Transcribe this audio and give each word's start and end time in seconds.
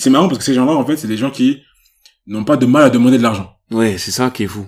c'est 0.00 0.10
marrant 0.10 0.26
parce 0.28 0.38
que 0.38 0.44
ces 0.44 0.54
gens-là, 0.54 0.72
en 0.72 0.84
fait, 0.84 0.96
c'est 0.96 1.06
des 1.08 1.16
gens 1.16 1.30
qui 1.30 1.58
n'ont 2.26 2.44
pas 2.44 2.56
de 2.56 2.66
mal 2.66 2.82
à 2.82 2.90
demander 2.90 3.18
de 3.18 3.22
l'argent. 3.22 3.52
Ouais, 3.70 3.96
c'est 3.98 4.10
ça 4.10 4.30
qui 4.30 4.44
est 4.44 4.48
fou. 4.48 4.66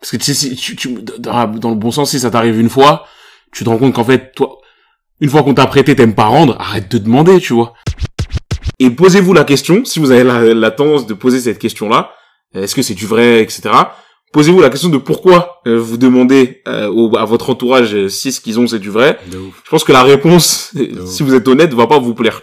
Parce 0.00 0.10
que 0.12 0.16
tu 0.16 0.24
sais, 0.24 0.34
si 0.34 0.56
tu, 0.56 0.76
tu, 0.76 0.98
dans 1.18 1.46
dans 1.48 1.70
le 1.70 1.76
bon 1.76 1.90
sens, 1.90 2.10
si 2.10 2.20
ça 2.20 2.30
t'arrive 2.30 2.58
une 2.58 2.70
fois, 2.70 3.04
tu 3.52 3.64
te 3.64 3.68
rends 3.68 3.78
compte 3.78 3.94
qu'en 3.94 4.04
fait, 4.04 4.32
toi, 4.34 4.58
une 5.20 5.28
fois 5.28 5.42
qu'on 5.42 5.54
t'a 5.54 5.66
prêté, 5.66 5.94
t'aimes 5.94 6.14
pas 6.14 6.24
rendre, 6.26 6.56
arrête 6.58 6.90
de 6.90 6.98
demander, 6.98 7.38
tu 7.40 7.52
vois. 7.52 7.74
Et 8.78 8.88
posez-vous 8.90 9.34
la 9.34 9.44
question, 9.44 9.84
si 9.84 9.98
vous 9.98 10.10
avez 10.10 10.24
la, 10.24 10.54
la 10.54 10.70
tendance 10.70 11.06
de 11.06 11.12
poser 11.14 11.40
cette 11.40 11.58
question-là, 11.58 12.10
est-ce 12.54 12.74
que 12.74 12.80
c'est 12.82 12.94
du 12.94 13.06
vrai, 13.06 13.42
etc. 13.42 13.70
Posez-vous 14.32 14.60
la 14.60 14.70
question 14.70 14.88
de 14.88 14.96
pourquoi 14.96 15.60
euh, 15.66 15.78
vous 15.78 15.96
demandez 15.98 16.62
euh, 16.68 16.88
au- 16.88 17.14
à 17.16 17.24
votre 17.24 17.50
entourage 17.50 17.94
euh, 17.94 18.08
si 18.08 18.32
ce 18.32 18.40
qu'ils 18.40 18.58
ont 18.60 18.66
c'est 18.66 18.78
du 18.78 18.88
vrai. 18.90 19.18
Je 19.64 19.70
pense 19.70 19.84
que 19.84 19.92
la 19.92 20.02
réponse, 20.04 20.72
si 21.06 21.22
vous 21.22 21.34
êtes 21.34 21.46
honnête, 21.48 21.74
va 21.74 21.86
pas 21.88 21.98
vous 21.98 22.14
plaire. 22.14 22.40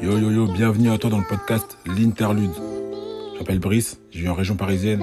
Yo 0.00 0.16
yo 0.16 0.30
yo, 0.30 0.46
bienvenue 0.46 0.92
à 0.92 0.98
toi 0.98 1.10
dans 1.10 1.18
le 1.18 1.26
podcast 1.28 1.76
L'Interlude. 1.84 2.54
Je 2.54 3.38
m'appelle 3.40 3.58
Brice, 3.58 4.00
je 4.12 4.20
vis 4.20 4.28
en 4.28 4.34
région 4.34 4.54
parisienne. 4.54 5.02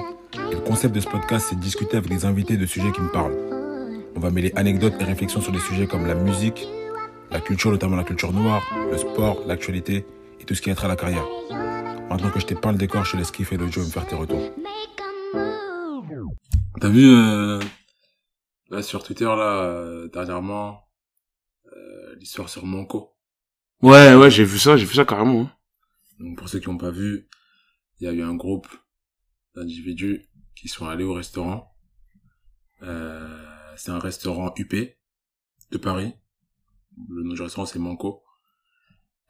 Et 0.50 0.54
le 0.54 0.60
concept 0.60 0.94
de 0.94 1.00
ce 1.00 1.06
podcast, 1.06 1.48
c'est 1.50 1.56
de 1.56 1.60
discuter 1.60 1.98
avec 1.98 2.08
des 2.08 2.24
invités 2.24 2.56
de 2.56 2.64
sujets 2.64 2.90
qui 2.92 3.02
me 3.02 3.12
parlent. 3.12 3.36
On 4.16 4.20
va 4.20 4.30
mêler 4.30 4.52
anecdotes 4.56 4.94
et 4.98 5.04
réflexions 5.04 5.42
sur 5.42 5.52
des 5.52 5.60
sujets 5.60 5.86
comme 5.86 6.06
la 6.06 6.14
musique, 6.14 6.66
la 7.30 7.40
culture, 7.40 7.70
notamment 7.70 7.96
la 7.96 8.04
culture 8.04 8.32
noire, 8.32 8.62
le 8.90 8.96
sport, 8.96 9.42
l'actualité 9.46 10.06
et 10.40 10.44
tout 10.44 10.54
ce 10.54 10.62
qui 10.62 10.70
a 10.70 10.74
trait 10.74 10.86
à 10.86 10.88
la 10.88 10.96
carrière. 10.96 11.26
Maintenant 12.08 12.30
que 12.30 12.40
je 12.40 12.46
t'ai 12.46 12.54
peint 12.54 12.72
le 12.72 12.78
décor, 12.78 13.04
je 13.04 13.12
te 13.12 13.16
laisse 13.18 13.30
kiffer 13.30 13.58
jeu 13.70 13.82
et 13.82 13.84
me 13.84 13.90
faire 13.90 14.06
tes 14.06 14.16
retours. 14.16 14.50
T'as 16.80 16.88
vu 16.88 17.06
euh, 17.10 17.60
là 18.70 18.80
sur 18.80 19.02
Twitter 19.02 19.26
là 19.26 19.62
euh, 19.62 20.08
dernièrement 20.08 20.88
euh, 21.66 22.14
l'histoire 22.18 22.48
sur 22.48 22.64
Monco. 22.64 23.15
Ouais, 23.82 24.14
ouais, 24.14 24.30
j'ai 24.30 24.44
vu 24.44 24.58
ça, 24.58 24.76
j'ai 24.76 24.84
vu 24.86 24.94
ça 24.94 25.04
carrément. 25.04 25.42
hein. 25.42 25.52
Donc 26.18 26.38
pour 26.38 26.48
ceux 26.48 26.60
qui 26.60 26.68
n'ont 26.68 26.78
pas 26.78 26.90
vu, 26.90 27.28
il 28.00 28.04
y 28.06 28.08
a 28.08 28.12
eu 28.12 28.22
un 28.22 28.34
groupe 28.34 28.68
d'individus 29.54 30.22
qui 30.54 30.68
sont 30.68 30.86
allés 30.86 31.04
au 31.04 31.12
restaurant. 31.14 31.72
Euh, 32.82 33.44
c'est 33.76 33.90
un 33.90 33.98
restaurant 33.98 34.52
UP 34.56 34.74
de 35.72 35.78
Paris. 35.78 36.14
Le 37.10 37.22
nom 37.22 37.34
du 37.34 37.42
restaurant 37.42 37.66
c'est 37.66 37.78
Manco. 37.78 38.22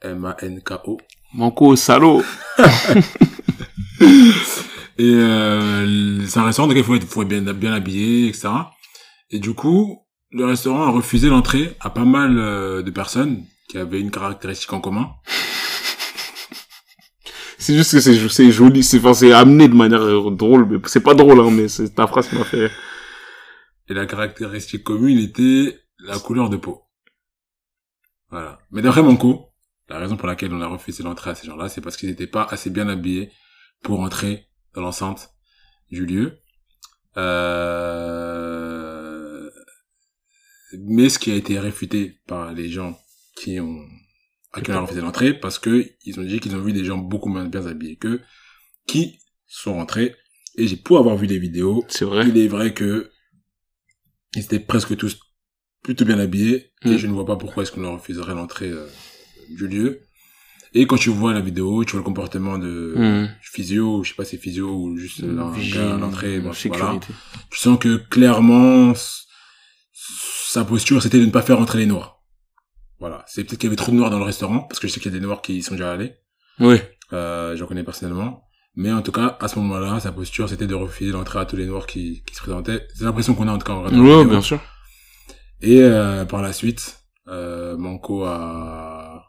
M-A-N-K-O. 0.01 0.97
Manco, 1.33 1.75
salaud. 1.75 2.23
Et 4.99 5.13
euh, 5.13 6.25
c'est 6.25 6.39
un 6.39 6.45
restaurant 6.45 6.67
dans 6.67 6.73
lequel 6.73 6.83
il 6.83 6.85
faut 6.85 6.95
être, 6.95 7.05
faut 7.07 7.21
être 7.23 7.27
bien, 7.27 7.41
bien 7.53 7.73
habillé, 7.73 8.27
etc. 8.27 8.49
Et 9.29 9.39
du 9.39 9.53
coup, 9.53 10.05
le 10.31 10.45
restaurant 10.45 10.83
a 10.83 10.89
refusé 10.89 11.29
l'entrée 11.29 11.75
à 11.79 11.89
pas 11.89 12.05
mal 12.05 12.37
euh, 12.37 12.81
de 12.81 12.91
personnes 12.91 13.43
qui 13.67 13.77
avaient 13.77 13.99
une 13.99 14.11
caractéristique 14.11 14.71
en 14.73 14.81
commun. 14.81 15.09
C'est 17.59 17.75
juste 17.75 17.91
que 17.91 17.99
c'est, 17.99 18.29
c'est 18.29 18.51
joli, 18.51 18.83
c'est, 18.83 18.99
enfin, 18.99 19.13
c'est 19.13 19.33
amené 19.33 19.67
de 19.67 19.73
manière 19.73 20.01
euh, 20.01 20.31
drôle, 20.31 20.67
mais 20.69 20.77
c'est 20.85 21.01
pas 21.01 21.15
drôle, 21.15 21.39
hein, 21.41 21.49
mais 21.51 21.67
c'est 21.67 21.89
ta 21.89 22.07
phrase 22.07 22.29
qui 22.29 22.35
m'a 22.35 22.45
fait. 22.45 22.71
Et 23.89 23.93
la 23.93 24.05
caractéristique 24.05 24.83
commune 24.83 25.17
était 25.17 25.77
la 25.99 26.19
couleur 26.19 26.49
de 26.49 26.57
peau. 26.57 26.83
Voilà. 28.29 28.59
Mais 28.71 28.81
d'après 28.81 29.01
Manco, 29.01 29.49
la 29.89 29.97
raison 29.97 30.17
pour 30.17 30.27
laquelle 30.27 30.53
on 30.53 30.61
a 30.61 30.67
refusé 30.67 31.03
l'entrée 31.03 31.31
à 31.31 31.35
ces 31.35 31.47
gens-là, 31.47 31.67
c'est 31.67 31.81
parce 31.81 31.97
qu'ils 31.97 32.09
n'étaient 32.09 32.27
pas 32.27 32.43
assez 32.49 32.69
bien 32.69 32.87
habillés 32.87 33.31
pour 33.83 34.01
entrer 34.01 34.47
dans 34.73 34.81
l'enceinte 34.81 35.31
du 35.91 36.05
lieu. 36.05 36.39
Euh... 37.17 38.29
Mais 40.79 41.09
ce 41.09 41.17
qui 41.19 41.31
a 41.31 41.35
été 41.35 41.57
réfuté 41.59 42.19
par 42.27 42.53
les 42.53 42.69
gens 42.69 42.97
qui 43.41 43.59
ont 43.59 43.85
à 44.53 44.61
qui 44.61 44.71
on 44.71 44.75
a 44.75 44.79
refusé 44.81 45.01
l'entrée, 45.01 45.33
parce 45.33 45.59
que 45.59 45.85
ils 46.05 46.19
ont 46.19 46.23
dit 46.23 46.39
qu'ils 46.39 46.55
ont 46.55 46.61
vu 46.61 46.73
des 46.73 46.83
gens 46.85 46.97
beaucoup 46.97 47.29
moins 47.29 47.45
bien 47.45 47.65
habillés 47.65 47.97
qu'eux, 47.97 48.21
qui 48.87 49.19
sont 49.45 49.73
rentrés. 49.75 50.15
Et 50.57 50.65
j'ai 50.67 50.77
pour 50.77 50.97
avoir 50.97 51.15
vu 51.17 51.27
des 51.27 51.37
vidéos, 51.37 51.85
C'est 51.89 52.05
vrai. 52.05 52.27
il 52.27 52.37
est 52.37 52.47
vrai 52.47 52.73
que 52.73 53.11
ils 54.35 54.41
étaient 54.43 54.59
presque 54.59 54.95
tous 54.97 55.19
plutôt 55.83 56.05
bien 56.05 56.19
habillés 56.19 56.71
et 56.83 56.97
je 56.97 57.07
ne 57.07 57.13
vois 57.13 57.25
pas 57.25 57.35
pourquoi 57.37 57.63
est-ce 57.63 57.71
qu'on 57.71 57.81
leur 57.81 57.93
refuserait 57.93 58.33
l'entrée 58.33 58.69
euh, 58.69 58.87
du 59.49 59.67
lieu. 59.67 60.01
Et 60.73 60.85
quand 60.85 60.97
tu 60.97 61.09
vois 61.09 61.33
la 61.33 61.39
vidéo, 61.41 61.85
tu 61.85 61.91
vois 61.91 61.99
le 62.01 62.05
comportement 62.05 62.57
de 62.57 62.93
Mmh. 62.97 63.29
physio, 63.41 64.03
je 64.03 64.09
sais 64.09 64.15
pas 64.15 64.25
si 64.25 64.31
c'est 64.31 64.41
physio 64.41 64.69
ou 64.69 64.97
juste 64.97 65.23
à 65.23 65.97
l'entrée, 65.97 66.39
bon, 66.39 66.51
voilà. 66.69 66.99
Tu 67.51 67.59
sens 67.59 67.77
que 67.79 67.97
clairement 67.97 68.93
sa 69.93 70.65
posture 70.65 71.01
c'était 71.01 71.19
de 71.19 71.25
ne 71.25 71.31
pas 71.31 71.41
faire 71.41 71.59
entrer 71.59 71.79
les 71.79 71.85
noirs. 71.85 72.16
Voilà, 72.99 73.23
c'est 73.27 73.43
peut-être 73.43 73.59
qu'il 73.59 73.67
y 73.67 73.71
avait 73.71 73.75
trop 73.75 73.91
de 73.91 73.97
noirs 73.97 74.09
dans 74.09 74.17
le 74.19 74.25
restaurant 74.25 74.61
parce 74.61 74.79
que 74.79 74.87
je 74.87 74.93
sais 74.93 74.99
qu'il 74.99 75.11
y 75.11 75.15
a 75.15 75.19
des 75.19 75.23
noirs 75.25 75.41
qui 75.41 75.57
y 75.57 75.61
sont 75.63 75.75
déjà 75.75 75.91
allés. 75.91 76.15
Oui. 76.59 76.77
Euh, 77.13 77.55
j'en 77.55 77.67
connais 77.67 77.83
personnellement. 77.83 78.43
Mais 78.75 78.91
en 78.91 79.01
tout 79.01 79.11
cas, 79.11 79.37
à 79.39 79.47
ce 79.47 79.57
moment-là, 79.59 79.99
sa 79.99 80.11
posture, 80.11 80.47
c'était 80.49 80.67
de 80.67 80.75
refuser 80.75 81.11
l'entrée 81.11 81.39
à 81.39 81.45
tous 81.45 81.55
les 81.55 81.65
noirs 81.65 81.87
qui, 81.87 82.23
qui 82.25 82.35
se 82.35 82.41
présentaient. 82.41 82.87
C'est 82.95 83.03
l'impression 83.05 83.33
qu'on 83.35 83.47
a 83.47 83.51
en 83.51 83.57
tout 83.57 83.65
cas 83.65 83.73
en 83.73 83.83
regardant 83.83 84.03
Ouais, 84.19 84.25
bien 84.25 84.41
sûr. 84.41 84.59
Et 85.61 85.81
euh, 85.81 86.25
par 86.25 86.41
la 86.43 86.53
suite, 86.53 86.99
euh, 87.27 87.75
Manco 87.77 88.23
a, 88.23 89.23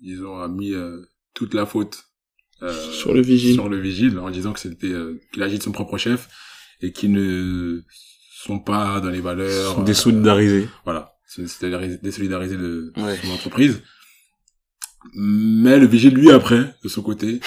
disons, 0.00 0.40
a 0.40 0.48
mis 0.48 0.72
euh, 0.72 1.02
toute 1.34 1.54
la 1.54 1.66
faute 1.66 2.04
euh, 2.62 2.72
Sur 2.92 3.14
le 3.14 3.20
vigile. 3.20 3.54
sur 3.54 3.68
le 3.68 3.78
vigile 3.78 4.18
en 4.18 4.30
disant 4.30 4.52
que 4.52 4.60
c'était 4.60 4.88
euh, 4.88 5.20
qu'il 5.32 5.42
agit 5.42 5.58
de 5.58 5.62
son 5.62 5.72
propre 5.72 5.98
chef 5.98 6.28
et 6.80 6.92
qu'ils 6.92 7.12
ne 7.12 7.82
sont 8.34 8.58
pas 8.58 9.00
dans 9.00 9.10
les 9.10 9.20
valeurs. 9.20 9.78
euh, 9.80 9.84
Désolidarisé. 9.84 10.68
voilà, 10.84 11.15
c'est 11.26 11.46
c'est 11.48 12.00
désolidariser 12.02 12.56
de 12.56 12.92
Ouais. 12.96 13.16
son 13.22 13.30
entreprise. 13.32 13.82
Mais 15.14 15.78
le 15.78 15.86
vigile, 15.86 16.14
lui, 16.14 16.30
après, 16.30 16.74
de 16.82 16.88
son 16.88 17.02
côté, 17.02 17.40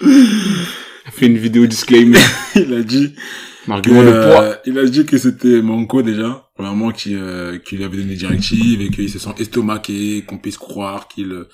Il 0.00 0.06
fait 1.12 1.26
une 1.26 1.38
vidéo 1.38 1.66
disclaimer. 1.66 2.18
il 2.54 2.72
a 2.74 2.82
dit 2.82 3.14
que, 3.66 3.70
Argument 3.72 4.02
de 4.04 4.10
poids. 4.10 4.42
euh, 4.42 4.54
il 4.66 4.78
a 4.78 4.84
dit 4.84 5.04
que 5.04 5.18
c'était 5.18 5.60
Manco 5.60 6.02
déjà, 6.02 6.48
premièrement 6.54 6.90
qui 6.92 7.14
euh, 7.14 7.58
qui 7.58 7.76
lui 7.76 7.84
avait 7.84 7.96
donné 7.98 8.10
des 8.10 8.16
directives 8.16 8.80
et 8.80 8.90
qu'il 8.90 9.10
se 9.10 9.18
sent 9.18 9.34
estomaqué, 9.38 10.24
qu'on 10.24 10.38
puisse 10.38 10.56
croire 10.56 11.08
qu'il 11.08 11.44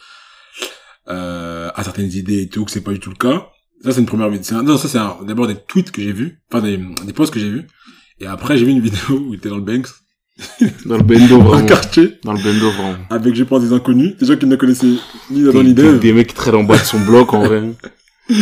euh, 1.09 1.71
a 1.75 1.83
certaines 1.85 2.13
idées 2.13 2.43
et 2.43 2.49
tout, 2.49 2.65
que 2.65 2.71
c'est 2.71 2.83
pas 2.85 2.93
du 2.93 3.01
tout 3.01 3.11
le 3.11 3.17
cas. 3.17 3.49
Ça 3.83 3.93
c'est 3.93 4.01
une 4.01 4.07
première 4.07 4.29
vidéo. 4.31 4.63
Non, 4.63 4.77
ça 4.79 4.89
c'est 4.89 5.27
d'abord 5.27 5.47
des 5.49 5.57
tweets 5.57 5.91
que 5.91 6.03
j'ai 6.03 6.13
vus, 6.13 6.39
enfin 6.53 6.63
des, 6.63 6.79
des 7.05 7.13
posts 7.13 7.33
que 7.35 7.41
j'ai 7.41 7.51
vus. 7.51 7.67
Et 8.21 8.27
après 8.27 8.57
j'ai 8.59 8.65
vu 8.65 8.71
une 8.73 8.81
vidéo 8.81 9.19
où 9.27 9.35
il 9.35 9.37
était 9.37 9.49
dans 9.49 9.57
le 9.57 9.63
Banks, 9.63 9.89
Dans 10.87 10.97
le 10.97 11.03
bendo, 11.05 11.39
dans 11.39 11.45
vraiment. 11.45 11.67
quartier, 11.67 12.19
Dans 12.25 12.33
le 12.33 12.43
bendo, 12.43 12.71
vraiment. 12.71 12.97
avec 13.11 13.35
je 13.35 13.45
pense 13.45 13.63
des 13.63 13.73
inconnus, 13.73 14.17
des 14.19 14.27
gens 14.27 14.37
qui 14.37 14.47
ne 14.47 14.57
connaissaient 14.57 14.87
ni 15.31 15.49
Adam 15.49 15.61
Des, 15.63 15.65
ni 15.69 15.75
des, 15.75 15.83
Dave. 15.83 15.99
des 16.01 16.13
mecs 16.13 16.29
qui 16.29 16.35
traînent 16.35 16.57
en 16.57 16.65
bas 16.65 16.77
de 16.79 16.83
son 16.85 17.01
bloc, 17.01 17.33
en 17.35 17.45
vrai. 17.45 17.63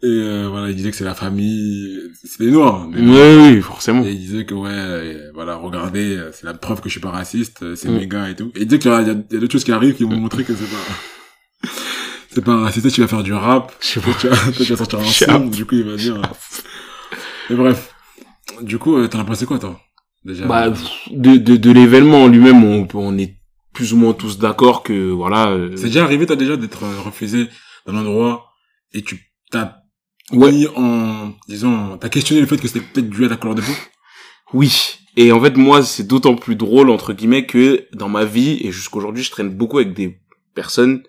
Et 0.00 0.06
euh, 0.06 0.46
voilà, 0.48 0.68
il 0.70 0.76
disait 0.76 0.92
que 0.92 0.96
c'est 0.96 1.02
la 1.04 1.16
famille, 1.16 1.98
c'est 2.22 2.44
des 2.44 2.52
noirs. 2.52 2.86
mais 2.88 3.00
Oui, 3.00 3.54
oui, 3.56 3.60
forcément. 3.62 4.04
Et 4.04 4.12
il 4.12 4.18
disait 4.20 4.44
que 4.44 4.54
ouais, 4.54 4.70
euh, 4.70 5.30
voilà, 5.34 5.56
regardez, 5.56 6.16
euh, 6.16 6.30
c'est 6.32 6.44
la 6.44 6.54
preuve 6.54 6.80
que 6.80 6.88
je 6.88 6.92
suis 6.92 7.00
pas 7.00 7.10
raciste, 7.10 7.64
euh, 7.64 7.74
c'est 7.74 7.88
Mm. 7.88 7.96
mes 7.96 8.06
gars 8.06 8.28
et 8.30 8.36
tout. 8.36 8.52
Et 8.54 8.60
il 8.60 8.66
disait 8.68 8.78
qu'il 8.78 8.92
y 8.92 8.94
a, 8.94 9.02
y 9.02 9.10
a- 9.10 9.14
d'autres 9.14 9.50
choses 9.50 9.64
qui 9.64 9.72
arrivent 9.72 9.96
qui 9.96 10.04
vont 10.04 10.10
montrer 10.16 10.44
que 10.44 10.52
c'est 10.54 10.70
pas, 10.70 11.70
c'est 12.32 12.44
pas 12.44 12.56
raciste, 12.60 12.92
tu 12.92 13.00
vas 13.00 13.08
faire 13.08 13.24
du 13.24 13.32
rap, 13.32 13.72
Je 13.80 13.86
sais 13.88 14.00
pas. 14.00 14.12
tu 14.20 14.28
vas, 14.28 14.36
tu 14.52 14.62
vas 14.62 14.76
sortir 14.76 15.00
un 15.00 15.04
son, 15.04 15.46
du 15.46 15.64
coup 15.64 15.74
il 15.74 15.82
va 15.84 15.96
dire. 15.96 16.22
Mais 17.50 17.56
bref. 17.56 17.92
Du 18.62 18.78
coup, 18.78 18.96
euh, 18.96 19.08
t'en 19.08 19.20
as 19.20 19.24
pensé 19.24 19.46
quoi 19.46 19.58
toi? 19.58 19.80
Déjà. 20.24 20.46
Bah, 20.46 20.70
de, 21.10 21.36
de, 21.36 21.56
de 21.56 21.70
l'événement 21.70 22.24
en 22.24 22.28
lui-même, 22.28 22.64
on, 22.64 22.86
on 22.94 23.18
est 23.18 23.36
plus 23.72 23.92
ou 23.92 23.96
moins 23.96 24.12
tous 24.14 24.38
d'accord 24.38 24.82
que, 24.82 25.10
voilà. 25.10 25.48
euh, 25.50 25.76
c'est 25.76 25.86
déjà 25.86 26.02
arrivé 26.04 26.26
toi 26.26 26.34
déjà 26.36 26.56
d'être 26.56 26.82
euh, 26.84 27.00
refusé 27.00 27.46
d'un 27.86 27.96
endroit 27.96 28.46
et 28.92 29.02
tu 29.02 29.20
t'as 29.50 29.76
Ouais. 30.30 30.52
mis 30.52 30.66
en, 30.76 31.32
disons, 31.48 31.96
t'as 31.96 32.10
questionné 32.10 32.42
le 32.42 32.46
fait 32.46 32.58
que 32.58 32.68
c'était 32.68 32.84
peut-être 32.84 33.08
dû 33.08 33.24
à 33.24 33.30
ta 33.30 33.36
couleur 33.36 33.54
de 33.54 33.62
peau? 33.62 33.72
Oui. 34.52 34.98
Et 35.16 35.32
en 35.32 35.40
fait, 35.40 35.56
moi, 35.56 35.82
c'est 35.82 36.06
d'autant 36.06 36.34
plus 36.34 36.54
drôle, 36.54 36.90
entre 36.90 37.14
guillemets, 37.14 37.46
que 37.46 37.86
dans 37.94 38.10
ma 38.10 38.26
vie, 38.26 38.58
et 38.62 38.70
jusqu'aujourd'hui, 38.70 39.24
je 39.24 39.30
traîne 39.30 39.48
beaucoup 39.48 39.78
avec 39.78 39.94
des 39.94 40.20
personnes, 40.54 41.02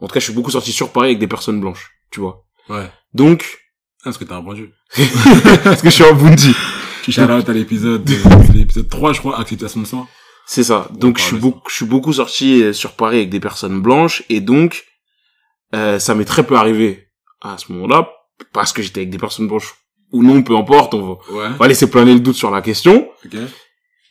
en 0.00 0.08
tout 0.08 0.14
cas, 0.14 0.18
je 0.18 0.24
suis 0.24 0.34
beaucoup 0.34 0.50
sorti 0.50 0.72
sur 0.72 0.90
Paris 0.90 1.08
avec 1.10 1.20
des 1.20 1.28
personnes 1.28 1.60
blanches, 1.60 1.90
tu 2.10 2.18
vois. 2.18 2.44
Ouais. 2.68 2.90
Donc, 3.14 3.59
parce 4.04 4.18
que 4.18 4.24
t'as 4.24 4.36
répondu. 4.36 4.70
parce 5.64 5.82
que 5.82 5.90
je 5.90 5.94
suis 5.94 6.04
un 6.04 6.12
Bundy. 6.12 6.54
Tu 7.02 7.12
shout 7.12 7.22
out 7.22 7.48
à 7.48 7.52
l'épisode, 7.52 8.08
euh, 8.10 8.52
l'épisode 8.54 8.88
3, 8.88 9.12
je 9.14 9.18
crois, 9.20 9.40
acceptation 9.40 9.80
de 9.80 9.86
sang. 9.86 10.06
C'est 10.46 10.64
ça. 10.64 10.88
Donc, 10.92 11.18
je 11.18 11.22
suis, 11.24 11.36
beaucoup, 11.36 11.68
je 11.70 11.74
suis 11.76 11.84
beaucoup 11.86 12.12
sorti 12.12 12.62
euh, 12.62 12.72
sur 12.72 12.92
Paris 12.92 13.18
avec 13.18 13.30
des 13.30 13.40
personnes 13.40 13.80
blanches, 13.80 14.22
et 14.28 14.40
donc, 14.40 14.84
euh, 15.74 15.98
ça 15.98 16.14
m'est 16.14 16.24
très 16.24 16.44
peu 16.44 16.56
arrivé 16.56 17.08
à 17.40 17.56
ce 17.56 17.72
moment-là, 17.72 18.10
parce 18.52 18.72
que 18.72 18.82
j'étais 18.82 19.00
avec 19.00 19.10
des 19.10 19.18
personnes 19.18 19.48
blanches 19.48 19.74
ou 20.12 20.22
non, 20.24 20.42
peu 20.42 20.56
importe, 20.56 20.92
on 20.94 21.00
va, 21.02 21.12
Ouais. 21.32 21.46
on 21.54 21.56
va 21.56 21.68
laisser 21.68 21.88
planer 21.88 22.12
le 22.14 22.20
doute 22.20 22.34
sur 22.36 22.50
la 22.50 22.62
question. 22.62 23.08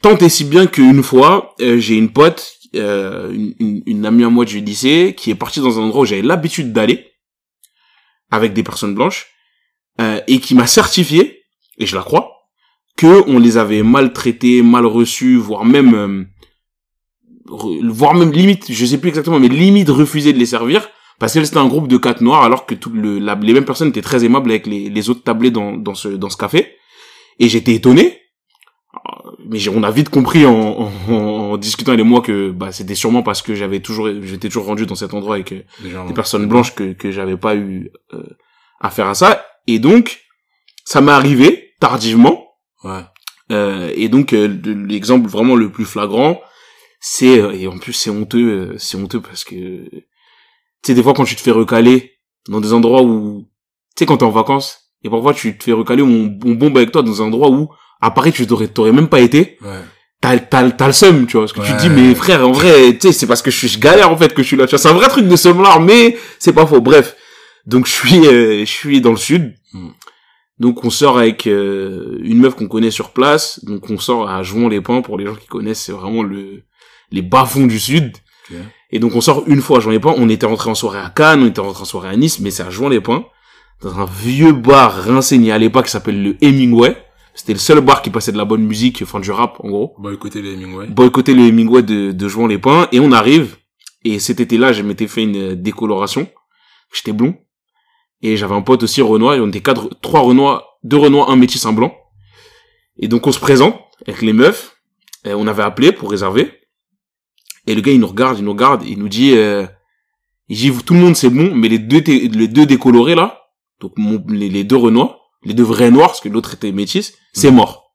Tant 0.02 0.18
et 0.18 0.30
si 0.30 0.46
bien 0.46 0.66
qu'une 0.66 1.04
fois, 1.04 1.54
euh, 1.60 1.78
j'ai 1.78 1.96
une 1.98 2.12
pote, 2.14 2.54
euh, 2.76 3.32
une, 3.34 3.54
une, 3.60 3.84
une 3.86 4.06
amie 4.06 4.24
à 4.24 4.30
moi 4.30 4.46
du 4.46 4.62
lycée, 4.62 5.14
qui 5.18 5.30
est 5.30 5.36
partie 5.36 5.60
dans 5.60 5.78
un 5.78 5.84
endroit 5.84 6.04
où 6.04 6.06
j'avais 6.06 6.22
l'habitude 6.22 6.72
d'aller, 6.72 7.06
avec 8.32 8.54
des 8.54 8.64
personnes 8.64 8.96
blanches, 8.96 9.28
euh, 10.00 10.20
et 10.28 10.40
qui 10.40 10.56
m'a 10.56 10.68
certifié, 10.68 11.42
et 11.78 11.86
je 11.86 11.96
la 11.96 12.04
crois, 12.04 12.32
que 12.98 13.24
on 13.30 13.40
les 13.40 13.58
avait 13.58 13.84
maltraités, 13.84 14.62
mal 14.62 14.86
reçus, 14.86 15.36
voire 15.38 15.66
même, 15.66 15.94
euh, 15.96 16.24
re- 17.48 17.88
voire 17.90 18.14
même 18.14 18.32
limite, 18.32 18.72
je 18.72 18.86
sais 18.86 18.98
plus 19.00 19.10
exactement, 19.10 19.40
mais 19.40 19.48
limite 19.48 19.90
refuser 19.90 20.34
de 20.34 20.38
les 20.38 20.46
servir 20.46 20.88
parce 21.20 21.34
que 21.34 21.44
c'était 21.44 21.58
un 21.58 21.68
groupe 21.68 21.88
de 21.88 21.98
quatre 21.98 22.22
noirs 22.22 22.44
alors 22.44 22.66
que 22.66 22.76
tout 22.76 22.90
le, 22.92 23.20
la- 23.20 23.36
les 23.36 23.54
mêmes 23.54 23.66
personnes 23.66 23.90
étaient 23.90 24.02
très 24.02 24.24
aimables 24.24 24.50
avec 24.52 24.68
les, 24.68 24.90
les 24.90 25.10
autres 25.10 25.24
tablés 25.24 25.52
dans, 25.52 25.74
dans 25.76 25.94
ce 25.96 26.08
dans 26.10 26.30
ce 26.30 26.38
café 26.38 26.76
et 27.40 27.50
j'étais 27.50 27.74
étonné. 27.74 28.20
Euh, 28.96 29.32
Mais 29.46 29.68
on 29.70 29.84
a 29.84 29.92
vite 29.92 30.10
compris 30.10 30.46
en, 30.46 30.52
en, 31.10 31.14
en 31.14 31.58
discutant 31.58 31.92
avec 31.92 32.06
moi 32.06 32.22
que 32.22 32.52
bah, 32.52 32.72
c'était 32.72 32.96
sûrement 32.96 33.22
parce 33.24 33.42
que 33.42 33.54
j'avais 33.54 33.82
toujours 33.82 34.10
j'étais 34.24 34.48
toujours 34.48 34.66
rendu 34.66 34.86
dans 34.86 34.96
cet 34.96 35.14
endroit 35.14 35.40
et 35.40 35.44
que 35.44 35.56
Des 35.84 35.90
gens- 35.92 36.06
des 36.08 36.14
personnes 36.14 36.48
blanches 36.48 36.74
que 36.74 36.94
que 36.94 37.12
j'avais 37.12 37.38
pas 37.38 37.56
eu 37.56 37.92
euh, 38.14 38.24
affaire 38.80 39.08
à 39.08 39.14
ça 39.14 39.46
et 39.74 39.80
donc 39.80 40.20
ça 40.86 41.02
m'est 41.02 41.12
arrivé 41.12 41.74
tardivement 41.80 42.46
Ouais. 42.84 43.02
euh, 43.52 43.92
et 43.96 44.08
donc 44.10 44.34
euh, 44.34 44.48
le- 44.48 44.86
l'exemple 44.86 45.28
vraiment 45.30 45.56
le 45.56 45.70
plus 45.72 45.86
flagrant, 45.86 46.40
c'est 47.02 47.40
euh, 47.40 47.52
et 47.52 47.68
en 47.68 47.78
plus 47.78 47.94
c'est 47.94 48.10
honteux, 48.10 48.72
euh, 48.72 48.76
c'est 48.78 48.98
honteux 48.98 49.22
parce 49.22 49.44
que 49.44 49.56
tu 49.56 50.02
sais 50.84 50.94
des 50.94 51.04
fois 51.04 51.14
quand 51.14 51.26
tu 51.26 51.36
te 51.36 51.42
fais 51.42 51.52
recaler 51.52 52.14
dans 52.48 52.62
des 52.62 52.72
endroits 52.74 53.02
où 53.04 53.42
tu 53.96 54.00
sais 54.00 54.06
quand 54.06 54.18
t'es 54.18 54.24
en 54.26 54.30
vacances 54.32 54.92
et 55.04 55.10
parfois 55.10 55.34
tu 55.34 55.58
te 55.58 55.64
fais 55.64 55.72
recaler 55.74 56.02
on, 56.04 56.38
on 56.46 56.52
bombe 56.56 56.78
avec 56.78 56.92
toi 56.92 57.02
dans 57.04 57.22
un 57.22 57.26
endroit 57.26 57.50
où 57.50 57.70
à 58.02 58.12
Paris 58.12 58.32
tu 58.32 58.48
t'aurais 58.48 58.68
t'aurais 58.70 58.94
même 58.94 59.10
pas 59.10 59.20
été, 59.20 59.58
Ouais. 59.62 59.82
t'as 60.22 60.38
t'as 60.40 60.72
t'as 60.72 60.88
le 60.88 60.94
seum 60.94 61.28
tu 61.28 61.34
vois 61.34 61.42
parce 61.48 61.54
que 61.54 61.62
tu 61.62 61.74
te 61.76 61.82
dis 61.82 61.90
mais 61.90 62.16
frère 62.16 62.48
en 62.48 62.52
vrai 62.54 62.94
tu 62.94 63.08
sais 63.08 63.12
c'est 63.14 63.28
parce 63.28 63.42
que 63.42 63.52
je 63.52 63.58
suis 63.58 63.68
je 63.68 63.80
galère 63.80 64.10
en 64.10 64.16
fait 64.18 64.34
que 64.34 64.42
je 64.42 64.48
suis 64.48 64.58
là 64.58 64.66
tu 64.66 64.72
vois 64.72 64.80
c'est 64.80 64.90
un 64.90 64.94
vrai 64.94 65.10
truc 65.10 65.28
de 65.28 65.36
seum 65.36 65.62
là 65.62 65.80
mais 65.80 66.18
c'est 66.40 66.54
pas 66.54 66.66
faux 66.66 66.80
bref 66.82 67.16
donc 67.70 67.86
je 67.88 67.92
suis 67.92 68.26
euh, 68.28 68.60
je 68.60 68.72
suis 68.80 69.02
dans 69.02 69.12
le 69.12 69.18
sud 69.18 69.56
Mm. 69.72 69.90
donc 70.58 70.84
on 70.84 70.90
sort 70.90 71.20
avec 71.20 71.46
euh, 71.46 72.18
une 72.24 72.40
meuf 72.40 72.56
qu'on 72.56 72.68
connaît 72.68 72.90
sur 72.92 73.12
place. 73.12 73.64
Donc 73.64 73.90
on 73.92 74.00
sort 74.00 74.28
à 74.30 74.42
Jouan-les-Pins 74.42 75.02
pour 75.04 75.18
les 75.20 75.26
gens 75.28 75.36
qui 75.36 75.48
connaissent, 75.48 75.84
c'est 75.84 75.92
vraiment 75.92 76.24
le 76.24 76.64
les 77.12 77.22
bas-fonds 77.22 77.68
du 77.68 77.80
sud. 77.80 78.14
Et 78.92 78.98
donc 79.00 79.16
on 79.16 79.22
sort 79.22 79.44
une 79.46 79.62
fois 79.62 79.78
à 79.78 79.80
Jouan-les-Pins. 79.82 80.16
On 80.18 80.28
était 80.30 80.48
rentré 80.48 80.70
en 80.72 80.76
soirée 80.76 81.00
à 81.00 81.10
Cannes, 81.10 81.44
on 81.44 81.48
était 81.48 81.62
rentré 81.62 81.84
en 81.84 81.86
soirée 81.86 82.10
à 82.10 82.16
Nice, 82.16 82.40
mais 82.40 82.50
c'est 82.52 82.64
à 82.64 82.72
Jouan-les-Pins 82.72 83.26
dans 83.82 84.00
un 84.00 84.06
vieux 84.06 84.52
bar 84.52 85.06
renseigné 85.06 85.52
à 85.52 85.58
l'époque 85.60 85.86
qui 85.86 85.92
s'appelle 85.92 86.22
le 86.24 86.36
Hemingway. 86.42 86.98
C'était 87.36 87.54
le 87.54 87.60
seul 87.60 87.80
bar 87.82 88.02
qui 88.02 88.10
passait 88.10 88.32
de 88.32 88.38
la 88.38 88.46
bonne 88.46 88.64
musique, 88.64 89.02
enfin 89.04 89.20
du 89.20 89.32
rap 89.32 89.58
en 89.64 89.70
gros. 89.70 89.94
Boycotter 90.00 90.42
les 90.42 90.54
Hemingway. 90.54 90.88
Boycotter 90.88 91.34
le 91.36 91.44
Hemingway 91.44 91.84
de, 91.84 92.12
de 92.12 92.28
Jouan-les-Pins 92.28 92.88
et 92.92 93.00
on 93.00 93.12
arrive. 93.12 93.56
Et 94.04 94.18
cet 94.20 94.40
été-là, 94.40 94.74
je 94.74 94.82
m'étais 94.82 95.08
fait 95.08 95.24
une 95.24 95.54
décoloration. 95.56 96.28
J'étais 96.94 97.14
blond. 97.14 97.36
Et 98.22 98.36
j'avais 98.38 98.56
un 98.56 98.62
pote 98.62 98.84
aussi 98.84 99.02
Renoir, 99.02 99.36
et 99.36 99.40
on 99.40 99.48
était 99.48 99.62
quatre, 99.62 99.90
trois 100.02 100.22
Renois, 100.22 100.78
deux 100.84 100.98
Renois, 100.98 101.30
un 101.32 101.36
métis, 101.36 101.66
un 101.66 101.74
blanc. 101.74 101.96
Et 102.98 103.08
donc 103.08 103.26
on 103.28 103.32
se 103.32 103.40
présente 103.40 103.80
avec 104.06 104.22
les 104.22 104.34
meufs, 104.34 104.76
et 105.26 105.34
on 105.34 105.48
avait 105.48 105.64
appelé 105.64 105.92
pour 105.92 106.12
réserver. 106.12 106.54
Et 107.68 107.76
le 107.76 107.82
gars 107.82 107.92
il 107.92 108.00
nous 108.00 108.08
regarde, 108.08 108.38
il 108.38 108.44
nous 108.46 108.52
regarde, 108.52 108.84
il 108.86 109.00
nous 109.00 109.10
dit, 109.10 109.32
euh, 109.38 109.66
il 110.50 110.58
dit 110.58 110.72
tout 110.84 110.94
le 110.94 111.00
monde 111.00 111.16
c'est 111.16 111.30
bon, 111.30 111.54
mais 111.56 111.70
les 111.70 111.80
deux 111.80 112.02
les 112.02 112.48
deux 112.48 112.66
décolorés 112.66 113.16
là, 113.16 113.42
donc 113.80 113.94
mon- 113.98 114.24
les, 114.28 114.50
les 114.50 114.64
deux 114.64 114.76
Renois, 114.78 115.20
les 115.44 115.54
deux 115.54 115.64
vrais 115.64 115.92
noirs 115.92 116.10
parce 116.10 116.20
que 116.22 116.30
l'autre 116.30 116.54
était 116.56 116.72
métis, 116.74 117.14
c'est 117.34 117.52
mort. 117.52 117.94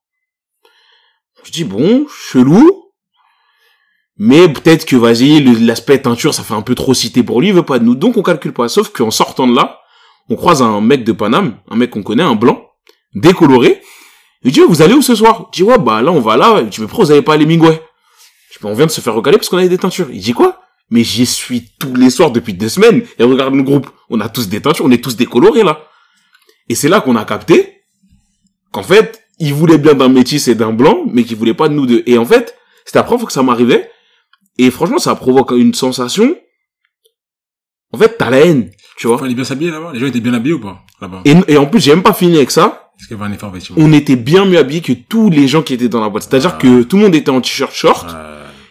Je 1.42 1.50
dis 1.50 1.64
bon, 1.64 2.06
chelou. 2.08 2.80
Mais 4.16 4.48
peut-être 4.48 4.86
que 4.86 4.94
vas-y, 4.96 5.42
l'aspect 5.66 6.00
teinture, 6.00 6.32
ça 6.32 6.44
fait 6.44 6.54
un 6.54 6.62
peu 6.62 6.76
trop 6.76 6.94
cité 6.94 7.22
pour 7.24 7.40
lui, 7.40 7.48
il 7.48 7.54
veut 7.54 7.64
pas 7.64 7.80
de 7.80 7.84
nous, 7.84 7.96
donc 7.96 8.16
on 8.16 8.22
calcule 8.22 8.52
pas. 8.54 8.68
Sauf 8.68 8.90
qu'en 8.90 9.10
sortant 9.10 9.48
de 9.48 9.54
là, 9.56 9.80
on 10.28 10.36
croise 10.36 10.62
un 10.62 10.80
mec 10.80 11.04
de 11.04 11.12
Paname, 11.12 11.58
un 11.70 11.76
mec 11.76 11.90
qu'on 11.90 12.02
connaît, 12.02 12.22
un 12.22 12.34
blanc, 12.34 12.70
décoloré. 13.14 13.82
Il 14.42 14.52
dit, 14.52 14.60
vous 14.60 14.82
allez 14.82 14.94
où 14.94 15.02
ce 15.02 15.14
soir? 15.14 15.48
Je 15.52 15.58
dis, 15.58 15.62
ouais, 15.62 15.78
bah 15.78 16.02
là, 16.02 16.12
on 16.12 16.20
va 16.20 16.36
là. 16.36 16.62
Je 16.64 16.68
dis, 16.68 16.80
mais 16.80 16.86
vous 16.86 17.10
avez 17.10 17.22
pas 17.22 17.34
à 17.34 17.36
Hemingway? 17.36 17.80
Je 18.50 18.58
dis, 18.58 18.58
bah, 18.62 18.68
on 18.70 18.74
vient 18.74 18.86
de 18.86 18.90
se 18.90 19.00
faire 19.00 19.14
recaler 19.14 19.38
parce 19.38 19.48
qu'on 19.48 19.58
avait 19.58 19.68
des 19.68 19.78
teintures. 19.78 20.08
Il 20.10 20.20
dit 20.20 20.32
quoi? 20.32 20.60
Mais 20.90 21.02
j'y 21.02 21.24
suis 21.24 21.70
tous 21.78 21.94
les 21.94 22.10
soirs 22.10 22.30
depuis 22.30 22.52
deux 22.52 22.68
semaines. 22.68 23.02
Et 23.18 23.24
regarde 23.24 23.54
le 23.54 23.62
groupe. 23.62 23.88
On 24.10 24.20
a 24.20 24.28
tous 24.28 24.48
des 24.48 24.60
teintures, 24.60 24.84
on 24.84 24.90
est 24.90 25.02
tous 25.02 25.16
décolorés, 25.16 25.62
là. 25.62 25.80
Et 26.68 26.74
c'est 26.74 26.88
là 26.88 27.00
qu'on 27.00 27.16
a 27.16 27.24
capté 27.24 27.82
qu'en 28.70 28.82
fait, 28.82 29.22
il 29.38 29.54
voulait 29.54 29.78
bien 29.78 29.94
d'un 29.94 30.08
métis 30.08 30.46
et 30.48 30.54
d'un 30.54 30.72
blanc, 30.72 31.04
mais 31.06 31.24
qu'il 31.24 31.36
voulait 31.36 31.54
pas 31.54 31.68
de 31.68 31.74
nous 31.74 31.86
deux. 31.86 32.02
Et 32.06 32.18
en 32.18 32.24
fait, 32.24 32.54
c'était 32.84 32.98
la 32.98 33.04
première 33.04 33.20
fois 33.20 33.26
que 33.26 33.32
ça 33.32 33.42
m'arrivait. 33.42 33.90
Et 34.58 34.70
franchement, 34.70 34.98
ça 34.98 35.14
provoque 35.14 35.52
une 35.52 35.74
sensation. 35.74 36.36
En 37.92 37.98
fait, 37.98 38.16
t'as 38.18 38.30
la 38.30 38.40
haine, 38.40 38.70
tu 38.96 39.06
vois? 39.06 39.20
Il 39.24 39.30
est 39.32 39.34
bien 39.34 39.44
s'habiller 39.44 39.70
là-bas. 39.70 39.90
Les 39.92 40.00
gens 40.00 40.06
étaient 40.06 40.20
bien 40.20 40.34
habillés 40.34 40.54
ou 40.54 40.60
pas 40.60 40.82
là-bas? 41.00 41.22
Et, 41.24 41.34
et 41.48 41.56
en 41.56 41.66
plus, 41.66 41.80
j'ai 41.80 41.90
même 41.94 42.02
pas 42.02 42.12
fini 42.12 42.36
avec 42.36 42.50
ça. 42.50 42.90
Est-ce 42.98 43.08
qu'il 43.08 43.16
y 43.16 43.20
avait 43.20 43.28
un 43.30 43.34
effort 43.34 43.50
effectivement 43.50 43.82
On 43.84 43.92
était 43.92 44.16
bien 44.16 44.44
mieux 44.44 44.58
habillés 44.58 44.80
que 44.80 44.92
tous 44.92 45.28
les 45.30 45.48
gens 45.48 45.62
qui 45.62 45.74
étaient 45.74 45.88
dans 45.88 46.00
la 46.00 46.08
boîte. 46.08 46.24
C'est-à-dire 46.28 46.52
Ah. 46.54 46.58
que 46.60 46.82
tout 46.84 46.96
le 46.96 47.02
monde 47.04 47.14
était 47.14 47.30
en 47.30 47.40
t-shirt 47.40 47.72
short. 47.74 48.14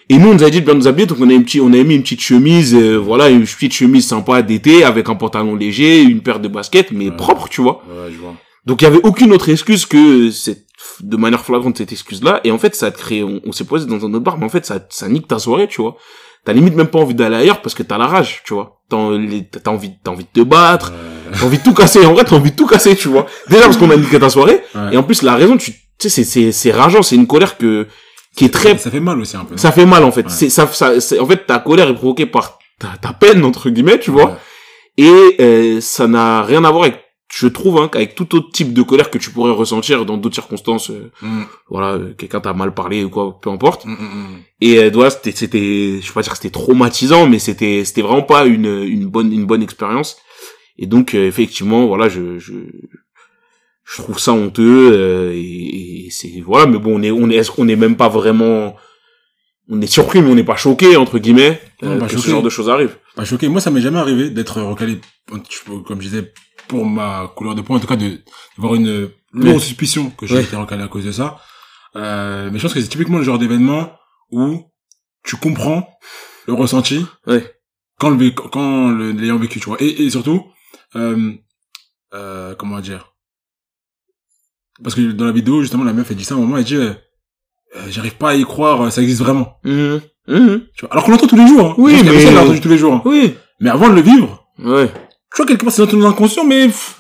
Et 0.09 0.17
nous, 0.17 0.29
on 0.29 0.33
nous 0.33 0.43
a 0.43 0.49
dit 0.49 0.59
de 0.61 0.65
bien 0.65 0.73
nous 0.75 0.87
habiller. 0.87 1.07
Donc, 1.07 1.17
on 1.21 1.29
a, 1.29 1.33
une 1.33 1.43
petite, 1.43 1.61
on 1.61 1.71
avait 1.73 1.83
mis 1.83 1.95
une 1.95 2.03
petite 2.03 2.21
chemise, 2.21 2.75
euh, 2.75 2.97
voilà, 2.97 3.29
une 3.29 3.43
petite 3.45 3.73
chemise 3.73 4.05
sympa 4.07 4.41
d'été 4.41 4.83
avec 4.83 5.09
un 5.09 5.15
pantalon 5.15 5.55
léger, 5.55 6.01
une 6.01 6.21
paire 6.21 6.39
de 6.39 6.47
baskets, 6.47 6.91
mais 6.91 7.09
Ouais. 7.09 7.15
propre, 7.15 7.47
tu 7.49 7.61
vois. 7.61 7.81
Ouais, 7.89 8.11
je 8.11 8.17
vois. 8.17 8.33
Donc 8.65 8.81
il 8.81 8.85
y 8.85 8.87
avait 8.87 9.01
aucune 9.03 9.33
autre 9.33 9.49
excuse 9.49 9.85
que 9.85 10.29
cette 10.31 10.65
de 11.01 11.17
manière 11.17 11.43
flagrante 11.43 11.77
cette 11.77 11.91
excuse 11.93 12.21
là 12.23 12.39
et 12.43 12.51
en 12.51 12.57
fait 12.57 12.75
ça 12.75 12.87
a 12.87 12.91
créé 12.91 13.23
on, 13.23 13.39
on 13.45 13.51
s'est 13.53 13.63
posé 13.63 13.85
dans 13.87 14.05
un 14.05 14.13
autre 14.13 14.19
bar 14.23 14.37
mais 14.37 14.45
en 14.45 14.49
fait 14.49 14.65
ça 14.65 14.85
ça 14.89 15.07
nique 15.07 15.27
ta 15.27 15.39
soirée 15.39 15.67
tu 15.69 15.81
vois 15.81 15.95
t'as 16.45 16.53
limite 16.53 16.75
même 16.75 16.87
pas 16.87 16.99
envie 16.99 17.13
d'aller 17.13 17.35
ailleurs 17.37 17.61
parce 17.61 17.73
que 17.75 17.83
t'as 17.83 17.97
la 17.97 18.07
rage 18.07 18.41
tu 18.45 18.53
vois. 18.53 18.79
T'as 18.89 18.97
envie 18.97 19.45
t'as 19.49 19.71
envie 20.11 20.23
de 20.25 20.29
te 20.33 20.41
battre 20.41 20.93
t'as 21.33 21.45
envie 21.45 21.57
de 21.57 21.63
tout 21.63 21.73
casser. 21.73 22.05
En 22.05 22.13
vrai 22.13 22.23
t'as 22.25 22.35
envie 22.35 22.51
de 22.51 22.55
tout 22.55 22.67
casser 22.67 22.95
tu 22.95 23.07
vois. 23.07 23.25
Déjà 23.49 23.63
parce 23.63 23.77
qu'on 23.77 23.89
a 23.91 23.95
niqué 23.97 24.19
ta 24.19 24.29
soirée. 24.29 24.61
Ouais. 24.75 24.93
et 24.93 24.97
en 24.97 25.03
plus 25.03 25.21
la 25.21 25.35
raison 25.35 25.57
tu 25.57 25.71
sais 25.99 26.09
c'est 26.09 26.23
c'est 26.23 26.51
c'est 26.51 26.71
rageant 26.71 27.01
c'est 27.01 27.15
une 27.15 27.27
colère 27.27 27.57
que 27.57 27.87
qui 28.35 28.45
est 28.45 28.49
très 28.53 28.77
Ça 28.77 28.89
fait 28.91 28.99
mal 28.99 29.19
aussi 29.19 29.37
un 29.37 29.45
peu. 29.45 29.55
ça 29.57 29.71
fait 29.71 29.85
mal 29.85 30.03
en 30.03 30.11
fait. 30.11 30.23
Ouais. 30.23 30.29
c'est 30.31 30.49
ça, 30.49 30.67
ça 30.67 30.99
c'est- 30.99 31.19
en 31.19 31.25
fait 31.27 31.45
ta 31.45 31.59
colère 31.59 31.87
est 31.89 31.93
provoquée 31.95 32.25
par 32.25 32.57
ta, 32.79 32.89
ta 33.01 33.13
peine 33.13 33.43
entre 33.45 33.69
guillemets 33.69 33.99
tu 33.99 34.11
vois. 34.11 34.37
Et 34.97 35.35
euh, 35.39 35.81
ça 35.81 36.07
n'a 36.07 36.43
rien 36.43 36.63
à 36.65 36.69
voir 36.71 36.83
avec, 36.83 37.02
je 37.35 37.47
trouve, 37.47 37.77
hein, 37.80 37.89
avec 37.95 38.13
tout 38.15 38.35
autre 38.35 38.51
type 38.51 38.74
de 38.74 38.81
colère 38.83 39.09
que 39.09 39.18
tu 39.18 39.31
pourrais 39.31 39.51
ressentir 39.51 40.06
dans 40.06 40.18
d'autres 40.18 40.35
circonstances. 40.35 40.91
euh, 40.91 41.09
Mm, 41.21 41.44
voilà, 41.69 41.94
euh, 41.94 42.13
quelqu'un 42.13 42.41
t'a 42.41 42.53
mal 42.53 42.74
parlé 42.75 43.03
ou 43.03 43.09
quoi, 43.09 43.39
peu 43.41 43.50
importe. 43.50 43.85
mm, 43.85 43.91
mm. 43.91 44.27
Et 44.62 44.77
euh, 44.80 44.89
voilà, 44.94 45.09
c'était, 45.09 45.31
c'était, 45.31 46.00
je 46.01 46.07
vais 46.07 46.13
pas 46.13 46.21
dire 46.21 46.31
que 46.33 46.38
c'était 46.38 46.51
traumatisant, 46.51 47.27
mais 47.27 47.39
c'était, 47.39 47.85
c'était 47.85 48.03
vraiment 48.03 48.21
pas 48.21 48.45
une, 48.45 48.68
une 48.83 49.07
bonne, 49.07 49.31
une 49.33 49.45
bonne 49.45 49.63
expérience. 49.63 50.18
Et 50.77 50.85
donc, 50.85 51.15
euh, 51.15 51.25
effectivement, 51.27 51.88
voilà, 51.88 52.07
je, 52.09 52.38
je, 52.39 52.53
je 53.86 54.01
trouve 54.01 54.19
ça 54.19 54.33
honteux. 54.33 54.91
euh, 54.94 55.31
et, 55.33 56.06
et 56.06 56.09
c'est 56.12 56.41
voilà, 56.45 56.65
mais 56.68 56.77
bon, 56.77 57.00
on 57.00 57.01
est, 57.03 57.12
on 57.12 57.29
est, 57.29 57.36
est-ce 57.36 57.51
qu'on 57.51 57.68
est 57.68 57.75
même 57.75 57.95
pas 57.97 58.09
vraiment, 58.09 58.75
on 59.69 59.81
est 59.81 59.88
surpris, 59.88 60.21
mais 60.21 60.29
on 60.29 60.36
n'est 60.36 60.44
pas 60.44 60.56
choqué 60.56 60.97
entre 60.97 61.18
guillemets 61.19 61.60
Non, 61.81 62.05
que 62.07 62.17
ce 62.17 62.29
genre 62.29 62.43
de 62.43 62.50
choses 62.50 62.69
arrivent. 62.69 62.98
Pas 63.15 63.25
choqué. 63.25 63.48
Moi, 63.48 63.62
ça 63.62 63.72
m'est 63.72 63.81
jamais 63.81 64.00
arrivé 64.00 64.29
d'être 64.29 64.62
recalé, 64.62 65.00
comme 65.88 66.01
je 66.01 66.07
disais, 66.10 66.34
pour 66.74 66.86
ma 66.88 67.32
couleur 67.36 67.53
de 67.56 67.62
peau, 67.62 67.75
en 67.75 67.80
tout 67.80 67.88
cas, 67.88 67.96
de 67.96 68.20
d'avoir 68.58 68.74
une 68.75 69.10
lourde 69.32 69.56
Ouais. 69.56 69.60
suspicion 69.60 70.10
que 70.12 70.25
j'ai 70.25 70.36
Ouais. 70.36 70.44
été 70.44 70.56
recalé 70.56 70.82
à 70.84 70.88
cause 70.88 71.06
de 71.06 71.12
ça. 71.12 71.39
Euh, 71.96 72.50
mais 72.51 72.58
je 72.58 72.63
pense 72.63 72.74
que 72.74 72.82
c'est 72.82 72.88
typiquement 72.88 73.20
le 73.20 73.24
genre 73.24 73.38
d'événement 73.38 73.92
où 74.32 74.63
tu 75.24 75.36
comprends 75.36 75.88
le 76.48 76.53
ressenti 76.53 77.06
Ouais. 77.27 77.44
quand 78.00 78.10
le 78.10 78.30
quand 78.32 78.89
le 78.89 79.12
l'ayant 79.12 79.38
vécu, 79.38 79.60
tu 79.60 79.68
vois. 79.70 79.77
Et, 79.80 80.03
et 80.03 80.10
surtout, 80.10 80.44
euh, 80.96 81.34
euh, 82.15 82.56
comment 82.56 82.80
dire? 82.80 83.13
Parce 84.84 84.96
que 84.96 85.12
dans 85.12 85.25
la 85.25 85.32
vidéo, 85.32 85.62
justement, 85.62 85.84
la 85.84 85.94
meuf 85.94 86.10
elle 86.10 86.18
dit 86.18 86.25
ça 86.25 86.34
à 86.34 86.38
un 86.38 86.42
moment, 86.42 86.58
elle 86.58 86.63
dit, 86.63 86.80
j'arrive 87.89 88.15
pas 88.18 88.32
à 88.32 88.36
y 88.36 88.44
croire, 88.44 88.92
ça 88.92 89.01
existe 89.03 89.22
vraiment. 89.22 89.58
Mhm. 89.63 90.01
Mhm. 90.27 90.62
Tu 90.75 90.82
vois? 90.86 90.92
Alors 90.94 91.03
qu'on 91.06 91.12
l'entend 91.12 91.27
tous 91.27 91.36
les 91.38 91.48
jours. 91.48 91.68
Hein. 91.72 91.75
Oui, 91.77 91.94
mais- 92.03 92.12
personne 92.12 92.60
tous 92.60 92.70
les 92.70 92.77
jours. 92.80 92.94
hein. 92.96 93.01
Oui. 93.06 93.36
Mais 93.60 93.70
avant 93.70 93.89
de 93.89 93.96
le 93.96 94.01
vivre, 94.01 94.39
Ouais. 94.60 94.89
Tu 95.33 95.37
vois, 95.37 95.45
quelque 95.45 95.63
part, 95.63 95.73
c'est 95.73 95.81
dans 95.85 95.91
ton 95.91 96.03
inconscient, 96.05 96.43
mais 96.45 96.67
pff, 96.67 96.97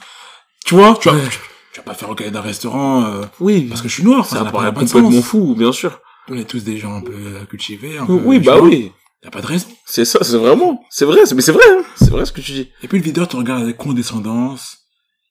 tu 0.65 0.75
vois, 0.75 0.97
tu, 0.99 1.09
vas, 1.09 1.15
tu, 1.29 1.39
tu 1.73 1.77
vas 1.79 1.83
pas 1.83 1.93
faire 1.93 2.09
recaler 2.09 2.31
d'un 2.31 2.41
restaurant 2.41 3.03
euh, 3.05 3.21
Oui. 3.39 3.63
parce 3.63 3.81
que 3.81 3.87
je 3.87 3.93
suis 3.93 4.03
noir. 4.03 4.25
ça 4.25 4.37
Ça 4.37 4.43
n'a 4.43 4.51
paraît 4.51 4.67
pas, 4.73 4.79
pas 4.79 4.85
de 4.85 4.91
complètement 4.91 5.21
fou, 5.21 5.55
bien 5.57 5.71
sûr. 5.71 5.99
On 6.29 6.37
est 6.37 6.45
tous 6.45 6.63
des 6.63 6.77
gens 6.77 6.95
un 6.95 7.01
peu 7.01 7.13
cultivés. 7.49 7.97
Un 7.97 8.05
peu, 8.05 8.13
Oui, 8.13 8.39
bah 8.39 8.57
vois. 8.57 8.67
oui. 8.67 8.91
Y 9.23 9.27
a 9.27 9.31
pas 9.31 9.41
de 9.41 9.47
raison. 9.47 9.67
C'est 9.85 10.03
ça, 10.05 10.19
c'est 10.21 10.37
vraiment, 10.37 10.83
c'est 10.89 11.05
vrai, 11.05 11.25
c'est- 11.25 11.35
mais 11.35 11.41
c'est 11.41 11.51
vrai, 11.53 11.63
hein. 11.69 11.83
c'est 11.95 12.09
vrai 12.09 12.25
ce 12.25 12.31
que 12.33 12.41
tu 12.41 12.51
dis. 12.51 12.69
Et 12.81 12.87
puis 12.87 12.97
le 12.97 13.03
videur 13.03 13.27
te 13.27 13.35
regarde 13.37 13.63
avec 13.63 13.77
condescendance. 13.77 14.77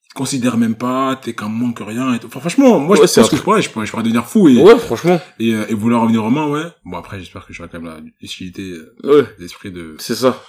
Il 0.07 0.09
te 0.15 0.19
considère 0.19 0.57
même 0.59 0.75
pas, 0.75 1.17
t'es 1.17 1.35
qu'un 1.35 1.49
moins 1.49 1.73
que 1.73 1.83
rien. 1.83 2.13
Et 2.15 2.19
tout. 2.19 2.27
Enfin, 2.27 2.41
franchement, 2.41 2.79
moi, 2.79 2.99
Ouais, 2.99 3.07
je 3.07 3.13
pense 3.15 3.29
que 3.31 3.37
je 3.37 3.43
pourrais, 3.43 3.63
je 3.63 3.71
pourrais, 3.71 3.87
je 3.87 3.91
pourrais 3.91 4.03
devenir 4.03 4.27
fou 4.27 4.49
et, 4.49 4.57
Ouais, 4.63 4.79
franchement. 4.79 5.21
et, 5.39 5.55
euh, 5.55 5.65
et 5.69 5.75
vouloir 5.75 6.03
revenir 6.03 6.25
aux 6.25 6.31
mains, 6.31 6.47
ouais. 6.49 6.65
Bon, 6.85 6.99
après, 6.99 7.19
j'espère 7.19 7.47
que 7.47 7.53
j'aurai 7.55 7.69
quand 7.71 7.81
même 7.81 7.91
la 7.91 8.01
lucidité, 8.21 8.63
euh, 8.73 8.95
Ouais, 9.23 9.27
l'esprit 9.39 9.71
de 9.73 9.97
c'est 9.99 10.15
ça. 10.15 10.43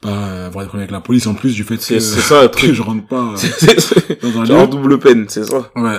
Pas 0.00 0.46
avoir 0.46 0.64
des 0.64 0.68
problèmes 0.68 0.82
avec 0.84 0.90
la 0.90 1.00
police 1.00 1.26
en 1.26 1.34
plus 1.34 1.54
du 1.54 1.64
fait 1.64 1.76
que, 1.76 1.82
c'est 1.82 2.00
ça, 2.00 2.48
que 2.54 2.72
je 2.72 2.82
rentre 2.82 3.06
pas 3.06 3.34
euh, 3.34 4.16
dans 4.22 4.40
un 4.40 4.62
lieu. 4.62 4.66
double 4.68 4.98
peine, 4.98 5.26
c'est 5.28 5.44
ça. 5.44 5.70
Ouais. 5.76 5.98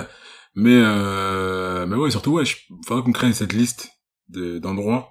Mais, 0.54 0.80
euh, 0.82 1.86
mais 1.86 1.96
ouais, 1.96 2.10
surtout, 2.10 2.32
ouais, 2.32 2.44
il 2.44 2.76
faudrait 2.86 3.02
qu'on 3.04 3.12
crée 3.12 3.32
cette 3.32 3.52
liste 3.52 3.88
de, 4.28 4.58
d'endroits 4.58 5.10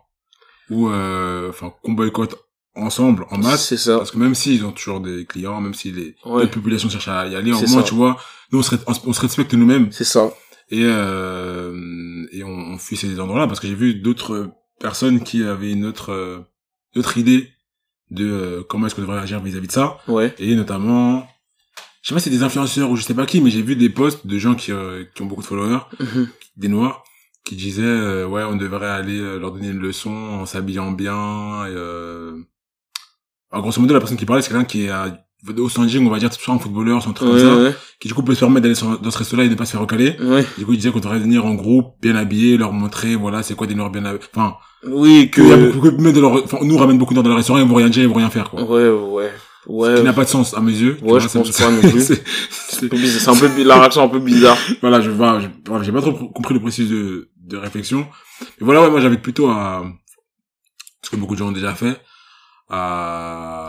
où, 0.70 0.90
euh, 0.90 1.50
enfin, 1.50 1.74
qu'on 1.84 1.94
boycotte 1.94 2.36
ensemble, 2.76 3.26
en 3.32 3.38
masse. 3.38 3.68
C'est 3.68 3.78
ça. 3.78 3.98
Parce 3.98 4.12
que 4.12 4.18
même 4.18 4.36
s'ils 4.36 4.66
ont 4.66 4.72
toujours 4.72 5.00
des 5.00 5.26
clients, 5.26 5.60
même 5.62 5.74
si 5.74 5.92
les, 5.92 6.16
Ouais. 6.26 6.44
la 6.44 6.48
population 6.48 6.90
cherche 6.90 7.08
à 7.08 7.28
y 7.28 7.36
aller, 7.36 7.52
au 7.52 7.58
C'est 7.58 7.70
moins, 7.72 7.82
tu 7.84 7.94
vois, 7.96 8.18
nous, 8.52 8.60
on 8.60 8.64
se, 8.64 8.76
on 8.86 8.94
se- 8.94 9.00
on 9.06 9.14
se 9.14 9.22
respecte 9.22 9.54
nous-mêmes. 9.54 9.92
C'est 9.92 10.04
ça. 10.04 10.32
Et, 10.70 10.84
euh, 10.84 12.26
et 12.32 12.44
on, 12.44 12.50
on 12.50 12.78
fuit 12.78 12.98
ces 12.98 13.20
endroits-là 13.20 13.48
parce 13.48 13.60
que 13.60 13.68
j'ai 13.68 13.76
vu 13.76 13.96
d'autres 13.96 14.50
personnes 14.80 15.22
qui 15.24 15.44
avaient 15.44 15.72
une 15.72 15.86
autre, 15.86 16.12
euh, 16.12 16.40
autre 16.96 17.18
idée 17.18 17.50
de 18.12 18.26
euh, 18.26 18.64
comment 18.68 18.88
est-ce 18.88 18.96
qu'on 18.96 19.02
devrait 19.02 19.20
agir 19.20 19.40
vis-à-vis 19.42 19.68
de 19.68 19.72
ça. 19.72 20.00
Ouais. 20.08 20.34
Et 20.40 20.56
notamment, 20.56 21.28
je 22.02 22.10
sais 22.10 22.14
pas 22.14 22.20
si 22.20 22.26
c'est 22.30 22.36
des 22.38 22.44
influenceurs 22.44 22.90
ou 22.90 22.96
je 22.96 23.04
sais 23.04 23.14
pas 23.14 23.26
qui, 23.26 23.42
mais 23.42 23.50
j'ai 23.50 23.62
vu 23.62 23.76
des 23.76 23.90
posts 23.90 24.26
de 24.26 24.38
gens 24.38 24.56
qui, 24.56 24.72
euh, 24.72 25.04
qui 25.14 25.22
ont 25.22 25.26
beaucoup 25.26 25.42
de 25.42 25.48
followers, 25.48 25.80
Mhm. 26.00 26.28
des 26.56 26.68
noirs, 26.70 27.04
qui 27.44 27.56
disaient, 27.56 27.84
euh, 27.84 28.26
ouais, 28.28 28.44
on 28.44 28.56
devrait 28.56 28.90
aller 28.90 29.20
euh, 29.20 29.38
leur 29.40 29.52
donner 29.52 29.70
une 29.70 29.80
leçon 29.80 30.12
en 30.12 30.46
s'habillant 30.46 30.92
bien. 30.92 31.66
Et, 31.66 31.72
euh... 31.76 32.38
Alors, 33.52 33.64
grosso 33.64 33.80
modo, 33.82 33.94
la 33.94 34.00
personne 34.00 34.18
qui 34.18 34.26
parlait, 34.26 34.42
c'est 34.42 34.50
quelqu'un 34.50 34.66
qui 34.66 34.90
à, 34.90 35.26
au 35.58 35.70
standing, 35.70 36.06
on 36.06 36.10
va 36.10 36.20
dire, 36.20 36.32
soit 36.34 36.54
un 36.54 36.60
footballeur, 36.60 37.02
soit 37.02 37.12
un 37.12 37.14
truc 37.14 37.30
Ouais, 37.34 37.42
comme 37.42 37.56
ça, 37.58 37.62
ouais, 37.64 37.76
qui 38.00 38.08
du 38.08 38.14
coup 38.14 38.24
peut 38.24 38.34
se 38.36 38.40
permettre 38.42 38.62
d'aller 38.68 38.76
dans 39.02 39.12
ce 39.12 39.18
resto-là 39.18 39.44
et 39.44 39.50
de 39.50 39.56
pas 39.56 39.66
se 39.66 39.72
faire 39.72 39.82
recaler. 39.82 40.16
ouais. 40.20 40.46
Du 40.58 40.66
coup, 40.66 40.74
il 40.74 40.78
disait 40.78 40.92
qu'on 40.92 41.00
devrait 41.00 41.20
venir 41.20 41.46
en 41.46 41.54
groupe, 41.56 41.96
bien 42.02 42.16
habillé, 42.16 42.58
leur 42.58 42.74
montrer, 42.74 43.16
voilà, 43.16 43.44
c'est 43.44 43.56
quoi 43.56 43.68
des 43.68 43.76
noirs 43.76 43.90
bien 43.90 44.06
habillés. 44.06 44.24
Enfin, 44.36 44.56
Oui, 44.88 45.30
que... 45.32 45.42
a 45.42 45.72
beaucoup, 45.72 45.90
de 45.92 46.20
leur, 46.20 46.44
enfin, 46.44 46.58
nous 46.64 46.78
ramène 46.78 46.98
beaucoup 46.98 47.14
de 47.14 47.22
dans 47.22 47.30
le 47.30 47.36
restaurant, 47.36 47.60
ils 47.60 47.66
vont 47.68 47.76
rien 47.76 47.90
dire, 47.90 48.04
ils 48.04 48.10
vont 48.10 48.16
rien 48.16 48.30
faire, 48.30 48.50
quoi. 48.50 48.64
Ouais, 48.64 48.90
ouais. 48.90 49.32
Ce 49.66 49.72
Ouais. 49.72 49.96
qui 49.98 50.04
n'a 50.04 50.14
pas 50.14 50.24
de 50.24 50.30
sens, 50.30 50.54
à 50.54 50.62
mes 50.62 50.72
yeux. 50.72 50.98
Ouais, 51.02 51.20
je 51.20 51.28
pense 51.28 51.52
pas 51.52 51.70
non 51.72 51.82
plus. 51.82 52.00
c'est- 52.02 53.28
un 53.30 53.36
peu 53.36 53.64
la 53.64 53.80
réaction 53.80 54.04
un 54.04 54.08
peu 54.08 54.20
bizarre. 54.20 54.58
voilà, 54.82 55.02
je 55.02 55.10
vois, 55.10 55.40
j'ai 55.82 55.92
pas 55.92 56.00
trop 56.02 56.14
compris 56.14 56.54
le 56.54 56.62
processus 56.62 56.90
de, 56.90 57.30
de 57.44 57.58
réflexion. 57.58 58.08
Mais 58.42 58.66
voilà, 58.66 58.82
ouais, 58.84 58.90
moi 58.90 59.02
j'avais 59.02 59.18
plutôt 59.18 59.50
à, 59.50 59.84
ce 61.02 61.10
que 61.10 61.18
beaucoup 61.18 61.34
de 61.34 61.40
gens 61.40 61.50
ont 61.50 61.52
déjà 61.52 61.74
fait, 61.76 62.00
à, 62.70 63.67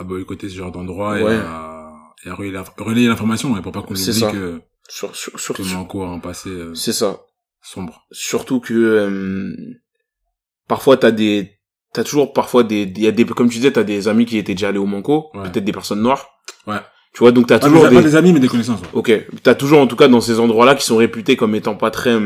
à 0.00 0.04
boycotter 0.04 0.48
ce 0.48 0.56
genre 0.56 0.72
d'endroit 0.72 1.18
et 1.20 1.22
Ouais. 1.24 1.36
à, 1.36 1.90
et 2.24 2.30
à 2.30 2.34
relayer 2.34 2.52
l'inf- 2.52 2.72
relayer 2.78 3.08
l'information, 3.08 3.56
et 3.56 3.62
pour 3.62 3.72
pas 3.72 3.82
qu'on 3.82 3.94
oublie 3.94 4.02
ça. 4.12 4.30
que, 4.32 4.60
Sur, 4.88 5.14
sur, 5.14 5.38
sur, 5.38 5.54
que 5.54 5.62
Manco 5.74 6.02
a 6.02 6.08
un 6.08 6.18
passé 6.18 6.48
euh, 6.50 6.74
c'est 6.74 6.92
ça. 6.92 7.20
sombre. 7.62 8.06
Surtout 8.10 8.58
que, 8.60 8.74
euh, 8.74 9.54
parfois 10.68 10.96
t'as 10.96 11.10
des, 11.10 11.58
t'as 11.92 12.04
toujours 12.04 12.32
parfois 12.32 12.62
des, 12.64 12.82
il 12.82 13.00
y 13.02 13.06
a 13.06 13.12
des, 13.12 13.24
comme 13.24 13.48
tu 13.48 13.56
disais, 13.58 13.72
t'as 13.72 13.82
des 13.84 14.08
amis 14.08 14.26
qui 14.26 14.36
étaient 14.38 14.54
déjà 14.54 14.68
allés 14.68 14.78
au 14.78 14.86
Manco, 14.86 15.30
Ouais. 15.34 15.42
peut-être 15.50 15.64
des 15.64 15.72
personnes 15.72 16.02
noires. 16.02 16.26
Ouais. 16.66 16.80
Tu 17.12 17.18
vois, 17.20 17.32
donc 17.32 17.46
t'as 17.48 17.58
Pas 17.58 17.66
toujours 17.66 17.82
des, 17.84 17.90
des, 17.90 17.96
pas 17.96 18.02
des 18.02 18.14
amis, 18.16 18.32
mais 18.32 18.38
des 18.40 18.48
connaissances. 18.48 18.80
ouais. 18.80 18.88
Ok, 18.92 19.26
t'as 19.42 19.54
toujours 19.54 19.80
en 19.80 19.86
tout 19.88 19.96
cas 19.96 20.06
dans 20.08 20.20
ces 20.20 20.38
endroits-là 20.40 20.74
qui 20.76 20.84
sont 20.84 20.96
réputés 20.96 21.36
comme 21.36 21.54
étant 21.56 21.74
pas 21.76 21.90
très, 21.90 22.16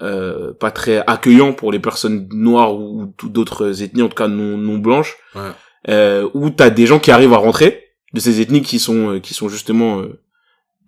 euh, 0.00 0.52
pas 0.58 0.70
très 0.70 0.98
accueillants 1.06 1.52
pour 1.52 1.72
les 1.72 1.80
personnes 1.80 2.28
noires 2.32 2.74
ou, 2.74 3.12
ou 3.22 3.28
d'autres 3.28 3.82
ethnies, 3.82 4.02
en 4.02 4.08
tout 4.08 4.14
cas 4.14 4.28
non 4.28 4.56
non 4.56 4.78
blanches, 4.78 5.16
Ouais. 5.34 5.50
Euh, 5.88 6.28
où 6.34 6.50
t'as 6.50 6.70
des 6.70 6.86
gens 6.86 6.98
qui 6.98 7.10
arrivent 7.10 7.32
à 7.32 7.38
rentrer 7.38 7.84
de 8.12 8.20
ces 8.20 8.40
ethnies 8.40 8.62
qui 8.62 8.78
sont 8.78 9.14
euh, 9.14 9.18
qui 9.20 9.34
sont 9.34 9.48
justement 9.48 10.00
euh, 10.00 10.20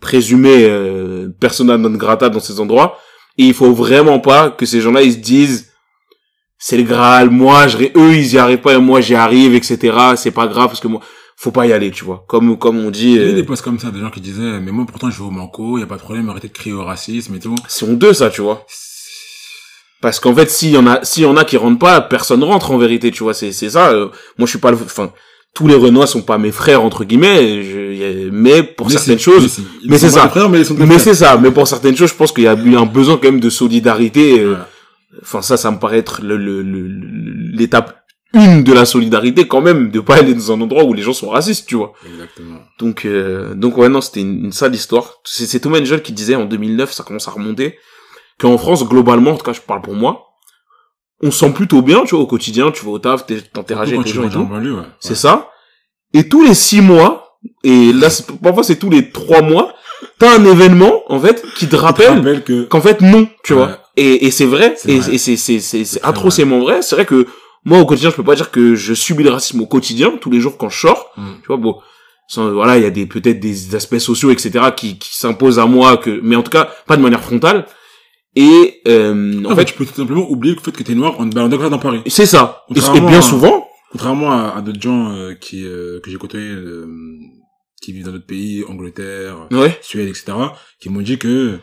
présumées 0.00 0.64
euh, 0.64 1.28
persona 1.40 1.78
non 1.78 1.90
grata 1.90 2.28
dans 2.28 2.40
ces 2.40 2.60
endroits, 2.60 2.98
et 3.38 3.44
il 3.44 3.54
faut 3.54 3.72
vraiment 3.72 4.18
pas 4.18 4.50
que 4.50 4.66
ces 4.66 4.80
gens-là 4.80 5.02
ils 5.02 5.14
se 5.14 5.18
disent 5.18 5.72
c'est 6.58 6.76
le 6.76 6.84
Graal, 6.84 7.30
moi 7.30 7.66
je 7.68 7.78
eux 7.78 8.14
ils 8.14 8.34
y 8.34 8.38
arrivent 8.38 8.60
pas 8.60 8.74
et 8.74 8.78
moi 8.78 9.00
j'y 9.00 9.14
arrive, 9.14 9.54
etc. 9.54 9.96
C'est 10.16 10.30
pas 10.30 10.46
grave 10.46 10.68
parce 10.68 10.80
que 10.80 10.88
moi 10.88 11.00
faut 11.36 11.50
pas 11.50 11.66
y 11.66 11.72
aller, 11.72 11.90
tu 11.90 12.04
vois. 12.04 12.24
Comme 12.28 12.56
comme 12.56 12.78
on 12.78 12.90
dit. 12.90 13.14
Il 13.14 13.16
y 13.16 13.18
a 13.18 13.22
eu 13.22 13.30
euh, 13.30 13.34
des 13.34 13.42
posts 13.42 13.62
comme 13.62 13.80
ça, 13.80 13.90
des 13.90 13.98
gens 13.98 14.10
qui 14.10 14.20
disaient, 14.20 14.60
mais 14.60 14.70
moi 14.70 14.86
pourtant 14.86 15.10
je 15.10 15.18
vais 15.18 15.24
au 15.24 15.30
Manco, 15.30 15.76
y 15.78 15.82
a 15.82 15.86
pas 15.86 15.96
de 15.96 16.02
problème, 16.02 16.28
arrêtez 16.28 16.46
de 16.46 16.52
crier 16.52 16.74
au 16.74 16.84
racisme 16.84 17.34
et 17.34 17.40
tout. 17.40 17.56
c'est 17.66 17.84
honteux 17.84 18.12
ça, 18.12 18.30
tu 18.30 18.42
vois. 18.42 18.64
Parce 20.02 20.20
qu'en 20.20 20.34
fait, 20.34 20.50
s'il 20.50 20.70
y 20.70 20.76
en 20.76 20.86
a, 20.86 21.02
s'il 21.04 21.22
y 21.22 21.26
en 21.26 21.36
a 21.38 21.44
qui 21.44 21.56
rentrent 21.56 21.78
pas, 21.78 22.00
personne 22.02 22.42
rentre 22.44 22.70
en 22.72 22.76
vérité, 22.78 23.10
tu 23.10 23.22
vois. 23.22 23.32
C'est, 23.34 23.52
c'est 23.52 23.70
ça. 23.70 23.90
euh, 23.92 24.06
moi, 24.36 24.44
je 24.46 24.50
suis 24.50 24.58
pas 24.58 24.70
le, 24.70 24.76
enfin, 24.76 25.12
tous 25.54 25.66
les 25.68 25.74
Renois 25.74 26.06
sont 26.06 26.22
pas 26.22 26.36
mes 26.38 26.50
frères 26.52 26.82
entre 26.82 27.04
guillemets. 27.04 27.62
Je, 27.62 28.28
mais 28.30 28.62
pour 28.62 28.88
Mais 28.88 28.92
certaines 28.94 29.18
choses, 29.18 29.42
mais 29.42 29.48
c'est- 29.48 29.62
mais 29.88 29.98
ça. 30.10 30.28
frères, 30.28 30.48
mais 30.50 30.62
mais 30.76 30.98
c'est 30.98 31.14
ça. 31.14 31.38
Mais 31.40 31.50
pour 31.50 31.66
certaines 31.68 31.96
choses, 31.96 32.10
je 32.10 32.14
pense 32.14 32.32
qu'il 32.32 32.44
y 32.44 32.48
a 32.48 32.54
eu 32.54 32.76
un 32.76 32.84
besoin 32.86 33.16
quand 33.16 33.30
même 33.30 33.40
de 33.40 33.48
solidarité. 33.50 34.40
euh. 34.40 34.56
Enfin, 35.22 35.40
ça, 35.42 35.56
ça 35.56 35.70
me 35.70 35.78
paraît 35.78 35.98
être 35.98 36.20
le, 36.22 36.36
le, 36.36 36.62
l'étape 37.56 37.98
une 38.34 38.64
de 38.64 38.72
la 38.72 38.86
solidarité 38.86 39.46
quand 39.46 39.60
même, 39.60 39.90
de 39.90 40.00
pas 40.00 40.16
aller 40.16 40.32
dans 40.34 40.52
un 40.52 40.60
endroit 40.62 40.84
où 40.84 40.94
les 40.94 41.02
gens 41.02 41.12
sont 41.12 41.28
racistes, 41.28 41.68
tu 41.68 41.74
vois. 41.76 41.92
Exactement. 42.10 42.60
Donc, 42.78 43.04
euh, 43.04 43.52
donc 43.54 43.76
ouais, 43.76 43.90
non, 43.90 44.00
c'était 44.00 44.20
une, 44.22 44.46
une 44.46 44.52
sale 44.52 44.74
histoire. 44.74 45.18
C'est, 45.24 45.44
c'est 45.44 45.60
Thomas 45.60 45.80
Angel 45.80 46.00
qui 46.00 46.12
disait 46.12 46.34
en 46.34 46.46
2009, 46.46 46.92
ça 46.92 47.04
commence 47.04 47.28
à 47.28 47.30
remonter, 47.32 47.76
qu'en 48.42 48.58
France, 48.58 48.86
globalement, 48.86 49.30
en 49.32 49.36
tout 49.36 49.44
cas, 49.44 49.52
je 49.54 49.60
parle 49.60 49.80
pour 49.82 49.94
moi, 49.94 50.26
on 51.22 51.30
se 51.30 51.38
sent 51.38 51.52
plutôt 51.52 51.82
bien, 51.82 52.02
tu 52.04 52.14
vois, 52.14 52.24
au 52.24 52.26
quotidien, 52.26 52.70
tu 52.72 52.84
vas 52.84 52.90
au 52.90 52.98
taf, 52.98 53.24
t'interagis 53.52 53.94
avec 53.94 54.06
les 54.06 54.12
gens 54.12 54.24
et 54.24 54.30
tout. 54.30 54.40
ouais. 54.40 54.82
C'est 55.00 55.14
ça. 55.14 55.50
Et 56.12 56.28
tous 56.28 56.42
les 56.44 56.54
six 56.54 56.80
mois, 56.80 57.38
et 57.64 57.92
là, 57.92 58.08
parfois 58.42 58.62
c'est 58.64 58.76
tous 58.76 58.90
les 58.90 59.10
trois 59.10 59.40
mois, 59.42 59.72
t'as 60.18 60.36
un 60.38 60.44
événement, 60.44 61.02
en 61.08 61.18
fait, 61.20 61.42
qui 61.56 61.68
te 61.68 61.76
rappelle 61.76 62.18
rappelle 62.18 62.42
que 62.44 62.64
qu'en 62.64 62.80
fait, 62.80 63.00
non, 63.00 63.28
tu 63.44 63.52
Ouais. 63.54 63.58
vois. 63.60 63.78
Et, 63.96 64.26
et 64.26 64.30
c'est 64.30 64.46
vrai, 64.46 64.74
et, 64.86 64.98
vrai. 64.98 65.14
et 65.14 65.18
c'est, 65.18 65.36
c'est, 65.36 65.60
c'est, 65.60 66.02
atrocement 66.04 66.58
vrai. 66.60 66.82
C'est 66.82 66.96
vrai 66.96 67.04
que 67.06 67.26
moi, 67.64 67.78
au 67.78 67.86
quotidien, 67.86 68.10
je 68.10 68.16
peux 68.16 68.24
pas 68.24 68.34
dire 68.34 68.50
que 68.50 68.74
je 68.74 68.92
subis 68.94 69.22
le 69.22 69.30
racisme 69.30 69.60
au 69.60 69.66
quotidien, 69.66 70.12
tous 70.20 70.30
les 70.30 70.40
jours 70.40 70.56
quand 70.58 70.68
je 70.70 70.80
sors. 70.80 71.12
Mm. 71.16 71.22
Tu 71.42 71.46
vois, 71.46 71.56
bon, 71.58 71.76
sans- 72.26 72.50
voilà, 72.50 72.78
il 72.78 72.82
y 72.82 72.86
a 72.86 72.90
des, 72.90 73.06
peut-être 73.06 73.38
des 73.38 73.74
aspects 73.76 73.98
sociaux, 73.98 74.30
etc., 74.30 74.50
qui, 74.76 74.98
qui 74.98 75.16
s'imposent 75.16 75.58
à 75.58 75.66
moi, 75.66 75.98
que, 75.98 76.18
mais 76.22 76.34
en 76.36 76.42
tout 76.42 76.50
cas, 76.50 76.68
pas 76.86 76.96
de 76.96 77.02
manière 77.02 77.22
frontale. 77.22 77.66
Et, 78.34 78.80
euh, 78.88 79.42
en 79.42 79.44
en 79.44 79.48
fait, 79.50 79.56
fait, 79.56 79.64
tu 79.66 79.74
peux 79.74 79.84
tout 79.84 79.94
simplement 79.94 80.28
oublier 80.30 80.54
le 80.54 80.60
fait 80.60 80.72
que 80.72 80.82
t'es 80.82 80.94
noir 80.94 81.20
en 81.20 81.28
te 81.28 81.34
baladant 81.34 81.56
comme 81.56 81.66
ça 81.66 81.70
dans 81.70 81.78
Paris. 81.78 82.00
c'est 82.06 82.26
ça. 82.26 82.62
Et, 82.70 82.74
bien 83.00 83.18
à- 83.18 83.22
souvent, 83.22 83.68
Contrairement 83.90 84.32
à, 84.32 84.54
à 84.56 84.62
d'autres 84.62 84.80
gens 84.80 85.12
euh, 85.12 85.34
qui 85.34 85.66
euh, 85.66 86.00
que 86.00 86.10
j'ai 86.10 86.16
côtoyés, 86.16 86.48
euh, 86.48 86.88
qui 87.82 87.92
vivent 87.92 88.06
dans 88.06 88.12
d'autres 88.12 88.24
pays, 88.26 88.64
Angleterre, 88.66 89.36
ouais, 89.50 89.78
Suède, 89.82 90.08
etc., 90.08 90.32
qui 90.80 90.88
m'ont 90.88 91.02
dit 91.02 91.18
que, 91.18 91.58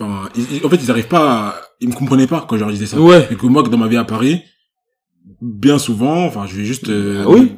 enfin, 0.00 0.22
en 0.64 0.68
fait, 0.70 0.76
ils 0.82 0.90
arrivent 0.90 1.08
pas, 1.08 1.48
à, 1.48 1.54
ils 1.80 1.88
me 1.90 1.94
comprenaient 1.94 2.26
pas 2.26 2.46
quand 2.48 2.56
je 2.56 2.60
leur 2.62 2.70
disais 2.70 2.86
ça. 2.86 2.98
ouais, 2.98 3.28
Et 3.30 3.36
que 3.36 3.44
moi, 3.44 3.62
que 3.62 3.68
dans 3.68 3.76
ma 3.76 3.88
vie 3.88 3.98
à 3.98 4.04
Paris, 4.04 4.40
bien 5.42 5.78
souvent, 5.78 6.24
enfin, 6.24 6.46
je 6.46 6.56
vais 6.56 6.64
juste, 6.64 6.88
euh, 6.88 7.24
Ah 7.26 7.30
oui. 7.30 7.52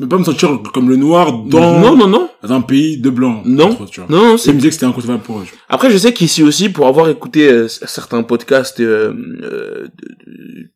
Ne 0.00 0.06
pas 0.06 0.18
me 0.18 0.24
sentir 0.24 0.58
comme 0.74 0.88
le 0.88 0.96
noir 0.96 1.32
dans, 1.44 1.78
non, 1.78 1.96
non, 1.96 2.06
non, 2.08 2.28
dans 2.42 2.52
un 2.52 2.60
pays 2.62 2.98
de 2.98 3.10
blancs. 3.10 3.42
Non. 3.44 3.66
entre 3.70 3.82
autres, 3.82 3.90
tu 3.90 4.00
vois. 4.00 4.08
non, 4.08 4.24
non, 4.30 4.36
c'est 4.38 4.52
me 4.52 4.56
disaient 4.58 4.68
que 4.68 4.74
c'était 4.74 4.86
inconcevable 4.86 5.22
pour 5.22 5.38
eux. 5.38 5.44
tu 5.44 5.50
vois. 5.52 5.60
Après, 5.68 5.90
je 5.90 5.96
sais 5.98 6.12
qu'ici 6.12 6.42
aussi, 6.42 6.68
pour 6.70 6.86
avoir 6.86 7.08
écouté 7.08 7.48
euh, 7.48 7.68
certains 7.68 8.22
podcasts 8.22 8.80
euh, 8.80 9.12
euh, 9.42 9.88
de- 9.98 10.70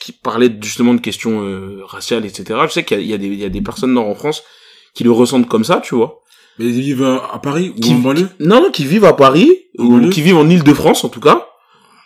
qui 0.00 0.12
parlaient 0.12 0.50
justement 0.62 0.94
de 0.94 1.00
questions 1.00 1.42
euh, 1.42 1.80
raciales, 1.84 2.24
etc., 2.26 2.58
je 2.66 2.72
sais 2.72 2.84
qu'il 2.84 2.98
y 2.98 3.00
a, 3.00 3.02
il 3.02 3.10
y, 3.10 3.14
a 3.14 3.18
des- 3.18 3.26
il 3.26 3.38
y 3.40 3.44
a 3.44 3.48
des 3.48 3.60
personnes 3.62 3.92
nord 3.92 4.08
en 4.08 4.14
France 4.14 4.42
qui 4.94 5.04
le 5.04 5.10
ressentent 5.12 5.48
comme 5.48 5.64
ça, 5.64 5.80
tu 5.84 5.94
vois. 5.94 6.20
Mais 6.58 6.66
ils 6.66 6.80
vivent 6.80 7.02
euh, 7.04 7.18
à 7.32 7.38
Paris 7.38 7.72
ou 7.76 7.80
Qui- 7.80 7.92
en 7.92 7.98
banlieue? 7.98 8.28
Non, 8.40 8.60
non, 8.62 8.70
qui 8.70 8.84
vivent 8.84 9.04
à 9.04 9.12
Paris, 9.12 9.52
En 9.78 9.84
ou 9.84 9.90
banlieue? 9.92 10.10
qui 10.10 10.20
vivent 10.22 10.36
en 10.38 10.48
Île-de-France 10.48 11.04
en 11.04 11.08
tout 11.08 11.20
cas. 11.20 11.46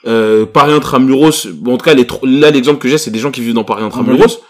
Euh, 0.07 0.45
Paris 0.47 0.73
Intramuros, 0.73 1.47
bon, 1.55 1.75
en 1.75 1.79
tout 1.79 1.85
cas, 1.85 1.95
les, 1.95 2.07
là, 2.25 2.51
l'exemple 2.51 2.79
que 2.81 2.89
j'ai, 2.89 2.99
c'est 2.99 3.11
des 3.13 3.21
gens 3.21 3.31
qui 3.31 3.41
vivent 3.41 3.55
dans 3.55 3.65
Paris 3.65 3.85
Intramuros. 3.85 4.41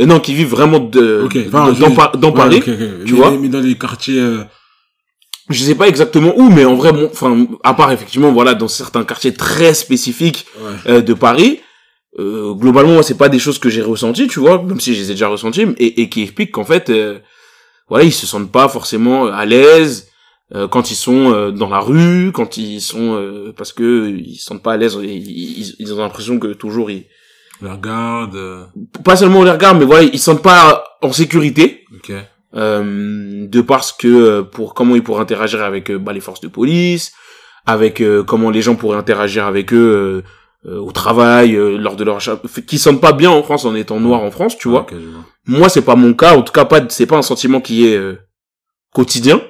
Euh, 0.00 0.06
non, 0.06 0.20
qui 0.20 0.34
vivent 0.34 0.48
vraiment 0.50 0.78
de, 0.78 1.22
Ok, 1.24 1.34
de- 1.34 1.48
enfin, 1.48 1.72
dans, 1.72 1.74
je- 1.90 1.94
Par- 1.94 2.16
dans 2.16 2.28
Ouais, 2.30 2.34
Paris. 2.36 2.60
tu 2.64 2.70
Mais- 2.70 3.10
vois 3.12 3.30
Mais 3.32 3.48
dans 3.48 3.60
les 3.60 3.76
quartiers, 3.76 4.20
euh, 4.20 4.44
Je 5.50 5.62
sais 5.64 5.74
pas 5.74 5.88
exactement 5.88 6.34
où, 6.36 6.50
mais 6.50 6.66
en 6.66 6.74
vrai, 6.74 6.92
bon, 6.92 7.08
enfin, 7.10 7.46
à 7.64 7.72
part 7.72 7.90
effectivement, 7.90 8.30
voilà, 8.32 8.52
dans 8.54 8.68
certains 8.68 9.02
quartiers 9.04 9.32
très 9.32 9.72
spécifiques, 9.72 10.44
ouais. 10.60 10.92
euh, 10.92 11.00
de 11.00 11.14
Paris, 11.14 11.60
euh, 12.18 12.52
globalement, 12.52 12.92
moi, 12.94 13.02
c'est 13.02 13.16
pas 13.16 13.30
des 13.30 13.38
choses 13.38 13.58
que 13.58 13.70
j'ai 13.70 13.80
ressenties, 13.80 14.28
tu 14.28 14.40
vois, 14.40 14.62
même 14.62 14.78
si 14.78 14.94
je 14.94 15.00
les 15.00 15.10
ai 15.10 15.14
déjà 15.14 15.28
ressenties, 15.28 15.64
et, 15.78 16.02
et 16.02 16.08
qui 16.10 16.20
expliquent 16.22 16.50
qu'en 16.52 16.64
fait, 16.66 16.90
euh, 16.90 17.18
voilà, 17.88 18.04
ils 18.04 18.12
se 18.12 18.26
sentent 18.26 18.52
pas 18.52 18.68
forcément 18.68 19.26
à 19.26 19.46
l'aise 19.46 20.08
euh, 20.54 20.68
quand 20.68 20.90
ils 20.90 20.96
sont 20.96 21.32
euh, 21.32 21.50
dans 21.50 21.70
la 21.70 21.80
rue, 21.80 22.30
quand 22.32 22.58
ils 22.58 22.80
sont 22.82 23.14
euh, 23.16 23.52
parce 23.56 23.72
que 23.72 24.08
ils 24.14 24.36
se 24.36 24.44
sentent 24.44 24.62
pas 24.62 24.74
à 24.74 24.76
l'aise, 24.76 24.98
ils, 25.02 25.08
ils, 25.08 25.74
ils 25.78 25.94
ont 25.94 25.98
l'impression 25.98 26.38
que 26.38 26.48
toujours 26.48 26.90
ils, 26.90 27.06
la 27.62 27.76
garde, 27.76 28.36
euh, 28.36 28.64
pas 29.04 29.16
seulement 29.16 29.40
on 29.40 29.44
les 29.44 29.50
regarde, 29.50 29.78
mais 29.78 29.84
voilà, 29.84 30.04
ils 30.04 30.18
se 30.18 30.24
sentent 30.26 30.42
pas 30.42 30.84
en 31.02 31.12
sécurité. 31.12 31.84
ok. 31.94 32.12
Euh, 32.54 33.46
de 33.46 33.60
parce 33.60 33.92
que 33.92 34.08
euh, 34.08 34.42
pour 34.42 34.72
comment 34.72 34.94
ils 34.94 35.02
pourraient 35.02 35.20
interagir 35.20 35.62
avec 35.62 35.90
euh, 35.90 35.98
bah, 35.98 36.14
les 36.14 36.20
forces 36.20 36.40
de 36.40 36.48
police, 36.48 37.12
avec 37.66 38.00
euh, 38.00 38.22
comment 38.24 38.48
les 38.48 38.62
gens 38.62 38.74
pourraient 38.74 38.96
interagir 38.96 39.44
avec 39.44 39.74
eux 39.74 40.24
euh, 40.66 40.70
euh, 40.70 40.78
au 40.78 40.90
travail, 40.90 41.54
euh, 41.54 41.76
lors 41.76 41.94
de 41.96 42.04
leur 42.04 42.18
qui 42.66 42.78
sentent 42.78 43.02
pas 43.02 43.12
bien 43.12 43.30
en 43.30 43.42
France 43.42 43.66
en 43.66 43.74
étant 43.74 44.00
noirs 44.00 44.22
en 44.22 44.30
France, 44.30 44.56
tu 44.56 44.68
vois. 44.68 44.80
Ok, 44.80 44.94
je 44.94 45.06
vois. 45.06 45.24
Moi, 45.46 45.68
c'est 45.68 45.82
pas 45.82 45.94
mon 45.94 46.14
cas, 46.14 46.36
en 46.36 46.42
tout 46.42 46.52
cas 46.52 46.64
pas, 46.64 46.80
c'est 46.88 47.06
pas 47.06 47.16
un 47.16 47.22
sentiment 47.22 47.60
qui 47.60 47.86
est 47.86 47.96
euh, 47.96 48.16
quotidien. 48.94 49.42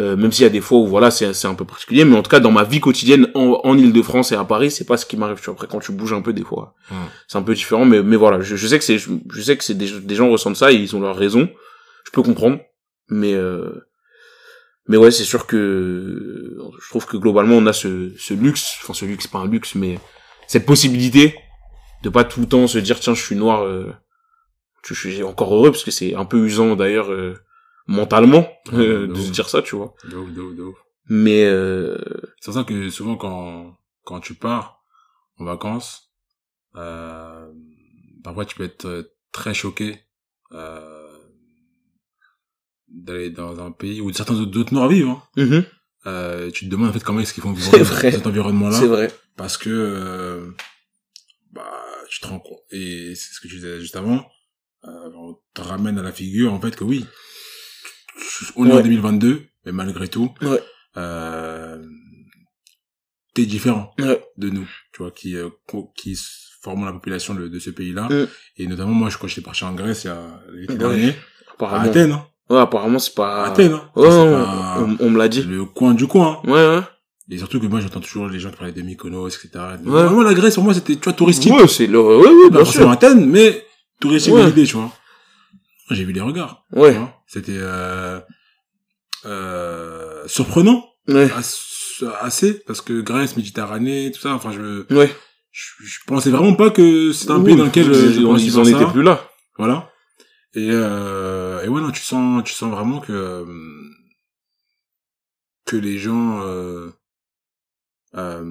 Euh, 0.00 0.16
même 0.16 0.32
s'il 0.32 0.44
y 0.44 0.46
a 0.46 0.50
des 0.50 0.60
fois 0.62 0.78
où 0.78 0.86
voilà 0.86 1.10
c'est 1.10 1.34
c'est 1.34 1.46
un 1.48 1.54
peu 1.54 1.66
particulier 1.66 2.04
mais 2.04 2.16
en 2.16 2.22
tout 2.22 2.30
cas 2.30 2.40
dans 2.40 2.52
ma 2.52 2.64
vie 2.64 2.80
quotidienne 2.80 3.28
en, 3.34 3.60
en 3.62 3.76
Ile-de-France 3.76 4.32
et 4.32 4.34
à 4.34 4.44
Paris 4.44 4.70
c'est 4.70 4.86
pas 4.86 4.96
ce 4.96 5.04
qui 5.04 5.16
m'arrive. 5.16 5.38
Après 5.48 5.66
quand 5.66 5.80
tu 5.80 5.92
bouges 5.92 6.14
un 6.14 6.22
peu 6.22 6.32
des 6.32 6.44
fois 6.44 6.74
c'est 7.28 7.38
un 7.38 7.42
peu 7.42 7.54
différent 7.54 7.84
mais 7.84 8.02
mais 8.02 8.16
voilà 8.16 8.40
je, 8.40 8.56
je 8.56 8.66
sais 8.66 8.78
que 8.78 8.84
c'est 8.84 8.98
je, 8.98 9.10
je 9.30 9.42
sais 9.42 9.56
que 9.58 9.64
c'est 9.64 9.74
des, 9.74 9.90
des 10.00 10.14
gens 10.14 10.30
ressentent 10.30 10.56
ça 10.56 10.72
et 10.72 10.76
ils 10.76 10.96
ont 10.96 11.00
leur 11.00 11.16
raison. 11.16 11.48
Je 12.06 12.10
peux 12.12 12.22
comprendre 12.22 12.60
mais 13.08 13.34
euh, 13.34 13.86
mais 14.88 14.96
ouais 14.96 15.10
c'est 15.10 15.24
sûr 15.24 15.46
que 15.46 16.56
je 16.82 16.88
trouve 16.88 17.06
que 17.06 17.16
globalement 17.16 17.56
on 17.56 17.66
a 17.66 17.72
ce 17.72 18.12
ce 18.16 18.32
luxe 18.32 18.78
enfin 18.82 18.94
ce 18.94 19.04
luxe 19.04 19.26
pas 19.26 19.40
un 19.40 19.48
luxe 19.48 19.74
mais 19.74 19.98
cette 20.46 20.66
possibilité 20.66 21.34
de 22.02 22.08
pas 22.08 22.24
tout 22.24 22.40
le 22.40 22.46
temps 22.46 22.66
se 22.68 22.78
dire 22.78 22.98
tiens 23.00 23.14
je 23.14 23.22
suis 23.22 23.36
noir 23.36 23.64
euh, 23.64 23.92
je 24.86 24.94
suis 24.94 25.22
encore 25.22 25.54
heureux 25.54 25.70
parce 25.70 25.84
que 25.84 25.90
c'est 25.90 26.14
un 26.14 26.24
peu 26.24 26.38
usant 26.46 26.74
d'ailleurs 26.74 27.12
euh, 27.12 27.34
mentalement 27.90 28.46
euh, 28.72 29.06
de 29.06 29.12
de 29.14 29.20
se 29.20 29.30
dire 29.30 29.48
ça 29.48 29.60
tu 29.62 29.74
vois 29.76 29.94
De 30.08 30.16
ouf, 30.16 30.30
de 30.32 30.40
ouf, 30.40 30.54
de 30.56 30.62
ouf. 30.62 30.78
mais 31.08 31.44
euh, 31.44 31.98
C'est 32.40 32.46
pour 32.46 32.54
ça 32.54 32.64
que 32.64 32.88
souvent 32.90 33.16
quand, 33.16 33.76
quand 34.04 34.20
tu 34.20 34.34
pars 34.34 34.82
en 35.38 35.44
vacances, 35.44 35.92
Euh, 36.76 37.50
parfois, 38.22 38.44
tu 38.46 38.54
peux 38.56 38.62
être 38.72 38.86
euh, 38.86 39.02
très 39.32 39.54
choqué 39.54 39.88
euh, 40.52 41.18
d'aller 42.88 43.30
dans 43.30 43.58
un 43.60 43.72
pays 43.72 44.00
où 44.00 44.12
certains 44.12 44.38
autres 44.38 44.72
Noirs 44.74 44.88
vivent. 44.88 45.08
Hein. 45.08 45.22
Mhm. 45.36 45.64
Euh, 46.06 46.50
tu 46.52 46.64
te 46.66 46.70
demandes 46.70 46.90
en 46.90 46.92
fait 46.92 47.02
comment 47.02 47.20
est-ce 47.20 47.34
qu'ils 47.34 47.42
font 47.42 47.52
vivre 47.58 47.72
dans 47.76 47.82
vrai. 47.84 48.12
cet 48.12 48.26
environnement-là. 48.26 48.78
C'est 48.78 48.86
vrai. 48.86 49.08
parce 49.36 49.56
que 49.58 49.68
euh, 49.70 50.50
bah 51.52 51.70
tu 52.08 52.20
te 52.20 52.26
rends 52.28 52.40
compte 52.40 52.60
et 52.70 53.14
c'est 53.16 53.32
ce 53.34 53.40
que 53.40 53.48
tu 53.48 53.56
disais 53.56 53.80
juste 53.80 53.96
avant 53.96 54.24
euh, 54.84 55.10
on 55.14 55.38
te 55.54 55.60
ramène 55.60 55.98
à 55.98 56.02
la 56.02 56.12
figure 56.12 56.52
en 56.52 56.60
fait 56.60 56.74
que 56.76 56.84
oui 56.84 57.04
on 58.56 58.66
est 58.66 58.72
en 58.72 58.76
Ouais. 58.76 58.82
2022 58.82 59.42
mais 59.66 59.72
malgré 59.72 60.08
tout 60.08 60.30
Ouais. 60.42 60.62
euh, 60.96 61.82
t'es 63.34 63.46
différent 63.46 63.92
Ouais. 63.98 64.20
de 64.36 64.50
nous 64.50 64.68
tu 64.92 65.02
vois 65.02 65.10
qui 65.10 65.36
euh, 65.36 65.48
qui 65.96 66.18
formons 66.62 66.84
la 66.84 66.92
population 66.92 67.34
de, 67.34 67.48
de 67.48 67.58
ce 67.58 67.70
pays-là 67.70 68.08
Mm. 68.10 68.26
et 68.58 68.66
notamment 68.66 68.92
moi 68.92 69.08
je- 69.10 69.18
quand 69.18 69.26
j'étais 69.28 69.40
parti 69.40 69.64
en 69.64 69.72
Grèce 69.74 70.04
il 70.04 70.08
y 70.08 70.10
a 70.10 70.40
l'été 70.52 70.74
dernier 70.76 71.10
à 71.10 71.52
Apparemment. 71.54 71.84
Athènes 71.84 72.12
hein. 72.12 72.26
Ouais, 72.48 72.58
apparemment, 72.58 72.98
c'est 72.98 73.14
pas... 73.14 73.44
Athènes 73.44 73.72
hein. 73.74 73.90
Ouais, 73.94 74.08
pas 74.08 74.78
on, 74.80 74.96
on 74.98 75.10
me 75.10 75.18
l'a 75.18 75.28
dit. 75.28 75.42
le 75.44 75.64
coin 75.66 75.94
du 75.94 76.06
coin 76.08 76.40
hein. 76.44 76.50
Ouais, 76.50 76.76
ouais. 76.78 76.82
et 77.30 77.38
surtout 77.38 77.60
que 77.60 77.66
moi 77.66 77.80
j'entends 77.80 78.00
toujours 78.00 78.26
les 78.28 78.40
gens 78.40 78.50
qui 78.50 78.56
parlaient 78.56 78.72
de 78.72 78.82
Mykonos 78.82 79.28
etc 79.28 79.50
Ouais. 79.54 79.76
vraiment 80.02 80.22
la 80.22 80.34
Grèce 80.34 80.56
pour 80.56 80.64
moi 80.64 80.74
c'était 80.74 80.96
tu 80.96 81.04
vois 81.04 81.12
touristique 81.12 81.52
Ouais, 81.52 81.68
c'est 81.68 81.86
le... 81.86 82.00
Ouais, 82.00 82.26
ouais, 82.28 82.50
bien 82.50 82.64
sûr. 82.64 82.90
Athènes, 82.90 83.24
mais 83.30 83.64
touristique 84.00 84.34
Ouais. 84.34 84.46
l'idée, 84.46 84.64
tu 84.64 84.74
vois. 84.76 84.90
J'ai 85.90 86.04
vu 86.04 86.12
les 86.12 86.20
regards. 86.20 86.64
tu 86.72 86.78
Ouais. 86.80 86.92
vois. 86.92 87.19
C'était 87.32 87.58
euh, 87.58 88.18
euh, 89.24 90.26
surprenant, 90.26 90.84
Ouais. 91.08 91.30
as- 91.32 92.02
assez, 92.20 92.54
parce 92.66 92.80
que 92.80 93.00
Grèce, 93.00 93.36
Méditerranée, 93.36 94.10
tout 94.12 94.20
ça. 94.20 94.34
Enfin, 94.34 94.50
je, 94.50 94.84
Ouais. 94.92 95.14
je, 95.52 95.68
je 95.84 95.98
pensais 96.06 96.30
vraiment 96.30 96.54
pas 96.54 96.70
que 96.70 97.12
c'était 97.12 97.30
un 97.32 97.42
pays 97.42 97.54
dans 97.56 97.66
lequel 97.66 97.88
euh, 97.90 98.12
je 98.12 98.18
ils, 98.20 98.24
pensais 98.24 98.44
ils 98.46 98.58
en 98.58 98.64
étaient 98.64 98.90
plus 98.90 99.02
là. 99.02 99.28
Voilà. 99.58 99.90
Et, 100.54 100.70
euh, 100.72 101.62
et 101.62 101.68
ouais, 101.68 101.80
non, 101.80 101.92
tu 101.92 102.02
sens, 102.02 102.42
tu 102.44 102.52
sens 102.52 102.70
vraiment 102.72 102.98
que 102.98 103.12
euh, 103.12 103.44
que 105.66 105.76
les 105.76 105.98
gens 105.98 106.40
euh, 106.42 106.90
euh, 108.16 108.42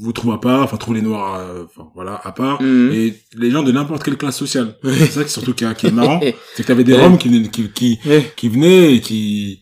vous 0.00 0.12
trouvent 0.12 0.32
à 0.32 0.38
part, 0.38 0.62
enfin 0.62 0.76
trouvent 0.76 0.94
les 0.96 1.02
noirs, 1.02 1.36
euh, 1.40 1.64
enfin 1.64 1.88
voilà, 1.94 2.20
à 2.24 2.32
part. 2.32 2.60
Mhm. 2.62 2.90
Et 2.92 3.14
les 3.36 3.50
gens 3.50 3.62
de 3.62 3.70
n'importe 3.72 4.02
quelle 4.02 4.16
classe 4.16 4.36
sociale. 4.36 4.76
C'est 4.82 5.06
ça 5.06 5.24
qui 5.24 5.30
surtout 5.30 5.54
qui, 5.54 5.64
est- 5.64 5.74
qui 5.76 5.86
est 5.86 5.92
marrant, 5.92 6.20
c'est 6.54 6.62
que 6.62 6.66
t'avais 6.68 6.84
des. 6.84 6.94
Roms 6.94 7.16
qui, 7.18 7.28
venaient- 7.28 7.48
qui, 7.48 7.70
qui, 7.70 7.98
qui 8.36 8.48
venaient 8.48 8.94
et 8.96 9.00
qui 9.00 9.60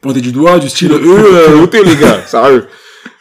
pointaient 0.00 0.20
du 0.22 0.32
doigt, 0.32 0.58
du 0.58 0.68
style 0.68 0.92
Eux, 0.92 1.34
euh, 1.34 1.60
ôtez, 1.62 1.82
les 1.84 1.96
gars, 1.96 2.22
sérieux. 2.26 2.66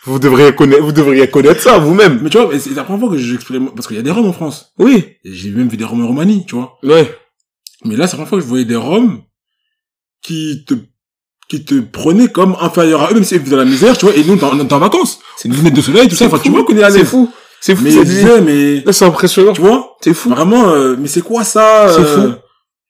Vous 0.05 0.19
devriez 0.19 0.55
connaître, 0.55 0.83
vous 0.83 0.93
devriez 0.93 1.29
connaître 1.29 1.59
ça 1.62 1.77
vous-même. 1.79 2.19
Mais 2.24 2.29
tu 2.29 2.38
vois, 2.38 2.57
c'est 2.59 2.74
la 2.74 2.86
première 2.86 3.01
fois 3.01 3.09
que 3.09 3.17
j'expérimente, 3.17 3.75
parce 3.75 3.88
qu'il 3.88 3.97
y 3.97 4.00
a 4.00 4.03
des 4.03 4.12
Roms 4.12 4.25
en 4.27 4.31
France. 4.33 4.71
Oui. 4.79 5.03
J'ai 5.25 5.50
même 5.51 5.67
vu 5.67 5.75
des 5.75 5.83
Roms 5.83 6.01
en 6.01 6.07
Roumanie, 6.07 6.45
tu 6.47 6.55
vois. 6.55 6.77
Ouais. 6.81 7.13
Mais 7.83 7.97
là, 7.97 8.07
c'est 8.07 8.13
la 8.13 8.24
première 8.24 8.29
fois 8.29 8.38
que 8.38 8.43
je 8.45 8.47
voyais 8.50 8.63
des 8.65 8.77
Roms 8.77 9.21
qui 10.21 10.63
te, 10.65 10.75
qui 11.47 11.63
te 11.63 11.79
prenaient 11.79 12.27
comme 12.29 12.55
inférieur 12.59 13.03
à 13.03 13.11
eux, 13.11 13.13
même 13.15 13.23
si 13.23 13.35
ils 13.35 13.41
étaient 13.41 13.49
dans 13.51 13.57
la 13.57 13.65
misère, 13.65 13.97
tu 13.97 14.05
vois, 14.05 14.15
et 14.15 14.23
nous, 14.23 14.37
on 14.41 14.59
est 14.59 14.73
en 14.73 14.79
vacances. 14.79 15.19
C'est 15.37 15.47
une 15.47 15.55
lunette 15.55 15.73
de 15.75 15.81
soleil, 15.81 16.07
tout 16.07 16.15
ça. 16.15 16.25
Enfin, 16.25 16.39
tu 16.39 16.49
vois 16.49 16.63
qu'on 16.65 16.75
est 16.77 16.83
à 16.83 16.91
C'est 16.91 17.05
fou. 17.05 17.31
C'est 17.61 17.75
fou, 17.75 17.83
Mais 17.83 17.89
vie. 17.91 18.03
disais, 18.03 18.41
mais, 18.41 18.83
c'est 18.93 19.05
impressionnant. 19.05 19.53
tu 19.53 19.61
vois, 19.61 19.95
C'est 20.01 20.13
fou. 20.13 20.29
vraiment, 20.29 20.69
euh, 20.69 20.95
mais 20.99 21.07
c'est 21.07 21.21
quoi 21.21 21.43
ça? 21.43 21.87
C'est 21.89 22.01
euh, 22.01 22.31
fou. 22.31 22.35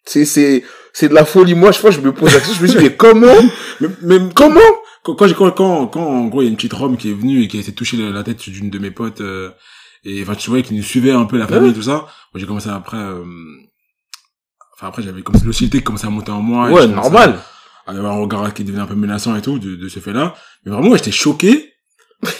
C'est, 0.05 0.25
c'est, 0.25 0.63
c'est 0.93 1.09
de 1.09 1.13
la 1.13 1.23
folie. 1.25 1.53
Moi, 1.53 1.71
je 1.71 1.79
fois, 1.79 1.91
je 1.91 1.99
me 1.99 2.11
pose 2.11 2.33
la 2.33 2.39
question, 2.39 2.55
je 2.59 2.63
me 2.63 2.67
dis, 2.67 2.77
mais 2.77 2.95
comment, 2.95 3.27
Mais, 3.79 3.87
mais 4.01 4.19
comment? 4.33 4.59
quand, 5.03 5.13
quand, 5.15 5.27
quand, 5.33 5.51
quand, 5.51 5.87
quand, 5.87 6.01
en 6.05 6.25
gros, 6.25 6.41
il 6.41 6.45
y 6.45 6.47
a 6.47 6.49
une 6.49 6.55
petite 6.57 6.73
Rome 6.73 6.97
qui 6.97 7.11
est 7.11 7.13
venue 7.13 7.43
et 7.43 7.47
qui 7.47 7.59
a 7.59 7.61
de 7.63 7.71
toucher 7.71 7.95
la 7.97 8.09
la 8.09 8.23
tête 8.23 8.49
d'une 8.49 8.69
de 8.69 8.79
mes 8.79 8.91
potes, 8.91 9.21
euh, 9.21 9.49
et 10.03 10.21
enfin, 10.23 10.35
tu 10.35 10.49
vois, 10.49 10.61
qui 10.61 10.73
nous 10.73 10.83
suivait 10.83 11.11
un 11.11 11.25
peu 11.25 11.37
la 11.37 11.47
famille, 11.47 11.69
Ouais. 11.69 11.75
tout 11.75 11.83
ça. 11.83 11.91
Moi, 11.93 12.07
j'ai 12.35 12.45
commencé 12.45 12.69
après, 12.69 12.97
euh, 12.97 13.23
enfin, 14.75 14.87
après, 14.87 15.01
j'avais 15.03 15.21
comme 15.21 15.35
l'hostilité 15.46 15.77
qui 15.79 15.83
commençait 15.83 16.07
à 16.07 16.09
monter 16.09 16.31
en 16.31 16.41
moi. 16.41 16.70
Ouais, 16.72 16.87
normal. 16.87 17.29
À 17.31 17.56
avoir 17.95 18.13
un 18.13 18.19
regard 18.19 18.53
qui 18.53 18.63
devenait 18.63 18.81
un 18.81 18.87
peu 18.87 18.95
menaçant 18.95 19.35
et 19.35 19.41
tout, 19.41 19.59
de, 19.59 19.75
de 19.75 19.87
ce 19.89 20.00
fait-là. 20.00 20.35
Mais 20.65 20.71
vraiment, 20.71 20.89
ouais, 20.89 20.97
j'étais 20.97 21.11
choqué. 21.11 21.73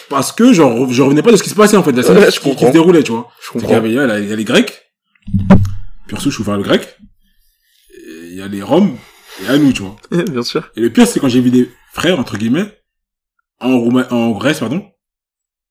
Parce 0.10 0.32
que, 0.32 0.54
genre, 0.54 0.92
je 0.92 1.02
revenais 1.04 1.22
pas 1.22 1.32
de 1.32 1.38
ce 1.38 1.44
qui 1.44 1.50
se 1.50 1.56
passait, 1.56 1.78
en 1.78 1.84
fait, 1.84 1.92
de 1.92 1.98
la 1.98 2.04
scène 2.04 2.18
Ouais, 2.18 2.28
qui, 2.32 2.66
se 2.66 2.72
déroulait, 2.72 3.04
tu 3.04 3.12
vois. 3.12 3.30
Je 3.40 3.46
C'est 3.46 3.52
qu'il 3.52 3.60
y 3.60 3.64
comprends. 3.64 3.78
avait, 3.78 3.90
il 3.90 3.96
y 3.96 4.00
a, 4.00 4.20
il 4.20 4.28
y 4.28 4.34
a 4.34 4.36
les 4.36 4.44
Grecs. 4.44 4.74
Pure 6.08 6.22
souche, 6.22 6.40
ou 6.40 6.42
enfin, 6.42 6.58
le 6.58 6.64
grec. 6.64 6.98
Il 8.30 8.34
y 8.36 8.42
a 8.42 8.48
les 8.48 8.62
Roms. 8.62 8.98
Et 9.44 9.48
à 9.48 9.58
nous, 9.58 9.72
tu 9.74 9.84
vois. 9.84 9.96
Bien 10.32 10.42
sûr. 10.42 10.70
Et 10.76 10.82
le 10.82 10.90
pire, 10.92 11.08
c'est 11.08 11.20
quand 11.20 11.30
j'ai 11.30 11.42
vu 11.42 11.52
des 11.52 11.70
frères, 11.94 12.20
entre 12.20 12.38
guillemets, 12.38 12.74
en, 13.60 13.72
Rouma- 13.78 14.08
en 14.12 14.32
Grèce, 14.32 14.60
pardon, 14.60 14.84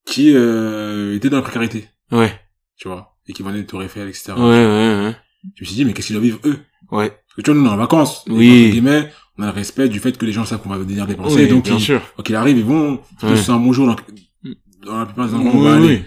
qui 0.07 0.33
euh, 0.35 1.15
étaient 1.17 1.31
dans 1.31 1.39
la 1.39 1.43
précarité, 1.43 1.89
Ouais. 2.13 2.33
tu 2.77 2.87
vois, 2.89 3.17
et 3.27 3.33
qui 3.33 3.43
venaient 3.43 3.63
de 3.63 3.67
Tour 3.67 3.83
Eiffel, 3.83 4.09
etc. 4.09 4.33
Ouais, 4.37 4.43
ouais, 4.43 5.05
ouais. 5.05 5.17
Je 5.57 5.63
me 5.63 5.67
suis 5.67 5.75
dit, 5.75 5.85
mais 5.85 5.93
qu'est-ce 5.93 6.09
qu'ils 6.09 6.15
doivent 6.15 6.25
vivre, 6.25 6.39
eux? 6.45 6.59
Ouais. 6.93 7.09
Parce 7.11 7.35
que 7.37 7.41
tu 7.43 7.51
vois, 7.51 7.61
nous, 7.61 7.67
on 7.67 7.71
est 7.71 7.75
en 7.75 7.77
vacances. 7.77 8.23
Et, 8.29 8.31
Oui. 8.31 8.63
Entre 8.67 8.71
guillemets, 8.73 9.13
on 9.39 9.43
a 9.43 9.47
le 9.47 9.53
respect 9.53 9.89
du 9.89 9.99
fait 10.01 10.17
que 10.17 10.25
les 10.25 10.33
gens 10.33 10.45
savent 10.45 10.61
qu'on 10.63 10.69
va 10.71 10.79
venir 10.79 11.07
dépenser. 11.07 11.43
Oui, 11.45 11.49
donc, 11.49 11.65
bien 11.65 11.77
ils, 11.77 11.81
sûr. 11.81 12.01
quand 12.17 12.29
ils 12.29 12.35
arrivent, 12.35 12.59
ils 12.59 12.65
vont, 12.65 13.01
si 13.21 13.37
c'est 13.45 13.51
un 13.53 13.59
bon 13.59 13.73
jour 13.73 13.87
dans, 13.87 14.99
la 14.99 15.07
plupart 15.07 15.29
des 15.29 15.35
endroits 15.35 15.53
où 15.53 15.57
on 15.59 15.63
va 15.63 15.77
Oui, 15.79 15.85
aller. 15.87 15.95
oui. 15.97 16.03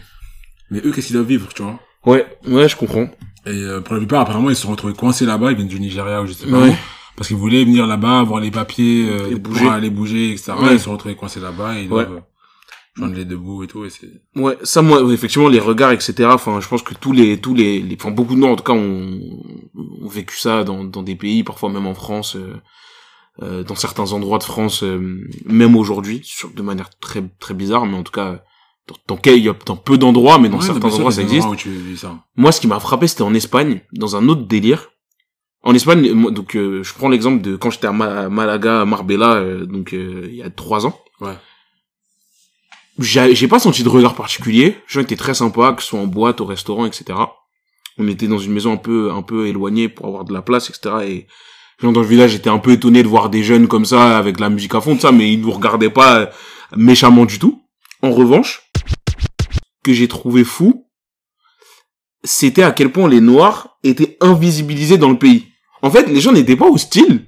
Mais 0.71 0.81
eux, 0.85 0.91
qu'est-ce 0.91 1.07
qu'ils 1.07 1.15
doivent 1.15 1.27
vivre, 1.27 1.47
tu 1.53 1.61
vois? 1.63 1.79
Ouais, 2.05 2.25
ouais, 2.47 2.69
je 2.69 2.75
comprends. 2.75 3.09
Et 3.45 3.49
euh, 3.51 3.81
pour 3.81 3.93
la 3.93 3.99
plupart, 3.99 4.21
apparemment, 4.21 4.49
ils 4.49 4.55
se 4.55 4.61
sont 4.63 4.71
retrouvés 4.71 4.93
coincés 4.93 5.25
là-bas, 5.25 5.51
ils 5.51 5.55
viennent 5.57 5.67
du 5.67 5.79
Nigeria 5.79 6.21
ou 6.21 6.27
je 6.27 6.33
sais 6.33 6.45
pas 6.47 6.59
Ouais. 6.59 6.69
où, 6.69 6.75
parce 7.15 7.27
qu'ils 7.27 7.37
voulaient 7.37 7.63
venir 7.65 7.87
là-bas, 7.87 8.19
avoir 8.19 8.39
les 8.39 8.51
papiers, 8.51 9.07
euh, 9.09 9.31
pour 9.31 9.39
bouger. 9.53 9.67
aller 9.67 9.89
bouger, 9.89 10.31
etc. 10.31 10.53
Ouais. 10.59 10.73
Ils 10.73 10.79
se 10.79 10.85
sont 10.85 10.91
retrouvés 10.93 11.15
coincés 11.15 11.39
là-bas 11.39 11.77
et 11.77 11.83
ils 11.83 11.91
Ouais. 11.91 12.05
doivent 12.05 12.17
euh, 12.17 12.19
joindre 12.95 13.15
les 13.15 13.25
debout 13.25 13.63
et 13.63 13.67
tout, 13.67 13.85
et 13.85 13.89
c'est... 13.89 14.07
Ouais, 14.35 14.57
ça, 14.63 14.81
moi, 14.81 15.01
effectivement, 15.13 15.47
les 15.49 15.59
regards, 15.59 15.91
etc. 15.91 16.13
Enfin, 16.31 16.59
je 16.61 16.67
pense 16.67 16.81
que 16.83 16.93
tous 16.93 17.11
les, 17.11 17.37
tous 17.39 17.53
les, 17.55 17.81
les 17.81 17.95
enfin, 17.99 18.11
beaucoup 18.11 18.35
de 18.35 18.39
Noirs, 18.39 18.53
en 18.53 18.55
tout 18.55 18.63
cas, 18.63 18.73
ont, 18.73 19.19
ont 20.01 20.07
vécu 20.07 20.37
ça 20.37 20.63
dans, 20.63 20.83
dans 20.83 21.03
des 21.03 21.15
pays, 21.15 21.43
parfois 21.43 21.69
même 21.71 21.87
en 21.87 21.93
France, 21.95 22.35
euh, 22.35 22.55
euh, 23.41 23.63
dans 23.63 23.75
certains 23.75 24.11
endroits 24.11 24.37
de 24.37 24.43
France, 24.43 24.83
euh, 24.83 25.27
même 25.45 25.75
aujourd'hui, 25.75 26.21
sur 26.23 26.49
de 26.51 26.61
manière 26.61 26.89
très, 26.99 27.23
très 27.39 27.53
bizarre, 27.53 27.85
mais 27.85 27.95
en 27.97 28.03
tout 28.03 28.11
cas, 28.11 28.43
dans, 28.87 29.15
dans, 29.15 29.21
il 29.31 29.43
y 29.43 29.49
a 29.49 29.55
dans 29.65 29.75
peu 29.77 29.97
d'endroits, 29.97 30.39
mais 30.39 30.49
dans 30.49 30.57
Ouais, 30.59 30.65
certains 30.65 30.89
endroits, 30.89 31.11
ça 31.11 31.21
existe. 31.21 31.47
tu 31.57 31.95
ça. 31.95 32.17
Moi, 32.35 32.51
ce 32.51 32.59
qui 32.59 32.67
m'a 32.67 32.79
frappé, 32.79 33.07
c'était 33.07 33.21
en 33.21 33.33
Espagne, 33.33 33.81
dans 33.93 34.15
un 34.15 34.27
autre 34.29 34.43
délire. 34.47 34.89
En 35.63 35.73
Espagne, 35.75 36.11
moi, 36.13 36.31
donc 36.31 36.55
euh, 36.55 36.83
je 36.83 36.93
prends 36.93 37.09
l'exemple 37.09 37.41
de 37.41 37.55
quand 37.57 37.69
j'étais 37.69 37.87
à 37.87 37.91
Ma- 37.91 38.29
Malaga, 38.29 38.85
Marbella, 38.85 39.33
euh, 39.35 39.65
donc 39.65 39.93
euh, 39.93 40.27
il 40.29 40.35
y 40.35 40.41
a 40.43 40.49
trois 40.49 40.85
ans. 40.85 40.97
Ouais. 41.21 41.33
J'ai 42.97 43.33
j'ai 43.35 43.47
pas 43.47 43.59
senti 43.59 43.83
de 43.83 43.89
regard 43.89 44.15
particulier. 44.15 44.65
Les 44.65 44.75
gens 44.87 45.01
étaient 45.01 45.15
très 45.15 45.33
sympas, 45.33 45.73
que 45.73 45.81
ce 45.81 45.89
soit 45.89 45.99
en 45.99 46.07
boîte, 46.07 46.41
au 46.41 46.45
restaurant, 46.45 46.85
etc. 46.85 47.17
On 47.97 48.07
était 48.07 48.27
dans 48.27 48.37
une 48.37 48.51
maison 48.53 48.73
un 48.73 48.77
peu 48.77 49.11
un 49.11 49.21
peu 49.21 49.47
éloignée 49.47 49.87
pour 49.89 50.07
avoir 50.07 50.25
de 50.25 50.33
la 50.33 50.41
place, 50.41 50.69
etc. 50.69 50.95
Et 51.07 51.27
les 51.81 51.87
gens 51.87 51.91
dans 51.91 52.01
le 52.01 52.07
village 52.07 52.35
étaient 52.35 52.49
un 52.49 52.59
peu 52.59 52.71
étonnés 52.71 53.03
de 53.03 53.07
voir 53.07 53.29
des 53.29 53.43
jeunes 53.43 53.67
comme 53.67 53.85
ça 53.85 54.17
avec 54.17 54.39
la 54.39 54.49
musique 54.49 54.75
à 54.75 54.81
fond, 54.81 54.95
tout 54.95 55.01
ça, 55.01 55.11
mais 55.11 55.31
ils 55.31 55.39
nous 55.41 55.51
regardaient 55.51 55.89
pas 55.89 56.19
euh, 56.19 56.25
méchamment 56.75 57.25
du 57.25 57.39
tout. 57.39 57.61
En 58.01 58.11
revanche, 58.11 58.69
que 59.83 59.93
j'ai 59.93 60.07
trouvé 60.07 60.43
fou, 60.43 60.85
c'était 62.23 62.63
à 62.63 62.71
quel 62.71 62.91
point 62.91 63.07
les 63.09 63.21
Noirs 63.21 63.77
étaient 63.83 64.17
invisibilisés 64.21 64.97
dans 64.97 65.09
le 65.09 65.17
pays. 65.17 65.47
En 65.81 65.89
fait, 65.89 66.07
les 66.07 66.19
gens 66.19 66.31
n'étaient 66.33 66.55
pas 66.57 66.67
hostiles, 66.67 67.27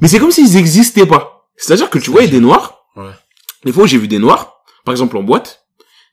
mais 0.00 0.06
c'est 0.08 0.18
comme 0.20 0.30
s'ils 0.30 0.56
existaient 0.56 1.06
pas. 1.06 1.48
C'est-à-dire 1.56 1.90
que 1.90 1.98
tu 1.98 2.10
voyais 2.10 2.28
des 2.28 2.40
Noirs, 2.40 2.74
Ouais. 2.96 3.10
les 3.64 3.72
fois 3.72 3.86
j'ai 3.86 3.98
vu 3.98 4.08
des 4.08 4.18
Noirs, 4.18 4.54
par 4.84 4.92
exemple 4.92 5.16
en 5.16 5.22
boîte, 5.22 5.64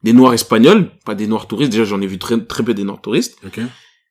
des 0.03 0.13
Noirs 0.13 0.33
espagnols, 0.33 0.91
pas 1.05 1.15
des 1.15 1.25
Noirs 1.27 1.47
touristes, 1.47 1.71
déjà 1.71 1.83
j'en 1.83 2.01
ai 2.01 2.07
vu 2.07 2.17
très, 2.19 2.39
très 2.43 2.63
peu 2.63 2.73
des 2.73 2.83
Noirs 2.83 3.01
touristes, 3.01 3.37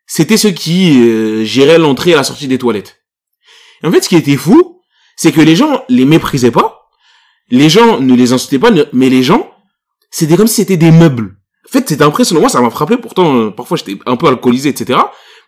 c'était 0.06 0.36
ceux 0.36 0.50
qui 0.50 1.00
euh, 1.08 1.44
géraient 1.44 1.78
l'entrée 1.78 2.10
et 2.10 2.14
la 2.14 2.24
sortie 2.24 2.48
des 2.48 2.58
toilettes. 2.58 3.03
Et 3.84 3.86
en 3.86 3.92
fait, 3.92 4.02
ce 4.02 4.08
qui 4.08 4.16
était 4.16 4.36
fou, 4.36 4.80
c'est 5.16 5.30
que 5.30 5.40
les 5.40 5.54
gens 5.54 5.84
les 5.88 6.04
méprisaient 6.06 6.50
pas, 6.50 6.88
les 7.50 7.68
gens 7.68 8.00
ne 8.00 8.14
les 8.14 8.32
insultaient 8.32 8.58
pas, 8.58 8.70
ne- 8.70 8.84
mais 8.92 9.08
les 9.10 9.22
gens, 9.22 9.50
c'était 10.10 10.36
comme 10.36 10.46
si 10.48 10.56
c'était 10.56 10.76
des 10.78 10.90
meubles. 10.90 11.36
En 11.68 11.72
fait, 11.72 11.88
c'était 11.88 12.04
impressionnant. 12.04 12.40
Moi, 12.40 12.48
ça 12.48 12.60
m'a 12.60 12.70
frappé. 12.70 12.96
Pourtant, 12.96 13.36
euh, 13.36 13.50
parfois, 13.50 13.76
j'étais 13.76 13.98
un 14.06 14.16
peu 14.16 14.26
alcoolisé, 14.26 14.70
etc. 14.70 14.98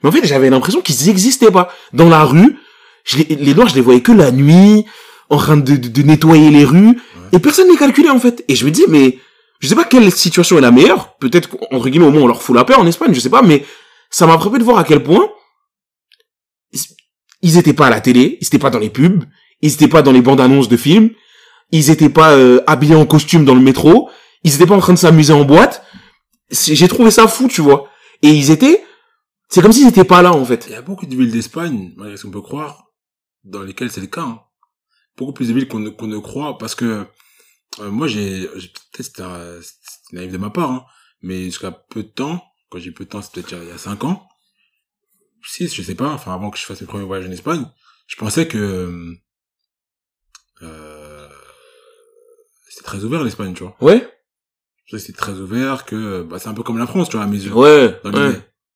Mais 0.02 0.08
en 0.08 0.12
fait, 0.12 0.24
j'avais 0.26 0.50
l'impression 0.50 0.80
qu'ils 0.82 1.08
existaient 1.08 1.50
pas. 1.50 1.68
Dans 1.92 2.08
la 2.08 2.24
rue, 2.24 2.56
je 3.04 3.18
les, 3.18 3.36
les 3.36 3.54
Noirs, 3.54 3.68
je 3.68 3.74
les 3.74 3.80
voyais 3.80 4.00
que 4.02 4.12
la 4.12 4.30
nuit, 4.30 4.84
en 5.30 5.38
train 5.38 5.56
de, 5.56 5.76
de, 5.76 5.88
de 5.88 6.02
nettoyer 6.02 6.50
les 6.50 6.64
rues, 6.64 6.98
et 7.32 7.38
personne 7.38 7.68
n'est 7.68 7.76
calculé, 7.76 8.08
en 8.10 8.18
fait. 8.20 8.44
Et 8.48 8.54
je 8.54 8.64
me 8.66 8.70
dis, 8.70 8.84
mais, 8.88 9.18
je 9.60 9.68
sais 9.68 9.74
pas 9.74 9.84
quelle 9.84 10.10
situation 10.12 10.58
est 10.58 10.60
la 10.60 10.70
meilleure. 10.70 11.16
Peut-être, 11.18 11.50
entre 11.70 11.88
guillemets, 11.88 12.06
au 12.06 12.10
moins, 12.12 12.22
on 12.22 12.26
leur 12.26 12.42
fout 12.42 12.54
la 12.54 12.64
paix 12.64 12.74
en 12.74 12.86
Espagne, 12.86 13.14
je 13.14 13.20
sais 13.20 13.30
pas, 13.30 13.42
mais 13.42 13.64
ça 14.10 14.26
m'a 14.26 14.38
frappé 14.38 14.58
de 14.58 14.64
voir 14.64 14.78
à 14.78 14.84
quel 14.84 15.02
point 15.02 15.28
ils 17.42 17.56
étaient 17.58 17.72
pas 17.74 17.86
à 17.86 17.90
la 17.90 18.00
télé, 18.00 18.38
ils 18.40 18.46
étaient 18.46 18.58
pas 18.58 18.70
dans 18.70 18.78
les 18.78 18.90
pubs, 18.90 19.24
ils 19.62 19.72
étaient 19.72 19.88
pas 19.88 20.02
dans 20.02 20.12
les 20.12 20.22
bandes 20.22 20.40
annonces 20.40 20.68
de 20.68 20.76
films, 20.76 21.10
ils 21.70 21.90
étaient 21.90 22.08
pas 22.08 22.32
euh, 22.36 22.60
habillés 22.66 22.94
en 22.94 23.06
costume 23.06 23.44
dans 23.44 23.54
le 23.54 23.60
métro, 23.60 24.10
ils 24.44 24.54
étaient 24.54 24.66
pas 24.66 24.76
en 24.76 24.80
train 24.80 24.92
de 24.94 24.98
s'amuser 24.98 25.32
en 25.32 25.44
boîte. 25.44 25.84
C'est- 26.50 26.74
J'ai 26.76 26.88
trouvé 26.88 27.10
ça 27.10 27.26
fou, 27.28 27.48
tu 27.48 27.60
vois. 27.60 27.88
Et 28.22 28.30
ils 28.30 28.50
étaient, 28.50 28.84
c'est 29.48 29.60
comme 29.62 29.72
s'ils 29.72 29.88
étaient 29.88 30.04
pas 30.04 30.22
là 30.22 30.32
en 30.32 30.44
fait. 30.44 30.66
Il 30.68 30.72
y 30.72 30.76
a 30.76 30.82
beaucoup 30.82 31.06
de 31.06 31.14
villes 31.14 31.30
d'Espagne, 31.32 31.92
malgré 31.96 32.16
ce 32.16 32.22
qu'on 32.24 32.30
peut 32.30 32.40
croire, 32.42 32.84
dans 33.44 33.62
lesquelles 33.62 33.90
c'est 33.90 34.00
le 34.00 34.06
cas. 34.06 34.22
hein. 34.22 34.40
Beaucoup 35.16 35.32
plus 35.32 35.48
de 35.48 35.54
villes 35.54 35.66
qu'on 35.68 35.78
ne, 35.80 35.90
ne 35.90 36.18
croit, 36.18 36.58
parce 36.58 36.74
que 36.74 37.06
euh, 37.80 37.90
moi, 37.90 38.06
j'ai, 38.06 38.46
peut-être 38.46 39.02
c'était 39.02 39.22
naïf 40.12 40.30
de 40.32 40.38
ma 40.38 40.50
part, 40.50 40.70
hein, 40.70 40.84
mais 41.22 41.44
jusqu'à 41.44 41.70
peu 41.72 42.02
de 42.02 42.08
temps, 42.08 42.42
quand 42.70 42.78
j'ai 42.78 42.92
peu 42.92 43.04
de 43.04 43.10
temps, 43.10 43.22
c'était 43.22 43.42
peut-être 43.42 43.62
il 43.62 43.68
y 43.68 43.72
a 43.72 43.78
5 43.78 44.04
ans. 44.04 44.22
6, 45.48 45.74
je 45.74 45.82
sais 45.82 45.94
pas, 45.94 46.08
enfin 46.08 46.32
avant 46.34 46.50
que 46.50 46.58
je 46.58 46.64
fasse 46.64 46.80
mes 46.80 46.86
premiers 46.86 47.04
voyages 47.04 47.26
en 47.28 47.32
Espagne, 47.32 47.64
je 48.06 48.16
pensais 48.16 48.46
que 48.48 49.14
euh, 50.62 51.28
c'était 52.68 52.84
très 52.84 53.04
ouvert 53.04 53.22
l'Espagne, 53.24 53.54
tu 53.54 53.62
vois. 53.64 53.76
Ouais. 53.80 54.08
Je 54.86 54.96
pensais 54.96 55.02
que 55.02 55.06
c'était 55.06 55.18
très 55.18 55.32
ouvert, 55.34 55.84
que 55.84 56.22
bah, 56.22 56.38
c'est 56.38 56.48
un 56.48 56.54
peu 56.54 56.62
comme 56.62 56.78
la 56.78 56.86
France, 56.86 57.08
tu 57.08 57.16
vois, 57.16 57.24
à 57.24 57.28
mes 57.28 57.36
yeux. 57.42 57.52
Ouais. 57.52 57.98
Dans 58.04 58.12
ouais. 58.12 58.32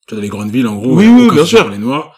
Tu 0.07 0.15
vois, 0.15 0.17
dans 0.17 0.21
les 0.23 0.29
grandes 0.29 0.51
villes, 0.51 0.67
en 0.67 0.77
gros, 0.77 0.97
Oui, 0.97 1.07
oui, 1.07 1.31
bien 1.31 1.45
sûr. 1.45 1.61
pour 1.61 1.71
les 1.71 1.79
Noirs. 1.79 2.17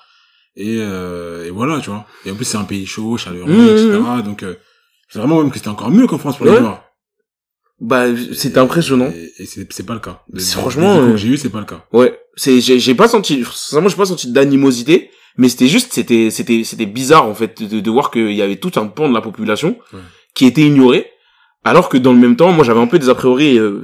Et, 0.57 0.79
euh, 0.81 1.47
et 1.47 1.51
voilà, 1.51 1.81
tu 1.81 1.91
vois. 1.91 2.07
Et 2.25 2.31
en 2.31 2.35
plus, 2.35 2.45
c'est 2.45 2.57
un 2.59 2.65
pays 2.65 2.87
chaud, 2.87 3.17
chaleureux, 3.17 3.51
Mmh, 3.51 3.69
etc. 3.69 4.01
Donc, 4.25 4.43
euh, 4.43 4.57
c'est 5.09 5.19
vraiment 5.19 5.41
même 5.43 5.51
que 5.51 5.57
c'était 5.59 5.69
encore 5.69 5.91
mieux 5.91 6.07
qu'en 6.07 6.19
France 6.19 6.37
pour 6.37 6.47
les. 6.47 6.59
Noirs. 6.61 6.83
Bah, 7.91 8.05
c'était 8.33 8.59
impressionnant. 8.61 9.11
Et, 9.15 9.43
et 9.43 9.47
c'est, 9.47 9.67
c'est 9.73 9.85
pas 9.85 9.95
le 9.95 10.01
cas. 10.01 10.23
De- 10.33 10.41
franchement, 10.41 10.97
euh, 10.99 11.17
j'ai 11.17 11.29
eu, 11.29 11.37
c'est 11.37 11.49
pas 11.51 11.59
le 11.59 11.67
cas. 11.67 11.85
Ouais, 11.93 12.11
c'est 12.37 12.61
j'ai 12.61 12.79
j'ai 12.79 12.95
pas 12.95 13.09
senti 13.09 13.45
sincèrement 13.45 13.89
j'ai 13.89 13.97
pas 13.97 14.05
senti 14.07 14.31
d'animosité, 14.31 15.11
mais 15.37 15.49
c'était 15.49 15.67
juste 15.67 15.93
c'était 15.93 16.31
c'était 16.31 16.63
c'était 16.65 16.87
bizarre 16.87 17.27
en 17.27 17.35
fait 17.35 17.61
de, 17.63 17.81
de 17.81 17.91
voir 17.91 18.11
qu'il 18.13 18.33
y 18.33 18.43
avait 18.43 18.57
tout 18.65 18.73
un 18.77 18.87
pan 18.87 19.09
de 19.09 19.15
la 19.15 19.21
population 19.21 19.71
Ouais. 19.93 19.99
qui 20.37 20.45
était 20.47 20.63
ignoré 20.63 21.07
alors 21.65 21.89
que 21.89 21.97
dans 21.99 22.13
le 22.13 22.19
même 22.21 22.37
temps, 22.37 22.53
moi 22.53 22.65
j'avais 22.65 22.81
un 22.81 22.87
peu 22.87 22.99
des 23.01 23.09
a 23.09 23.15
priori 23.17 23.59
euh, 23.59 23.83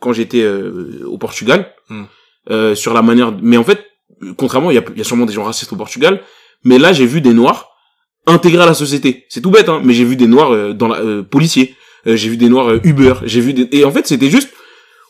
quand 0.00 0.12
j'étais 0.12 0.42
euh, 0.42 1.02
au 1.06 1.16
Portugal 1.18 1.60
Hmm. 1.90 2.04
euh, 2.50 2.74
sur 2.74 2.92
la 2.92 3.02
manière 3.02 3.30
mais 3.40 3.56
en 3.56 3.64
fait 3.64 3.80
contrairement 4.36 4.70
il 4.72 4.74
y 4.74 4.78
a 4.78 4.84
il 4.94 4.98
y 4.98 5.00
a 5.00 5.04
sûrement 5.04 5.26
des 5.26 5.32
gens 5.32 5.44
racistes 5.44 5.72
au 5.72 5.76
Portugal, 5.76 6.20
mais 6.64 6.78
là 6.78 6.92
j'ai 6.92 7.06
vu 7.06 7.20
des 7.20 7.32
noirs 7.32 7.60
intégrés 8.26 8.62
à 8.64 8.66
la 8.66 8.74
société. 8.74 9.24
C'est 9.30 9.40
tout 9.40 9.50
bête 9.50 9.68
hein, 9.68 9.80
mais 9.84 9.94
j'ai 9.94 10.04
vu 10.04 10.16
des 10.16 10.26
noirs 10.26 10.50
euh, 10.52 10.74
dans 10.74 10.88
la 10.88 10.98
euh, 11.00 11.22
policiers, 11.22 11.74
j'ai 12.06 12.28
vu 12.28 12.36
des 12.36 12.48
noirs 12.48 12.70
euh, 12.70 12.80
Uber, 12.84 13.14
j'ai 13.24 13.40
vu 13.40 13.52
des 13.52 13.68
et 13.72 13.84
en 13.84 13.90
fait 13.90 14.06
c'était 14.06 14.30
juste 14.30 14.50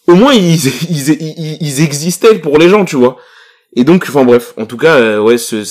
au 0.07 0.15
moins 0.15 0.35
ils, 0.35 0.67
ils, 0.91 1.11
ils, 1.11 1.59
ils 1.61 1.83
existaient 1.83 2.39
pour 2.39 2.59
les 2.59 2.69
gens, 2.69 2.85
tu 2.85 2.97
vois. 2.97 3.19
Et 3.77 3.85
donc, 3.85 4.07
enfin 4.09 4.25
bref, 4.25 4.55
en 4.57 4.67
tout 4.67 4.79
cas, 4.79 4.97
euh, 4.97 5.21
ouais, 5.21 5.39
c'est 5.39 5.65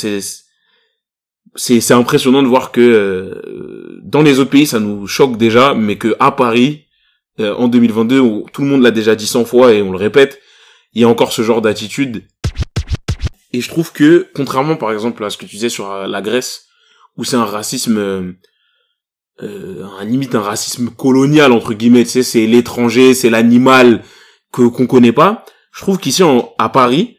c'est 1.56 1.94
impressionnant 1.94 2.44
de 2.44 2.48
voir 2.48 2.72
que 2.72 2.82
euh, 2.82 4.00
dans 4.04 4.22
les 4.22 4.40
autres 4.40 4.52
pays 4.52 4.68
ça 4.68 4.80
nous 4.80 5.08
choque 5.08 5.38
déjà, 5.38 5.74
mais 5.74 5.98
que 5.98 6.16
à 6.20 6.32
Paris 6.32 6.86
euh, 7.40 7.54
en 7.56 7.68
2022, 7.68 8.20
où 8.20 8.46
tout 8.54 8.62
le 8.62 8.68
monde 8.68 8.84
l'a 8.84 8.92
déjà 8.92 9.16
dit 9.16 9.28
100 9.28 9.46
fois 9.46 9.74
et 9.74 9.82
on 9.82 9.92
le 9.92 9.98
répète, 9.98 10.40
il 10.94 11.02
y 11.02 11.04
a 11.04 11.10
encore 11.10 11.32
ce 11.32 11.42
genre 11.42 11.62
d'attitude. 11.62 12.28
Et 13.54 13.62
je 13.62 13.70
trouve 13.70 13.92
que 13.92 14.28
contrairement 14.36 14.76
par 14.76 14.92
exemple 14.92 15.24
à 15.24 15.30
ce 15.30 15.38
que 15.38 15.46
tu 15.46 15.56
disais 15.56 15.70
sur 15.70 15.92
euh, 15.92 16.08
la 16.08 16.22
Grèce, 16.22 16.66
où 17.18 17.24
c'est 17.24 17.38
un 17.38 17.46
racisme 17.46 18.36
euh, 19.44 19.86
un 20.00 20.06
limite 20.06 20.36
un 20.36 20.42
racisme 20.42 20.90
colonial 20.90 21.52
entre 21.52 21.74
guillemets 21.74 22.04
tu 22.06 22.10
sais 22.12 22.24
c'est 22.24 22.48
l'étranger 22.48 23.14
c'est 23.14 23.30
l'animal 23.30 24.04
que 24.52 24.64
qu'on 24.64 24.88
connaît 24.88 25.12
pas. 25.12 25.46
Je 25.72 25.82
trouve 25.82 26.00
qu'ici 26.00 26.24
en- 26.24 26.54
à 26.58 26.70
Paris 26.70 27.18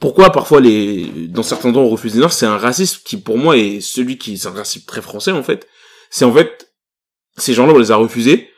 pourquoi 0.00 0.30
parfois 0.30 0.60
les 0.60 1.06
dans 1.28 1.42
certains 1.42 1.68
endroits 1.70 1.84
on 1.84 1.88
refuse 1.90 2.12
des 2.14 2.20
noirs 2.20 2.32
c'est 2.32 2.46
un 2.46 2.56
racisme 2.56 3.00
qui 3.04 3.16
pour 3.18 3.36
moi 3.36 3.56
est 3.56 3.80
celui 3.80 4.16
qui 4.16 4.38
c'est 4.38 4.48
un 4.48 4.52
racisme 4.52 4.86
très 4.86 5.02
français 5.02 5.32
en 5.32 5.42
fait. 5.42 5.66
C'est 6.10 6.24
en 6.24 6.32
fait 6.32 6.72
ces 7.36 7.52
gens-là 7.54 7.72
on 7.74 7.78
les 7.78 7.90
a 7.90 7.96
refusés 7.96 8.48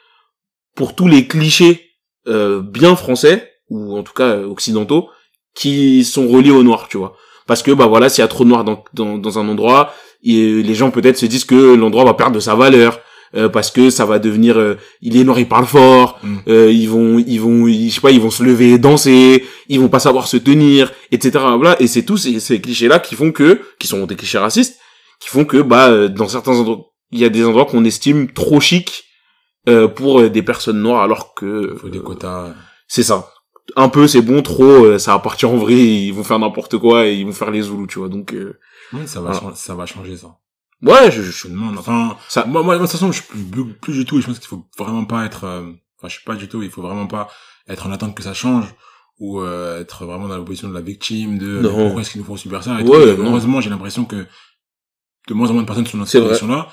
pour 0.77 0.95
tous 0.95 1.09
les 1.09 1.27
clichés 1.27 1.91
euh, 2.29 2.61
bien 2.61 2.95
français 2.97 3.53
ou 3.71 3.97
en 3.97 4.03
tout 4.03 4.13
cas 4.13 4.37
euh, 4.37 4.45
occidentaux 4.47 5.09
qui 5.55 6.05
sont 6.05 6.29
reliés 6.29 6.51
aux 6.53 6.63
noirs 6.63 6.87
tu 6.89 6.97
vois. 6.99 7.17
Parce 7.47 7.63
que 7.65 7.73
bah 7.73 7.87
voilà 7.87 8.09
s'il 8.09 8.23
y 8.23 8.25
a 8.25 8.29
trop 8.29 8.45
de 8.45 8.51
noirs 8.51 8.63
dans 8.65 8.85
dans, 8.95 9.19
dans 9.19 9.39
un 9.41 9.49
endroit 9.49 9.93
et 10.23 10.63
les 10.63 10.75
gens 10.75 10.91
peut-être 10.91 11.17
se 11.19 11.27
disent 11.27 11.45
que 11.45 11.75
l'endroit 11.75 12.05
va 12.05 12.15
perdre 12.15 12.35
de 12.35 12.41
sa 12.41 12.55
valeur 12.55 13.01
euh, 13.37 13.49
parce 13.49 13.71
que 13.71 13.91
ça 13.91 14.05
va 14.05 14.19
devenir 14.19 14.59
euh, 14.59 14.75
il 15.01 15.17
est 15.17 15.25
noir 15.25 15.39
il 15.39 15.49
parle 15.49 15.67
fort 15.67 16.19
Mm. 16.23 16.37
euh, 16.49 16.71
ils 16.73 16.89
vont 16.89 17.19
ils 17.19 17.39
vont 17.41 17.67
ils- 17.69 17.89
je 17.91 17.95
sais 17.95 18.01
pas 18.01 18.11
ils 18.11 18.21
vont 18.21 18.31
se 18.31 18.43
lever 18.43 18.77
danser 18.79 19.45
ils 19.69 19.79
vont 19.81 19.89
pas 19.89 20.01
savoir 20.01 20.27
se 20.27 20.37
tenir 20.37 20.93
etc 21.13 21.31
voilà 21.57 21.81
et 21.81 21.87
c'est 21.87 22.03
tous 22.03 22.17
ces, 22.19 22.41
ces 22.41 22.61
clichés 22.61 22.89
là 22.89 22.99
qui 22.99 23.15
font 23.15 23.31
que 23.33 23.61
qui 23.79 23.87
sont 23.87 24.05
des 24.07 24.17
clichés 24.17 24.39
racistes 24.39 24.79
qui 25.21 25.29
font 25.29 25.45
que 25.45 25.59
bah 25.59 25.89
euh, 25.91 26.09
dans 26.09 26.29
certains 26.29 26.57
endroits 26.57 26.87
il 27.13 27.19
y 27.21 27.25
a 27.25 27.29
des 27.29 27.45
endroits 27.45 27.67
qu'on 27.67 27.85
estime 27.85 28.31
trop 28.33 28.61
chic 28.61 29.05
euh, 29.69 29.87
pour 29.89 30.21
euh, 30.21 30.29
des 30.29 30.43
personnes 30.43 30.81
noires 30.83 31.03
alors 31.03 31.35
que 31.35 31.75
faut 31.81 31.89
des 31.89 31.99
euh, 31.99 32.03
quotas. 32.03 32.53
c'est 32.89 33.03
ça 33.05 33.29
un 33.77 33.89
peu 33.89 34.09
c'est 34.09 34.23
bon 34.23 34.43
trop 34.43 34.65
euh, 34.65 34.99
ça 34.99 35.13
va 35.13 35.19
partir 35.21 35.51
en 35.51 35.57
vrille 35.57 36.09
ils 36.09 36.13
vont 36.15 36.25
faire 36.25 36.39
n'importe 36.41 36.77
quoi 36.79 37.07
et 37.07 37.15
ils 37.15 37.25
vont 37.27 37.33
faire 37.33 37.51
les 37.53 37.63
zoulous 37.63 37.87
tu 37.87 38.01
vois 38.01 38.09
donc 38.09 38.33
euh, 38.35 38.59
Oui, 38.93 39.07
ça 39.07 39.21
va, 39.21 39.55
ça 39.55 39.75
va 39.75 39.87
changer, 39.87 40.17
ça. 40.17 40.37
ouais 40.83 41.11
je, 41.11 41.23
je, 41.23 41.31
Je 41.31 41.49
me 41.49 41.53
demande, 41.55 41.79
enfin, 41.79 42.17
Ça- 42.29 42.45
moi, 42.45 42.63
moi, 42.63 42.77
de 42.77 42.81
toute 42.83 42.91
façon, 42.91 43.13
je 43.13 43.23
suis 43.23 43.33
plus, 43.81 43.93
du 43.93 44.05
tout, 44.05 44.19
et 44.19 44.23
je 44.23 44.27
pense 44.27 44.39
qu'il 44.39 44.49
faut 44.49 44.67
vraiment 44.79 45.05
pas 45.05 45.25
être, 45.27 45.45
euh, 45.45 45.63
enfin, 45.99 46.09
je 46.09 46.15
suis 46.17 46.25
pas 46.25 46.35
du 46.37 46.49
tout, 46.49 46.63
il 46.63 46.71
faut 46.71 46.83
vraiment 46.83 47.07
pas 47.07 47.29
être 47.69 47.87
en 47.87 47.93
attente 47.93 48.15
que 48.17 48.23
ça 48.23 48.35
change, 48.35 48.67
ou, 49.19 49.41
euh, 49.41 49.81
être 49.81 50.05
vraiment 50.07 50.29
dans 50.29 50.37
la 50.39 50.43
position 50.45 50.69
de 50.69 50.75
la 50.75 50.81
victime, 50.81 51.39
de, 51.39 51.61
Non. 51.61 51.71
pourquoi 51.85 52.01
est-ce 52.01 52.11
qu'ils 52.13 52.21
nous 52.21 52.27
font 52.27 52.37
subir 52.37 52.63
ça, 52.65 52.81
et 52.81 52.85
Ouais, 52.85 53.15
tout. 53.17 53.23
Heureusement, 53.23 53.61
j'ai 53.61 53.71
l'impression 53.71 54.05
que 54.05 54.27
de 55.29 55.35
moins 55.35 55.51
en 55.51 55.53
moins 55.53 55.63
de 55.63 55.67
personnes 55.67 55.87
sont 55.87 55.99
dans 55.99 56.07
cette 56.07 56.21
vrai. 56.23 56.31
position-là, 56.31 56.69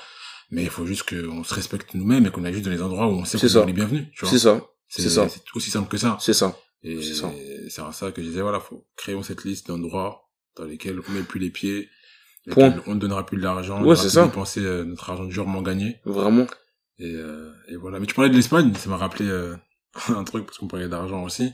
mais 0.50 0.62
il 0.64 0.70
faut 0.70 0.86
juste 0.86 1.02
qu'on 1.08 1.44
se 1.44 1.54
respecte 1.54 1.94
nous-mêmes 1.94 2.26
et 2.26 2.30
qu'on 2.30 2.44
aille 2.44 2.54
juste 2.54 2.64
dans 2.64 2.70
les 2.70 2.82
endroits 2.82 3.06
où 3.06 3.10
on 3.12 3.24
sait 3.24 3.38
qu'on 3.38 3.62
est 3.62 3.66
les 3.66 3.72
bienvenus, 3.74 4.06
tu 4.14 4.20
vois. 4.22 4.30
c'est 4.30 4.38
ça 4.38 4.60
c'est 4.90 5.10
ça. 5.10 5.28
C'est 5.28 5.42
aussi 5.54 5.70
simple 5.70 5.88
que 5.90 5.98
ça. 5.98 6.16
c'est 6.18 6.32
ça 6.32 6.56
Et 6.82 7.02
C'est 7.02 7.12
ça. 7.12 7.30
c'est 7.68 7.82
en 7.82 7.92
ça 7.92 8.10
que 8.10 8.22
je 8.22 8.28
disais, 8.28 8.40
voilà, 8.40 8.58
faut 8.58 8.86
créons 8.96 9.22
cette 9.22 9.44
liste 9.44 9.68
d'endroits 9.68 10.22
dans 10.56 10.64
lesquels 10.64 10.98
on 11.06 11.12
met 11.12 11.22
plus 11.22 11.38
les 11.38 11.50
pieds, 11.50 11.90
Point. 12.54 12.82
on 12.86 12.94
ne 12.94 13.00
donnera 13.00 13.24
plus 13.26 13.36
de 13.38 13.42
l'argent, 13.42 13.82
Ouais, 13.82 13.92
on 13.92 13.96
c'est 13.96 14.08
ça. 14.10 14.24
dépenser 14.26 14.60
euh, 14.64 14.84
notre 14.84 15.08
argent 15.10 15.24
durement 15.24 15.62
gagné. 15.62 16.00
vraiment 16.04 16.46
Et, 16.98 17.14
euh, 17.14 17.52
et 17.68 17.76
voilà. 17.76 17.98
Mais 18.00 18.06
tu 18.06 18.14
parlais 18.14 18.30
de 18.30 18.36
l'Espagne, 18.36 18.72
ça 18.74 18.88
m'a 18.90 18.96
rappelé 18.96 19.26
euh, 19.28 19.56
un 20.08 20.24
truc 20.24 20.46
parce 20.46 20.58
qu'on 20.58 20.68
parlait 20.68 20.88
d'argent 20.88 21.22
aussi. 21.24 21.52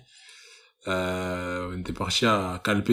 Euh, 0.86 1.70
on 1.72 1.78
était 1.80 1.92
parti 1.94 2.26
à 2.26 2.60
Calpe, 2.62 2.90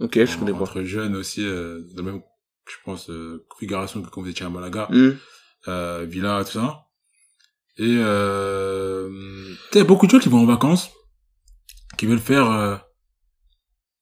ok 0.00 0.24
je 0.24 0.36
connais 0.38 0.52
pas 0.52 0.58
entre 0.60 0.82
jeunes 0.82 1.16
aussi, 1.16 1.42
euh, 1.44 1.80
de 1.92 1.96
la 1.96 2.02
même, 2.02 2.20
je 2.68 2.76
pense, 2.84 3.08
euh, 3.08 3.46
configuration 3.48 4.02
que 4.02 4.10
quand 4.10 4.20
vous 4.20 4.28
étiez 4.28 4.44
à 4.44 4.50
Malaga, 4.50 4.88
euh, 5.68 6.04
villa, 6.08 6.42
tout 6.44 6.52
ça. 6.52 6.84
Et 7.78 7.96
euh, 7.98 9.08
tu 9.10 9.54
sais, 9.54 9.68
il 9.74 9.78
y 9.78 9.80
a 9.80 9.84
beaucoup 9.84 10.06
de 10.06 10.10
gens 10.10 10.18
qui 10.18 10.28
vont 10.28 10.40
en 10.40 10.44
vacances, 10.44 10.90
qui 11.96 12.04
veulent 12.04 12.18
faire 12.18 12.50
euh, 12.50 12.76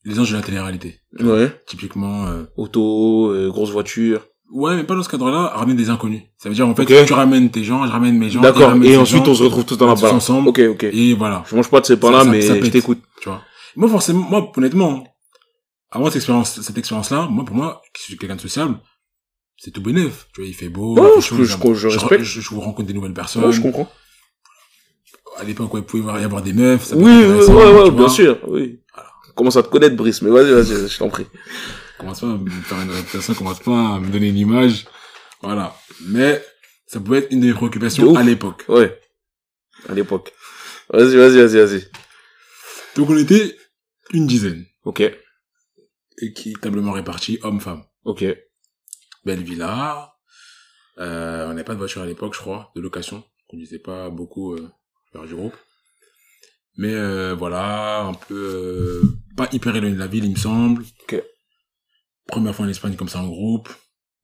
les 0.05 0.19
anges 0.19 0.31
de 0.31 0.37
la 0.37 0.43
télé-réalité. 0.43 1.01
ouais 1.21 1.61
Typiquement, 1.67 2.27
euh, 2.27 2.45
auto 2.57 3.31
euh, 3.31 3.49
grosse 3.51 3.71
voiture 3.71 4.27
ouais, 4.51 4.77
mais 4.77 4.85
pas 4.85 4.95
dans 4.95 5.03
ce 5.03 5.09
cadre-là, 5.11 5.49
ramener 5.55 5.75
des 5.75 5.91
inconnus. 5.91 6.23
Ça 6.39 6.49
veut 6.49 6.55
dire, 6.55 6.67
en 6.67 6.75
fait, 6.75 6.83
Ok. 6.83 7.07
tu 7.07 7.13
ramènes 7.13 7.51
tes 7.51 7.65
gens, 7.65 7.85
je 7.87 7.91
ramène 7.93 8.17
mes 8.17 8.31
gens. 8.31 8.41
d'accord 8.41 8.75
et 8.83 8.97
ensuite 8.97 9.25
gens, 9.27 9.33
on 9.33 9.35
se 9.35 9.43
retrouve 9.43 9.67
tous 9.67 9.77
dans 9.77 9.87
la 9.87 9.93
ensemble. 9.93 10.49
ok 10.49 10.61
ok 10.71 10.85
Et 10.85 11.13
voilà, 11.13 11.45
je 11.51 11.55
mange 11.55 11.69
pas 11.69 11.81
de 11.81 11.87
ces 11.87 11.99
pains 11.99 12.11
là 12.11 12.21
Ça- 12.21 12.25
ça- 12.25 12.31
mais 12.31 12.41
ça 12.41 12.59
je 12.59 12.71
t'écoute 12.71 13.01
tu 13.21 13.29
vois. 13.29 13.43
Moi, 13.77 13.89
forcément, 13.91 14.21
moi, 14.29 14.51
honnêtement, 14.57 15.05
avant 15.91 16.07
cette 16.07 16.17
expérience, 16.17 16.61
cette 16.63 16.79
expérience-là, 16.79 17.29
moi, 17.31 17.45
pour 17.45 17.55
moi, 17.57 17.83
qui 17.95 18.03
suis 18.05 18.17
quelqu'un 18.17 18.37
de 18.37 18.41
sociable, 18.41 18.79
c'est 19.59 19.71
tout 19.71 19.83
bénef. 19.83 20.29
Tu 20.33 20.41
vois, 20.41 20.49
il 20.49 20.55
fait 20.55 20.69
beau, 20.71 20.97
il 20.97 21.21
fait 21.23 21.37
je- 21.37 21.45
chaud, 21.45 21.75
je- 21.75 21.89
je 21.89 21.89
respecte. 21.99 22.25
Je, 22.25 22.41
je 22.41 22.49
vous 22.51 22.61
rencontre 22.61 22.89
des 22.89 22.95
nouvelles 22.95 23.13
personnes. 23.13 23.45
ouais, 23.45 23.53
je 23.53 23.61
comprends 23.61 23.89
à 25.37 25.45
l'époque, 25.45 25.73
ouais, 25.75 25.81
il 25.81 25.87
pouvait 25.87 26.21
y 26.21 26.25
avoir 26.25 26.43
des 26.43 26.53
meufs. 26.53 26.85
Ça 26.85 26.97
oui 26.97 27.13
être 27.13 27.49
ouais 27.49 27.83
ouais, 27.83 27.91
bien 27.93 28.09
sûr 28.09 28.39
oui 28.49 28.81
commence 29.39 29.57
à 29.57 29.63
te 29.63 29.69
connaître 29.69 29.97
Brice 29.97 30.21
mais 30.23 30.31
vas-y 30.31 30.51
vas-y 30.53 30.89
je 30.89 30.99
t'en 30.99 31.09
prie 31.09 31.27
Commence 31.99 32.21
pas 32.21 32.27
à 32.27 32.37
me 32.37 32.49
faire 32.51 32.81
une 32.81 32.91
réputation, 32.91 33.35
commence 33.35 33.61
pas 33.61 33.95
à 33.95 33.99
me 33.99 34.09
donner 34.11 34.29
une 34.29 34.37
image. 34.37 34.87
Voilà. 35.43 35.75
Mais, 36.07 36.45
ça 36.87 37.01
pouvait 37.01 37.19
être 37.19 37.33
une 37.33 37.41
de 37.41 37.47
mes 37.47 37.51
De 37.53 37.57
préoccupations 37.57 38.15
à 38.15 38.23
l'époque. 38.23 38.65
ouais 38.69 39.01
à 39.89 39.95
l'époque 39.95 40.33
vas-y 40.91 41.17
vas-y 41.17 41.37
vas-y 41.39 41.57
vas-y 41.57 41.89
Donc, 42.97 43.11
on 43.11 43.17
était 43.19 43.57
une 44.13 44.27
dizaine. 44.27 44.65
ok 44.85 45.03
Équitablement 46.21 46.93
répartis, 46.93 47.39
hommes-femmes. 47.43 47.85
ok 48.05 48.25
Belle 49.25 49.43
villa. 49.43 50.15
Euh, 50.99 51.47
on 51.47 51.51
n'avait 51.51 51.65
pas 51.65 51.75
de 51.75 51.79
voiture 51.79 52.03
à 52.03 52.07
l'époque, 52.07 52.35
je 52.35 52.41
crois, 52.41 52.71
de 52.75 52.81
location. 52.81 53.25
On 53.51 53.57
disait 53.57 53.79
pas 53.79 54.09
beaucoup 54.11 54.55
euh, 54.55 54.69
vers 55.13 55.25
du 55.25 55.35
groupe. 55.35 55.57
Mais 56.77 56.95
euh, 56.95 57.35
voilà, 57.35 58.01
un 58.03 58.15
peu 58.15 58.35
euh, 58.35 59.03
pas 59.39 59.49
hyper 59.53 59.75
éloigné 59.75 59.95
de 59.95 60.01
la 60.01 60.07
ville, 60.07 60.25
il 60.25 60.33
me 60.33 60.37
semble. 60.37 60.85
Ok. 61.03 61.23
Première 62.27 62.55
fois 62.55 62.67
en 62.67 62.69
Espagne 62.69 62.97
comme 62.97 63.09
ça 63.09 63.21
en 63.21 63.29
groupe. 63.29 63.69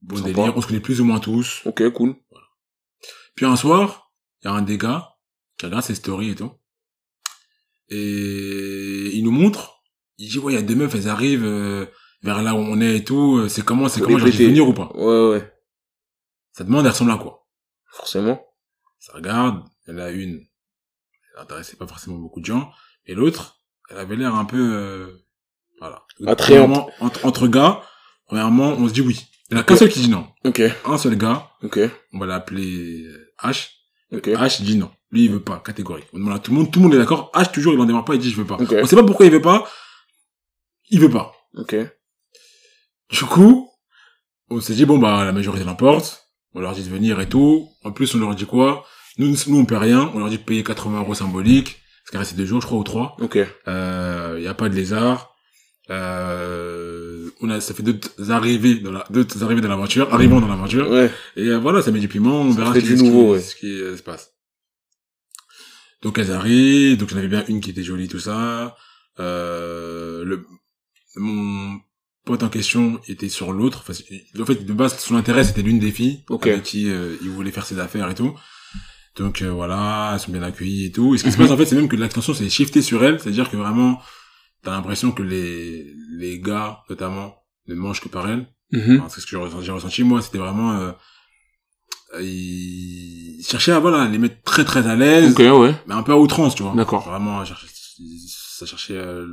Bon 0.02 0.16
Sympa. 0.16 0.28
délire, 0.28 0.56
on 0.56 0.60
se 0.60 0.66
connaît 0.66 0.80
plus 0.80 1.00
ou 1.00 1.04
moins 1.04 1.20
tous. 1.20 1.62
ok 1.64 1.90
cool 1.92 2.16
Puis 3.34 3.46
un 3.46 3.56
soir, 3.56 4.12
il 4.42 4.46
y 4.46 4.48
a 4.48 4.52
un 4.52 4.62
des 4.62 4.76
gars 4.76 5.14
qui 5.56 5.66
regarde 5.66 5.84
ses 5.84 5.94
stories 5.94 6.30
et 6.30 6.34
tout. 6.34 6.52
Et 7.88 9.10
il 9.14 9.24
nous 9.24 9.30
montre, 9.30 9.82
il 10.18 10.28
dit 10.28 10.38
ouais, 10.38 10.52
il 10.52 10.56
y 10.56 10.58
a 10.58 10.62
deux 10.62 10.74
meufs, 10.74 10.94
elles 10.94 11.08
arrivent 11.08 11.44
euh, 11.44 11.86
vers 12.22 12.42
là 12.42 12.54
où 12.54 12.58
on 12.58 12.80
est 12.80 12.96
et 12.98 13.04
tout. 13.04 13.48
C'est 13.48 13.64
comment, 13.64 13.88
c'est 13.88 14.00
comment, 14.00 14.18
j'ai 14.18 14.30
péter. 14.30 14.48
venir 14.48 14.68
ou 14.68 14.74
pas? 14.74 14.90
Ouais 14.94 15.28
ouais 15.30 15.54
Ça 16.52 16.64
demande, 16.64 16.84
elle 16.84 16.92
ressemble 16.92 17.12
à 17.12 17.18
quoi? 17.18 17.46
Forcément 17.90 18.44
ça 19.04 19.12
regarde, 19.12 19.62
elle 19.86 20.00
a 20.00 20.10
une, 20.10 20.46
elle 21.34 21.42
intéressait 21.42 21.76
pas 21.76 21.86
forcément 21.86 22.16
beaucoup 22.16 22.40
de 22.40 22.46
gens, 22.46 22.72
et 23.04 23.14
l'autre, 23.14 23.53
elle 23.90 23.98
avait 23.98 24.16
l'air 24.16 24.34
un 24.34 24.44
peu, 24.44 24.58
euh, 24.58 25.26
voilà. 25.78 26.04
Attrayante. 26.26 26.90
Entre, 27.00 27.24
entre 27.26 27.48
gars, 27.48 27.82
premièrement, 28.26 28.70
on 28.70 28.88
se 28.88 28.92
dit 28.92 29.00
oui. 29.00 29.26
Il 29.50 29.54
y 29.54 29.58
en 29.58 29.60
a 29.60 29.64
qu'un 29.64 29.76
seul 29.76 29.90
qui 29.90 30.00
dit 30.00 30.08
non. 30.08 30.26
ok 30.44 30.62
Un 30.86 30.98
seul 30.98 31.16
gars, 31.16 31.50
ok 31.62 31.78
on 32.12 32.18
va 32.18 32.26
l'appeler 32.26 33.04
euh, 33.04 33.34
H. 33.42 33.68
ok 34.12 34.28
H 34.28 34.62
dit 34.62 34.76
non. 34.76 34.90
Lui, 35.10 35.26
il 35.26 35.30
veut 35.30 35.42
pas, 35.42 35.62
catégorique. 35.64 36.06
On 36.12 36.18
demande 36.18 36.34
à 36.34 36.38
tout 36.40 36.50
le 36.50 36.56
monde, 36.56 36.72
tout 36.72 36.80
le 36.80 36.84
monde 36.84 36.94
est 36.94 36.98
d'accord. 36.98 37.30
H, 37.34 37.52
toujours, 37.52 37.72
il 37.72 37.80
en 37.80 37.84
démarre 37.84 38.04
pas, 38.04 38.14
il 38.14 38.20
dit 38.20 38.30
je 38.30 38.36
veux 38.36 38.46
pas. 38.46 38.56
Ok. 38.56 38.74
On 38.82 38.86
sait 38.86 38.96
pas 38.96 39.04
pourquoi 39.04 39.26
il 39.26 39.32
veut 39.32 39.40
pas. 39.40 39.68
Il 40.90 40.98
veut 41.00 41.10
pas. 41.10 41.32
Ok. 41.56 41.76
Du 43.10 43.24
coup, 43.26 43.70
on 44.50 44.60
s'est 44.60 44.74
dit, 44.74 44.84
bon, 44.84 44.98
bah, 44.98 45.24
la 45.24 45.32
majorité 45.32 45.64
l'emporte. 45.64 46.28
On 46.52 46.60
leur 46.60 46.72
dit 46.72 46.82
de 46.82 46.88
venir 46.88 47.20
et 47.20 47.28
tout. 47.28 47.68
En 47.84 47.92
plus, 47.92 48.14
on 48.14 48.18
leur 48.18 48.34
dit 48.34 48.46
quoi? 48.46 48.84
Nous, 49.18 49.34
nous, 49.46 49.58
on 49.58 49.64
paie 49.64 49.76
rien. 49.76 50.10
On 50.14 50.18
leur 50.18 50.28
dit 50.28 50.38
de 50.38 50.42
payer 50.42 50.64
80 50.64 51.00
euros 51.00 51.14
symboliques. 51.14 51.80
Qu'il 52.14 52.20
restait 52.20 52.36
deux 52.36 52.46
jours, 52.46 52.60
je 52.60 52.66
crois, 52.66 52.78
ou 52.78 52.84
trois. 52.84 53.16
Ok. 53.20 53.36
Euh, 53.66 54.38
y 54.40 54.46
a 54.46 54.54
pas 54.54 54.68
de 54.68 54.76
lézard. 54.76 55.34
Euh, 55.90 57.28
on 57.40 57.50
a, 57.50 57.60
ça 57.60 57.74
fait 57.74 57.82
deux 57.82 57.98
arrivées 58.30 58.76
dans 58.76 58.92
la, 58.92 59.04
deux 59.10 59.26
arrivées 59.42 59.60
dans 59.60 59.68
l'aventure, 59.68 60.14
arrivons 60.14 60.40
dans 60.40 60.46
l'aventure. 60.46 60.88
Ouais. 60.88 61.10
Et 61.34 61.48
euh, 61.48 61.58
voilà, 61.58 61.82
ça 61.82 61.90
met 61.90 61.98
du 61.98 62.06
piment, 62.06 62.42
on 62.42 62.52
Ça 62.52 62.58
verra 62.60 62.72
ce 62.74 62.78
qui, 62.78 62.86
ce 62.86 62.94
qui- 62.94 63.02
nouveau, 63.02 63.32
ouais. 63.32 63.40
ce 63.40 63.56
qui 63.56 63.66
euh, 63.80 63.96
se 63.96 64.02
passe. 64.04 64.30
Donc 66.02 66.16
elles 66.18 66.30
arrivent, 66.30 66.98
donc 66.98 67.08
j'en 67.10 67.16
avais 67.16 67.26
bien 67.26 67.44
une 67.48 67.60
qui 67.60 67.70
était 67.70 67.82
jolie, 67.82 68.06
tout 68.06 68.20
ça. 68.20 68.76
Euh, 69.18 70.24
le, 70.24 70.46
mon 71.16 71.80
pote 72.24 72.44
en 72.44 72.48
question 72.48 73.00
était 73.08 73.28
sur 73.28 73.52
l'autre. 73.52 73.84
Enfin, 73.84 73.92
en 74.40 74.46
fait, 74.46 74.64
de 74.64 74.72
base, 74.72 74.96
son 75.00 75.16
intérêt, 75.16 75.42
c'était 75.42 75.62
l'une 75.62 75.80
des 75.80 75.90
filles 75.90 76.22
Ok. 76.30 76.46
avec 76.46 76.62
qui 76.62 76.88
euh, 76.88 77.16
il 77.22 77.30
voulait 77.30 77.50
faire 77.50 77.66
ses 77.66 77.80
affaires 77.80 78.08
et 78.08 78.14
tout. 78.14 78.32
Donc 79.16 79.42
euh, 79.42 79.50
voilà, 79.50 80.10
elles 80.14 80.20
sont 80.20 80.32
bien 80.32 80.42
accueillies 80.42 80.86
et 80.86 80.92
tout. 80.92 81.14
Et 81.14 81.18
ce 81.18 81.24
qui 81.24 81.30
se 81.32 81.36
passe, 81.36 81.50
en 81.50 81.56
fait, 81.56 81.66
c'est 81.66 81.76
même 81.76 81.88
que 81.88 81.96
l'attention 81.96 82.34
s'est 82.34 82.48
shifté 82.48 82.82
sur 82.82 83.04
elle. 83.04 83.20
C'est-à-dire 83.20 83.50
que 83.50 83.56
vraiment, 83.56 84.00
t'as 84.62 84.72
l'impression 84.72 85.12
que 85.12 85.22
les, 85.22 85.86
les 86.18 86.40
gars, 86.40 86.82
notamment, 86.90 87.36
ne 87.68 87.74
mangent 87.74 88.00
que 88.00 88.08
par 88.08 88.28
elle. 88.28 88.46
Mhm. 88.72 88.98
Enfin, 88.98 89.08
c'est 89.08 89.20
ce 89.20 89.26
que 89.26 89.38
j'ai 89.62 89.72
ressenti, 89.72 90.02
moi, 90.02 90.20
c'était 90.20 90.38
vraiment... 90.38 90.72
Euh, 90.72 90.92
ils 92.20 93.44
cherchaient 93.48 93.72
à 93.72 93.78
voilà, 93.80 94.08
les 94.08 94.18
mettre 94.18 94.42
très 94.42 94.64
très 94.64 94.86
à 94.86 94.94
l'aise, 94.94 95.32
Ok, 95.32 95.38
ouais. 95.38 95.74
mais 95.86 95.94
un 95.94 96.02
peu 96.02 96.12
à 96.12 96.16
outrance, 96.18 96.54
tu 96.54 96.62
vois. 96.62 96.72
D'accord. 96.74 97.08
Vraiment, 97.08 97.44
ça 97.44 98.66
cherchait 98.66 98.96
euh, 98.96 99.26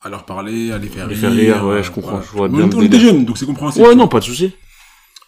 à 0.00 0.08
leur 0.08 0.24
parler, 0.24 0.70
à 0.70 0.78
les 0.78 0.88
faire 0.88 1.06
Les 1.06 1.14
rire. 1.14 1.20
faire 1.20 1.32
rire, 1.32 1.64
ouais, 1.64 1.76
euh, 1.76 1.82
je 1.82 1.90
comprends, 1.90 2.10
voilà. 2.12 2.26
je 2.26 2.30
vois 2.30 2.48
Mais 2.48 2.58
bien 2.64 2.78
on, 2.78 2.82
était 2.82 3.00
jeunes, 3.00 3.24
donc 3.24 3.38
c'est 3.38 3.46
compréhensible. 3.46 3.86
Ouais, 3.86 3.94
non, 3.94 4.08
pas 4.08 4.20
de 4.20 4.24
souci. 4.24 4.52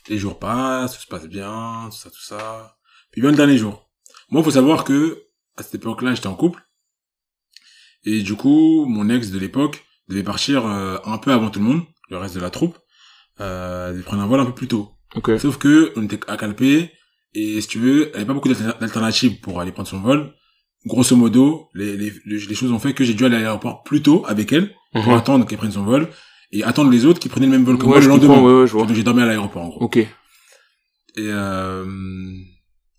Les 0.09 0.19
jours 0.19 0.39
passent, 0.39 0.95
tout 0.95 1.03
se 1.03 1.07
passe 1.07 1.27
bien, 1.29 1.89
tout 1.91 1.97
ça, 1.97 2.11
tout 2.11 2.23
ça. 2.23 2.77
Puis 3.11 3.21
vient 3.21 3.31
le 3.31 3.37
dernier 3.37 3.59
jour. 3.59 3.90
Moi, 4.31 4.43
faut 4.43 4.51
savoir 4.51 4.85
que, 4.85 5.25
à 5.57 5.63
cette 5.63 5.75
époque-là, 5.77 6.15
j'étais 6.15 6.27
en 6.29 6.35
couple. 6.35 6.63
Et 8.05 8.23
du 8.23 8.35
coup, 8.35 8.87
mon 8.87 9.09
ex 9.11 9.31
de 9.31 9.39
l'époque 9.39 9.85
devait 10.09 10.23
partir 10.23 10.67
euh, 10.67 10.97
un 11.05 11.19
peu 11.19 11.33
avant 11.33 11.51
tout 11.51 11.59
le 11.59 11.67
monde, 11.67 11.83
le 12.09 12.17
reste 12.17 12.35
de 12.35 12.41
la 12.41 12.51
troupe, 12.51 12.79
euh, 13.41 13.93
de 13.93 14.03
prendre 14.03 14.23
un 14.23 14.27
vol 14.27 14.41
un 14.41 14.47
peu 14.47 14.55
plus 14.55 14.69
tôt. 14.69 14.91
Ok. 15.15 15.39
Sauf 15.39 15.59
que 15.59 15.93
on 15.97 16.03
était 16.05 16.21
à 16.29 16.37
Calpé 16.37 16.91
et 17.35 17.61
si 17.61 17.69
tu 17.69 17.79
veux, 17.79 18.09
elle 18.11 18.17
avait 18.17 18.25
pas 18.27 18.33
beaucoup 18.35 18.49
d'alter- 18.49 18.79
d'alternatives 18.81 19.41
pour 19.41 19.61
aller 19.61 19.73
prendre 19.73 19.89
son 19.89 20.01
vol. 20.01 20.33
Grosso 20.87 21.15
modo, 21.15 21.69
les, 21.75 21.97
les, 21.97 22.13
les 22.25 22.39
les 22.39 22.55
choses 22.55 22.73
ont 22.73 22.79
fait 22.79 22.95
que 22.95 23.05
j'ai 23.05 23.13
dû 23.15 23.25
aller 23.27 23.37
à 23.37 23.41
l'aéroport 23.41 23.83
plus 23.83 24.01
tôt 24.03 24.25
avec 24.27 24.51
elle 24.53 24.75
pour 24.93 25.07
Mhm. 25.09 25.15
attendre 25.15 25.47
qu'elle 25.47 25.59
prenne 25.59 25.71
son 25.73 25.85
vol 25.85 26.09
et 26.53 26.65
attendre 26.65 26.91
les 26.91 27.05
autres 27.05 27.21
qui 27.21 27.29
prenaient 27.29 27.47
le 27.47 27.53
même 27.53 27.65
vol 27.65 27.77
que 27.77 27.85
moi 27.85 28.01
le 28.01 28.07
lendemain. 28.07 28.41
ouais, 28.41 28.61
ouais, 28.63 28.67
je 28.67 28.73
vois. 28.73 28.87
Donc 28.87 28.97
j'ai 28.97 29.03
dormi 29.03 29.21
à 29.23 29.27
l'aéroport 29.27 29.63
en 29.63 29.69
gros. 29.69 29.83
Ok. 29.85 29.99
Et 29.99 30.09
euh, 31.19 31.85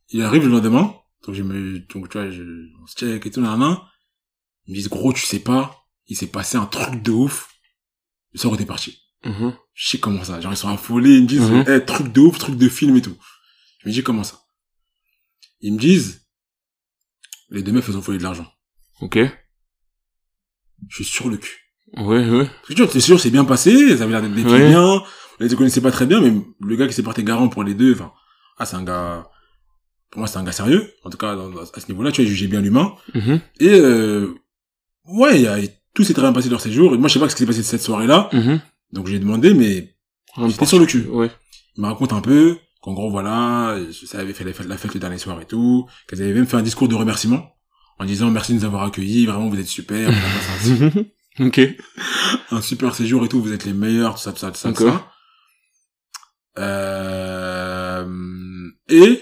il 0.09 0.21
arrive 0.21 0.43
le 0.43 0.49
lendemain, 0.51 0.93
donc 1.25 1.35
je 1.35 1.43
me, 1.43 1.79
donc 1.79 2.09
tu 2.09 2.17
vois, 2.17 2.29
je, 2.31 2.43
on 2.81 2.87
se 2.87 2.95
check 2.95 3.25
et 3.25 3.31
tout, 3.31 3.41
nan, 3.41 3.59
nan. 3.59 3.77
Ils 4.65 4.71
me 4.71 4.75
disent 4.77 4.89
gros, 4.89 5.13
tu 5.13 5.25
sais 5.25 5.39
pas, 5.39 5.83
il 6.07 6.15
s'est 6.15 6.27
passé 6.27 6.57
un 6.57 6.65
truc 6.65 7.01
de 7.01 7.11
ouf. 7.11 7.49
Le 8.33 8.39
soir 8.39 8.53
où 8.53 8.57
t'es 8.57 8.65
parti. 8.65 9.01
Mhm. 9.25 9.53
Je 9.73 9.89
sais 9.89 9.99
comment 9.99 10.23
ça. 10.23 10.39
Genre, 10.39 10.53
ils 10.53 10.57
sont 10.57 10.69
affolés, 10.69 11.15
ils 11.17 11.23
me 11.23 11.27
disent, 11.27 11.49
Mhm. 11.49 11.65
eh, 11.67 11.85
truc 11.85 12.11
de 12.11 12.21
ouf, 12.21 12.37
truc 12.37 12.55
de 12.55 12.69
film 12.69 12.95
et 12.95 13.01
tout. 13.01 13.17
Je 13.79 13.89
me 13.89 13.93
dis, 13.93 14.03
comment 14.03 14.23
ça? 14.23 14.39
Ils 15.59 15.73
me 15.73 15.79
disent, 15.79 16.25
les 17.49 17.61
deux 17.63 17.71
meufs, 17.71 17.87
elles 17.89 17.97
ont 17.97 18.01
volé 18.01 18.17
de 18.19 18.23
l'argent. 18.23 18.47
Ok. 19.01 19.17
Je 20.89 20.95
suis 20.95 21.05
sur 21.05 21.29
le 21.29 21.37
cul. 21.37 21.57
Ouais, 21.97 22.27
ouais. 22.29 22.45
Parce 22.45 22.67
que 22.69 22.73
tu 22.73 22.81
vois, 22.83 22.91
t'es 22.91 22.99
sûr, 23.01 23.19
c'est 23.19 23.29
bien 23.31 23.43
passé, 23.45 23.97
ça 23.97 24.03
avait 24.03 24.11
l'air 24.13 24.21
d'être 24.21 24.33
des 24.33 24.43
Ouais. 24.45 24.69
bien, 24.69 24.81
on 24.81 25.03
les 25.39 25.55
connaissait 25.55 25.81
pas 25.81 25.91
très 25.91 26.05
bien, 26.05 26.21
mais 26.21 26.33
le 26.61 26.75
gars 26.75 26.87
qui 26.87 26.93
s'est 26.93 27.03
porté 27.03 27.23
garant 27.23 27.49
pour 27.49 27.63
les 27.63 27.73
deux, 27.73 27.93
enfin, 27.93 28.13
ah, 28.57 28.65
c'est 28.65 28.75
un 28.77 28.83
gars, 28.83 29.29
pour 30.11 30.19
moi, 30.19 30.27
c'est 30.27 30.37
un 30.37 30.43
gars 30.43 30.51
sérieux. 30.51 30.91
En 31.03 31.09
tout 31.09 31.17
cas, 31.17 31.35
dans- 31.35 31.51
à 31.57 31.79
ce 31.79 31.87
niveau-là, 31.89 32.11
tu 32.11 32.21
vois, 32.21 32.29
jugeait 32.29 32.47
bien 32.47 32.61
l'humain. 32.61 32.93
Mhm. 33.13 33.39
Et, 33.59 33.69
euh, 33.69 34.27
ouais, 35.05 35.35
il 35.37 35.41
y 35.43 35.47
a, 35.47 35.57
tout 35.93 36.03
s'est 36.03 36.13
très 36.13 36.21
bien 36.21 36.33
passé 36.33 36.47
dans 36.49 36.53
leur 36.55 36.61
séjour. 36.61 36.93
Et 36.93 36.97
moi, 36.97 37.07
je 37.07 37.13
sais 37.13 37.19
pas 37.19 37.29
ce 37.29 37.35
qui 37.35 37.39
s'est 37.39 37.47
passé 37.47 37.63
cette 37.63 37.81
soirée-là. 37.81 38.29
Mhm. 38.33 38.61
Donc, 38.93 39.07
j'ai 39.07 39.19
demandé, 39.19 39.53
mais 39.53 39.95
j'étais 40.47 40.65
sur 40.65 40.79
le 40.79 40.85
cul. 40.85 41.05
Ouais. 41.07 41.31
Il 41.77 41.81
me 41.83 41.87
raconte 41.87 42.11
un 42.13 42.21
peu 42.21 42.57
qu'en 42.81 42.93
gros, 42.93 43.09
voilà, 43.09 43.77
ça 44.05 44.19
avait 44.19 44.33
fait 44.33 44.43
la 44.43 44.53
fête, 44.53 44.67
la 44.67 44.77
fête 44.77 44.93
le 44.93 44.99
dernier 44.99 45.17
soir 45.17 45.39
et 45.41 45.45
tout, 45.45 45.87
qu'elles 46.07 46.21
avaient 46.21 46.33
même 46.33 46.47
fait 46.47 46.57
un 46.57 46.61
discours 46.63 46.87
de 46.89 46.95
remerciement 46.95 47.55
en 47.99 48.05
disant 48.05 48.31
merci 48.31 48.53
de 48.53 48.57
nous 48.57 48.65
avoir 48.65 48.83
accueillis, 48.83 49.27
vraiment 49.27 49.47
vous 49.47 49.59
êtes 49.59 49.67
super, 49.67 50.09
passé 50.09 50.91
ok. 51.39 51.59
un, 52.51 52.57
un 52.57 52.61
super 52.61 52.95
séjour 52.95 53.23
et 53.23 53.27
tout, 53.29 53.39
vous 53.41 53.53
êtes 53.53 53.65
les 53.65 53.73
meilleurs, 53.73 54.15
tout 54.15 54.21
ça, 54.21 54.31
tout 54.33 54.39
ça, 54.39 54.49
tout 54.51 54.57
ça, 54.57 54.73
tout 54.73 54.83
Ok. 54.83 54.89
ça. 54.89 55.07
Euh, 56.57 58.05
et 58.89 59.21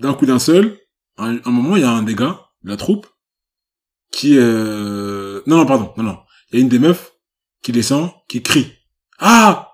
d'un 0.00 0.14
coup 0.14 0.26
d'un 0.26 0.38
seul, 0.38 0.78
un, 1.16 1.38
un 1.44 1.50
moment, 1.50 1.76
il 1.76 1.82
y 1.82 1.84
a 1.84 1.90
un 1.90 2.02
des 2.02 2.14
gars 2.14 2.40
de 2.62 2.70
la 2.70 2.76
troupe 2.76 3.06
qui, 4.12 4.36
euh... 4.38 5.42
non, 5.46 5.58
non, 5.58 5.66
pardon, 5.66 5.92
non, 5.96 6.02
non, 6.04 6.18
il 6.50 6.56
y 6.56 6.58
a 6.58 6.62
une 6.62 6.68
des 6.68 6.78
meufs 6.78 7.12
qui 7.62 7.72
descend, 7.72 8.10
qui 8.28 8.42
crie, 8.42 8.72
ah 9.18 9.64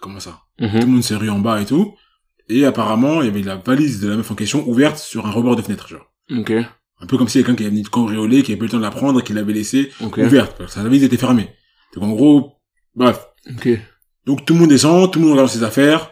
Comment 0.00 0.18
ça? 0.20 0.40
Tout 0.58 0.64
le 0.64 0.80
Mhm. 0.80 0.86
monde 0.86 1.02
s'est 1.04 1.14
ru 1.16 1.30
en 1.30 1.38
bas 1.38 1.60
et 1.60 1.64
tout. 1.66 1.94
Et 2.48 2.64
apparemment, 2.64 3.22
il 3.22 3.26
y 3.26 3.28
avait 3.28 3.42
la 3.42 3.54
valise 3.56 4.00
de 4.00 4.08
la 4.08 4.16
meuf 4.16 4.30
en 4.32 4.34
question 4.34 4.68
ouverte 4.68 4.98
sur 4.98 5.26
un 5.26 5.30
rebord 5.30 5.54
de 5.54 5.62
fenêtre, 5.62 5.86
genre. 5.88 6.12
Ok. 6.30 6.50
Un 6.50 7.06
peu 7.06 7.16
comme 7.16 7.28
si 7.28 7.38
quelqu'un 7.38 7.54
qui 7.54 7.62
avait 7.62 7.70
venu 7.70 7.82
de 7.82 7.88
cambrioler, 7.88 8.42
qui 8.42 8.50
avait 8.52 8.58
pas 8.58 8.64
eu 8.64 8.66
le 8.66 8.72
temps 8.72 8.78
de 8.78 8.82
la 8.82 8.90
prendre, 8.90 9.20
et 9.20 9.22
qui 9.22 9.32
l'avait 9.32 9.52
laissée 9.52 9.92
ouverte. 10.26 10.56
Parce 10.58 10.70
que 10.70 10.74
sa 10.74 10.82
valise 10.82 11.04
était 11.04 11.16
fermée. 11.16 11.54
Donc 11.94 12.02
en 12.04 12.10
gros, 12.12 12.54
bref. 12.96 13.24
Ok. 13.48 13.68
Donc 14.26 14.44
tout 14.44 14.54
le 14.54 14.60
monde 14.60 14.70
descend, 14.70 15.12
tout 15.12 15.20
le 15.20 15.24
monde 15.24 15.34
regarde 15.34 15.50
ses 15.50 15.62
affaires. 15.62 16.11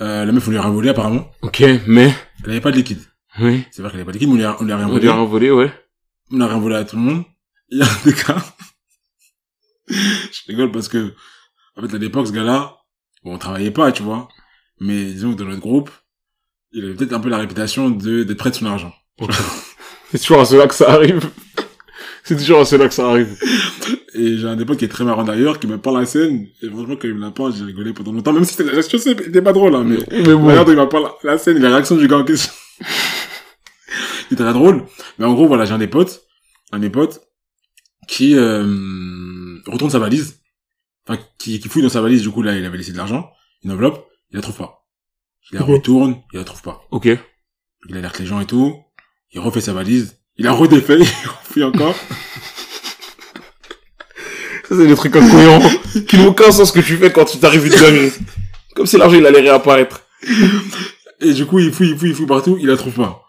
Euh, 0.00 0.24
la 0.24 0.32
meuf, 0.32 0.46
on 0.46 0.50
lui 0.50 0.58
a 0.58 0.62
rien 0.62 0.70
volé 0.70 0.88
apparemment. 0.90 1.30
Ok, 1.42 1.62
mais. 1.86 2.14
Elle 2.44 2.50
avait 2.50 2.60
pas 2.60 2.70
de 2.70 2.76
liquide. 2.76 3.00
Oui. 3.40 3.64
C'est 3.70 3.82
vrai 3.82 3.90
qu'elle 3.90 4.00
avait 4.00 4.06
pas 4.06 4.12
de 4.12 4.18
liquide, 4.18 4.28
mais 4.28 4.34
on 4.34 4.38
lui 4.38 4.44
a, 4.44 4.56
on 4.60 4.64
lui 4.64 4.72
a 4.72 4.76
rien 4.76 4.86
On 4.86 4.90
volé. 4.90 5.02
lui 5.02 5.10
a 5.10 5.24
volé, 5.24 5.50
ouais. 5.50 5.72
On 6.32 6.40
a 6.40 6.46
rien 6.46 6.58
volé 6.58 6.76
à 6.76 6.84
tout 6.84 6.96
le 6.96 7.02
monde. 7.02 7.24
Il 7.70 7.78
y 7.78 7.82
a 7.82 7.86
un 7.86 8.04
des 8.04 8.12
gars. 8.12 8.44
Je 9.88 10.40
rigole 10.48 10.70
parce 10.70 10.88
que, 10.88 11.14
en 11.76 11.82
fait, 11.86 11.94
à 11.94 11.98
l'époque, 11.98 12.26
ce 12.26 12.32
gars-là, 12.32 12.76
bon, 13.24 13.34
on 13.34 13.38
travaillait 13.38 13.70
pas, 13.70 13.90
tu 13.92 14.02
vois. 14.02 14.28
Mais 14.80 15.04
disons 15.06 15.32
que 15.32 15.38
dans 15.38 15.46
notre 15.46 15.60
groupe, 15.60 15.90
il 16.72 16.84
avait 16.84 16.94
peut-être 16.94 17.12
un 17.14 17.20
peu 17.20 17.28
la 17.28 17.38
réputation 17.38 17.90
de, 17.90 18.22
d'être 18.22 18.38
près 18.38 18.50
de 18.50 18.54
son 18.54 18.66
argent. 18.66 18.92
C'est 20.10 20.18
toujours 20.18 20.40
à 20.40 20.44
cela 20.44 20.66
que 20.66 20.74
ça 20.74 20.90
arrive. 20.90 21.28
C'est 22.28 22.36
toujours 22.36 22.60
à 22.60 22.66
cela 22.66 22.88
que 22.88 22.92
ça 22.92 23.08
arrive. 23.08 23.38
Et 24.12 24.36
j'ai 24.36 24.46
un 24.46 24.54
des 24.54 24.66
potes 24.66 24.78
qui 24.78 24.84
est 24.84 24.88
très 24.88 25.02
marrant 25.02 25.24
d'ailleurs, 25.24 25.58
qui 25.58 25.66
me 25.66 25.78
parle 25.78 26.00
la 26.00 26.04
scène. 26.04 26.46
Et 26.60 26.68
franchement, 26.68 26.96
quand 26.96 27.08
il 27.08 27.14
me 27.14 27.22
la 27.22 27.30
parle, 27.30 27.54
j'ai 27.56 27.64
rigolé 27.64 27.94
pendant 27.94 28.12
longtemps, 28.12 28.34
même 28.34 28.44
si 28.44 28.52
c'était, 28.52 28.70
la 28.70 28.82
situation 28.82 29.12
était 29.12 29.40
pas 29.40 29.54
drôle, 29.54 29.74
hein, 29.74 29.82
mais, 29.82 29.96
bon. 29.96 30.54
dont 30.54 30.70
il 30.70 30.76
m'a 30.76 30.86
parlé 30.86 31.06
la 31.24 31.38
scène, 31.38 31.56
la 31.56 31.70
réaction 31.70 31.96
du 31.96 32.06
gars 32.06 32.18
en 32.18 32.24
question. 32.24 32.52
il 34.30 34.34
était 34.34 34.42
très 34.42 34.52
drôle. 34.52 34.84
Mais 35.18 35.24
en 35.24 35.32
gros, 35.32 35.46
voilà, 35.46 35.64
j'ai 35.64 35.72
un 35.72 35.78
des 35.78 35.86
potes, 35.86 36.20
un 36.70 36.80
des 36.80 36.90
potes, 36.90 37.22
qui, 38.08 38.34
euh, 38.36 39.56
retourne 39.66 39.90
sa 39.90 39.98
valise. 39.98 40.42
Enfin, 41.06 41.18
qui, 41.38 41.58
qui 41.60 41.68
fouille 41.70 41.80
dans 41.80 41.88
sa 41.88 42.02
valise, 42.02 42.20
du 42.20 42.28
coup, 42.28 42.42
là, 42.42 42.58
il 42.58 42.64
avait 42.66 42.76
laissé 42.76 42.92
de 42.92 42.98
l'argent, 42.98 43.30
une 43.64 43.72
enveloppe, 43.72 44.06
il 44.32 44.36
la 44.36 44.42
trouve 44.42 44.58
pas. 44.58 44.84
Il 45.50 45.58
la 45.58 45.64
retourne, 45.64 46.20
il 46.34 46.40
la 46.40 46.44
trouve 46.44 46.60
pas. 46.60 46.82
Ok. 46.90 47.08
Il 47.88 47.96
alerte 47.96 48.18
les 48.18 48.26
gens 48.26 48.40
et 48.40 48.44
tout. 48.44 48.76
Il 49.32 49.40
refait 49.40 49.62
sa 49.62 49.72
valise. 49.72 50.18
Il 50.38 50.46
a 50.46 50.52
redéfait, 50.52 50.98
il 51.00 51.04
refait 51.28 51.62
encore. 51.64 51.94
Ça, 54.68 54.74
c'est 54.76 54.86
des 54.86 54.94
trucs 54.94 55.16
incohérents 55.16 55.62
qui 56.06 56.16
n'ont 56.18 56.28
aucun 56.28 56.50
sens 56.50 56.72
que 56.72 56.80
tu 56.80 56.96
fais 56.96 57.10
quand 57.10 57.24
tu 57.24 57.38
t'arrives 57.38 57.66
une 57.66 57.72
dinguerie. 57.72 58.12
Comme 58.74 58.86
si 58.86 58.98
l'argent, 58.98 59.16
il 59.16 59.26
allait 59.26 59.40
réapparaître. 59.40 60.02
Et 61.20 61.32
du 61.32 61.46
coup, 61.46 61.58
il 61.58 61.72
fouille, 61.72 61.90
il 61.90 61.98
fouille, 61.98 62.10
il 62.10 62.14
fouille 62.14 62.26
partout, 62.26 62.58
il 62.60 62.66
la 62.68 62.76
trouve 62.76 62.92
pas. 62.92 63.22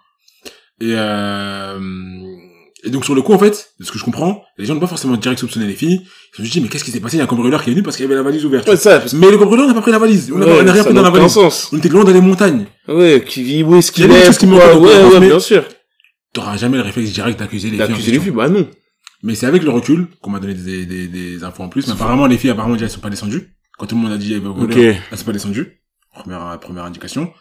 Et, 0.82 0.94
euh, 0.96 1.80
et 2.84 2.90
donc, 2.90 3.06
sur 3.06 3.16
le 3.16 3.22
coup, 3.22 3.34
en 3.34 3.40
fait, 3.40 3.72
de 3.80 3.86
ce 3.86 3.92
que 3.92 3.98
je 3.98 4.04
comprends, 4.04 4.44
les 4.58 4.66
gens 4.66 4.74
n'ont 4.74 4.80
pas 4.82 4.88
forcément 4.88 5.16
direct 5.16 5.40
soupçonné 5.40 5.66
les 5.66 5.74
filles. 5.74 6.02
Ils 6.04 6.38
se 6.38 6.44
sont 6.46 6.50
dit, 6.60 6.62
mais 6.62 6.68
qu'est-ce 6.68 6.84
qui 6.84 6.92
s'est 6.92 7.00
passé? 7.00 7.16
Il 7.16 7.20
y 7.20 7.22
a 7.22 7.24
un 7.24 7.28
cambrioleur 7.28 7.64
qui 7.64 7.70
est 7.70 7.74
venu 7.74 7.84
parce 7.84 7.96
qu'il 7.96 8.04
y 8.04 8.08
avait 8.08 8.16
la 8.16 8.22
valise 8.22 8.46
ouverte. 8.46 8.68
Ouais, 8.68 8.78
ça, 8.78 9.00
parce. 9.00 9.14
Mais 9.14 9.32
le 9.32 9.38
cambrioleur 9.38 9.68
n'a 9.68 9.74
pas 9.74 9.82
pris 9.82 9.92
la 9.92 9.98
valise. 10.00 10.32
On 10.34 10.38
n'a 10.38 10.46
Ouais, 10.46 10.58
on 10.60 10.64
n'a 10.64 10.74
rien 10.74 10.84
pris 10.84 10.94
dans 10.94 11.02
la 11.02 11.10
valise. 11.10 11.32
sens. 11.32 11.70
On 11.74 11.78
était 11.78 11.90
loin 11.90 12.04
dans 12.04 12.12
les 12.12 12.22
montagnes. 12.22 12.66
Ouais, 12.88 13.24
qui, 13.26 13.64
où 13.64 13.76
est-ce 13.78 13.92
Il 13.98 14.04
y 14.04 14.08
qu'il 14.08 14.12
a 14.12 14.16
des 14.16 14.22
est, 14.22 14.26
choses 14.26 14.38
qui 14.38 14.46
ouais, 14.46 14.76
ouais, 14.76 15.20
bien 15.22 15.40
sûr. 15.40 15.64
T'auras 16.34 16.58
jamais 16.58 16.78
le 16.78 16.84
réflexe 16.84 17.12
direct 17.12 17.40
d'accuser 17.40 17.70
les 17.70 17.78
filles. 17.78 17.88
D'accuser 17.88 18.12
les 18.12 18.20
filles, 18.20 18.32
bah 18.32 18.50
non. 18.50 18.70
Mais 19.24 19.36
c'est 19.36 19.48
avec 19.48 19.64
le 19.64 19.70
recul 19.70 20.08
qu'on 20.22 20.30
m'a 20.30 20.40
donné 20.40 20.54
des, 20.54 20.86
des, 20.86 21.08
des 21.08 21.44
infos 21.44 21.64
en 21.64 21.70
plus. 21.70 21.88
Mais 21.88 21.94
apparemment, 21.94 22.28
les 22.28 22.38
filles, 22.38 22.52
apparemment, 22.52 22.76
déjà, 22.76 22.86
elles 22.86 22.92
sont 22.92 23.02
pas 23.02 23.10
descendues. 23.10 23.54
Quand 23.78 23.86
tout 23.88 23.96
le 23.96 24.02
monde 24.02 24.12
a 24.12 24.18
dit, 24.18 24.34
eh 24.34 24.40
ben, 24.40 24.56
elles 25.12 25.18
sont 25.18 25.26
pas 25.26 25.34
descendues. 25.34 25.82
Première, 26.14 26.60
première 26.60 26.86
indication. 26.86 27.32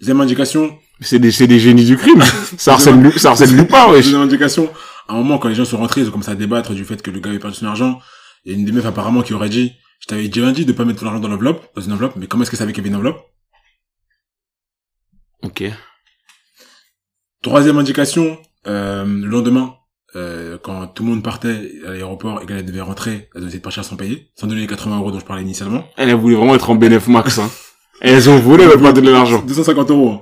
Deuxième 0.00 0.20
indication, 0.20 0.76
C'est 1.00 1.18
des, 1.18 1.30
c'est 1.30 1.46
des 1.46 1.58
génies 1.60 1.84
du 1.84 1.96
crime. 1.96 2.22
ça 2.58 2.74
harcèle, 2.74 3.12
ça 3.18 3.30
harcèle 3.30 3.54
Lupin, 3.54 3.90
wesh. 3.90 4.04
Deuxième 4.06 4.22
indication, 4.22 4.70
à 5.08 5.14
un 5.14 5.16
moment, 5.16 5.38
quand 5.38 5.48
les 5.48 5.54
gens 5.54 5.64
sont 5.64 5.78
rentrés, 5.78 6.00
ils 6.02 6.08
ont 6.08 6.10
commencé 6.10 6.30
à 6.30 6.34
débattre 6.34 6.74
du 6.74 6.84
fait 6.84 7.00
que 7.00 7.10
le 7.10 7.20
gars 7.20 7.30
avait 7.30 7.38
perdu 7.38 7.56
son 7.56 7.66
argent. 7.66 8.00
Il 8.44 8.52
y 8.52 8.54
a 8.54 8.58
une 8.58 8.64
des 8.64 8.72
meufs, 8.72 8.84
apparemment, 8.86 9.22
qui 9.22 9.34
aurait 9.34 9.48
dit, 9.48 9.72
je 10.00 10.06
t'avais 10.06 10.28
déjà 10.28 10.50
dit 10.52 10.64
de 10.66 10.72
pas 10.72 10.84
mettre 10.84 11.00
ton 11.00 11.06
argent 11.06 11.20
dans 11.20 11.28
l'enveloppe, 11.28 11.64
dans 11.74 11.82
une 11.82 11.92
enveloppe, 11.92 12.14
mais 12.16 12.26
comment 12.26 12.42
est-ce 12.42 12.50
que 12.50 12.56
ça 12.56 12.62
savait 12.62 12.72
qu'il 12.72 12.82
y 12.82 12.86
avait 12.86 12.90
une 12.90 12.96
enveloppe? 12.96 13.20
Ok. 15.42 15.64
Troisième 17.44 17.76
indication, 17.76 18.38
euh, 18.66 19.04
le 19.04 19.26
lendemain, 19.28 19.74
euh, 20.16 20.56
quand 20.62 20.86
tout 20.86 21.02
le 21.02 21.10
monde 21.10 21.22
partait 21.22 21.72
à 21.86 21.90
l'aéroport 21.90 22.40
et 22.42 22.46
qu'elle 22.46 22.64
devait 22.64 22.80
rentrer, 22.80 23.28
elle 23.34 23.42
devait 23.42 23.58
partir 23.58 23.84
sans 23.84 23.96
payer, 23.96 24.30
sans 24.34 24.46
donner 24.46 24.62
les 24.62 24.66
80 24.66 24.96
euros 24.96 25.10
dont 25.10 25.20
je 25.20 25.26
parlais 25.26 25.42
initialement. 25.42 25.84
Elle 25.98 26.08
a 26.08 26.14
voulu 26.16 26.36
vraiment 26.36 26.54
être 26.54 26.70
en 26.70 26.74
bénéf 26.74 27.06
max, 27.06 27.38
hein. 27.38 27.50
Elles 28.00 28.30
ont 28.30 28.38
voulu, 28.38 28.64
mais 28.66 28.82
pas 28.82 28.94
donner 28.94 29.10
l'argent. 29.10 29.42
250 29.46 29.90
euros. 29.90 30.08
hein. 30.12 30.20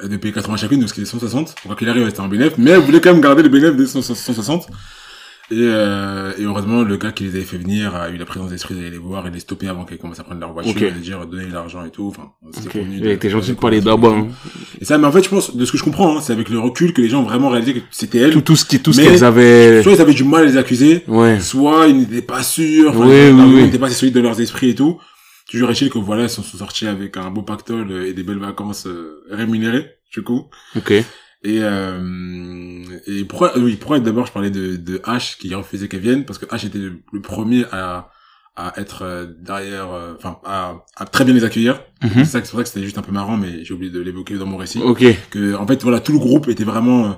Elle 0.00 0.06
devait 0.06 0.18
payer 0.18 0.32
80 0.32 0.56
chacune, 0.56 0.80
donc 0.80 0.88
c'était 0.88 1.04
160. 1.04 1.56
Quoi 1.66 1.76
qu'il 1.76 1.90
arrive, 1.90 2.04
elle 2.04 2.08
était 2.08 2.20
en 2.20 2.28
bénéf, 2.28 2.54
mais 2.56 2.70
elle 2.70 2.80
voulait 2.80 3.02
quand 3.02 3.12
même 3.12 3.20
garder 3.20 3.42
le 3.42 3.50
bénéf 3.50 3.76
des 3.76 3.86
100 3.86 4.00
160. 4.00 4.68
Et, 5.50 5.54
euh, 5.60 6.32
et 6.38 6.42
heureusement, 6.44 6.82
le 6.82 6.96
gars 6.98 7.10
qui 7.10 7.24
les 7.24 7.30
avait 7.30 7.40
fait 7.42 7.56
venir 7.56 7.94
a 7.96 8.10
eu 8.10 8.18
la 8.18 8.26
présence 8.26 8.50
d'esprit 8.50 8.74
d'aller 8.74 8.90
les 8.90 8.98
voir 8.98 9.26
et 9.26 9.30
les 9.30 9.40
stopper 9.40 9.66
avant 9.68 9.84
qu'elles 9.86 9.96
commencent 9.96 10.20
à 10.20 10.24
prendre 10.24 10.40
leur 10.40 10.52
voiture 10.52 10.72
Ok. 10.72 10.82
et 10.82 10.90
de 10.90 10.98
dire 10.98 11.24
donner 11.26 11.48
l'argent 11.48 11.82
et 11.86 11.90
tout. 11.90 12.06
Enfin, 12.08 12.32
c'était 12.52 12.66
Ok. 12.68 12.72
convenu 12.74 12.96
Il 12.96 13.00
de- 13.02 13.08
a 13.08 13.12
été 13.12 13.30
gentil 13.30 13.52
de 13.52 13.56
parler 13.56 13.80
d'abord, 13.80 14.12
hein. 14.14 14.28
Et 14.80 14.84
ça, 14.84 14.98
mais 14.98 15.06
en 15.06 15.12
fait, 15.12 15.22
je 15.24 15.30
pense, 15.30 15.56
de 15.56 15.64
ce 15.64 15.72
que 15.72 15.78
je 15.78 15.84
comprends, 15.84 16.18
hein, 16.18 16.20
c'est 16.20 16.34
avec 16.34 16.50
le 16.50 16.58
recul 16.58 16.92
que 16.92 17.00
les 17.00 17.08
gens 17.08 17.20
ont 17.22 17.26
vraiment 17.26 17.48
réalisé 17.48 17.74
que 17.74 17.80
c'était 17.90 18.18
elle. 18.18 18.32
Tout, 18.32 18.42
tout 18.42 18.56
ce 18.56 18.66
qui, 18.66 18.78
tout 18.80 18.92
ce 18.92 19.00
qu'elles 19.00 19.24
avaient, 19.24 19.82
Soit 19.82 19.92
ils 19.94 20.00
avaient 20.02 20.12
du 20.12 20.24
mal 20.24 20.42
à 20.42 20.46
les 20.46 20.56
accuser, 20.58 21.02
ouais. 21.08 21.40
soit 21.40 21.86
ils 21.88 21.96
n'étaient 21.96 22.20
pas 22.20 22.42
sûrs, 22.42 22.90
enfin, 22.90 23.06
Oui, 23.06 23.10
les 23.12 23.30
oui, 23.32 23.42
oui. 23.54 23.62
n'étaient 23.62 23.78
pas 23.78 23.86
assez 23.86 23.94
solides 23.96 24.14
de 24.14 24.20
leurs 24.20 24.38
esprits 24.40 24.70
et 24.70 24.74
tout. 24.74 24.98
Toujours 25.50 25.70
est-il 25.70 25.88
que 25.88 25.98
voilà, 25.98 26.24
ils 26.24 26.28
sont 26.28 26.42
sont 26.42 26.58
sortis 26.58 26.86
avec 26.86 27.16
un 27.16 27.30
beau 27.30 27.40
pactole 27.40 27.90
et 28.06 28.12
des 28.12 28.22
belles 28.22 28.38
vacances 28.38 28.86
euh, 28.86 29.24
rémunérées, 29.30 29.86
du 30.12 30.20
coup. 30.22 30.44
Ok. 30.76 30.92
Et, 31.44 31.60
euh, 31.62 32.82
et 33.06 33.24
pourquoi, 33.24 33.56
oui, 33.58 33.76
pourquoi 33.76 34.00
d'abord 34.00 34.26
je 34.26 34.32
parlais 34.32 34.50
de, 34.50 34.76
de 34.76 34.98
H 34.98 35.38
qui 35.38 35.54
refusait 35.54 35.88
qu'elle 35.88 36.00
vienne? 36.00 36.24
Parce 36.24 36.38
que 36.38 36.46
H 36.46 36.66
était 36.66 36.78
le, 36.78 37.00
le 37.12 37.20
premier 37.22 37.64
à, 37.70 38.10
à 38.56 38.72
être 38.80 39.02
euh, 39.02 39.26
derrière, 39.40 39.92
euh, 39.92 40.14
enfin, 40.16 40.40
à, 40.44 40.84
à 40.96 41.04
très 41.06 41.24
bien 41.24 41.34
les 41.34 41.44
accueillir. 41.44 41.80
Mhm. 42.02 42.24
C'est 42.24 42.40
pour 42.40 42.58
ça 42.58 42.62
que 42.64 42.68
c'était 42.68 42.82
juste 42.82 42.98
un 42.98 43.02
peu 43.02 43.12
marrant, 43.12 43.36
mais 43.36 43.64
j'ai 43.64 43.72
oublié 43.72 43.92
de 43.92 44.00
l'évoquer 44.00 44.34
dans 44.36 44.46
mon 44.46 44.56
récit. 44.56 44.80
Ok. 44.82 45.04
Que, 45.30 45.54
en 45.54 45.64
fait, 45.66 45.80
voilà, 45.82 46.00
tout 46.00 46.12
le 46.12 46.18
groupe 46.18 46.48
était 46.48 46.64
vraiment 46.64 47.10
euh, 47.10 47.14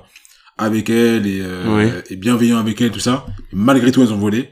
avec 0.57 0.91
elle 0.91 1.25
et, 1.25 1.41
euh, 1.41 1.77
Oui. 1.77 1.91
et 2.11 2.15
bienveillant 2.15 2.59
avec 2.59 2.79
elle, 2.79 2.91
tout 2.91 2.99
ça. 2.99 3.25
Et 3.51 3.55
malgré 3.55 3.91
tout, 3.91 4.03
elles 4.03 4.13
ont 4.13 4.19
volé. 4.19 4.51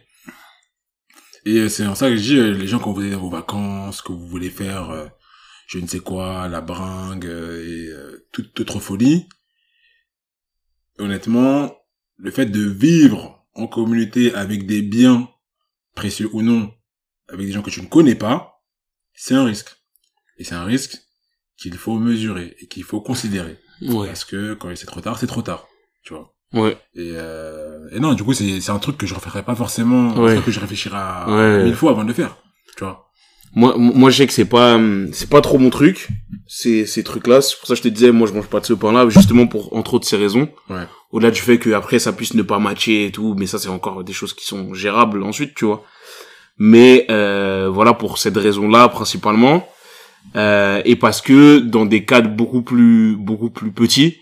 Et 1.46 1.58
euh, 1.60 1.70
c'est 1.70 1.86
en 1.86 1.94
ça 1.94 2.10
que 2.10 2.16
je 2.18 2.22
dis, 2.22 2.38
euh, 2.40 2.54
les 2.54 2.66
gens, 2.68 2.80
quand 2.80 2.92
vous 2.92 3.04
êtes 3.06 3.12
dans 3.12 3.20
vos 3.20 3.30
vacances, 3.30 4.02
que 4.02 4.12
vous 4.12 4.28
voulez 4.28 4.50
faire, 4.50 4.90
euh, 4.90 5.06
je 5.68 5.78
ne 5.78 5.86
sais 5.86 6.00
quoi, 6.00 6.48
la 6.48 6.62
bringue 6.62 7.28
euh, 7.28 7.64
et 7.64 7.88
euh, 7.94 8.26
toute 8.32 8.60
autre 8.60 8.80
folie, 8.80 9.28
honnêtement, 11.00 11.76
le 12.18 12.32
fait 12.32 12.46
de 12.46 12.62
vivre 12.68 13.46
en 13.56 13.68
communauté 13.68 14.34
avec 14.34 14.66
des 14.66 14.82
biens, 14.82 15.30
précieux 15.96 16.30
ou 16.34 16.42
non, 16.42 16.72
avec 17.28 17.46
des 17.46 17.52
gens 17.52 17.62
que 17.62 17.70
tu 17.70 17.82
ne 17.82 17.88
connais 17.88 18.16
pas, 18.16 18.62
c'est 19.14 19.34
un 19.36 19.44
risque. 19.46 19.76
Et 20.38 20.44
c'est 20.44 20.56
un 20.56 20.64
risque 20.64 20.98
qu'il 21.58 21.76
faut 21.78 21.98
mesurer 22.00 22.56
et 22.60 22.68
qu'il 22.68 22.84
faut 22.84 23.02
considérer. 23.02 23.58
Ouais. 23.82 24.08
Parce 24.08 24.24
que 24.26 24.54
quand 24.54 24.74
c'est 24.76 24.86
trop 24.86 25.02
tard, 25.02 25.20
c'est 25.20 25.28
trop 25.28 25.42
tard. 25.42 25.68
Tu 26.04 26.14
vois. 26.14 26.34
Ouais. 26.54 26.78
Et, 26.96 27.12
euh, 27.16 27.90
et 27.92 28.00
non, 28.00 28.14
du 28.14 28.24
coup, 28.24 28.34
c'est, 28.34 28.62
c'est 28.62 28.72
un 28.72 28.80
truc 28.80 28.98
que 28.98 29.06
je 29.06 29.14
referai 29.14 29.44
pas 29.44 29.56
forcément, 29.56 30.12
un 30.14 30.18
Ouais. 30.22 30.34
truc 30.36 30.46
que 30.46 30.52
je 30.52 30.60
réfléchirai 30.60 30.96
à 30.98 31.26
Ouais. 31.30 31.64
mille 31.66 31.76
fois 31.76 31.92
avant 31.92 32.04
de 32.04 32.08
le 32.08 32.14
faire. 32.14 32.38
Tu 32.78 32.84
vois. 32.84 33.09
Moi, 33.56 33.74
moi, 33.78 34.10
je 34.12 34.18
sais 34.18 34.28
que 34.28 34.34
c'est 34.34 34.46
pas, 34.46 34.80
c'est 35.12 35.30
pas 35.30 35.42
trop 35.42 35.58
mon 35.58 35.70
truc, 35.72 36.08
ces, 36.48 36.86
ces 36.86 37.04
trucs-là. 37.04 37.42
C'est 37.42 37.58
pour 37.58 37.68
ça 37.68 37.74
que 37.74 37.78
je 37.80 37.84
te 37.84 37.88
disais, 37.88 38.12
moi, 38.12 38.28
je 38.28 38.34
mange 38.34 38.48
pas 38.48 38.60
de 38.60 38.66
ce 38.66 38.74
pain-là, 38.74 39.10
justement 39.10 39.48
pour, 39.48 39.76
entre 39.76 39.96
autres, 39.96 40.08
ces 40.08 40.18
raisons. 40.18 40.50
Ouais. 40.70 40.84
Au-delà 41.12 41.32
du 41.32 41.42
fait 41.42 41.58
que 41.58 41.72
après, 41.72 41.98
ça 42.00 42.14
puisse 42.14 42.36
ne 42.36 42.44
pas 42.44 42.60
matcher 42.60 43.08
et 43.08 43.12
tout, 43.12 43.36
mais 43.38 43.48
ça, 43.48 43.58
c'est 43.58 43.70
encore 43.70 44.04
des 44.04 44.14
choses 44.14 44.34
qui 44.34 44.46
sont 44.46 44.74
gérables 44.76 45.24
ensuite, 45.24 45.56
tu 45.56 45.66
vois. 45.66 45.84
Mais, 46.60 47.06
euh, 47.10 47.70
voilà, 47.74 47.94
pour 47.94 48.18
cette 48.20 48.38
raison-là, 48.38 48.88
principalement. 48.90 49.68
Euh, 50.36 50.82
et 50.86 50.96
parce 50.96 51.22
que, 51.22 51.60
dans 51.60 51.86
des 51.86 52.06
cadres 52.06 52.30
beaucoup 52.30 52.62
plus, 52.62 53.16
beaucoup 53.16 53.50
plus 53.50 53.72
petits, 53.72 54.18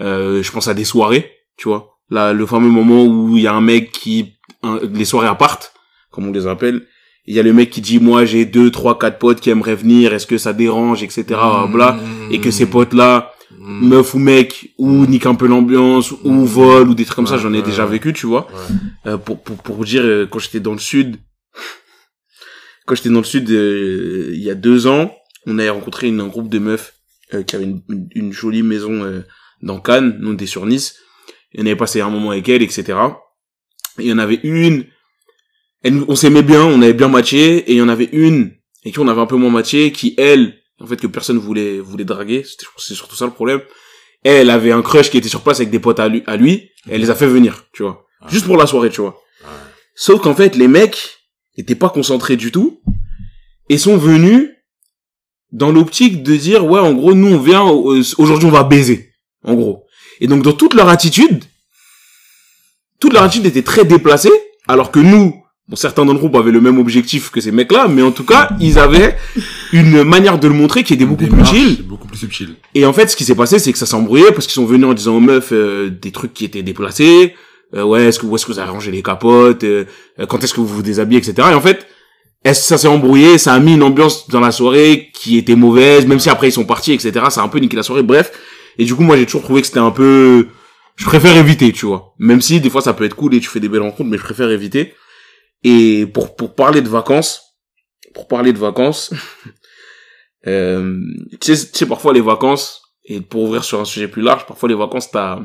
euh, 0.00 0.42
je 0.42 0.52
pense 0.52 0.68
à 0.68 0.74
des 0.74 0.84
soirées, 0.84 1.30
tu 1.56 1.68
vois. 1.68 1.96
Là, 2.10 2.32
le 2.32 2.44
fameux 2.46 2.68
moment 2.70 3.04
où 3.04 3.36
il 3.36 3.42
y 3.42 3.46
a 3.46 3.54
un 3.54 3.60
mec 3.60 3.92
qui, 3.92 4.34
un- 4.62 4.80
les 4.92 5.04
soirées 5.04 5.28
appart, 5.28 5.72
comme 6.10 6.26
on 6.26 6.32
les 6.32 6.46
appelle, 6.46 6.86
il 7.30 7.34
y 7.36 7.40
a 7.40 7.42
le 7.42 7.52
mec 7.52 7.68
qui 7.70 7.80
dit 7.82 8.00
moi 8.00 8.24
j'ai 8.24 8.44
deux 8.46 8.70
trois 8.70 8.98
quatre 8.98 9.18
potes 9.18 9.40
qui 9.40 9.50
aimeraient 9.50 9.74
venir 9.76 10.14
est-ce 10.14 10.26
que 10.26 10.38
ça 10.38 10.52
dérange 10.52 11.02
etc 11.02 11.24
bla 11.70 11.98
et 12.30 12.40
que 12.40 12.50
ces 12.50 12.66
potes 12.66 12.94
là 12.94 13.32
Mmh. 13.60 13.88
meuf 13.88 14.14
ou 14.14 14.18
mec 14.18 14.72
ou 14.78 15.04
nique 15.06 15.26
un 15.26 15.34
peu 15.34 15.46
l'ambiance 15.46 16.12
ou 16.12 16.30
Mm. 16.30 16.44
vol 16.44 16.88
ou 16.90 16.94
des 16.94 17.04
trucs 17.04 17.16
comme 17.16 17.26
ça 17.26 17.38
j'en 17.38 17.52
ai 17.52 17.58
ouais, 17.58 17.64
déjà 17.64 17.84
ouais. 17.84 17.92
vécu 17.92 18.12
tu 18.12 18.26
vois. 18.26 18.46
Euh, 19.06 19.16
pour, 19.18 19.42
pour 19.42 19.56
pour 19.56 19.74
vous 19.76 19.84
dire 19.84 20.02
euh, 20.04 20.26
quand 20.30 20.38
j'étais 20.38 20.60
dans 20.60 20.72
le 20.72 20.78
sud 20.78 21.16
quand 22.86 22.94
j'étais 22.94 23.08
dans 23.10 23.18
le 23.18 23.24
sud 23.24 23.50
euh, 23.50 24.30
il 24.32 24.42
y 24.42 24.50
a 24.50 24.54
deux 24.54 24.86
ans 24.86 25.14
on 25.46 25.58
avait 25.58 25.70
rencontré 25.70 26.08
une, 26.08 26.20
un 26.20 26.28
groupe 26.28 26.48
de 26.48 26.58
meufs 26.58 26.94
qui 27.46 27.56
avait 27.56 27.64
une, 27.64 27.82
une, 27.88 28.08
une 28.14 28.32
jolie 28.32 28.62
maison 28.62 29.22
dans 29.62 29.80
Cannes 29.80 30.16
nous 30.20 30.30
on 30.30 30.34
était 30.34 30.46
sur 30.46 30.64
Nice 30.64 30.96
et 31.52 31.60
on 31.62 31.66
avait 31.66 31.76
passé 31.76 32.00
un 32.00 32.10
moment 32.10 32.30
avec 32.30 32.48
elle 32.48 32.62
etc 32.62 32.82
et 33.98 34.04
il 34.04 34.06
y 34.08 34.12
en 34.12 34.18
avait 34.18 34.40
une 34.44 34.84
elle, 35.82 36.02
on 36.08 36.16
s'aimait 36.16 36.42
bien 36.42 36.64
on 36.64 36.82
avait 36.82 36.94
bien 36.94 37.08
matché 37.08 37.58
et 37.58 37.72
il 37.72 37.78
y 37.78 37.82
en 37.82 37.88
avait 37.88 38.08
une 38.12 38.52
et 38.84 38.92
qui 38.92 38.98
on 38.98 39.08
avait 39.08 39.20
un 39.20 39.26
peu 39.26 39.36
moins 39.36 39.50
matché 39.50 39.92
qui 39.92 40.14
elle 40.18 40.58
en 40.80 40.86
fait 40.86 40.96
que 40.96 41.06
personne 41.06 41.38
voulait 41.38 41.78
voulait 41.80 42.04
draguer 42.04 42.44
c'est 42.76 42.94
surtout 42.94 43.16
ça 43.16 43.26
le 43.26 43.32
problème 43.32 43.60
elle 44.24 44.50
avait 44.50 44.72
un 44.72 44.82
crush 44.82 45.10
qui 45.10 45.18
était 45.18 45.28
sur 45.28 45.42
place 45.42 45.58
avec 45.60 45.70
des 45.70 45.78
potes 45.78 46.00
à 46.00 46.08
lui, 46.08 46.22
à 46.26 46.36
lui 46.36 46.52
et 46.88 46.94
elle 46.94 47.00
les 47.00 47.10
a 47.10 47.14
fait 47.14 47.26
venir 47.26 47.64
tu 47.72 47.82
vois. 47.82 48.04
Ah. 48.20 48.26
juste 48.28 48.46
pour 48.46 48.56
la 48.56 48.66
soirée 48.66 48.90
tu 48.90 49.00
vois. 49.00 49.20
Sauf 49.94 50.20
qu'en 50.20 50.34
fait 50.34 50.56
les 50.56 50.68
mecs 50.68 51.18
étaient 51.56 51.74
pas 51.74 51.88
concentrés 51.88 52.36
du 52.36 52.50
tout 52.52 52.80
et 53.68 53.78
sont 53.78 53.96
venus 53.96 54.50
dans 55.52 55.72
l'optique 55.72 56.22
de 56.22 56.36
dire 56.36 56.66
ouais 56.66 56.80
en 56.80 56.92
gros 56.92 57.14
nous 57.14 57.34
on 57.34 57.38
vient 57.38 57.66
euh, 57.68 58.02
aujourd'hui 58.18 58.46
on 58.46 58.52
va 58.52 58.64
baiser 58.64 59.12
en 59.44 59.54
gros. 59.54 59.84
Et 60.20 60.26
donc 60.26 60.42
dans 60.42 60.52
toute 60.52 60.74
leur 60.74 60.88
attitude 60.88 61.44
toute 63.00 63.12
leur 63.12 63.22
attitude 63.22 63.46
était 63.46 63.62
très 63.62 63.84
déplacée 63.84 64.32
alors 64.66 64.90
que 64.90 64.98
nous 64.98 65.44
bon 65.68 65.76
certains 65.76 66.04
dans 66.04 66.12
le 66.14 66.18
groupe 66.18 66.34
avaient 66.36 66.50
le 66.50 66.60
même 66.60 66.78
objectif 66.78 67.30
que 67.30 67.40
ces 67.40 67.52
mecs 67.52 67.70
là 67.72 67.88
mais 67.88 68.02
en 68.02 68.10
tout 68.10 68.24
cas 68.24 68.48
ils 68.60 68.78
avaient 68.78 69.16
une 69.72 70.02
manière 70.02 70.38
de 70.38 70.48
le 70.48 70.54
montrer 70.54 70.82
qui 70.82 70.94
était 70.94 71.04
beaucoup 71.04 71.26
plus 71.26 71.44
chill 71.44 71.82
beaucoup 71.86 72.06
plus 72.08 72.16
subtil. 72.18 72.56
et 72.74 72.86
en 72.86 72.92
fait, 72.92 73.08
ce 73.08 73.16
qui 73.16 73.24
s'est 73.24 73.34
passé, 73.34 73.58
c'est 73.58 73.72
que 73.72 73.78
ça 73.78 73.84
s'est 73.86 73.94
embrouillé 73.94 74.24
parce 74.32 74.46
qu'ils 74.46 74.54
sont 74.54 74.64
venus 74.66 74.86
en 74.86 74.94
disant 74.94 75.16
aux 75.16 75.20
meufs 75.20 75.52
euh, 75.52 75.90
des 75.90 76.10
trucs 76.10 76.32
qui 76.32 76.44
étaient 76.46 76.62
déplacés. 76.62 77.34
Euh, 77.74 77.82
ouais, 77.84 78.04
est-ce 78.06 78.18
que 78.18 78.24
où 78.24 78.34
est-ce 78.34 78.46
que 78.46 78.52
vous 78.52 78.58
avez 78.58 78.70
rangé 78.70 78.90
les 78.90 79.02
capotes? 79.02 79.62
Euh, 79.64 79.84
euh, 80.18 80.24
Quand 80.26 80.42
est-ce 80.42 80.54
que 80.54 80.60
vous 80.60 80.66
vous 80.66 80.82
déshabillez, 80.82 81.18
etc. 81.20 81.48
Et 81.50 81.54
en 81.54 81.60
fait, 81.60 81.86
est-ce- 82.44 82.62
ça 82.66 82.78
s'est 82.78 82.88
embrouillé, 82.88 83.36
ça 83.36 83.52
a 83.52 83.58
mis 83.58 83.74
une 83.74 83.82
ambiance 83.82 84.26
dans 84.30 84.40
la 84.40 84.52
soirée 84.52 85.10
qui 85.12 85.36
était 85.36 85.54
mauvaise, 85.54 86.06
même 86.06 86.18
si 86.18 86.30
après 86.30 86.48
ils 86.48 86.52
sont 86.52 86.64
partis, 86.64 86.92
etc. 86.94 87.12
Ça 87.28 87.42
a 87.42 87.44
un 87.44 87.48
peu 87.48 87.58
niqué 87.58 87.76
la 87.76 87.82
soirée. 87.82 88.02
Bref. 88.02 88.32
Et 88.78 88.84
du 88.86 88.94
coup, 88.94 89.02
moi, 89.02 89.18
j'ai 89.18 89.26
toujours 89.26 89.42
trouvé 89.42 89.60
que 89.60 89.66
c'était 89.66 89.80
un 89.80 89.90
peu. 89.90 90.46
Je 90.96 91.04
préfère 91.04 91.36
éviter, 91.36 91.72
tu 91.72 91.84
vois. 91.84 92.14
Même 92.18 92.40
si 92.40 92.58
des 92.60 92.70
fois 92.70 92.80
ça 92.80 92.94
peut 92.94 93.04
être 93.04 93.14
cool 93.16 93.34
et 93.34 93.40
tu 93.40 93.48
fais 93.50 93.60
des 93.60 93.68
belles 93.68 93.82
rencontres, 93.82 94.08
mais 94.08 94.16
je 94.16 94.22
préfère 94.24 94.50
éviter. 94.50 94.94
Et 95.64 96.06
pour 96.06 96.36
pour 96.36 96.54
parler 96.54 96.80
de 96.82 96.88
vacances, 96.88 97.42
pour 98.14 98.28
parler 98.28 98.52
de 98.52 98.58
vacances. 98.58 99.12
Euh, 100.46 101.00
tu 101.40 101.54
sais, 101.54 101.70
tu 101.72 101.78
sais, 101.78 101.86
parfois 101.86 102.12
les 102.12 102.20
vacances, 102.20 102.80
et 103.04 103.20
pour 103.20 103.42
ouvrir 103.42 103.64
sur 103.64 103.80
un 103.80 103.84
sujet 103.84 104.06
plus 104.08 104.22
large, 104.22 104.46
parfois 104.46 104.68
les 104.68 104.74
vacances, 104.76 105.10
t'as, 105.10 105.40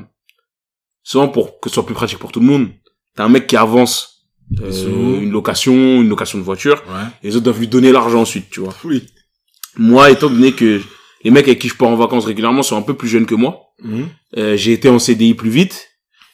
souvent 1.02 1.28
pour 1.28 1.60
que 1.60 1.67
ce 1.69 1.73
soit 1.73 1.86
plus 1.86 1.95
pratique 1.95 2.19
pour 2.19 2.32
tout 2.32 2.39
le 2.39 2.45
monde, 2.45 2.69
t'as 3.15 3.23
un 3.26 3.30
mec 3.30 3.47
qui 3.47 3.58
avance 3.58 4.28
euh, 4.62 5.19
une 5.19 5.32
location, 5.32 5.73
une 5.73 6.10
location 6.10 6.38
de 6.38 6.43
voiture, 6.43 6.84
Ouais. 6.88 7.02
et 7.23 7.28
les 7.28 7.36
autres 7.36 7.45
doivent 7.45 7.60
lui 7.60 7.67
donner 7.67 7.91
l'argent 7.91 8.21
ensuite, 8.21 8.49
tu 8.52 8.60
vois. 8.60 8.73
Oui. 8.84 9.08
Moi, 9.78 10.12
étant 10.12 10.30
donné 10.30 10.54
que 10.54 10.80
les 11.23 11.32
mecs 11.32 11.47
avec 11.47 11.60
qui 11.60 11.69
je 11.69 11.76
pars 11.76 11.89
en 11.89 11.95
vacances 11.95 12.26
régulièrement 12.26 12.62
sont 12.63 12.78
un 12.78 12.84
peu 12.84 12.93
plus 12.93 13.10
jeunes 13.10 13.26
que 13.26 13.36
moi, 13.36 13.62
Mhm. 13.82 14.08
euh, 14.38 14.56
j'ai 14.58 14.73
été 14.73 14.89
en 14.89 14.99
CDI 14.99 15.34
plus 15.34 15.49
vite, 15.49 15.89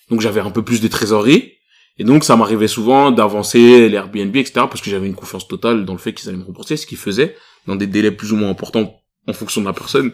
donc 0.09 0.19
j'avais 0.19 0.41
un 0.41 0.51
peu 0.51 0.63
plus 0.63 0.81
de 0.81 0.87
trésorerie, 0.89 1.53
et 1.99 2.03
donc 2.03 2.23
ça 2.23 2.35
m'arrivait 2.35 2.67
souvent 2.67 3.11
d'avancer 3.11 3.89
les 3.89 3.95
Airbnb, 3.95 4.35
etc., 4.35 4.53
parce 4.69 4.81
que 4.81 4.89
j'avais 4.89 5.05
une 5.07 5.15
confiance 5.15 5.47
totale 5.47 5.85
dans 5.85 5.93
le 5.93 5.99
fait 5.99 6.13
qu'ils 6.13 6.29
allaient 6.29 6.37
me 6.37 6.43
rembourser, 6.45 6.77
ce 6.77 6.87
qu'ils 6.87 6.97
faisaient, 6.97 7.35
dans 7.67 7.75
des 7.75 7.87
délais 7.87 8.11
plus 8.11 8.31
ou 8.33 8.37
moins 8.37 8.49
importants 8.49 8.95
en 9.27 9.33
fonction 9.33 9.61
de 9.61 9.67
la 9.67 9.73
personne, 9.73 10.11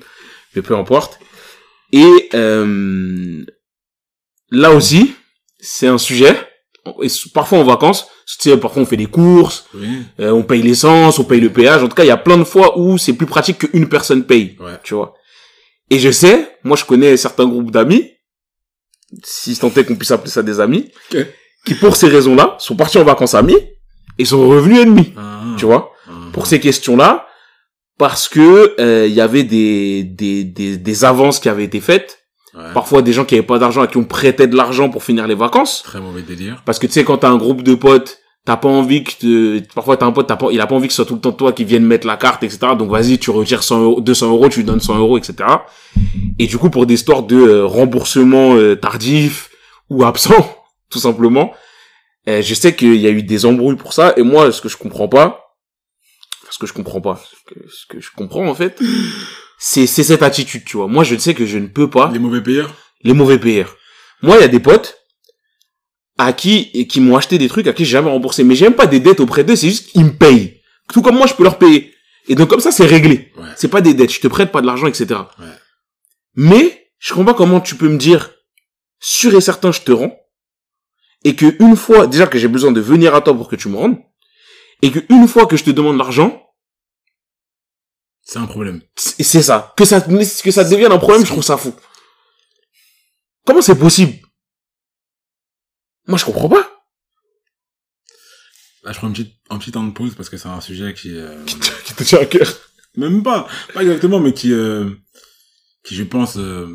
mais 0.55 0.61
peu 0.61 0.75
importe. 0.75 1.19
Et 1.93 2.29
euh, 2.33 3.45
là 4.51 4.71
aussi, 4.71 5.13
c'est 5.59 5.87
un 5.87 5.97
sujet, 5.97 6.35
et 7.01 7.07
parfois 7.33 7.59
en 7.59 7.63
vacances, 7.63 8.07
tu 8.39 8.49
sais, 8.49 8.57
parfois 8.57 8.81
on 8.81 8.85
fait 8.85 8.97
des 8.97 9.05
courses, 9.05 9.67
Oui. 9.75 9.87
euh, 10.19 10.31
on 10.31 10.43
paye 10.43 10.61
l'essence, 10.63 11.19
on 11.19 11.23
paye 11.23 11.39
le 11.39 11.51
péage, 11.51 11.83
en 11.83 11.87
tout 11.87 11.95
cas 11.95 12.03
il 12.03 12.07
y 12.07 12.11
a 12.11 12.17
plein 12.17 12.37
de 12.37 12.43
fois 12.43 12.77
où 12.79 12.97
c'est 12.97 13.13
plus 13.13 13.27
pratique 13.27 13.59
qu'une 13.59 13.87
personne 13.87 14.25
paye 14.25 14.57
Ouais. 14.59 14.79
tu 14.83 14.95
vois. 14.95 15.13
Et 15.91 15.99
je 15.99 16.09
sais, 16.11 16.57
moi 16.63 16.75
je 16.75 16.83
connais 16.85 17.15
certains 17.17 17.47
groupes 17.47 17.69
d'amis, 17.71 18.11
si 19.23 19.55
tant 19.57 19.71
est 19.75 19.85
qu'on 19.85 19.95
puisse 19.95 20.11
appeler 20.11 20.31
ça 20.31 20.41
des 20.43 20.59
amis. 20.59 20.91
Qui 21.65 21.73
pour 21.75 21.95
ces 21.95 22.07
raisons-là 22.07 22.55
sont 22.59 22.75
partis 22.75 22.97
en 22.97 23.03
vacances 23.03 23.33
amis 23.33 23.57
et 24.17 24.25
sont 24.25 24.47
revenus 24.47 24.79
ennemis, 24.79 25.13
Ah. 25.17 25.41
tu 25.57 25.65
vois, 25.65 25.91
Ah. 26.07 26.11
pour 26.31 26.47
ces 26.47 26.59
questions-là, 26.59 27.25
parce 27.97 28.27
que 28.27 28.75
euh, 28.79 29.05
il 29.07 29.13
y 29.13 29.21
avait 29.21 29.43
des, 29.43 30.03
des, 30.03 30.43
des, 30.43 30.77
des 30.77 31.05
avances 31.05 31.39
qui 31.39 31.49
avaient 31.49 31.63
été 31.63 31.79
faites, 31.79 32.19
Ouais. 32.53 32.63
parfois 32.73 33.01
des 33.01 33.11
gens 33.11 33.25
qui 33.25 33.35
avaient 33.35 33.43
pas 33.45 33.59
d'argent 33.59 33.81
à 33.81 33.87
qui 33.87 33.97
on 33.97 34.05
prêtait 34.05 34.47
de 34.47 34.55
l'argent 34.55 34.89
pour 34.89 35.03
finir 35.03 35.27
les 35.27 35.35
vacances, 35.35 35.83
Très 35.83 35.99
mauvais 35.99 36.21
délire. 36.21 36.61
parce 36.65 36.79
que 36.79 36.87
tu 36.87 36.93
sais 36.93 37.03
quand 37.03 37.17
t'as 37.17 37.29
un 37.29 37.35
groupe 37.35 37.63
de 37.63 37.75
potes, 37.75 38.19
t'as 38.45 38.55
pas 38.55 38.69
envie 38.69 39.03
que 39.03 39.11
te- 39.11 39.73
parfois 39.73 39.97
t'as 39.97 40.05
un 40.05 40.13
pote, 40.13 40.27
t'as 40.27 40.37
pas, 40.37 40.47
il 40.51 40.61
a 40.61 40.67
pas 40.67 40.75
envie 40.75 40.87
que 40.87 40.93
ce 40.93 40.97
soit 40.97 41.05
tout 41.05 41.15
le 41.15 41.19
temps 41.19 41.33
toi 41.33 41.51
qui 41.51 41.65
vienne 41.65 41.83
mettre 41.83 42.07
la 42.07 42.15
carte, 42.15 42.43
etc. 42.43 42.59
Donc 42.79 42.89
vas-y, 42.91 43.17
tu 43.17 43.29
retires 43.29 43.61
100 43.63 43.81
euros, 43.83 43.99
200 43.99 44.29
euros, 44.29 44.47
tu 44.47 44.59
lui 44.59 44.65
donnes 44.65 44.79
100 44.79 44.97
euros, 44.99 45.17
etc. 45.17 45.33
Et 46.39 46.47
du 46.47 46.57
coup, 46.57 46.69
pour 46.69 46.85
des 46.85 46.93
histoires 46.93 47.23
de 47.23 47.35
euh, 47.35 47.65
remboursement 47.65 48.55
euh, 48.55 48.75
tardif 48.77 49.49
ou 49.89 50.05
absent, 50.05 50.54
tout 50.89 50.99
simplement. 50.99 51.53
Et 52.25 52.41
je 52.41 52.53
sais 52.53 52.75
qu'il 52.75 52.95
y 52.95 53.07
a 53.07 53.11
eu 53.11 53.23
des 53.23 53.45
embrouilles 53.45 53.75
pour 53.75 53.93
ça, 53.93 54.13
et 54.17 54.23
moi, 54.23 54.51
ce 54.51 54.61
que 54.61 54.69
je 54.69 54.77
comprends 54.77 55.07
pas, 55.07 55.55
ce 56.49 56.57
que 56.57 56.67
je 56.67 56.73
comprends 56.73 57.01
pas, 57.01 57.21
ce 57.29 57.53
que, 57.53 57.69
ce 57.69 57.85
que 57.87 57.99
je 57.99 58.09
comprends 58.15 58.47
en 58.47 58.55
fait, 58.55 58.79
c'est 59.59 59.87
cette 59.87 60.23
attitude, 60.23 60.63
tu 60.65 60.77
vois. 60.77 60.87
Moi, 60.87 61.03
je 61.03 61.15
sais 61.17 61.33
que 61.33 61.45
je 61.45 61.57
ne 61.57 61.67
peux 61.67 61.89
pas 61.89 62.09
Les 62.11 62.19
mauvais 62.19 62.41
payeurs 62.41 62.73
les 63.05 63.13
mauvais 63.13 63.39
payeurs. 63.39 63.77
Moi, 64.21 64.37
il 64.37 64.41
y 64.41 64.43
a 64.43 64.49
des 64.49 64.59
potes 64.59 64.97
à 66.17 66.33
qui 66.33 66.71
et 66.73 66.87
qui 66.87 66.99
m'ont 66.99 67.15
acheté 67.15 67.37
des 67.37 67.47
trucs 67.47 67.67
à 67.67 67.73
qui 67.73 67.85
j'ai 67.85 67.91
jamais 67.91 68.09
remboursé, 68.09 68.43
mais 68.43 68.55
j'ai 68.55 68.65
même 68.65 68.75
pas 68.75 68.87
des 68.87 68.99
dettes 68.99 69.19
auprès 69.19 69.43
d'eux, 69.43 69.55
c'est 69.55 69.69
juste 69.69 69.91
qu'ils 69.91 70.05
me 70.05 70.17
payent. 70.17 70.61
Tout 70.91 71.01
comme 71.01 71.15
moi, 71.15 71.27
je 71.27 71.33
peux 71.33 71.43
leur 71.43 71.57
payer. 71.57 71.93
Et 72.27 72.35
donc 72.35 72.49
comme 72.49 72.59
ça, 72.59 72.71
c'est 72.71 72.85
réglé. 72.85 73.31
Ouais. 73.37 73.47
C'est 73.55 73.67
pas 73.67 73.81
des 73.81 73.93
dettes, 73.93 74.11
je 74.11 74.19
te 74.19 74.27
prête 74.27 74.51
pas 74.51 74.61
de 74.61 74.65
l'argent, 74.65 74.87
etc. 74.87 75.19
Ouais. 75.39 75.45
Mais 76.35 76.87
je 76.97 77.13
comprends 77.13 77.33
pas 77.33 77.37
comment 77.37 77.61
tu 77.61 77.75
peux 77.75 77.87
me 77.87 77.97
dire 77.97 78.31
sûr 78.99 79.35
et 79.35 79.41
certain, 79.41 79.71
je 79.71 79.81
te 79.81 79.91
rends, 79.91 80.17
et 81.25 81.35
que 81.35 81.57
une 81.61 81.75
fois 81.75 82.07
déjà 82.07 82.25
que 82.27 82.37
j'ai 82.39 82.47
besoin 82.47 82.71
de 82.71 82.79
venir 82.79 83.13
à 83.15 83.21
toi 83.21 83.33
pour 83.35 83.49
que 83.49 83.57
tu 83.57 83.67
me 83.67 83.75
rendes, 83.75 83.97
et 84.81 84.91
que 84.91 84.99
une 85.09 85.27
fois 85.27 85.45
que 85.47 85.57
je 85.57 85.63
te 85.65 85.71
demande 85.71 85.97
l'argent, 85.97 86.41
C'est 88.23 88.39
un 88.39 88.47
problème. 88.47 88.81
c'est 88.95 89.41
ça. 89.43 89.73
Que 89.77 89.85
ça, 89.85 90.01
que 90.01 90.51
ça 90.51 90.63
devienne 90.63 90.91
un 90.93 90.97
problème, 90.97 91.23
je 91.25 91.31
trouve 91.31 91.43
ça 91.43 91.57
fou. 91.57 91.73
Comment 93.45 93.61
c'est 93.61 93.77
possible? 93.77 94.13
Moi, 96.07 96.17
je 96.17 96.25
comprends 96.25 96.49
pas. 96.49 96.65
Là, 98.83 98.91
je 98.91 98.97
prends 98.97 99.07
un 99.07 99.11
petit, 99.11 99.33
un 99.49 99.57
petit 99.57 99.71
temps 99.71 99.83
de 99.83 99.91
pause 99.91 100.13
parce 100.15 100.29
que 100.29 100.37
c'est 100.37 100.47
un 100.47 100.61
sujet 100.61 100.93
qui... 100.93 101.15
euh, 101.17 101.43
Qui 101.85 101.93
te 101.95 102.03
tient 102.03 102.19
à 102.19 102.25
cœur. 102.25 102.47
Même 102.97 103.23
pas, 103.23 103.47
pas 103.73 103.81
exactement, 103.81 104.19
mais 104.19 104.33
qui, 104.33 104.53
euh, 104.53 104.89
qui 105.83 105.95
je 105.95 106.03
pense, 106.03 106.37
euh, 106.37 106.67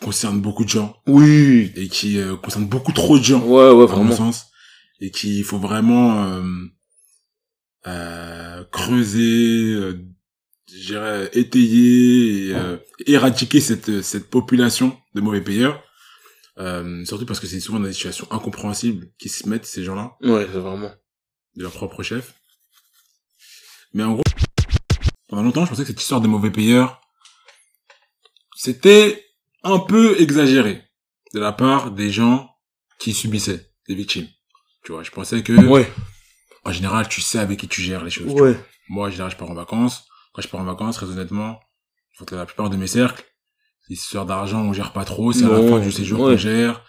concerne 0.00 0.40
beaucoup 0.40 0.64
de 0.64 0.68
gens 0.70 0.96
Oui. 1.06 1.72
et 1.76 1.88
qui 1.88 2.18
euh, 2.18 2.36
concerne 2.36 2.66
beaucoup 2.66 2.92
trop 2.92 3.18
de 3.18 3.24
gens, 3.24 3.40
Ouais, 3.44 3.70
ouais, 3.70 3.70
à 3.70 3.72
mon 3.74 3.86
vraiment. 3.86 4.16
sens, 4.16 4.46
et 5.00 5.10
qu'il 5.10 5.44
faut 5.44 5.58
vraiment 5.58 6.24
euh, 6.24 6.42
euh, 7.86 8.64
creuser, 8.72 9.72
euh, 9.74 9.98
je 10.72 10.86
dirais, 10.86 11.30
étayer 11.34 12.48
et 12.48 12.54
euh, 12.54 12.76
éradiquer 13.06 13.60
cette 13.60 14.02
cette 14.02 14.30
population 14.30 14.96
de 15.14 15.20
mauvais 15.20 15.40
payeurs. 15.42 15.82
Euh, 16.58 17.04
surtout 17.06 17.24
parce 17.26 17.40
que 17.40 17.46
c'est 17.46 17.60
souvent 17.60 17.80
dans 17.80 17.86
des 17.86 17.92
situations 17.94 18.26
incompréhensibles 18.30 19.08
qui 19.18 19.28
se 19.28 19.48
mettent 19.48 19.64
ces 19.66 19.84
gens-là 19.84 20.16
Ouais, 20.22 20.46
c'est 20.52 20.58
vraiment. 20.58 20.90
de 21.56 21.62
leur 21.62 21.72
propre 21.72 22.02
chef. 22.02 22.34
Mais 23.94 24.02
en 24.04 24.12
gros, 24.12 24.22
pendant 25.28 25.42
longtemps, 25.42 25.64
je 25.64 25.70
pensais 25.70 25.82
que 25.82 25.88
cette 25.88 26.00
histoire 26.00 26.20
des 26.20 26.28
mauvais 26.28 26.50
payeurs, 26.50 27.00
c'était 28.56 29.24
un 29.64 29.78
peu 29.78 30.20
exagéré 30.20 30.82
de 31.34 31.40
la 31.40 31.52
part 31.52 31.90
des 31.90 32.10
gens 32.10 32.50
qui 32.98 33.12
subissaient, 33.12 33.70
des 33.88 33.94
victimes. 33.94 34.28
Tu 34.84 34.92
vois, 34.92 35.02
je 35.02 35.10
pensais 35.10 35.42
que, 35.42 35.52
Ouais. 35.66 35.90
en 36.64 36.72
général, 36.72 37.08
tu 37.08 37.20
sais 37.20 37.38
avec 37.38 37.60
qui 37.60 37.68
tu 37.68 37.80
gères 37.82 38.04
les 38.04 38.10
choses. 38.10 38.32
Ouais. 38.32 38.58
Moi, 38.88 39.08
en 39.08 39.10
général, 39.10 39.30
je 39.30 39.36
pars 39.36 39.50
en 39.50 39.54
vacances. 39.54 40.04
Quand 40.32 40.42
je 40.42 40.48
pars 40.48 40.60
en 40.60 40.64
vacances, 40.64 40.96
très 40.96 41.06
honnêtement, 41.06 41.60
que 42.26 42.34
la 42.34 42.46
plupart 42.46 42.70
de 42.70 42.76
mes 42.76 42.86
cercles, 42.86 43.24
ces 43.86 43.94
histoires 43.94 44.26
d'argent, 44.26 44.62
on 44.62 44.72
gère 44.72 44.92
pas 44.92 45.04
trop, 45.04 45.32
c'est 45.32 45.44
à 45.44 45.48
la 45.48 45.68
fin 45.68 45.80
du 45.80 45.90
séjour 45.90 46.20
ouais. 46.20 46.32
qu'on 46.32 46.38
gère. 46.38 46.84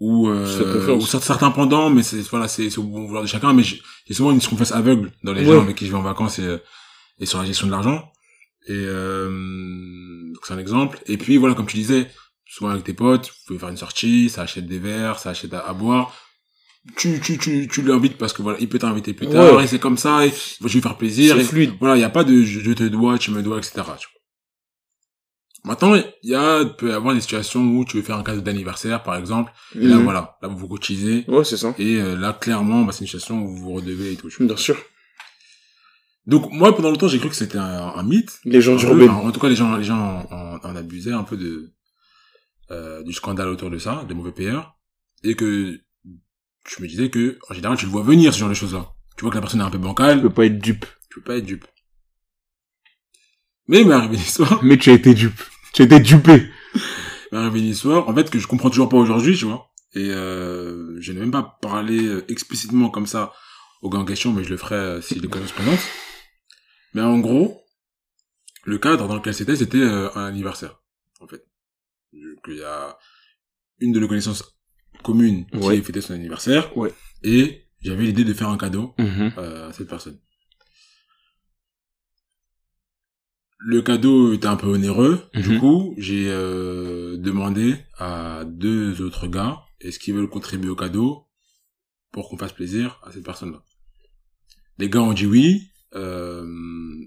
Ou, 0.00 0.28
euh, 0.28 0.96
ou 0.96 1.00
certains 1.06 1.50
pendant, 1.50 1.88
mais 1.88 2.02
c'est, 2.02 2.20
voilà, 2.22 2.48
c'est, 2.48 2.76
au 2.78 2.82
bon 2.82 3.06
vouloir 3.06 3.22
de 3.22 3.28
chacun, 3.28 3.52
mais 3.52 3.62
j'ai 3.62 3.80
souvent 4.12 4.32
une 4.32 4.40
confiance 4.40 4.72
aveugle 4.72 5.12
dans 5.22 5.32
les 5.32 5.44
gens 5.44 5.62
avec 5.62 5.76
qui 5.76 5.86
je 5.86 5.92
vais 5.92 5.96
en 5.96 6.02
vacances 6.02 6.38
et, 6.40 6.58
et 7.20 7.26
sur 7.26 7.38
la 7.38 7.44
gestion 7.46 7.68
de 7.68 7.72
l'argent. 7.72 8.10
Et, 8.66 8.72
euh, 8.72 9.30
donc 10.44 10.46
c'est 10.46 10.54
un 10.54 10.58
exemple. 10.58 10.98
Et 11.06 11.16
puis, 11.16 11.36
voilà, 11.38 11.54
comme 11.54 11.66
tu 11.66 11.76
disais, 11.76 12.06
souvent 12.46 12.70
avec 12.70 12.84
tes 12.84 12.92
potes, 12.92 13.28
vous 13.28 13.34
pouvez 13.46 13.58
faire 13.58 13.68
une 13.70 13.76
sortie, 13.78 14.28
ça 14.28 14.42
achète 14.42 14.66
des 14.66 14.78
verres, 14.78 15.18
ça 15.18 15.30
achète 15.30 15.54
à, 15.54 15.60
à 15.60 15.72
boire. 15.72 16.14
Tu, 16.96 17.18
tu, 17.20 17.38
tu, 17.38 17.66
tu 17.66 17.80
l'invites 17.82 18.18
parce 18.18 18.34
que 18.34 18.42
voilà, 18.42 18.58
il 18.60 18.68
peut 18.68 18.78
t'inviter 18.78 19.14
plus 19.14 19.26
tard, 19.28 19.56
Ouais. 19.56 19.64
et 19.64 19.66
c'est 19.66 19.78
comme 19.78 19.96
ça, 19.96 20.26
et 20.26 20.28
je 20.30 20.64
vais 20.66 20.70
lui 20.70 20.82
faire 20.82 20.98
plaisir, 20.98 21.34
C'est 21.36 21.40
et 21.40 21.44
fluide. 21.44 21.72
voilà, 21.80 21.94
il 21.96 22.00
n'y 22.00 22.04
a 22.04 22.10
pas 22.10 22.24
de 22.24 22.42
je, 22.42 22.60
je 22.60 22.72
te 22.72 22.82
dois, 22.84 23.16
tu 23.18 23.30
me 23.30 23.42
dois, 23.42 23.56
etc. 23.56 23.72
tu 23.76 23.82
vois. 23.82 25.70
Maintenant, 25.72 25.94
il 25.94 26.04
y 26.30 26.34
a, 26.34 26.62
peut 26.66 26.90
y 26.90 26.92
avoir 26.92 27.14
des 27.14 27.22
situations 27.22 27.62
où 27.62 27.86
tu 27.86 27.96
veux 27.96 28.02
faire 28.02 28.18
un 28.18 28.22
cadeau 28.22 28.42
d'anniversaire, 28.42 29.02
par 29.02 29.16
exemple, 29.16 29.50
et 29.74 29.86
là, 29.88 29.96
Mhm. 29.96 30.04
voilà, 30.04 30.36
là, 30.42 30.48
vous 30.48 30.58
vous 30.58 30.68
cotisez, 30.68 31.24
Ouais, 31.26 31.42
c'est 31.42 31.56
ça. 31.56 31.74
et 31.78 31.96
euh, 32.02 32.16
là, 32.18 32.34
clairement, 32.38 32.82
bah, 32.84 32.92
c'est 32.92 33.00
une 33.00 33.06
situation 33.06 33.40
où 33.42 33.48
vous 33.48 33.62
vous 33.62 33.72
redevez 33.72 34.12
et 34.12 34.16
tout. 34.16 34.28
Bien 34.40 34.56
sûr. 34.58 34.76
Donc, 36.26 36.50
moi, 36.52 36.74
pendant 36.74 36.90
longtemps, 36.90 37.08
j'ai 37.08 37.18
cru 37.18 37.28
que 37.28 37.34
c'était 37.34 37.58
un, 37.58 37.92
un 37.94 38.02
mythe. 38.02 38.40
Les 38.44 38.60
gens 38.62 38.76
du 38.76 38.86
peu, 38.86 39.08
en 39.08 39.30
tout 39.30 39.40
cas, 39.40 39.48
les 39.48 39.56
gens, 39.56 39.76
les 39.76 39.84
gens 39.84 40.26
en, 40.30 40.56
en 40.62 40.76
abusaient 40.76 41.12
un 41.12 41.24
peu 41.24 41.36
de, 41.36 41.74
euh, 42.70 43.02
du 43.02 43.12
scandale 43.12 43.48
autour 43.48 43.70
de 43.70 43.78
ça, 43.78 44.04
des 44.08 44.14
mauvais 44.14 44.32
payeurs, 44.32 44.76
et 45.22 45.34
que 45.34 45.78
je 46.66 46.82
me 46.82 46.88
disais 46.88 47.10
que, 47.10 47.38
en 47.50 47.54
général, 47.54 47.76
tu 47.76 47.84
le 47.84 47.90
vois 47.90 48.02
venir, 48.02 48.32
ce 48.32 48.38
genre 48.38 48.48
de 48.48 48.54
choses-là. 48.54 48.92
Tu 49.16 49.22
vois 49.22 49.30
que 49.30 49.36
la 49.36 49.42
personne 49.42 49.60
est 49.60 49.64
un 49.64 49.70
peu 49.70 49.78
bancale, 49.78 50.16
Tu 50.16 50.22
peux 50.22 50.32
pas 50.32 50.46
être 50.46 50.58
dupe. 50.58 50.86
tu 51.10 51.20
peux 51.20 51.24
pas 51.24 51.36
être 51.36 51.44
dupe. 51.44 51.66
Mais 53.68 53.82
il 53.82 53.88
m'est 53.88 53.94
arrivé 53.94 54.14
une 54.16 54.20
histoire, 54.22 54.62
Mais 54.64 54.76
tu 54.78 54.90
as 54.90 54.94
été 54.94 55.14
dupe. 55.14 55.40
Tu 55.74 55.82
as 55.82 55.84
été 55.84 56.00
dupé. 56.00 56.48
il 56.74 56.80
m'est 57.32 57.38
arrivé 57.38 57.60
une 57.60 57.66
histoire, 57.66 58.08
en 58.08 58.14
fait, 58.14 58.30
que 58.30 58.38
je 58.38 58.46
comprends 58.46 58.70
toujours 58.70 58.88
pas 58.88 58.96
aujourd'hui, 58.96 59.36
tu 59.36 59.44
vois. 59.44 59.70
Et 59.94 60.10
euh, 60.10 60.96
je 61.00 61.12
n'ai 61.12 61.20
même 61.20 61.30
pas 61.30 61.58
parlé 61.62 62.02
euh, 62.04 62.24
explicitement 62.30 62.88
comme 62.90 63.06
ça 63.06 63.32
au 63.82 63.90
gars 63.90 63.98
en 63.98 64.04
question, 64.04 64.32
mais 64.32 64.42
je 64.42 64.50
le 64.50 64.56
ferai 64.56 64.74
euh, 64.74 65.00
si 65.00 65.20
l'occasion 65.20 65.46
se 65.46 65.52
présente. 65.52 65.78
Mais 66.94 67.02
en 67.02 67.18
gros, 67.18 67.60
le 68.64 68.78
cadre 68.78 69.06
dans 69.08 69.16
lequel 69.16 69.34
c'était, 69.34 69.56
c'était 69.56 69.78
euh, 69.82 70.10
un 70.14 70.24
anniversaire, 70.26 70.80
en 71.20 71.26
fait. 71.26 71.44
Il 72.12 72.36
y 72.48 72.62
a 72.62 72.96
une 73.80 73.92
de 73.92 74.00
nos 74.00 74.08
connaissances 74.08 74.56
communes 75.02 75.46
qui 75.50 75.56
Ouais. 75.58 75.82
fêtait 75.82 76.00
son 76.00 76.14
anniversaire, 76.14 76.76
Ouais. 76.76 76.92
et 77.22 77.66
j'avais 77.82 78.04
l'idée 78.04 78.24
de 78.24 78.32
faire 78.32 78.48
un 78.48 78.56
cadeau 78.56 78.94
Mhm. 78.98 79.32
euh, 79.38 79.68
à 79.68 79.72
cette 79.72 79.88
personne. 79.88 80.18
Le 83.58 83.80
cadeau 83.82 84.32
était 84.34 84.46
un 84.46 84.56
peu 84.56 84.66
onéreux, 84.66 85.28
du 85.34 85.50
Mhm. 85.50 85.60
coup, 85.60 85.94
j'ai 85.96 86.26
euh, 86.28 87.16
demandé 87.16 87.76
à 87.98 88.44
deux 88.46 89.00
autres 89.00 89.26
gars 89.26 89.62
est-ce 89.80 89.98
qu'ils 89.98 90.14
veulent 90.14 90.28
contribuer 90.30 90.68
au 90.70 90.76
cadeau 90.76 91.26
pour 92.12 92.28
qu'on 92.28 92.36
fasse 92.38 92.52
plaisir 92.52 93.00
à 93.02 93.10
cette 93.12 93.24
personne-là. 93.24 93.62
Les 94.78 94.88
gars 94.88 95.00
ont 95.02 95.12
dit 95.12 95.26
oui. 95.26 95.68
Euh... 95.94 96.44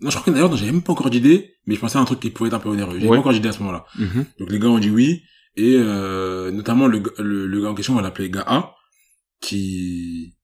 Non, 0.01 0.09
je 0.09 0.15
crois 0.17 0.23
que 0.23 0.31
d'ailleurs, 0.31 0.55
j'avais 0.55 0.71
même 0.71 0.81
pas 0.83 0.93
encore 0.93 1.09
d'idée, 1.09 1.55
mais 1.65 1.75
je 1.75 1.79
pensais 1.79 1.97
à 1.97 2.01
un 2.01 2.05
truc 2.05 2.19
qui 2.19 2.29
pouvait 2.29 2.47
être 2.47 2.53
un 2.53 2.59
peu 2.59 2.69
onéreux. 2.69 2.93
J'avais 2.95 3.07
Ouais. 3.09 3.17
pas 3.17 3.21
encore 3.21 3.33
d'idée 3.33 3.49
à 3.49 3.51
ce 3.53 3.59
moment-là. 3.59 3.85
Mhm. 3.97 4.25
Donc 4.39 4.51
les 4.51 4.59
gars 4.59 4.67
ont 4.67 4.79
dit 4.79 4.89
oui, 4.89 5.23
et 5.55 5.75
euh, 5.77 6.51
notamment 6.51 6.87
le, 6.87 7.01
le, 7.17 7.47
le 7.47 7.61
gars 7.61 7.69
en 7.69 7.75
question, 7.75 7.93
on 7.93 7.97
va 7.97 8.01
l'appeler 8.03 8.29
gars 8.29 8.43
A, 8.47 8.75
qui 9.41 10.35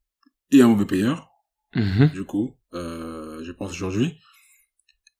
est 0.51 0.61
un 0.61 0.67
mauvais 0.67 0.85
payeur, 0.85 1.29
Mhm. 1.75 2.11
du 2.13 2.23
coup, 2.23 2.55
euh, 2.73 3.41
je 3.43 3.51
pense 3.51 3.71
aujourd'hui. 3.71 4.13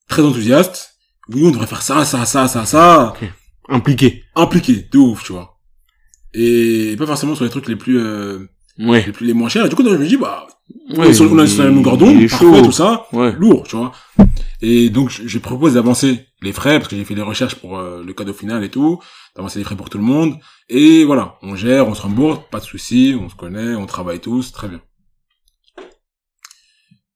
Très 0.08 0.22
enthousiaste. 0.22 0.92
Oui, 1.30 1.42
on 1.46 1.52
devrait 1.52 1.68
faire 1.68 1.82
ça, 1.82 2.06
ça, 2.06 2.26
ça, 2.26 2.48
ça, 2.48 2.66
ça. 2.66 3.14
Impliqué. 3.70 4.24
Impliqué, 4.36 4.88
de 4.92 4.98
ouf, 4.98 5.24
tu 5.24 5.32
vois. 5.32 5.60
Et 6.34 6.96
pas 6.98 7.06
forcément 7.08 7.34
sur 7.36 7.46
les 7.46 7.50
trucs 7.50 7.68
les 7.68 7.76
plus, 7.76 7.98
euh, 8.00 8.46
Ouais. 8.80 9.06
les 9.06 9.12
plus, 9.14 9.26
les 9.28 9.34
moins 9.34 9.50
chers. 9.50 9.66
Et 9.66 9.70
du 9.70 9.76
coup, 9.76 9.84
je 9.88 9.96
me 9.96 10.06
dis, 10.08 10.18
bah, 10.18 10.46
sur, 11.14 11.32
on 11.32 11.40
est 11.40 11.48
sur 11.48 11.64
la 11.64 11.70
même 11.70 11.76
longueur 11.76 11.98
d'onde, 11.98 12.28
parfait, 12.28 12.62
tout 12.64 12.72
ça. 12.72 13.08
Ouais. 13.12 13.34
Lourd, 13.34 13.64
tu 13.68 13.76
vois. 13.76 13.92
Et 14.62 14.90
donc, 14.90 15.10
je, 15.10 15.28
je 15.28 15.40
propose 15.40 15.74
d'avancer 15.74 16.28
les 16.42 16.54
frais, 16.54 16.80
parce 16.80 16.90
que 16.90 16.96
j'ai 16.96 17.06
fait 17.06 17.16
des 17.16 17.22
recherches 17.22 17.56
pour 17.56 17.78
euh, 17.78 18.04
le 18.04 18.14
cadeau 18.14 18.34
final 18.34 18.64
et 18.64 18.70
tout, 18.70 19.00
d'avancer 19.36 19.60
les 19.60 19.66
frais 19.66 19.76
pour 19.76 19.90
tout 19.90 19.98
le 19.98 20.04
monde. 20.04 20.38
Et 20.70 21.04
voilà, 21.04 21.38
on 21.42 21.56
gère, 21.56 21.88
on 21.88 21.94
se 21.94 22.02
rembourse, 22.02 22.40
pas 22.52 22.60
de 22.60 22.66
soucis, 22.66 23.16
on 23.20 23.30
se 23.30 23.36
connaît, 23.36 23.76
on 23.76 23.86
travaille 23.86 24.20
tous, 24.20 24.52
très 24.52 24.68
bien. 24.68 24.82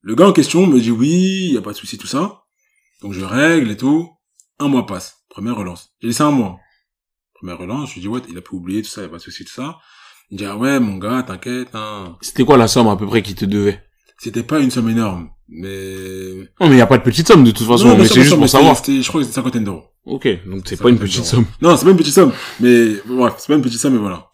Le 0.02 0.16
gars 0.16 0.28
en 0.28 0.34
question 0.34 0.68
me 0.68 0.80
dit 0.80 0.92
oui, 0.92 1.52
y 1.52 1.58
a 1.58 1.62
pas 1.62 1.72
de 1.72 1.78
souci, 1.78 1.98
tout 1.98 2.08
ça. 2.08 2.44
Donc 3.02 3.14
je 3.14 3.24
règle 3.24 3.72
et 3.72 3.78
tout. 3.78 4.10
Un 4.60 4.70
mois 4.70 4.86
passe. 4.86 5.26
Première 5.30 5.56
relance. 5.56 5.90
J'ai 6.02 6.08
laissé 6.08 6.24
un 6.24 6.32
mois. 6.32 6.58
Première 7.34 7.58
relance, 7.58 7.90
je 7.90 7.96
lui 7.96 8.02
dis 8.02 8.08
ouais, 8.08 8.22
il 8.30 8.38
a 8.38 8.42
pu 8.42 8.56
oublier 8.56 8.82
tout 8.82 8.90
ça, 8.90 9.02
y 9.02 9.06
a 9.06 9.10
pas 9.10 9.18
de 9.18 9.22
souci, 9.22 9.46
tout 9.46 9.54
ça. 9.54 9.78
Il 10.30 10.34
me 10.36 10.38
dit 10.40 10.46
ah 10.46 10.58
ouais, 10.58 10.80
mon 10.80 10.98
gars, 10.98 11.24
t'inquiète, 11.24 11.70
hein. 11.74 12.18
C'était 12.22 12.44
quoi 12.44 12.58
la 12.58 12.68
somme 12.68 12.88
à 12.88 12.96
peu 12.98 13.08
près 13.08 13.22
qui 13.22 13.34
te 13.36 13.46
devait? 13.46 13.82
C'était 14.20 14.44
pas 14.44 14.60
une 14.60 14.72
somme 14.72 14.90
énorme, 14.90 15.30
mais... 15.48 16.50
Non, 16.60 16.68
mais 16.70 16.78
y 16.78 16.82
a 16.82 16.88
pas 16.88 16.98
de 16.98 17.04
petite 17.04 17.28
somme 17.28 17.44
de 17.44 17.52
toute 17.52 17.68
façon, 17.68 17.88
Non, 17.90 17.98
mais 17.98 18.08
c'est 18.08 18.22
juste 18.22 18.36
pour 18.36 18.50
savoir. 18.50 18.76
c'était- 18.76 19.02
Je 19.02 19.08
crois 19.08 19.22
que 19.22 19.26
c'était 19.26 19.36
cinquantaine 19.36 19.64
d'euros. 19.64 19.84
Ok, 20.06 20.28
donc 20.48 20.64
c'est 20.66 20.78
pas 20.78 20.90
une 20.90 20.98
petite 21.00 21.24
somme. 21.26 21.46
Non, 21.62 21.78
c'est 21.78 21.86
pas 21.86 21.92
une 21.92 21.98
petite 21.98 22.14
somme. 22.16 22.34
Mais, 22.60 22.96
bref, 23.06 23.36
c'est 23.38 23.48
pas 23.48 23.56
une 23.56 23.62
petite 23.62 23.80
somme, 23.80 23.94
mais 23.94 24.00
voilà. 24.00 24.30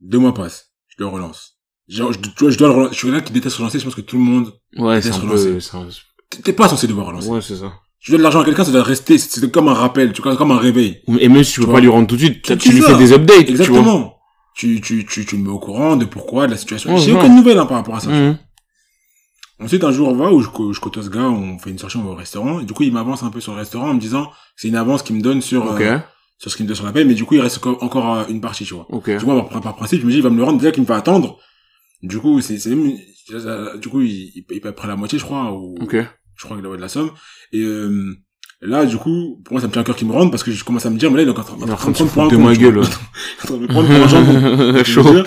Deux 0.00 0.18
mois 0.18 0.32
passent. 0.34 0.72
Je 0.88 0.96
le 0.98 1.06
relance. 1.06 1.58
Genre, 1.88 2.12
je, 2.12 2.18
tu 2.20 2.30
vois, 2.40 2.50
je 2.50 2.56
dois 2.58 2.68
le 2.68 2.74
relancer. 2.74 2.92
Je 2.94 2.98
suis 2.98 3.08
quelqu'un 3.08 3.24
qui 3.24 3.32
déteste 3.32 3.56
relancer. 3.56 3.78
Je 3.78 3.84
pense 3.84 3.94
que 3.94 4.00
tout 4.00 4.16
le 4.16 4.22
monde, 4.22 4.52
Ouais, 4.76 5.00
c'est 5.02 5.08
Laisse 5.10 5.18
un 5.18 5.20
relancer. 5.22 5.70
peu... 5.72 5.76
un- 5.76 6.42
t'es 6.42 6.52
pas 6.52 6.68
censé 6.68 6.86
devoir 6.86 7.06
relancer. 7.08 7.28
Ouais, 7.28 7.40
c'est 7.42 7.56
ça. 7.56 7.72
Tu 8.02 8.10
dois 8.12 8.18
de 8.18 8.22
l'argent 8.22 8.40
à 8.40 8.44
quelqu'un, 8.44 8.64
ça 8.64 8.72
doit 8.72 8.82
rester. 8.82 9.18
C'est 9.18 9.50
comme 9.52 9.68
un 9.68 9.74
rappel, 9.74 10.12
tu 10.12 10.22
vois, 10.22 10.36
comme 10.36 10.50
un 10.52 10.58
réveil. 10.58 11.02
Et 11.18 11.28
même 11.28 11.44
si 11.44 11.52
tu 11.52 11.60
peux 11.60 11.64
Tu 11.64 11.66
pas 11.66 11.72
vois? 11.72 11.80
lui 11.80 11.88
rendre 11.88 12.06
tout 12.06 12.16
de 12.16 12.20
suite, 12.22 12.42
Tu- 12.58 12.70
lui 12.72 12.80
fais 12.80 12.96
des 12.96 13.12
updates, 13.12 13.46
tu 13.46 13.52
vois. 13.54 13.60
Exactement. 13.78 14.14
Tu, 14.56 14.80
tu, 14.80 15.06
tu, 15.06 15.24
tu 15.26 15.36
le 15.36 15.42
mets 15.42 15.50
au 15.50 15.58
courant 15.58 15.96
de 15.96 16.04
pourquoi, 16.04 16.46
de 16.46 16.52
la 16.52 16.56
situation. 16.56 16.96
J'ai 16.96 17.12
aucune 17.12 17.36
nouvelle, 17.36 17.58
hein, 17.58 17.66
par 17.66 17.76
rapport 17.78 17.96
à 17.96 18.00
ça. 18.00 18.10
Mhm. 18.10 18.38
Ensuite, 19.62 19.84
un 19.84 19.92
jour, 19.92 20.08
on 20.08 20.14
va 20.16 20.32
où 20.32 20.40
je, 20.40 20.48
je 20.72 20.80
côtoie 20.80 21.02
ce 21.02 21.10
gars, 21.10 21.28
on 21.28 21.58
fait 21.58 21.68
une 21.70 21.78
sortie, 21.78 21.98
on 21.98 22.02
va 22.04 22.10
au 22.12 22.14
restaurant. 22.14 22.60
Et 22.60 22.64
du 22.64 22.72
coup, 22.72 22.82
il 22.82 22.92
m'avance 22.92 23.22
un 23.22 23.30
peu 23.30 23.40
sur 23.40 23.52
le 23.52 23.58
restaurant 23.58 23.90
en 23.90 23.94
me 23.94 24.00
disant, 24.00 24.30
c'est 24.56 24.68
une 24.68 24.76
avance 24.76 25.02
qu'il 25.02 25.16
me 25.16 25.20
donne 25.20 25.42
sur, 25.42 25.70
euh, 25.72 25.98
sur 26.38 26.50
ce 26.50 26.56
qu'il 26.56 26.64
me 26.64 26.68
donne 26.68 26.76
sur 26.76 26.86
la 26.86 26.92
paye, 26.92 27.04
mais 27.04 27.12
du 27.14 27.24
coup, 27.26 27.34
il 27.34 27.40
reste 27.42 27.64
encore- 27.66 28.14
euh, 28.14 28.24
une 28.30 28.40
partie, 28.40 28.64
tu 28.64 28.72
vois. 28.74 28.86
Ok. 28.88 29.10
Du 29.10 29.18
coup, 29.24 29.42
par, 29.42 29.60
par 29.60 29.76
principe, 29.76 30.00
je 30.00 30.06
me 30.06 30.10
dis, 30.10 30.16
il 30.16 30.22
va 30.22 30.30
me 30.30 30.38
le 30.38 30.44
rendre 30.44 30.58
déjà 30.58 30.72
qu'il 30.72 30.82
me 30.82 30.86
fait 30.86 30.94
attendre. 30.94 31.36
Du 32.02 32.18
coup, 32.18 32.40
c'est, 32.40 32.64
même, 32.70 32.96
du 33.78 33.88
coup, 33.90 34.00
il, 34.00 34.10
il, 34.10 34.44
il 34.50 34.60
paye 34.60 34.72
près 34.72 34.88
la 34.88 34.96
moitié, 34.96 35.18
je 35.18 35.24
crois, 35.24 35.52
ou, 35.52 35.74
Ok. 35.82 35.96
Je 36.40 36.46
crois 36.46 36.56
qu'il 36.56 36.66
a 36.66 36.70
de 36.70 36.80
la 36.80 36.88
somme. 36.88 37.10
Et, 37.52 37.60
euh, 37.60 38.16
là, 38.62 38.86
du 38.86 38.96
coup, 38.96 39.40
pour 39.44 39.52
moi, 39.52 39.60
ça 39.60 39.66
me 39.66 39.72
tient 39.72 39.82
à 39.82 39.84
cœur 39.84 39.94
qu'il 39.94 40.08
me 40.08 40.12
rende 40.12 40.30
parce 40.30 40.42
que 40.42 40.50
je 40.50 40.64
commence 40.64 40.86
à 40.86 40.90
me 40.90 40.96
dire, 40.96 41.10
mais 41.10 41.18
là, 41.18 41.22
il 41.24 41.28
est 41.28 41.38
en 41.38 41.42
train, 41.42 41.56
Il 41.60 41.68
est 41.68 41.72
en 41.72 41.76
train 41.76 41.90
de 41.90 41.96
se 41.96 42.02
me 42.04 42.08
prendre 42.08 42.30
pour 42.30 42.40
un 42.40 42.44
ma 42.44 42.54
con, 42.54 42.54
tu 42.54 42.62
vois. 42.62 42.72
gueule. 42.72 42.84
Il 42.84 42.86
est 42.86 43.42
en 43.42 43.46
train 43.46 43.56
de 43.56 43.60
me 43.60 43.66
prendre 43.68 43.88
pour 43.88 43.96
un 43.96 44.08
jambon. 44.08 44.72
Donc, 44.72 44.76
je 44.78 44.82
Chaud. 44.84 45.02
veux 45.02 45.14
dire, 45.22 45.26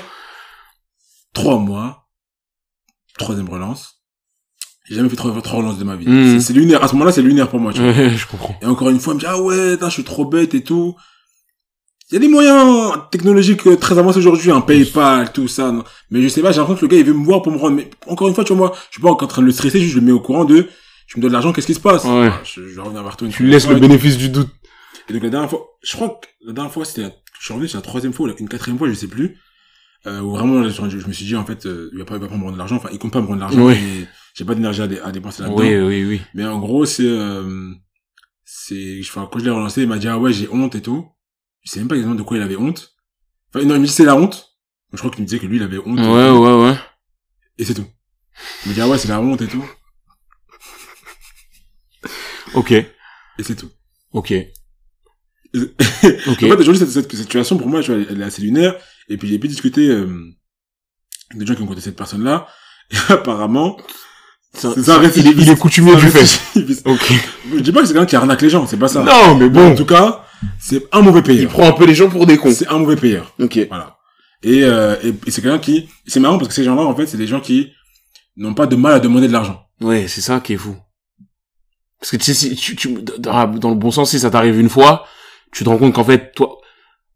Trois 1.33 1.59
mois, 1.59 2.07
troisième 3.19 3.49
relance. 3.49 4.01
J'ai 4.85 4.95
jamais 4.95 5.09
fait 5.09 5.15
trois, 5.15 5.39
trois 5.41 5.59
relances 5.59 5.77
de 5.77 5.83
ma 5.83 5.95
vie. 5.95 6.07
Mhm. 6.07 6.39
C'est, 6.41 6.53
lunaire. 6.53 6.83
À 6.83 6.87
ce 6.87 6.93
moment-là, 6.93 7.11
c'est 7.11 7.21
lunaire 7.21 7.47
pour 7.49 7.59
moi, 7.59 7.71
tu 7.73 7.81
vois. 7.81 7.91
Je 7.93 8.27
comprends. 8.27 8.55
Et 8.61 8.65
encore 8.65 8.89
une 8.89 8.99
fois, 8.99 9.13
me 9.13 9.19
dit, 9.19 9.25
ah 9.27 9.39
ouais, 9.39 9.73
putain, 9.73 9.89
je 9.89 9.93
suis 9.93 10.03
trop 10.03 10.25
bête 10.25 10.53
et 10.55 10.63
tout. 10.63 10.95
Il 12.09 12.15
y 12.15 12.17
a 12.17 12.19
des 12.19 12.27
moyens 12.27 12.93
technologiques 13.11 13.79
très 13.79 13.97
avancés 13.97 14.17
aujourd'hui, 14.19 14.51
un 14.51 14.61
PayPal, 14.61 15.31
tout 15.31 15.47
ça. 15.47 15.71
non. 15.71 15.83
Mais 16.09 16.21
je 16.21 16.27
sais 16.27 16.41
pas, 16.41 16.51
j'ai 16.51 16.57
l'impression 16.57 16.79
que 16.81 16.85
le 16.85 16.91
gars, 16.91 16.97
il 16.97 17.05
veut 17.05 17.13
me 17.13 17.23
voir 17.25 17.41
pour 17.41 17.51
me 17.51 17.57
rendre. 17.57 17.75
Mais 17.75 17.89
encore 18.07 18.27
une 18.27 18.35
fois, 18.35 18.43
tu 18.43 18.53
vois, 18.53 18.67
moi, 18.67 18.75
je 18.89 18.95
suis 18.95 19.01
pas 19.01 19.09
en 19.09 19.15
train 19.15 19.41
de 19.41 19.47
le 19.47 19.53
stresser, 19.53 19.79
juste 19.79 19.93
je 19.93 19.99
le 19.99 20.05
mets 20.05 20.11
au 20.11 20.19
courant 20.19 20.43
de, 20.45 20.67
tu 21.13 21.19
me 21.19 21.21
donnes 21.21 21.29
de 21.31 21.33
l'argent, 21.33 21.53
qu'est-ce 21.53 21.67
qui 21.67 21.73
se 21.73 21.79
passe? 21.79 22.03
Ouais. 22.05 22.31
Je, 22.43 22.67
je 22.67 22.75
vais 22.75 22.81
revenir 22.81 23.03
vers 23.03 23.15
toi 23.17 23.27
une 23.27 23.33
Tu 23.33 23.45
laisses 23.45 23.67
le 23.67 23.75
bénéfice 23.79 24.17
du 24.17 24.29
doute. 24.29 24.49
Et 25.09 25.13
donc 25.13 25.23
la 25.23 25.29
dernière 25.29 25.49
fois, 25.49 25.65
je 25.83 25.93
crois 25.93 26.09
que 26.21 26.27
la 26.45 26.53
dernière 26.53 26.71
fois, 26.73 26.85
c'était, 26.85 27.13
je 27.39 27.45
suis 27.45 27.53
revenu, 27.53 27.67
c'est 27.67 27.77
la 27.77 27.81
troisième 27.81 28.13
fois 28.13 28.29
une 28.39 28.49
quatrième 28.49 28.77
fois, 28.77 28.87
je 28.89 28.93
sais 28.93 29.07
plus. 29.07 29.37
Euh, 30.05 30.19
où 30.21 30.31
vraiment, 30.31 30.63
je, 30.67 30.69
je 30.99 31.07
me 31.07 31.13
suis 31.13 31.25
dit, 31.25 31.35
en 31.35 31.45
fait, 31.45 31.65
euh, 31.65 31.89
il 31.93 31.99
va 31.99 32.05
pas, 32.05 32.15
il 32.15 32.21
va 32.21 32.27
pas 32.27 32.35
me 32.35 32.41
rendre 32.41 32.53
de 32.53 32.57
l'argent, 32.57 32.75
enfin, 32.75 32.89
il 32.91 32.99
compte 32.99 33.13
pas 33.13 33.21
me 33.21 33.25
rendre 33.27 33.37
de 33.37 33.41
l'argent, 33.41 33.65
Oui. 33.65 34.05
j'ai 34.33 34.43
pas 34.43 34.53
d'énergie 34.53 34.81
à, 34.81 34.87
dé- 34.87 34.99
à 34.99 35.11
dépenser 35.13 35.43
là-dedans. 35.43 35.57
Oui, 35.61 35.77
oui, 35.77 36.03
oui. 36.05 36.21
Mais 36.33 36.45
en 36.45 36.59
gros, 36.59 36.85
c'est, 36.85 37.03
euh, 37.07 37.71
c'est, 38.43 38.99
enfin, 39.01 39.29
quand 39.31 39.39
je 39.39 39.45
l'ai 39.45 39.51
relancé, 39.51 39.83
il 39.83 39.87
m'a 39.87 39.97
dit, 39.97 40.07
ah 40.09 40.17
ouais, 40.17 40.33
j'ai 40.33 40.49
honte 40.51 40.75
et 40.75 40.81
tout. 40.81 41.07
Je 41.63 41.71
sais 41.71 41.79
même 41.79 41.87
pas 41.87 41.95
exactement 41.95 42.15
de 42.19 42.23
quoi 42.23 42.35
il 42.37 42.43
avait 42.43 42.57
honte. 42.57 42.91
Enfin, 43.53 43.63
non, 43.65 43.75
il 43.75 43.81
me 43.81 43.85
dit, 43.85 43.91
c'est 43.93 44.03
la 44.03 44.15
honte. 44.17 44.33
Donc, 44.91 44.95
je 44.95 44.97
crois 44.97 45.09
qu'il 45.11 45.21
me 45.21 45.25
disait 45.27 45.39
que 45.39 45.45
lui, 45.45 45.55
il 45.57 45.63
avait 45.63 45.77
honte. 45.79 45.99
Ouais, 45.99 46.29
ouais, 46.31 46.63
ouais. 46.63 46.75
Et 47.57 47.63
c'est 47.63 47.73
tout. 47.73 47.85
Il 48.65 48.69
me 48.69 48.73
dit, 48.73 48.81
ah 48.81 48.89
ouais, 48.89 48.97
c'est 48.97 49.07
la 49.07 49.21
honte 49.21 49.41
et 49.41 49.47
tout. 49.47 49.63
Ok. 52.53 52.71
Et 52.71 52.85
c'est 53.43 53.55
tout. 53.55 53.69
Ok. 54.11 54.33
En 55.55 56.33
fait, 56.35 56.53
aujourd'hui, 56.55 56.83
cette, 56.87 57.15
situation, 57.15 57.57
pour 57.57 57.67
moi, 57.67 57.81
vois, 57.81 57.95
elle, 57.95 58.21
est 58.21 58.25
assez 58.25 58.41
lunaire. 58.41 58.75
Et 59.07 59.17
puis, 59.17 59.27
j'ai 59.27 59.37
pu 59.37 59.47
discuter, 59.47 59.87
euh, 59.87 60.07
des 61.35 61.45
gens 61.45 61.53
qui 61.53 61.61
ont 61.61 61.67
côté 61.67 61.81
cette 61.81 61.95
personne-là. 61.95 62.47
Et 62.91 62.95
apparemment, 63.09 63.77
c'est 64.53 64.67
un 64.89 65.03
il, 65.03 65.27
est, 65.27 65.31
il 65.31 65.49
est 65.49 65.55
coutumier 65.57 65.95
du 65.95 66.07
fait. 66.09 66.41
Ok. 66.85 67.13
Je 67.55 67.59
dis 67.59 67.71
pas 67.71 67.81
que 67.81 67.87
c'est 67.87 67.93
quelqu'un 67.93 68.07
qui 68.07 68.15
arnaque 68.15 68.41
les 68.41 68.49
gens, 68.49 68.65
c'est 68.67 68.77
pas 68.77 68.87
ça. 68.87 69.03
Non, 69.03 69.35
mais 69.35 69.49
Mais 69.49 69.61
en 69.61 69.69
bon. 69.69 69.75
tout 69.75 69.85
cas, 69.85 70.25
c'est 70.59 70.83
un 70.91 71.01
mauvais 71.01 71.19
Il 71.19 71.23
payeur. 71.23 71.51
prend 71.51 71.67
un 71.67 71.71
peu 71.71 71.85
les 71.85 71.95
gens 71.95 72.09
pour 72.09 72.25
des 72.25 72.37
cons. 72.37 72.51
C'est 72.51 72.67
un 72.67 72.77
mauvais 72.79 72.95
payeur. 72.95 73.33
Ok. 73.39 73.59
Voilà. 73.67 73.97
Et, 74.43 74.63
euh, 74.63 74.95
et, 75.03 75.09
et 75.25 75.31
c'est 75.31 75.41
quelqu'un 75.41 75.59
qui, 75.59 75.89
c'est 76.05 76.19
marrant 76.19 76.37
parce 76.37 76.49
que 76.49 76.53
ces 76.53 76.63
gens-là, 76.63 76.81
en 76.83 76.95
fait, 76.95 77.07
c'est 77.07 77.17
des 77.17 77.27
gens 77.27 77.39
qui 77.39 77.71
n'ont 78.37 78.53
pas 78.53 78.67
de 78.67 78.75
mal 78.75 78.93
à 78.93 78.99
demander 78.99 79.27
de 79.27 79.33
l'argent. 79.33 79.63
Ouais, 79.81 80.07
c'est 80.07 80.21
ça 80.21 80.39
qui 80.39 80.53
est 80.53 80.57
fou. 80.57 80.75
Parce 82.03 82.11
que 82.11 82.17
tu 82.17 82.25
sais, 82.25 82.33
si 82.33 82.55
tu, 82.57 82.75
tu, 82.75 82.97
dans 83.17 83.47
dans 83.47 83.69
le 83.69 83.75
bon 83.77 83.89
sens, 83.89 84.09
si 84.11 84.19
ça 84.19 84.29
t'arrive 84.29 84.59
une 84.59 84.67
fois, 84.67 85.05
tu 85.53 85.63
te 85.63 85.69
rends 85.69 85.77
compte 85.77 85.93
qu'en 85.93 86.03
fait, 86.03 86.33
toi, 86.35 86.57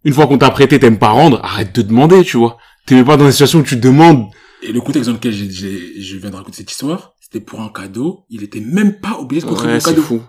une 0.05 0.13
fois 0.13 0.27
qu'on 0.27 0.37
t'a 0.37 0.49
prêté, 0.49 0.79
t'aimes 0.79 0.97
pas 0.97 1.09
rendre, 1.09 1.41
arrête 1.43 1.75
de 1.75 1.81
demander, 1.81 2.23
tu 2.23 2.37
vois. 2.37 2.57
T'es 2.85 3.03
pas 3.03 3.17
dans 3.17 3.25
une 3.25 3.33
situation 3.33 3.59
où 3.59 3.63
tu 3.63 3.75
demandes. 3.75 4.27
Et 4.63 4.71
le 4.71 4.79
contexte 4.79 5.09
dans 5.09 5.15
lequel 5.15 5.33
j'ai- 5.33 6.01
je 6.01 6.15
viens 6.15 6.29
de 6.29 6.35
raconter 6.37 6.55
cette 6.59 6.71
histoire, 6.71 7.15
c'était 7.19 7.41
pour 7.43 7.59
un 7.59 7.67
cadeau. 7.67 8.23
Il 8.29 8.43
était 8.43 8.61
même 8.61 8.93
pas 9.01 9.17
obligé 9.19 9.41
de 9.41 9.47
contribuer 9.49 9.73
Ouais, 9.73 9.81
au 9.81 9.85
cadeau. 9.89 10.01
fou. 10.03 10.21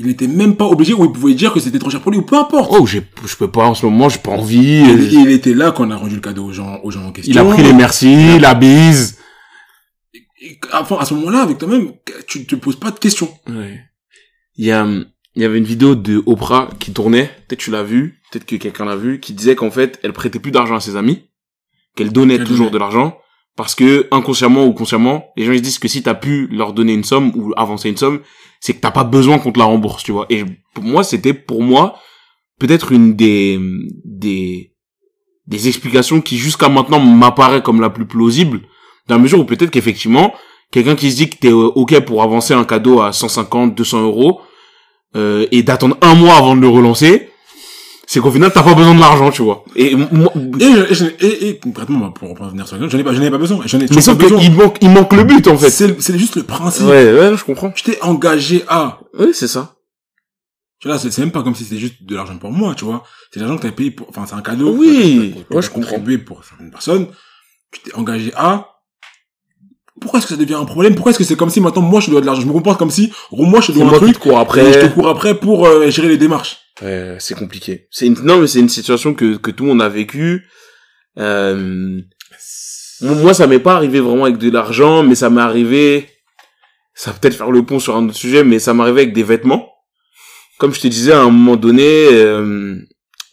Il 0.00 0.08
était 0.08 0.26
même 0.26 0.56
pas 0.56 0.64
obligé, 0.66 0.92
ou 0.92 1.04
il 1.04 1.12
pouvait 1.12 1.34
dire 1.34 1.52
que 1.52 1.60
c'était 1.60 1.78
trop 1.78 1.90
cher 1.90 2.00
pour 2.00 2.10
lui, 2.10 2.18
ou 2.18 2.22
peu 2.22 2.36
importe. 2.36 2.72
Oh, 2.76 2.84
je 2.86 2.98
peux 3.38 3.50
pas 3.52 3.66
en 3.66 3.74
ce 3.76 3.86
moment, 3.86 4.08
j'ai 4.08 4.18
pas 4.18 4.32
envie. 4.32 4.80
Il, 4.80 5.12
il 5.12 5.30
était 5.30 5.54
là 5.54 5.70
quand 5.70 5.86
on 5.86 5.90
a 5.92 5.96
rendu 5.96 6.16
le 6.16 6.20
cadeau 6.20 6.46
aux 6.46 6.52
gens, 6.52 6.80
aux 6.82 6.90
gens 6.90 7.04
en 7.04 7.12
question. 7.12 7.32
Il 7.32 7.38
a 7.38 7.44
pris 7.44 7.62
les 7.62 7.72
merci, 7.72 8.38
la 8.40 8.54
bise. 8.54 9.18
Et 10.40 10.58
Enfin, 10.72 10.96
à 10.98 11.04
ce 11.04 11.14
moment-là, 11.14 11.42
avec 11.42 11.58
toi-même, 11.58 11.92
tu 12.26 12.46
te 12.46 12.54
poses 12.56 12.76
pas 12.78 12.90
de 12.90 12.98
questions. 12.98 13.28
Ouais. 13.48 13.80
Il 14.56 14.64
y 14.66 14.70
a, 14.72 14.82
hum, 14.82 15.06
il 15.36 15.42
y 15.42 15.44
avait 15.44 15.58
une 15.58 15.64
vidéo 15.64 15.94
de 15.94 16.22
Oprah 16.26 16.70
qui 16.78 16.92
tournait, 16.92 17.30
peut-être 17.46 17.60
tu 17.60 17.70
l'as 17.70 17.82
vu, 17.82 18.20
peut-être 18.30 18.46
que 18.46 18.56
quelqu'un 18.56 18.84
l'a 18.84 18.96
vu, 18.96 19.20
qui 19.20 19.32
disait 19.32 19.54
qu'en 19.54 19.70
fait, 19.70 19.98
elle 20.02 20.12
prêtait 20.12 20.38
plus 20.38 20.50
d'argent 20.50 20.74
à 20.76 20.80
ses 20.80 20.96
amis, 20.96 21.24
qu'elle 21.96 22.12
donnait 22.12 22.36
Qu'elle 22.38 22.46
toujours 22.46 22.66
donnait. 22.66 22.74
de 22.74 22.78
l'argent, 22.78 23.18
parce 23.56 23.74
que 23.74 24.08
inconsciemment 24.10 24.64
ou 24.66 24.72
consciemment, 24.72 25.30
les 25.36 25.44
gens 25.44 25.52
ils 25.52 25.58
se 25.58 25.62
disent 25.62 25.78
que 25.78 25.88
si 25.88 26.02
t'as 26.02 26.14
pu 26.14 26.46
leur 26.48 26.72
donner 26.72 26.94
une 26.94 27.04
somme 27.04 27.32
ou 27.36 27.52
avancer 27.56 27.88
une 27.90 27.96
somme, 27.96 28.20
c'est 28.60 28.74
que 28.74 28.80
t'as 28.80 28.90
pas 28.90 29.04
besoin 29.04 29.38
qu'on 29.38 29.52
te 29.52 29.58
la 29.58 29.64
rembourse, 29.66 30.02
tu 30.02 30.12
vois. 30.12 30.26
Et 30.30 30.44
pour 30.74 30.84
moi, 30.84 31.04
c'était 31.04 31.34
pour 31.34 31.62
moi 31.62 31.98
peut-être 32.58 32.92
une 32.92 33.14
des 33.16 33.58
des 34.04 34.74
des 35.46 35.68
explications 35.68 36.20
qui 36.20 36.38
jusqu'à 36.38 36.68
maintenant 36.68 37.00
m'apparaît 37.00 37.62
comme 37.62 37.80
la 37.80 37.90
plus 37.90 38.06
plausible, 38.06 38.60
dans 39.08 39.16
la 39.16 39.20
mesure 39.22 39.38
où 39.40 39.44
peut-être 39.44 39.70
qu'effectivement, 39.70 40.34
quelqu'un 40.70 40.94
qui 40.96 41.10
se 41.10 41.16
dit 41.16 41.28
que 41.30 41.36
t'es 41.36 41.48
euh, 41.50 41.70
ok 41.74 42.00
pour 42.00 42.22
avancer 42.22 42.54
un 42.54 42.64
cadeau 42.64 43.00
à 43.00 43.12
150, 43.12 43.74
200 43.74 44.02
euros, 44.02 44.40
euh, 45.16 45.46
et 45.50 45.62
d'attendre 45.62 45.96
un 46.02 46.14
mois 46.14 46.34
avant 46.36 46.54
de 46.54 46.60
le 46.60 46.68
relancer, 46.68 47.28
c'est 48.06 48.20
qu'au 48.20 48.30
final 48.30 48.50
t'as 48.52 48.62
pas 48.62 48.74
besoin 48.74 48.94
de 48.94 49.00
l'argent, 49.00 49.30
tu 49.30 49.42
vois. 49.42 49.64
Et 49.76 49.94
moi, 49.96 50.32
Et, 50.60 50.94
je- 50.94 51.04
et, 51.20 51.26
et, 51.26 51.48
et 51.50 51.58
concrètement, 51.58 51.98
moi, 51.98 52.14
pour 52.14 52.28
revenir 52.38 52.66
sur 52.66 52.76
j'en 52.90 52.98
ai 52.98 53.04
pas, 53.04 53.12
j'en 53.14 53.22
ai 53.22 53.30
pas 53.30 53.38
besoin. 53.38 53.60
J'en 53.66 53.78
ai 53.78 53.82
mais 53.82 53.86
toujours 53.88 54.02
sauf 54.02 54.16
pas 54.18 54.24
besoin. 54.24 54.40
qu'il 54.40 54.52
manque, 54.52 54.76
il 54.80 54.90
manque 54.90 55.12
le 55.12 55.24
but 55.24 55.46
en 55.48 55.56
fait. 55.56 55.70
C'est, 55.70 56.00
c'est 56.00 56.18
juste 56.18 56.36
le 56.36 56.42
principe. 56.44 56.86
Ouais, 56.86 57.12
ouais, 57.12 57.36
je 57.36 57.44
comprends. 57.44 57.72
Je 57.74 57.82
t'ai 57.84 58.00
engagé 58.02 58.64
à. 58.68 59.00
Oui, 59.18 59.28
c'est 59.32 59.48
ça. 59.48 59.74
Tu 60.80 60.88
vois, 60.88 60.98
c'est 60.98 61.10
c'est 61.12 61.20
même 61.20 61.30
pas 61.30 61.42
comme 61.42 61.54
si 61.54 61.64
c'était 61.64 61.78
juste 61.80 62.02
de 62.04 62.14
l'argent 62.16 62.36
pour 62.38 62.50
moi, 62.52 62.74
tu 62.74 62.84
vois. 62.86 63.04
C'est 63.32 63.38
de 63.38 63.44
l'argent 63.44 63.58
que 63.58 63.66
t'as 63.66 63.72
payé 63.72 63.90
pour, 63.90 64.08
enfin, 64.08 64.24
c'est 64.26 64.34
un 64.34 64.40
cadeau. 64.42 64.74
Oui, 64.76 65.34
ouais, 65.36 65.44
t'as 65.50 65.60
je 65.60 65.68
comprends. 65.70 65.90
contribué 65.90 66.18
pour 66.18 66.42
certaines 66.44 66.70
personnes. 66.70 67.06
Tu 67.70 67.80
t'es 67.82 67.94
engagé 67.94 68.32
à. 68.34 68.69
Pourquoi 70.00 70.18
est-ce 70.18 70.26
que 70.26 70.34
ça 70.34 70.40
devient 70.40 70.54
un 70.54 70.64
problème? 70.64 70.94
Pourquoi 70.94 71.10
est-ce 71.10 71.18
que 71.18 71.24
c'est 71.24 71.36
comme 71.36 71.50
si 71.50 71.60
maintenant 71.60 71.82
moi 71.82 72.00
je 72.00 72.10
dois 72.10 72.20
de 72.20 72.26
l'argent? 72.26 72.40
Je 72.42 72.46
me 72.46 72.52
comporte 72.52 72.78
comme 72.78 72.90
si, 72.90 73.12
moi 73.32 73.60
je 73.60 73.72
dois 73.72 73.84
un 73.84 73.90
truc. 73.90 74.18
cours 74.18 74.32
Et 74.32 74.36
je 74.36 74.40
après. 74.40 74.88
te 74.88 74.94
cours 74.94 75.08
après 75.08 75.34
pour 75.38 75.66
euh, 75.66 75.90
gérer 75.90 76.08
les 76.08 76.16
démarches. 76.18 76.58
Ouais, 76.82 77.16
c'est 77.18 77.34
compliqué. 77.34 77.86
C'est 77.90 78.06
une, 78.06 78.14
non, 78.22 78.38
mais 78.38 78.46
c'est 78.46 78.60
une 78.60 78.70
situation 78.70 79.12
que, 79.14 79.36
que 79.36 79.50
tout 79.50 79.64
le 79.64 79.70
monde 79.70 79.82
a 79.82 79.88
vécu. 79.88 80.46
Euh, 81.18 82.00
moi, 83.02 83.14
moi, 83.16 83.34
ça 83.34 83.46
m'est 83.46 83.58
pas 83.58 83.74
arrivé 83.74 84.00
vraiment 84.00 84.24
avec 84.24 84.38
de 84.38 84.50
l'argent, 84.50 85.02
mais 85.02 85.14
ça 85.14 85.28
m'est 85.28 85.40
arrivé, 85.42 86.08
ça 86.94 87.10
va 87.10 87.18
peut-être 87.18 87.36
faire 87.36 87.50
le 87.50 87.62
pont 87.62 87.78
sur 87.78 87.96
un 87.96 88.04
autre 88.06 88.16
sujet, 88.16 88.44
mais 88.44 88.58
ça 88.58 88.72
m'est 88.72 88.82
arrivé 88.82 89.02
avec 89.02 89.12
des 89.12 89.22
vêtements. 89.22 89.68
Comme 90.58 90.72
je 90.72 90.80
te 90.80 90.86
disais, 90.88 91.12
à 91.12 91.20
un 91.20 91.30
moment 91.30 91.56
donné, 91.56 92.08
euh, 92.12 92.76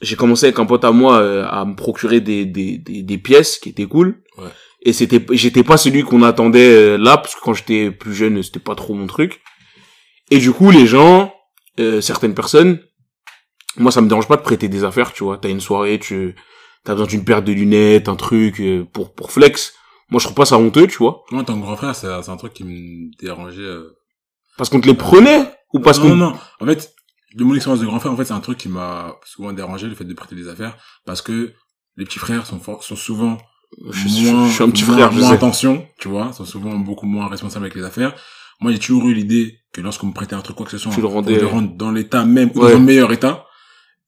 j'ai 0.01 0.15
commencé 0.15 0.45
avec 0.47 0.59
un 0.59 0.65
pote 0.65 0.84
à 0.86 0.91
moi 0.91 1.20
euh, 1.20 1.45
à 1.47 1.65
me 1.65 1.76
procurer 1.76 2.20
des, 2.20 2.45
des, 2.45 2.78
des, 2.78 3.03
des 3.03 3.18
pièces 3.18 3.57
qui 3.57 3.70
étaient 3.70 3.86
cool. 3.86 4.22
Ouais. 4.38 4.47
Et 4.88 4.93
c'était, 4.93 5.21
j'étais 5.31 5.63
pas 5.65 5.75
celui 5.75 6.03
qu'on 6.03 6.23
attendait 6.23 6.71
euh, 6.73 6.97
là, 6.97 7.17
parce 7.17 7.35
que 7.35 7.41
quand 7.41 7.53
j'étais 7.53 7.91
plus 7.91 8.13
jeune, 8.13 8.41
c'était 8.41 8.61
pas 8.61 8.73
trop 8.73 8.93
mon 8.93 9.05
truc. 9.05 9.41
Et 10.31 10.38
du 10.38 10.53
coup, 10.53 10.71
les 10.71 10.88
gens, 10.88 11.33
euh, 11.77 11.99
certaines 11.99 12.33
personnes, 12.33 12.79
moi 13.75 13.91
ça 13.91 13.99
me 13.99 14.07
dérange 14.07 14.29
pas 14.29 14.38
de 14.38 14.41
prêter 14.41 14.69
des 14.69 14.85
affaires, 14.85 15.11
tu 15.11 15.25
vois. 15.25 15.38
T'as 15.39 15.49
une 15.49 15.59
soirée, 15.59 15.99
tu 15.99 16.35
t'as 16.85 16.93
besoin 16.93 17.07
d'une 17.07 17.25
paire 17.25 17.43
de 17.43 17.51
lunettes, 17.51 18.07
un 18.07 18.15
truc 18.15 18.61
euh, 18.61 18.85
pour 18.93 19.13
pour 19.13 19.33
flex. 19.33 19.73
Moi 20.09 20.19
je 20.19 20.25
trouve 20.25 20.35
pas 20.38 20.45
ça 20.45 20.57
honteux, 20.57 20.88
tu 20.88 20.99
vois, 20.99 21.21
Moi, 21.31 21.41
en 21.41 21.43
tant 21.43 21.55
que 21.55 21.61
grand 21.65 21.75
frère, 21.75 21.93
c'est, 21.93 22.07
c'est 22.23 22.31
un 22.31 22.38
truc 22.38 22.53
qui 22.53 22.63
me 22.63 23.11
dérangeait. 23.19 23.59
euh. 23.61 23.93
parce 24.57 24.69
qu'on 24.69 24.79
te 24.79 24.88
les 24.88 24.93
prenait 24.93 25.51
ou 25.73 25.81
parce 25.81 25.97
non, 25.99 26.03
qu'on 26.11 26.15
non, 26.15 26.29
non. 26.31 26.39
En 26.61 26.65
fait, 26.65 26.93
de 27.35 27.43
mon 27.43 27.55
expérience 27.55 27.81
de 27.81 27.85
grand 27.88 27.99
frère, 27.99 28.13
en 28.13 28.15
fait, 28.15 28.23
c'est 28.23 28.33
un 28.33 28.39
truc 28.39 28.57
qui 28.57 28.69
m'a 28.69 29.17
souvent 29.25 29.51
dérangé, 29.51 29.88
le 29.88 29.95
fait 29.95 30.05
de 30.05 30.13
prêter 30.13 30.35
des 30.35 30.47
affaires, 30.47 30.77
parce 31.05 31.21
que 31.21 31.53
les 31.97 32.05
petits 32.05 32.19
frères 32.19 32.45
sont, 32.45 32.61
sont 32.79 32.95
souvent 32.95 33.38
je, 33.91 34.07
suis- 34.07 34.32
moins, 34.32 34.47
je 34.47 34.53
suis 34.53 34.63
un 34.63 34.70
petit 34.70 34.84
moins- 34.86 34.95
frère, 34.95 35.11
je 35.11 35.20
moins 35.20 35.30
sais. 35.30 35.36
attention, 35.36 35.86
tu 35.99 36.07
vois, 36.07 36.34
sont 36.34 36.45
souvent 36.45 36.76
beaucoup 36.78 37.05
moins 37.05 37.28
responsables 37.28 37.65
avec 37.65 37.76
les 37.76 37.84
affaires. 37.84 38.15
Moi, 38.59 38.72
j'ai 38.72 38.80
toujours 38.80 39.07
eu 39.09 39.13
l'idée 39.13 39.59
que 39.72 39.82
lorsqu'on 39.82 40.07
me 40.07 40.13
prêtait 40.13 40.34
un 40.36 40.41
truc, 40.41 40.55
quoi 40.55 40.65
que 40.65 40.72
ce 40.72 40.78
soit, 40.78 40.91
Tu 40.91 41.01
le 41.01 41.07
on 41.07 41.22
le 41.22 41.45
rendre 41.45 41.76
dans 41.76 41.91
l'état 41.91 42.26
même, 42.26 42.49
ou 42.55 42.61
Ouais. 42.61 42.72
dans 42.72 42.80
le 42.80 42.84
meilleur 42.84 43.11
état. 43.11 43.43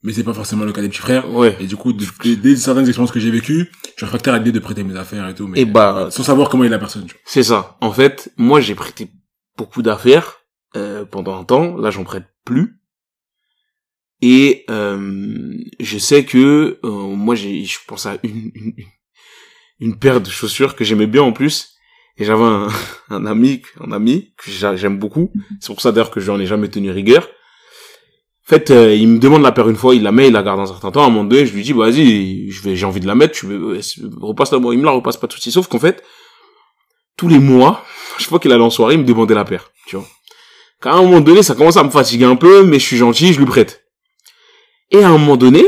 Mais 0.01 0.14
c'est 0.14 0.24
pas 0.24 0.34
forcément 0.34 0.64
le 0.64 0.72
cas 0.72 0.82
des 0.82 0.88
petits 0.88 0.99
frères. 1.01 1.30
Ouais. 1.30 1.57
Et 1.60 1.68
du 1.68 1.76
coup, 1.76 1.91
dès, 1.91 2.36
dès 2.38 2.55
certaines 2.55 2.88
expériences 2.88 3.12
que 3.12 3.20
j'ai 3.20 3.32
vécues, 3.32 3.70
je 3.84 3.89
suis 3.97 4.05
réfractaire 4.05 4.34
à 4.34 4.38
l'idée 4.38 4.53
de 4.53 4.60
prêter 4.60 4.82
mes 4.84 4.95
affaires 4.95 5.28
et 5.28 5.36
tout, 5.36 5.45
mais 5.45 5.60
Et 5.60 5.66
bah 5.66 6.07
sans 6.10 6.24
savoir 6.24 6.47
comment 6.49 6.64
est 6.64 6.70
la 6.70 6.80
personne. 6.80 7.05
c'est 7.26 7.43
ça. 7.43 7.78
En 7.82 7.91
fait, 7.91 8.32
moi 8.38 8.62
j'ai 8.62 8.76
prêté 8.76 9.10
beaucoup 9.57 9.82
d'affaires 9.82 10.38
euh, 10.78 11.03
pendant 11.03 11.38
un 11.38 11.43
temps. 11.43 11.76
Là 11.76 11.91
j'en 11.91 12.05
prête 12.05 12.24
plus. 12.45 12.80
Et 14.22 14.64
euh, 14.70 15.53
je 15.82 15.97
sais 15.97 16.24
que 16.26 16.80
euh, 16.84 16.89
moi 16.89 17.36
j'ai, 17.36 17.66
je 17.66 17.78
pense 17.86 18.05
à 18.05 18.18
une, 18.24 18.51
une 18.55 18.74
une 18.78 18.86
paire 19.99 20.21
de 20.21 20.30
chaussures 20.30 20.75
que 20.75 20.84
j'aimais 20.84 21.07
bien 21.07 21.23
en 21.23 21.32
plus. 21.32 21.75
Et 22.17 22.25
j'avais 22.25 22.43
un, 22.43 22.67
un 23.09 23.25
ami, 23.25 23.61
un 23.80 23.91
ami 23.91 24.34
que 24.38 24.51
j'a- 24.51 24.75
j'aime 24.75 24.97
beaucoup. 24.99 25.32
C'est 25.61 25.67
pour 25.73 25.82
ça 25.82 25.91
d'ailleurs 25.91 26.11
que 26.11 26.19
je 26.19 26.32
n'en 26.32 26.39
ai 26.39 26.45
jamais 26.45 26.69
tenu 26.69 26.91
rigueur. 26.91 27.27
En 28.45 28.49
fait, 28.49 28.71
euh, 28.71 28.95
il 28.95 29.07
me 29.07 29.19
demande 29.19 29.43
la 29.43 29.51
paire 29.51 29.69
une 29.69 29.75
fois, 29.75 29.93
il 29.93 30.01
la 30.01 30.11
met, 30.11 30.27
il 30.27 30.34
la 30.34 30.41
garde 30.41 30.59
un 30.59 30.65
certain 30.65 30.89
temps. 30.91 31.03
À 31.03 31.05
un 31.05 31.09
moment 31.09 31.23
donné, 31.23 31.45
je 31.45 31.53
lui 31.53 31.61
dis, 31.61 31.71
vas-y, 31.71 32.49
je 32.49 32.61
vais, 32.63 32.75
j'ai 32.75 32.86
envie 32.86 32.99
de 32.99 33.05
la 33.07 33.13
mettre, 33.13 33.36
tu 33.38 33.45
euh, 33.45 33.80
repasse 34.19 34.51
la 34.51 34.57
moi. 34.59 34.73
Il 34.73 34.80
me 34.80 34.86
la 34.86 34.91
repasse 34.91 35.17
pas 35.17 35.27
tout 35.27 35.38
de 35.38 35.41
suite. 35.41 35.53
Sauf 35.53 35.67
qu'en 35.67 35.77
fait, 35.80 36.03
tous 37.15 37.27
les 37.27 37.38
mois, 37.39 37.86
chaque 38.17 38.30
fois 38.30 38.39
qu'il 38.39 38.51
allait 38.51 38.63
en 38.63 38.69
soirée, 38.71 38.95
il 38.95 38.99
me 39.01 39.05
demandait 39.05 39.36
la 39.36 39.45
paire, 39.45 39.71
tu 39.88 39.95
vois. 39.97 40.07
Qu'à 40.82 40.93
un 40.93 41.03
moment 41.03 41.19
donné, 41.21 41.43
ça 41.43 41.55
commence 41.55 41.77
à 41.77 41.84
me 41.84 41.89
fatiguer 41.89 42.25
un 42.25 42.36
peu, 42.38 42.63
mais 42.63 42.80
je 42.80 42.86
suis 42.86 42.97
gentil, 42.97 43.34
je 43.34 43.39
lui 43.39 43.45
prête. 43.45 43.84
Et 44.91 45.03
à 45.03 45.09
un 45.09 45.17
moment 45.17 45.38
donné, 45.38 45.63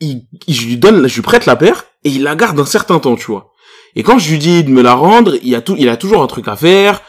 il, 0.00 0.26
il- 0.46 0.54
je 0.54 0.66
lui 0.66 0.76
donne, 0.76 1.06
je 1.08 1.14
lui 1.14 1.22
prête 1.22 1.46
la 1.46 1.56
paire 1.56 1.86
et 2.04 2.10
il 2.10 2.22
la 2.22 2.34
garde 2.36 2.58
un 2.60 2.64
certain 2.66 2.98
temps, 2.98 3.16
tu 3.16 3.26
vois. 3.26 3.52
Et 3.96 4.02
quand 4.02 4.18
je 4.18 4.30
lui 4.30 4.38
dis 4.38 4.62
de 4.64 4.70
me 4.70 4.82
la 4.82 4.94
rendre, 4.94 5.36
il 5.42 5.54
a 5.54 5.60
tout, 5.60 5.74
il 5.78 5.88
a 5.88 5.96
toujours 5.96 6.22
un 6.22 6.26
truc 6.26 6.46
à 6.48 6.56
faire. 6.56 7.02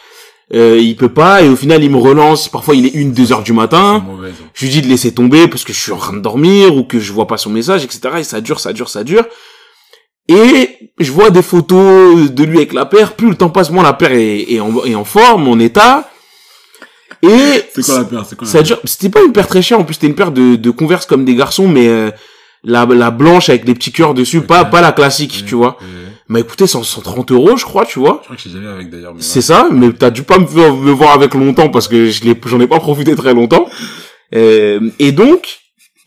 Euh, 0.54 0.78
il 0.82 0.98
peut 0.98 1.14
pas 1.14 1.42
et 1.44 1.48
au 1.48 1.56
final 1.56 1.82
il 1.84 1.90
me 1.90 1.98
relance. 1.98 2.50
Parfois 2.50 2.76
il 2.76 2.86
est 2.86 2.94
une, 2.94 3.14
deux 3.14 3.32
heures 3.32 3.44
du 3.44 3.54
matin. 3.54 4.04
Mauvais, 4.06 4.30
ça. 4.32 4.36
Je 4.54 4.66
lui 4.66 4.72
dis 4.74 4.82
de 4.82 4.88
laisser 4.88 5.14
tomber 5.14 5.48
parce 5.48 5.64
que 5.64 5.72
je 5.72 5.80
suis 5.80 5.92
en 5.94 5.98
train 5.98 6.14
de 6.14 6.20
dormir 6.20 6.76
ou 6.76 6.84
que 6.84 7.00
je 7.00 7.14
vois 7.14 7.28
pas 7.28 7.38
son 7.38 7.50
message, 7.52 7.86
etc. 7.86 8.02
Et 8.18 8.24
ça 8.24 8.42
dure, 8.42 8.60
ça 8.60 8.74
dure, 8.74 8.90
ça 8.90 9.04
dure. 9.06 9.26
Et 10.28 10.92
je 11.00 11.12
vois 11.12 11.30
des 11.30 11.42
photos 11.42 12.30
de 12.32 12.44
lui 12.44 12.58
avec 12.58 12.74
la 12.74 12.86
paire. 12.86 13.14
Plus 13.16 13.30
le 13.30 13.36
temps 13.36 13.50
passe, 13.50 13.70
moins 13.70 13.84
la 13.84 13.94
paire 13.94 14.12
est, 14.12 14.52
est, 14.52 14.60
en, 14.60 14.84
est 14.84 14.96
en 14.96 15.06
forme, 15.06 15.48
en 15.48 15.58
état. 15.60 16.10
Et 17.24 17.62
C'est 17.74 17.86
quoi 17.86 18.00
la 18.00 18.04
paire 18.06 18.26
C'est 18.28 18.36
quoi 18.36 18.46
la 18.46 18.52
ça 18.52 18.58
paire? 18.60 18.64
dure. 18.68 18.80
C'était 18.86 19.10
pas 19.10 19.24
une 19.24 19.32
paire 19.34 19.48
très 19.48 19.62
chère. 19.62 19.80
En 19.80 19.84
plus, 19.84 19.94
c'était 19.96 20.08
une 20.08 20.16
paire 20.16 20.32
de, 20.32 20.56
de 20.56 20.70
converse 20.72 21.06
comme 21.06 21.24
des 21.26 21.36
garçons, 21.36 21.68
mais 21.68 21.88
euh, 21.88 22.12
la, 22.64 22.86
la 22.86 23.12
blanche 23.12 23.50
avec 23.50 23.66
des 23.66 23.74
petits 23.74 23.92
cœurs 23.92 24.14
dessus, 24.14 24.42
pas 24.42 24.66
pas 24.66 24.82
la 24.82 24.92
classique, 24.92 25.44
tu 25.48 25.56
vois. 25.56 25.78
ouais. 25.82 25.88
M'a 26.28 26.40
écouté 26.40 26.66
100, 26.66 26.84
130 26.84 27.32
euros, 27.34 27.58
je 27.58 27.66
crois, 27.66 27.86
tu 27.86 28.00
vois. 28.00 28.20
Je 28.22 28.26
crois 28.26 28.36
que 28.38 28.42
j'ai 28.44 28.50
jamais 28.52 28.68
avec 28.68 28.90
d'ailleurs. 28.90 29.14
C'est 29.20 29.42
ça, 29.42 29.68
mais 29.72 29.92
t'as 29.92 30.12
dû 30.12 30.24
pas 30.24 30.38
me, 30.40 30.46
voir 30.46 31.12
avec 31.14 31.34
longtemps 31.34 31.68
parce 31.70 31.88
que 31.90 32.10
je 32.10 32.22
j'en 32.46 32.60
ai 32.62 32.68
pas 32.68 32.80
profité 32.80 33.16
très 33.16 33.34
longtemps. 33.34 33.68
Euh, 34.34 34.80
et 35.00 35.12
donc, 35.12 35.60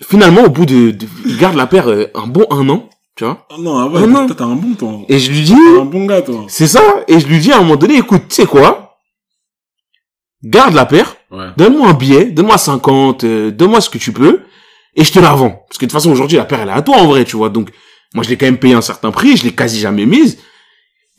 finalement, 0.02 0.44
au 0.44 0.48
bout 0.48 0.64
de, 0.64 0.92
de- 0.92 1.06
il 1.26 1.36
garde 1.36 1.56
la 1.56 1.66
paire 1.66 1.88
euh, 1.90 2.06
un 2.14 2.26
bon 2.26 2.46
un 2.50 2.66
an, 2.70 2.88
tu 3.16 3.24
vois. 3.24 3.46
Ah 3.50 3.56
non, 3.58 3.76
ah 3.78 3.86
ouais, 3.86 4.10
toi, 4.10 4.26
t'as 4.34 4.44
un 4.46 4.54
bon, 4.56 4.72
toi. 4.74 5.00
Et 5.10 5.18
je 5.18 5.30
lui 5.30 5.42
dis, 5.42 5.54
un 5.78 5.84
bon 5.84 6.06
gars, 6.06 6.22
toi. 6.22 6.46
c'est 6.48 6.68
ça, 6.68 6.82
et 7.06 7.20
je 7.20 7.26
lui 7.26 7.38
dis 7.38 7.52
à 7.52 7.56
un 7.58 7.60
moment 7.60 7.76
donné, 7.76 7.96
écoute, 7.98 8.22
tu 8.30 8.34
sais 8.36 8.46
quoi? 8.46 8.96
Garde 10.42 10.74
la 10.74 10.86
paire, 10.86 11.16
Ouais. 11.30 11.46
donne-moi 11.56 11.88
un 11.88 11.94
billet, 11.94 12.26
donne-moi 12.26 12.58
50, 12.58 13.24
euh, 13.24 13.50
donne-moi 13.50 13.80
ce 13.80 13.90
que 13.90 13.98
tu 13.98 14.12
peux, 14.12 14.40
et 14.96 15.04
je 15.04 15.12
te 15.12 15.18
la 15.18 15.30
revends. 15.32 15.64
Parce 15.68 15.78
que 15.78 15.84
de 15.84 15.90
toute 15.90 15.92
façon, 15.92 16.10
aujourd'hui, 16.10 16.36
la 16.36 16.44
paire, 16.44 16.60
elle 16.62 16.68
est 16.68 16.72
à 16.72 16.82
toi, 16.82 16.96
en 16.98 17.06
vrai, 17.06 17.24
tu 17.24 17.36
vois. 17.36 17.48
Donc, 17.48 17.70
moi, 18.14 18.22
je 18.24 18.28
l'ai 18.30 18.36
quand 18.36 18.46
même 18.46 18.58
payé 18.58 18.74
un 18.74 18.80
certain 18.80 19.10
prix, 19.10 19.36
je 19.36 19.44
l'ai 19.44 19.52
quasi 19.52 19.78
jamais 19.80 20.06
mise. 20.06 20.38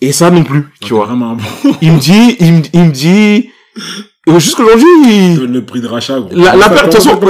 Et 0.02 0.12
ça 0.12 0.30
non 0.30 0.44
plus, 0.44 0.64
tu 0.82 0.90
t'es 0.90 0.96
vois. 0.96 1.06
vraiment 1.06 1.36
bon. 1.36 1.72
Il 1.82 1.94
me 1.94 2.00
dit, 2.00 2.36
il 2.40 2.54
me, 2.54 2.62
il 2.74 2.80
me 2.82 2.92
dit, 2.92 3.50
euh, 4.30 4.40
jusqu'aujourd'hui, 4.40 4.86
il- 5.06 5.36
Donne 5.40 5.54
le 5.54 5.66
prix 5.66 5.80
de 5.82 5.88
rachat, 5.88 6.20
gros. 6.20 6.30
La- 6.32 6.56
la 6.56 6.70
paire, 6.70 6.88
de 6.88 6.92
toute 6.92 6.94
façon, 6.96 7.16
donne 7.16 7.30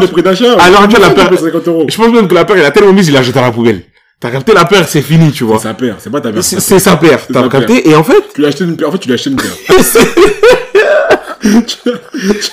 le 0.00 0.06
prix 0.08 0.22
d'achat. 0.22 0.52
actuelle, 0.54 1.00
la 1.00 1.10
paire- 1.10 1.28
tu 1.30 1.34
payes 1.36 1.44
50 1.44 1.68
euros. 1.68 1.86
je 1.88 1.96
pense 1.96 2.08
même 2.12 2.28
que 2.28 2.34
la 2.34 2.44
paire, 2.44 2.58
il 2.58 2.64
a 2.64 2.70
tellement 2.70 2.92
mise, 2.92 3.08
il 3.08 3.14
l'a 3.14 3.22
jeté 3.22 3.38
à 3.38 3.42
la 3.42 3.52
poubelle. 3.52 3.84
T'as 4.24 4.30
capté 4.30 4.54
la 4.54 4.64
paire, 4.64 4.88
c'est 4.88 5.02
fini, 5.02 5.32
tu 5.32 5.44
vois. 5.44 5.58
C'est 5.58 5.64
sa 5.64 5.74
paire, 5.74 5.96
c'est 5.98 6.08
pas 6.08 6.18
ta 6.18 6.32
paire. 6.32 6.42
C'est 6.42 6.78
sa 6.78 6.96
paire, 6.96 7.26
t'as 7.30 7.46
capté. 7.46 7.90
Et 7.90 7.94
en 7.94 8.02
fait, 8.02 8.24
Tu 8.34 8.40
lui 8.40 8.46
as 8.46 8.48
acheté 8.48 8.64
une 8.64 8.74
paire. 8.74 8.88
En 8.88 8.92
fait, 8.92 8.98
tu 8.98 9.08
lui 9.08 9.12
as 9.12 9.16
acheté 9.16 9.28
une 9.28 9.36
paire. 9.36 9.52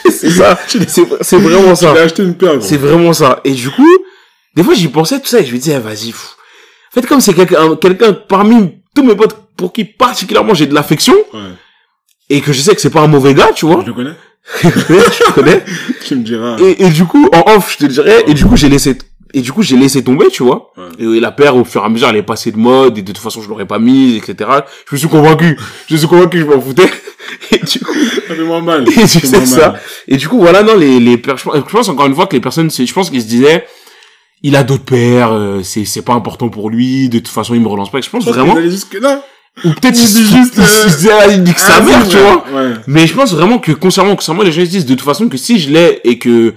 c'est 0.09 0.31
ça. 0.31 0.59
C'est 1.21 1.37
vraiment 1.37 1.73
Tu 1.73 1.85
lui 1.85 1.91
as 1.91 1.95
ça. 1.95 2.01
acheté 2.03 2.23
une 2.23 2.35
paire. 2.35 2.57
C'est 2.59 2.75
vraiment 2.75 3.13
ça. 3.13 3.39
Et 3.45 3.53
du 3.53 3.69
coup, 3.69 3.87
des 4.53 4.65
fois, 4.65 4.73
j'y 4.73 4.89
pensais 4.89 5.17
tout 5.21 5.27
ça 5.27 5.39
et 5.39 5.45
je 5.45 5.53
me 5.53 5.57
disais, 5.59 5.75
ah, 5.75 5.79
vas-y, 5.79 6.11
fou. 6.11 6.27
En 6.91 6.95
fait, 6.99 7.07
comme 7.07 7.21
c'est 7.21 7.33
quelqu'un, 7.33 7.77
quelqu'un 7.77 8.11
parmi 8.11 8.81
tous 8.93 9.03
mes 9.03 9.15
potes 9.15 9.37
pour 9.55 9.71
qui 9.71 9.85
particulièrement 9.85 10.53
j'ai 10.53 10.65
de 10.65 10.73
l'affection 10.73 11.15
Ouais. 11.33 11.39
et 12.29 12.41
que 12.41 12.51
je 12.51 12.59
sais 12.59 12.75
que 12.75 12.81
c'est 12.81 12.89
pas 12.89 12.99
un 12.99 13.07
mauvais 13.07 13.33
gars, 13.33 13.51
tu 13.55 13.65
vois. 13.65 13.79
Je 13.81 13.87
le 13.87 13.93
connais. 13.93 14.11
je 14.61 15.31
connais. 15.31 15.63
Tu 16.05 16.15
me 16.17 16.23
diras. 16.23 16.57
Et, 16.59 16.83
et 16.83 16.89
du 16.89 17.05
coup, 17.05 17.29
en 17.31 17.49
off, 17.55 17.77
je 17.79 17.85
te 17.85 17.89
dirais, 17.89 18.25
et 18.27 18.33
du 18.33 18.43
coup, 18.45 18.57
j'ai 18.57 18.67
laissé, 18.67 18.97
et 19.33 19.41
du 19.41 19.51
coup, 19.51 19.61
j'ai 19.61 19.77
laissé 19.77 20.03
tomber, 20.03 20.27
tu 20.29 20.43
vois. 20.43 20.71
Ouais. 20.77 21.05
Et 21.17 21.19
la 21.19 21.31
paire, 21.31 21.55
au 21.55 21.63
fur 21.63 21.81
et 21.81 21.85
à 21.85 21.89
mesure, 21.89 22.09
elle 22.09 22.15
est 22.17 22.23
passée 22.23 22.51
de 22.51 22.57
mode, 22.57 22.97
et 22.97 23.01
de 23.01 23.07
toute 23.11 23.21
façon, 23.23 23.41
je 23.41 23.49
l'aurais 23.49 23.65
pas 23.67 23.79
mise, 23.79 24.15
etc. 24.17 24.49
Je 24.89 24.95
me 24.95 24.97
suis 24.99 25.07
convaincu. 25.07 25.57
Je 25.87 25.93
me 25.93 25.99
suis 25.99 26.07
convaincu, 26.07 26.39
je 26.39 26.45
m'en 26.45 26.59
foutais. 26.61 26.89
Et 27.51 27.59
du 27.59 27.79
coup, 27.79 27.93
Ça 28.27 28.35
fait 28.35 28.43
moins 28.43 28.61
mal. 28.61 28.83
Et 28.89 28.93
tu 28.93 29.07
sais 29.07 29.45
ça. 29.45 29.75
et 30.07 30.17
du 30.17 30.27
coup, 30.27 30.39
voilà, 30.39 30.63
non, 30.63 30.75
les, 30.75 30.99
les 30.99 31.17
paires, 31.17 31.37
je 31.37 31.43
pense, 31.71 31.87
encore 31.87 32.07
une 32.07 32.15
fois 32.15 32.27
que 32.27 32.35
les 32.35 32.41
personnes, 32.41 32.69
je 32.71 32.93
pense 32.93 33.09
qu'ils 33.09 33.21
se 33.21 33.27
disaient, 33.27 33.65
il 34.43 34.55
a 34.55 34.63
d'autres 34.63 34.83
paires, 34.85 35.31
euh, 35.31 35.61
c'est, 35.63 35.85
c'est 35.85 36.01
pas 36.01 36.13
important 36.13 36.49
pour 36.49 36.69
lui, 36.69 37.09
de 37.09 37.19
toute 37.19 37.27
façon, 37.29 37.53
il 37.53 37.61
me 37.61 37.67
relance 37.67 37.91
pas. 37.91 38.01
Je 38.01 38.09
pense 38.09 38.23
Je 38.23 38.29
pense 38.29 38.35
vraiment, 38.35 38.55
ou 39.65 39.69
peut-être 39.69 39.97
il 39.97 40.01
il, 40.03 40.07
dit 40.07 40.25
se- 40.25 40.35
juste, 40.35 40.53
il, 40.57 40.63
se 40.65 40.97
disait, 40.97 41.11
ah, 41.11 41.27
il 41.27 41.43
dit 41.43 41.53
que 41.53 41.59
sa 41.59 41.75
Ah, 41.77 41.81
mère, 41.81 42.03
si, 42.05 42.11
tu 42.11 42.17
vois. 42.17 42.43
Ouais. 42.53 42.73
Mais 42.87 43.05
je 43.05 43.13
pense 43.13 43.33
vraiment 43.33 43.59
que 43.59 43.71
concernant, 43.73 44.15
concernant 44.15 44.43
les 44.43 44.51
gens 44.51 44.61
ils 44.61 44.67
se 44.67 44.71
disent 44.71 44.85
de 44.85 44.95
toute 44.95 45.05
façon 45.05 45.27
que 45.29 45.37
si 45.37 45.59
je 45.59 45.69
l'ai 45.71 45.99
et 46.03 46.17
que 46.17 46.53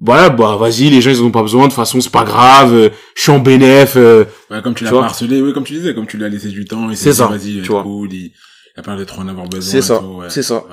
voilà 0.00 0.30
bah 0.30 0.56
vas-y 0.56 0.88
les 0.90 1.00
gens 1.02 1.10
ils 1.10 1.20
en 1.20 1.26
ont 1.26 1.30
pas 1.30 1.42
besoin 1.42 1.62
de 1.64 1.66
toute 1.68 1.76
façon 1.76 2.00
c'est 2.00 2.10
pas 2.12 2.24
grave 2.24 2.72
euh, 2.74 2.88
je 3.14 3.22
suis 3.22 3.30
en 3.32 3.38
bénéf 3.38 3.94
euh, 3.96 4.24
Ouais, 4.50 4.62
comme 4.62 4.74
tu 4.74 4.84
Tu 4.84 4.90
l'as 4.92 5.00
harcelé, 5.02 5.40
oui, 5.42 5.52
comme 5.52 5.64
tu 5.64 5.74
disais, 5.74 5.94
comme 5.94 6.06
tu 6.06 6.16
lui 6.16 6.24
as 6.24 6.28
laissé 6.28 6.48
du 6.48 6.64
temps, 6.64 6.88
C'est 6.94 7.12
ça, 7.12 7.26
vas-y, 7.26 7.56
tu 7.56 7.62
tu 7.62 7.68
vois. 7.72 7.82
cool, 7.82 8.12
il, 8.12 8.18
il 8.26 8.32
a 8.80 8.82
pas 8.82 8.96
de 8.96 9.04
trop 9.04 9.20
en 9.20 9.28
avoir 9.28 9.46
besoin. 9.46 9.70
c'est 9.70 9.82
ça 9.82 10.00
ouais. 10.02 10.26
c'est 10.30 10.42
ça 10.42 10.64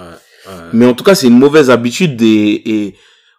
Ouais, 0.47 0.53
mais 0.71 0.86
en 0.86 0.93
tout 0.93 1.03
cas 1.03 1.13
c'est 1.13 1.28
une 1.28 1.38
mauvaise 1.39 1.69
habitude 1.69 2.21
et, 2.21 2.61
et 2.86 2.95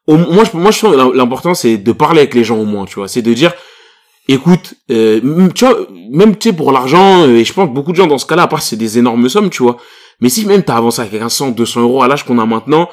au- 0.06 0.18
moi 0.18 0.44
je 0.44 0.54
moi 0.58 0.70
je 0.70 0.78
trouve 0.78 0.92
que 0.94 1.16
l'important 1.16 1.54
c'est 1.54 1.78
de 1.78 1.92
parler 1.92 2.18
avec 2.20 2.34
les 2.34 2.44
gens 2.44 2.58
au 2.58 2.66
moins 2.66 2.84
tu 2.84 2.96
vois 2.96 3.08
c'est 3.08 3.22
de 3.22 3.32
dire 3.32 3.54
écoute 4.28 4.74
euh, 4.90 5.20
tu 5.54 5.64
vois 5.64 5.86
même 6.10 6.36
tu 6.36 6.50
sais 6.50 6.54
pour 6.54 6.70
l'argent 6.70 7.22
euh, 7.26 7.36
et 7.36 7.44
je 7.46 7.52
pense 7.54 7.66
que 7.68 7.72
beaucoup 7.74 7.92
de 7.92 7.96
gens 7.96 8.06
dans 8.06 8.18
ce 8.18 8.26
cas-là 8.26 8.42
à 8.42 8.46
part 8.46 8.60
c'est 8.60 8.76
des 8.76 8.98
énormes 8.98 9.26
sommes 9.30 9.48
tu 9.48 9.62
vois 9.62 9.78
mais 10.20 10.28
si 10.28 10.44
même 10.44 10.62
t'as 10.62 10.76
avancé 10.76 11.00
avec 11.00 11.22
un 11.22 11.30
100 11.30 11.52
200 11.52 11.80
euros 11.80 12.02
à 12.02 12.08
l'âge 12.08 12.24
qu'on 12.26 12.38
a 12.38 12.44
maintenant 12.44 12.90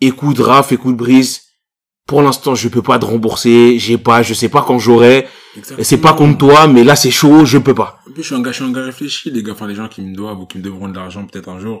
écoute 0.00 0.38
Raph 0.38 0.70
écoute 0.70 0.96
Brice 0.96 1.42
pour 2.10 2.20
l'instant 2.26 2.54
je 2.62 2.68
peux 2.74 2.82
pas 2.90 2.98
te 2.98 3.06
rembourser 3.12 3.78
j'ai 3.84 3.98
pas 4.08 4.18
je 4.28 4.34
sais 4.40 4.48
pas 4.54 4.62
quand 4.66 4.78
j'aurai 4.86 5.16
c'est 5.88 5.98
pas 6.06 6.12
contre 6.20 6.38
toi 6.44 6.66
mais 6.66 6.82
là 6.84 6.94
c'est 7.02 7.10
chaud 7.20 7.44
je 7.44 7.58
peux 7.66 7.74
pas 7.82 7.90
En 8.08 8.12
plus, 8.12 8.22
je 8.22 8.28
suis 8.28 8.34
un 8.36 8.42
gars, 8.44 8.50
je 8.52 8.56
suis 8.60 8.64
un 8.70 8.72
gars 8.76 8.84
réfléchi, 8.92 9.30
les 9.30 9.42
gars, 9.44 9.52
enfin, 9.56 9.66
les 9.72 9.74
gens 9.80 9.88
qui 9.94 10.00
me 10.02 10.14
doivent 10.20 10.40
ou 10.42 10.46
qui 10.50 10.58
me 10.58 10.62
devront 10.68 10.88
de 10.88 10.96
l'argent 11.00 11.22
peut-être 11.28 11.48
un 11.56 11.60
jour. 11.64 11.78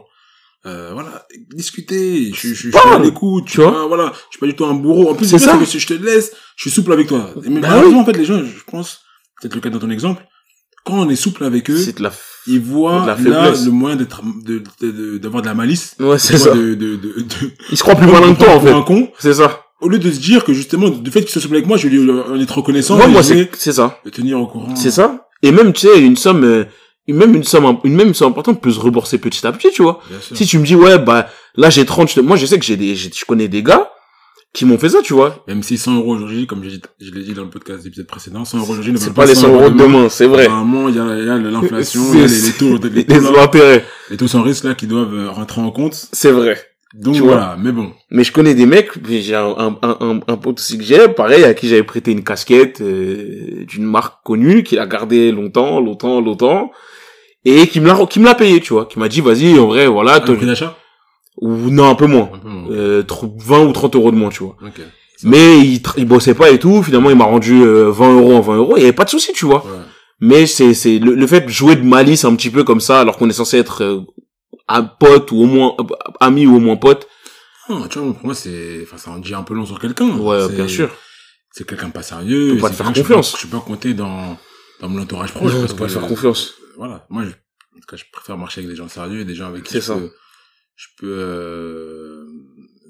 Euh, 0.66 0.90
voilà, 0.92 1.12
discuter, 1.54 2.32
je, 2.34 2.48
je, 2.48 2.54
je 2.54 2.70
suis 2.70 2.88
à 2.96 2.98
l'écoute, 2.98 3.46
tu 3.46 3.60
vois. 3.62 3.70
vois, 3.70 3.86
voilà, 3.92 4.12
je 4.14 4.32
suis 4.32 4.40
pas 4.40 4.46
du 4.46 4.54
tout 4.54 4.66
un 4.66 4.74
bourreau. 4.74 5.10
En 5.10 5.14
plus, 5.14 5.26
C'est 5.26 5.38
ça. 5.38 5.56
que 5.56 5.64
si 5.64 5.78
je 5.80 5.86
te 5.86 5.94
laisse, 5.94 6.32
je 6.56 6.62
suis 6.64 6.70
souple 6.70 6.92
avec 6.92 7.06
toi. 7.08 7.22
Et 7.44 7.48
mais 7.48 7.60
Bah 7.60 7.68
malheureusement, 7.70 8.00
en 8.02 8.04
fait, 8.04 8.16
les 8.22 8.26
gens, 8.30 8.40
je 8.44 8.62
pense, 8.70 9.00
peut-être 9.40 9.54
le 9.54 9.60
cas 9.62 9.70
dans 9.70 9.78
ton 9.78 9.90
exemple, 9.90 10.22
quand 10.84 10.98
on 11.04 11.08
est 11.08 11.16
souple 11.16 11.44
avec 11.44 11.70
eux, 11.70 11.82
ils 12.46 12.60
voient 12.60 13.04
la 13.06 13.16
là 13.16 13.50
le 13.52 13.70
moyen 13.70 13.96
d'être, 13.96 14.20
de, 14.44 14.62
de, 14.82 14.90
de- 14.90 15.18
d'avoir 15.18 15.42
de 15.42 15.48
la 15.48 15.54
malice. 15.54 15.94
ouais 15.98 16.18
c'est 16.18 16.36
ça 16.38 16.52
De, 16.54 16.74
de, 16.74 16.96
de, 16.96 17.20
de, 17.20 17.50
il 17.70 17.76
se 17.78 17.82
croit 17.82 17.94
plus 17.96 18.06
malin 18.10 18.34
que 18.34 18.40
toi 18.44 18.54
en 18.56 18.60
fait 18.60 18.70
un 18.72 18.82
con, 18.82 19.10
c'est 19.18 19.34
ça 19.34 19.48
au 19.80 19.88
lieu 19.88 19.98
de 19.98 20.10
se 20.10 20.18
dire 20.20 20.44
que 20.44 20.52
justement, 20.52 20.88
du 20.90 21.10
fait 21.10 21.20
qu'il 21.22 21.30
soit 21.30 21.40
souple 21.42 21.54
avec 21.54 21.66
moi, 21.66 21.76
je 21.76 21.88
lui 21.88 22.10
en 22.10 22.38
être 22.40 22.56
reconnaissant. 22.56 22.96
moi 22.96 23.06
moi 23.08 23.22
c'est 23.22 23.50
c'est 23.56 23.72
ça 23.72 23.98
le 24.04 24.10
tenir 24.10 24.40
au 24.40 24.46
courant. 24.46 24.74
C'est 24.76 24.90
ça. 24.90 25.28
Et 25.42 25.52
même, 25.52 25.72
tu 25.72 25.86
sais, 25.86 25.98
une 26.00 26.16
somme, 26.16 26.44
euh, 26.44 26.64
une- 27.06 27.16
même 27.16 27.34
une 27.34 27.44
somme, 27.44 27.78
une 27.84 27.94
même 27.94 28.12
somme 28.14 28.30
importante 28.32 28.60
peut 28.60 28.70
se 28.70 28.78
rembourser 28.78 29.16
petit 29.18 29.46
à 29.46 29.52
petit, 29.52 29.70
tu 29.72 29.82
vois. 29.82 30.00
Si 30.34 30.44
tu 30.46 30.58
me 30.58 30.64
dis, 30.66 30.74
ouais, 30.76 30.98
bah, 30.98 31.28
là, 31.56 31.70
j'ai 31.70 31.86
30, 31.86 32.10
je 32.10 32.14
te- 32.16 32.20
moi, 32.20 32.36
je 32.36 32.44
sais 32.46 32.58
que 32.58 32.64
j'ai 32.64 32.76
des, 32.76 32.94
je 32.94 33.24
connais 33.26 33.48
des 33.48 33.62
gars 33.62 33.90
qui 34.52 34.64
m'ont 34.66 34.76
fait 34.78 34.90
ça, 34.90 34.98
tu 35.02 35.14
vois. 35.14 35.42
Même 35.48 35.62
si 35.62 35.78
100 35.78 35.94
euros 35.96 36.14
aujourd'hui, 36.16 36.46
comme 36.46 36.62
je, 36.62 36.70
je 37.00 37.10
l'ai 37.12 37.22
dit 37.22 37.32
dans 37.34 37.44
le 37.44 37.48
podcast 37.50 37.84
d'épisode 37.84 38.06
précédent, 38.06 38.44
100 38.44 38.58
euros 38.58 38.72
aujourd'hui 38.72 38.92
ne 38.92 38.98
C'est 38.98 39.04
valent 39.04 39.14
pas 39.14 39.24
les 39.26 39.34
100 39.34 39.48
euros 39.48 39.70
de 39.70 39.78
demain, 39.78 40.08
c'est 40.10 40.26
vrai. 40.26 40.44
Apparemment, 40.44 40.88
il 40.90 40.96
y 40.96 40.98
a, 40.98 41.18
il 41.18 41.24
y 41.26 41.30
a 41.30 41.38
l'inflation, 41.38 42.02
il 42.12 42.20
y 42.20 42.22
a 42.22 42.26
les, 42.26 42.40
les 42.40 42.52
taux, 42.52 42.76
les, 42.82 42.90
Les, 42.90 43.04
taux, 43.06 43.60
les 44.10 44.16
taux 44.18 44.28
sans 44.28 44.42
risque 44.42 44.64
là 44.64 44.74
qui 44.74 44.86
doivent 44.86 45.14
euh, 45.14 45.30
rentrer 45.30 45.60
en 45.62 45.70
compte. 45.70 46.08
C'est 46.12 46.32
vrai. 46.32 46.58
Donc 46.94 47.14
Tu 47.14 47.20
voilà, 47.20 47.56
mais 47.62 47.70
bon. 47.70 47.92
Mais 48.10 48.24
je 48.24 48.32
connais 48.32 48.54
des 48.54 48.66
mecs, 48.66 48.90
j'ai 49.08 49.34
un, 49.36 49.54
un, 49.56 49.78
un, 49.82 49.96
un- 50.00 50.20
un 50.26 50.36
pote 50.36 50.58
aussi 50.58 50.76
que 50.76 50.82
j'ai, 50.84 51.08
pareil, 51.08 51.44
à 51.44 51.54
qui 51.54 51.68
j'avais 51.68 51.84
prêté 51.84 52.10
une 52.10 52.24
casquette 52.24 52.80
euh, 52.80 53.64
d'une 53.66 53.84
marque 53.84 54.24
connue, 54.24 54.64
qu'il 54.64 54.78
a 54.80 54.86
gardé 54.86 55.30
longtemps, 55.30 55.80
longtemps, 55.80 56.20
longtemps, 56.20 56.72
et 57.44 57.68
qui 57.68 57.80
me 57.80 57.86
l'a, 57.86 58.06
qui 58.06 58.18
me 58.18 58.24
l'a 58.24 58.34
payé, 58.34 58.60
tu 58.60 58.72
vois, 58.72 58.86
qui 58.86 58.98
m'a 58.98 59.08
dit, 59.08 59.20
vas-y, 59.20 59.56
en 59.58 59.66
vrai, 59.68 59.86
voilà, 59.86 60.18
le 60.26 60.36
prix 60.36 60.46
d'achat? 60.46 60.76
Ou 61.40 61.70
non, 61.70 61.88
un 61.88 61.94
peu 61.94 62.06
moins, 62.06 62.28
Un 62.34 62.38
peu 62.38 62.48
moins. 62.48 62.70
euh, 62.72 63.02
tr- 63.02 63.32
20 63.38 63.66
ou 63.66 63.72
30 63.72 63.94
euros 63.94 64.10
de 64.10 64.16
moins, 64.16 64.30
tu 64.30 64.42
vois. 64.42 64.56
Ok. 64.60 64.80
Mais 65.22 65.58
il, 65.60 65.80
il 65.96 66.06
bossait 66.06 66.34
pas 66.34 66.50
et 66.50 66.58
tout. 66.58 66.82
Finalement, 66.82 67.08
il 67.10 67.16
m'a 67.16 67.24
rendu 67.24 67.62
euh, 67.62 67.90
20 67.90 68.14
euros 68.20 68.34
en 68.34 68.40
20 68.40 68.56
euros. 68.56 68.74
Il 68.76 68.80
y 68.80 68.84
avait 68.84 68.92
pas 68.94 69.04
de 69.04 69.10
souci, 69.10 69.32
tu 69.32 69.44
vois. 69.46 69.64
Ouais. 69.64 69.78
Mais 70.20 70.46
c'est 70.46 70.74
c'est 70.74 70.98
le, 70.98 71.14
le 71.14 71.26
fait 71.26 71.42
de 71.42 71.48
jouer 71.48 71.76
de 71.76 71.84
malice 71.84 72.24
un 72.24 72.34
petit 72.34 72.50
peu 72.50 72.64
comme 72.64 72.80
ça, 72.80 73.00
alors 73.00 73.16
qu'on 73.16 73.28
est 73.28 73.34
censé 73.34 73.58
être 73.58 74.04
un 74.70 74.84
pote 74.84 75.32
ou 75.32 75.42
au 75.42 75.46
moins 75.46 75.76
ami 76.20 76.46
ou 76.46 76.56
au 76.56 76.60
moins 76.60 76.76
pote. 76.76 77.08
Non, 77.68 77.86
tu 77.88 77.98
vois, 77.98 78.12
pour 78.12 78.24
moi, 78.24 78.34
c'est, 78.34 78.80
enfin, 78.82 78.96
ça 78.98 79.10
en 79.10 79.18
dit 79.18 79.34
un 79.34 79.42
peu 79.42 79.54
long 79.54 79.66
sur 79.66 79.78
quelqu'un. 79.78 80.10
Ouais, 80.16 80.48
bien 80.48 80.66
sûr. 80.66 80.90
C'est 81.52 81.66
quelqu'un 81.66 81.90
pas 81.90 82.02
sérieux. 82.02 82.54
Faut 82.54 82.62
pas 82.62 82.70
te 82.70 82.76
faire 82.76 82.92
confiance. 82.92 83.36
Je 83.38 83.46
peux 83.46 83.56
pas 83.58 83.64
compter 83.64 83.94
dans, 83.94 84.38
dans 84.80 84.88
mon 84.88 85.02
entourage 85.02 85.32
proche. 85.32 85.52
Parce 85.52 85.74
pas 85.74 85.86
que, 85.86 85.92
faire 85.92 86.06
confiance. 86.06 86.54
Voilà. 86.76 87.06
Moi, 87.10 87.24
je, 87.24 87.30
en 87.30 87.80
tout 87.80 87.86
cas, 87.88 87.96
je 87.96 88.04
préfère 88.12 88.38
marcher 88.38 88.60
avec 88.60 88.70
des 88.70 88.76
gens 88.76 88.88
sérieux 88.88 89.20
et 89.20 89.24
des 89.24 89.34
gens 89.34 89.46
avec 89.48 89.64
qui 89.64 89.74
je 89.74 89.80
ça. 89.80 89.96
peux, 89.96 90.12
je 90.76 90.86
peux, 90.98 91.16
euh, 91.18 92.24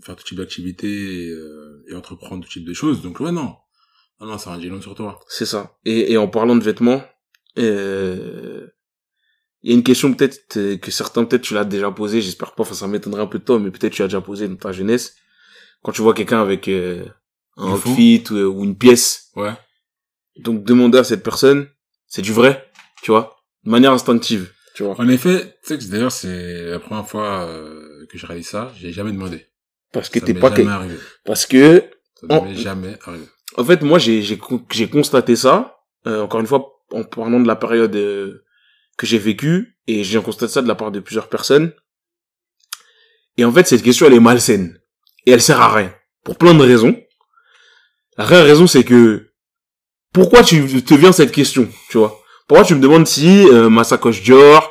faire 0.02 0.16
tout 0.16 0.24
type 0.24 0.38
d'activité 0.38 1.26
et, 1.26 1.30
euh, 1.30 1.84
et 1.88 1.94
entreprendre 1.94 2.44
tout 2.44 2.50
type 2.50 2.64
de 2.64 2.74
choses. 2.74 3.02
Donc, 3.02 3.20
ouais, 3.20 3.32
non. 3.32 3.56
Non, 4.20 4.26
non, 4.26 4.38
ça 4.38 4.50
en 4.50 4.58
dit 4.58 4.68
long 4.68 4.82
sur 4.82 4.94
toi. 4.94 5.18
C'est 5.28 5.46
ça. 5.46 5.76
Et, 5.86 6.12
et 6.12 6.18
en 6.18 6.28
parlant 6.28 6.56
de 6.56 6.62
vêtements, 6.62 7.02
euh, 7.58 8.66
il 9.62 9.70
y 9.70 9.74
a 9.74 9.76
une 9.76 9.82
question 9.82 10.12
peut-être 10.14 10.56
euh, 10.56 10.76
que 10.78 10.90
certains 10.90 11.24
peut-être 11.24 11.42
tu 11.42 11.54
l'as 11.54 11.64
déjà 11.64 11.90
posée. 11.90 12.20
J'espère 12.20 12.52
pas. 12.54 12.62
Enfin, 12.62 12.74
ça 12.74 12.86
m'étonnerait 12.86 13.22
un 13.22 13.26
peu 13.26 13.38
de 13.38 13.44
toi, 13.44 13.58
mais 13.58 13.70
peut-être 13.70 13.92
tu 13.92 14.02
l'as 14.02 14.08
déjà 14.08 14.20
posé 14.20 14.48
dans 14.48 14.56
ta 14.56 14.72
jeunesse. 14.72 15.14
Quand 15.82 15.92
tu 15.92 16.02
vois 16.02 16.14
quelqu'un 16.14 16.40
avec 16.40 16.68
euh, 16.68 17.04
un 17.56 17.72
outfit 17.72 18.24
ou, 18.30 18.34
ou 18.36 18.64
une 18.64 18.76
pièce 18.76 19.30
Ouais. 19.36 19.52
Donc 20.38 20.64
demander 20.64 20.98
à 20.98 21.04
cette 21.04 21.22
personne, 21.22 21.68
c'est 22.06 22.22
du 22.22 22.32
vrai, 22.32 22.68
tu 23.02 23.10
vois, 23.10 23.36
de 23.64 23.70
manière 23.70 23.92
instinctive, 23.92 24.50
tu 24.74 24.82
vois. 24.84 24.98
En 25.00 25.08
effet, 25.08 25.58
tu 25.62 25.68
sais 25.74 25.78
que 25.78 25.84
d'ailleurs, 25.90 26.12
c'est 26.12 26.64
la 26.70 26.78
première 26.78 27.06
fois 27.06 27.42
euh, 27.42 28.06
que 28.10 28.16
je 28.16 28.26
réalise 28.26 28.48
ça. 28.48 28.72
J'ai 28.76 28.92
jamais 28.92 29.12
demandé. 29.12 29.46
Parce 29.92 30.08
que 30.08 30.18
t'es 30.20 30.34
pas 30.34 30.54
jamais 30.54 30.70
arrivé. 30.70 30.94
parce 31.24 31.46
que 31.46 31.84
Ça 32.20 32.26
En- 32.30 32.54
jamais 32.54 32.96
arriver. 33.06 33.26
En 33.56 33.64
fait, 33.64 33.82
moi, 33.82 33.98
j'ai 33.98 34.22
j'ai 34.22 34.38
con- 34.38 34.64
j'ai 34.70 34.88
constaté 34.88 35.34
ça. 35.36 35.76
euh, 36.06 36.22
encore 36.22 36.40
une 36.40 36.46
fois, 36.46 36.80
en 36.92 37.02
parlant 37.04 37.40
de 37.40 37.46
la 37.48 37.56
période 37.56 37.94
euh, 37.96 38.44
que 39.00 39.06
j'ai 39.06 39.18
vécue, 39.18 39.78
et 39.86 40.04
j'ai 40.04 40.20
constaté 40.20 40.52
ça 40.52 40.60
de 40.60 40.68
la 40.68 40.74
part 40.74 40.90
de 40.90 41.00
plusieurs 41.00 41.30
personnes. 41.30 41.72
Et 43.38 43.46
en 43.46 43.50
fait, 43.52 43.66
cette 43.66 43.82
question, 43.82 44.06
elle 44.06 44.12
est 44.12 44.20
malsaine. 44.20 44.78
Et 45.24 45.30
elle 45.30 45.40
sert 45.40 45.58
à 45.58 45.72
rien. 45.72 45.90
Pour 46.22 46.36
plein 46.36 46.52
de 46.52 46.60
raisons. 46.62 46.94
La 48.18 48.24
vraie 48.26 48.42
raison, 48.42 48.66
c'est 48.66 48.84
que 48.84 49.30
pourquoi 50.12 50.42
tu 50.42 50.82
te 50.84 50.92
viens 50.92 51.12
cette 51.12 51.32
question, 51.32 51.66
tu 51.88 51.96
vois? 51.96 52.20
Pourquoi 52.46 52.66
tu 52.66 52.74
me 52.74 52.80
demandes 52.80 53.06
si 53.06 53.46
euh, 53.48 53.70
ma 53.70 53.84
sacoche 53.84 54.20
Dior 54.22 54.70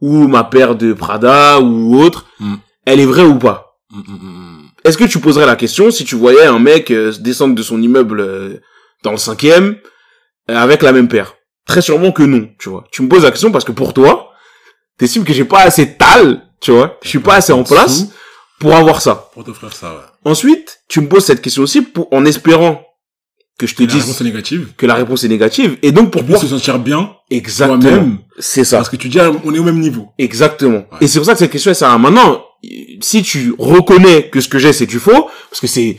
ou 0.00 0.26
ma 0.26 0.42
paire 0.42 0.74
de 0.74 0.92
Prada 0.92 1.60
ou 1.60 2.00
autre, 2.00 2.26
Mm. 2.40 2.54
elle 2.86 2.98
est 3.00 3.06
vraie 3.06 3.22
ou 3.24 3.38
pas? 3.38 3.78
Hum, 3.94 4.02
hum. 4.08 4.68
Est-ce 4.84 4.98
que 4.98 5.04
tu 5.04 5.20
poserais 5.20 5.46
la 5.46 5.54
question 5.56 5.92
si 5.92 6.04
tu 6.04 6.16
voyais 6.16 6.46
un 6.46 6.58
mec 6.58 6.90
euh, 6.90 7.12
descendre 7.20 7.54
de 7.54 7.62
son 7.62 7.80
immeuble 7.80 8.20
euh, 8.20 8.56
dans 9.04 9.12
le 9.12 9.18
cinquième 9.18 9.76
avec 10.48 10.82
la 10.82 10.92
même 10.92 11.06
paire? 11.08 11.36
Très 11.68 11.82
sûrement 11.82 12.10
que 12.12 12.22
non, 12.24 12.48
tu 12.58 12.70
vois. 12.70 12.84
Tu 12.90 13.02
me 13.02 13.08
poses 13.08 13.22
la 13.22 13.30
question 13.30 13.52
parce 13.52 13.64
que 13.64 13.72
pour 13.72 13.92
toi, 13.94 14.30
t'estimes 14.98 15.24
que 15.24 15.32
j'ai 15.34 15.44
pas 15.44 15.60
assez 15.60 15.84
de 15.86 15.92
tal, 15.98 16.42
tu 16.60 16.72
vois. 16.72 16.98
Je 17.02 17.08
suis 17.08 17.18
pas 17.20 17.34
assez 17.36 17.52
en 17.52 17.62
place 17.62 18.06
pour 18.58 18.74
avoir 18.74 19.00
ça. 19.02 19.30
Pour 19.34 19.44
t'offrir 19.44 19.72
ça, 19.72 19.90
ouais. 19.92 20.00
Ensuite, 20.24 20.80
tu 20.88 21.00
me 21.00 21.08
poses 21.08 21.24
cette 21.26 21.42
question 21.42 21.62
aussi 21.62 21.82
pour, 21.82 22.08
en 22.12 22.24
espérant 22.24 22.82
que 23.58 23.66
je 23.66 23.74
te 23.74 23.82
Et 23.82 23.86
la 23.86 23.92
réponse 23.92 24.06
dise 24.06 24.20
est 24.20 24.24
négative. 24.24 24.68
que 24.78 24.86
la 24.86 24.94
réponse 24.94 25.24
est 25.24 25.28
négative 25.28 25.76
et 25.82 25.92
donc 25.92 26.10
pour 26.10 26.22
pouvoir 26.22 26.40
se 26.40 26.46
sentir 26.46 26.78
bien, 26.78 27.12
exactement. 27.30 27.78
toi-même, 27.80 28.18
C'est 28.38 28.64
ça. 28.64 28.78
parce 28.78 28.88
que 28.88 28.96
tu 28.96 29.08
dis, 29.08 29.20
ah, 29.20 29.30
on 29.44 29.52
est 29.54 29.58
au 29.58 29.64
même 29.64 29.78
niveau. 29.80 30.08
Exactement. 30.16 30.78
Ouais. 30.92 30.98
Et 31.02 31.06
c'est 31.08 31.18
pour 31.18 31.26
ça 31.26 31.32
que 31.34 31.38
cette 31.40 31.50
question, 31.50 31.70
elle 31.70 31.76
sert 31.76 31.90
à 31.90 31.98
maintenant. 31.98 32.44
Si 33.02 33.22
tu 33.22 33.54
reconnais 33.58 34.30
que 34.30 34.40
ce 34.40 34.48
que 34.48 34.58
j'ai, 34.58 34.72
c'est 34.72 34.86
du 34.86 34.98
faux, 34.98 35.28
parce 35.50 35.60
que 35.60 35.66
c'est, 35.66 35.98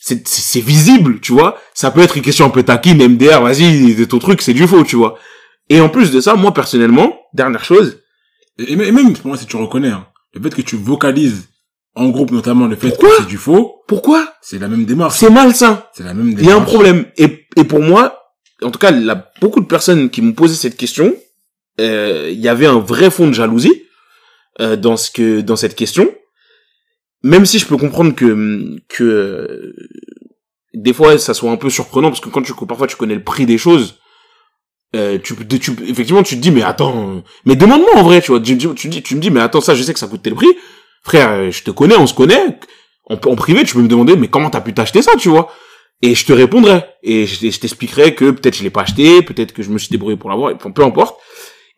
c'est, 0.00 0.60
visible, 0.60 1.20
tu 1.20 1.32
vois. 1.32 1.58
Ça 1.74 1.90
peut 1.90 2.00
être 2.00 2.16
une 2.16 2.22
question 2.22 2.46
un 2.46 2.50
peu 2.50 2.62
taquine, 2.62 3.06
MDR, 3.06 3.42
vas-y, 3.42 4.06
ton 4.06 4.18
truc, 4.18 4.42
c'est 4.42 4.54
du 4.54 4.66
faux, 4.66 4.84
tu 4.84 4.96
vois. 4.96 5.18
Et 5.68 5.80
en 5.80 5.88
plus 5.88 6.10
de 6.10 6.20
ça, 6.20 6.34
moi, 6.34 6.54
personnellement, 6.54 7.18
dernière 7.34 7.64
chose, 7.64 8.00
Et, 8.58 8.76
même, 8.76 9.12
pour 9.14 9.28
moi, 9.28 9.36
si 9.36 9.46
tu 9.46 9.56
reconnais, 9.56 9.90
hein, 9.90 10.06
le 10.34 10.40
fait 10.42 10.54
que 10.54 10.62
tu 10.62 10.76
vocalises, 10.76 11.48
en 11.94 12.08
groupe 12.08 12.30
notamment, 12.30 12.66
le 12.66 12.76
fait 12.76 12.88
Pourquoi 12.88 13.10
que 13.10 13.16
c'est 13.22 13.28
du 13.28 13.38
faux, 13.38 13.82
pourquoi? 13.88 14.32
c'est 14.40 14.58
la 14.58 14.68
même 14.68 14.84
démarche. 14.84 15.18
C'est 15.18 15.30
malsain. 15.30 15.82
C'est 15.92 16.04
la 16.04 16.14
même 16.14 16.34
démarche. 16.34 16.44
Il 16.44 16.48
y 16.48 16.52
a 16.52 16.56
un 16.56 16.60
problème. 16.64 17.06
Et, 17.16 17.46
et 17.56 17.64
pour 17.64 17.80
moi, 17.80 18.18
en 18.62 18.70
tout 18.70 18.78
cas, 18.78 18.90
là, 18.90 19.30
beaucoup 19.40 19.60
de 19.60 19.66
personnes 19.66 20.10
qui 20.10 20.22
m'ont 20.22 20.32
posé 20.32 20.54
cette 20.54 20.76
question, 20.76 21.14
euh, 21.80 22.28
il 22.32 22.40
y 22.40 22.48
avait 22.48 22.66
un 22.66 22.78
vrai 22.78 23.10
fond 23.10 23.26
de 23.26 23.32
jalousie 23.32 23.82
euh, 24.60 24.76
dans 24.76 24.96
ce 24.96 25.10
que 25.10 25.40
dans 25.40 25.56
cette 25.56 25.76
question. 25.76 26.10
Même 27.22 27.46
si 27.46 27.58
je 27.58 27.66
peux 27.66 27.76
comprendre 27.76 28.14
que 28.14 28.76
que 28.88 29.04
euh, 29.04 29.74
des 30.74 30.92
fois 30.92 31.18
ça 31.18 31.34
soit 31.34 31.50
un 31.50 31.56
peu 31.56 31.70
surprenant 31.70 32.08
parce 32.08 32.20
que 32.20 32.28
quand 32.28 32.42
tu 32.42 32.52
parfois 32.66 32.86
tu 32.86 32.96
connais 32.96 33.16
le 33.16 33.24
prix 33.24 33.44
des 33.44 33.58
choses, 33.58 33.96
euh, 34.94 35.18
tu, 35.18 35.34
tu 35.58 35.72
effectivement 35.86 36.22
tu 36.22 36.36
te 36.36 36.40
dis 36.40 36.52
mais 36.52 36.62
attends 36.62 37.22
mais 37.44 37.56
demande-moi 37.56 37.96
en 37.96 38.02
vrai 38.02 38.20
tu 38.22 38.30
vois. 38.30 38.40
Tu, 38.40 38.56
tu, 38.56 38.88
dis 38.88 39.02
tu 39.02 39.16
me 39.16 39.20
dis 39.20 39.30
mais 39.30 39.40
attends 39.40 39.60
ça 39.60 39.74
je 39.74 39.82
sais 39.82 39.92
que 39.92 39.98
ça 39.98 40.06
coûte 40.06 40.22
tel 40.22 40.34
prix. 40.34 40.48
Frère 41.02 41.30
euh, 41.30 41.50
je 41.50 41.64
te 41.64 41.72
connais 41.72 41.96
on 41.96 42.06
se 42.06 42.14
connaît. 42.14 42.58
En, 43.10 43.14
en 43.14 43.36
privé 43.36 43.64
tu 43.64 43.74
peux 43.74 43.82
me 43.82 43.88
demander 43.88 44.14
mais 44.14 44.28
comment 44.28 44.50
t'as 44.50 44.60
pu 44.60 44.72
t'acheter 44.72 45.02
ça 45.02 45.12
tu 45.18 45.28
vois? 45.28 45.52
Et 46.00 46.14
je 46.14 46.24
te 46.24 46.32
répondrai. 46.32 46.84
Et 47.02 47.26
je, 47.26 47.58
t'expliquerai 47.58 48.14
que 48.14 48.30
peut-être 48.30 48.56
je 48.56 48.62
l'ai 48.62 48.70
pas 48.70 48.82
acheté 48.82 49.22
peut-être 49.22 49.52
que 49.52 49.64
je 49.64 49.70
me 49.70 49.78
suis 49.78 49.88
débrouillé 49.88 50.16
pour 50.16 50.30
l'avoir 50.30 50.56
peu 50.56 50.84
importe. 50.84 51.18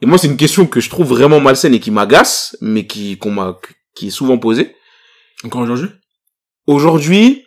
Et 0.03 0.07
moi 0.07 0.19
c'est 0.19 0.27
une 0.27 0.37
question 0.37 0.67
que 0.67 0.81
je 0.81 0.91
trouve 0.91 1.09
vraiment 1.09 1.41
malsaine 1.41 1.73
et 1.73 1.81
qui 1.81 1.91
m'agace 1.91 2.59
mais 2.61 2.87
qui 2.87 3.17
qu'on 3.17 3.31
m'a 3.31 3.59
qui 3.95 4.09
est 4.09 4.11
souvent 4.11 4.37
posée 4.37 4.75
Encore 5.45 5.63
aujourd'hui? 5.63 5.89
aujourd'hui 6.67 7.45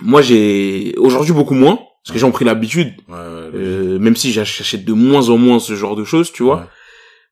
moi 0.00 0.22
j'ai 0.22 0.94
aujourd'hui 0.96 1.32
beaucoup 1.32 1.54
moins 1.54 1.76
parce 2.04 2.12
que 2.14 2.18
j'ai 2.18 2.30
pris 2.32 2.44
l'habitude 2.44 2.94
Ouais, 3.08 3.14
ouais, 3.14 3.18
ouais. 3.18 3.50
euh, 3.54 3.98
même 3.98 4.14
si 4.16 4.32
j'achète 4.32 4.84
de 4.84 4.92
moins 4.92 5.28
en 5.30 5.38
moins 5.38 5.58
ce 5.58 5.74
genre 5.74 5.96
de 5.96 6.04
choses, 6.04 6.30
tu 6.32 6.42
vois. 6.42 6.56
Ouais. 6.58 6.66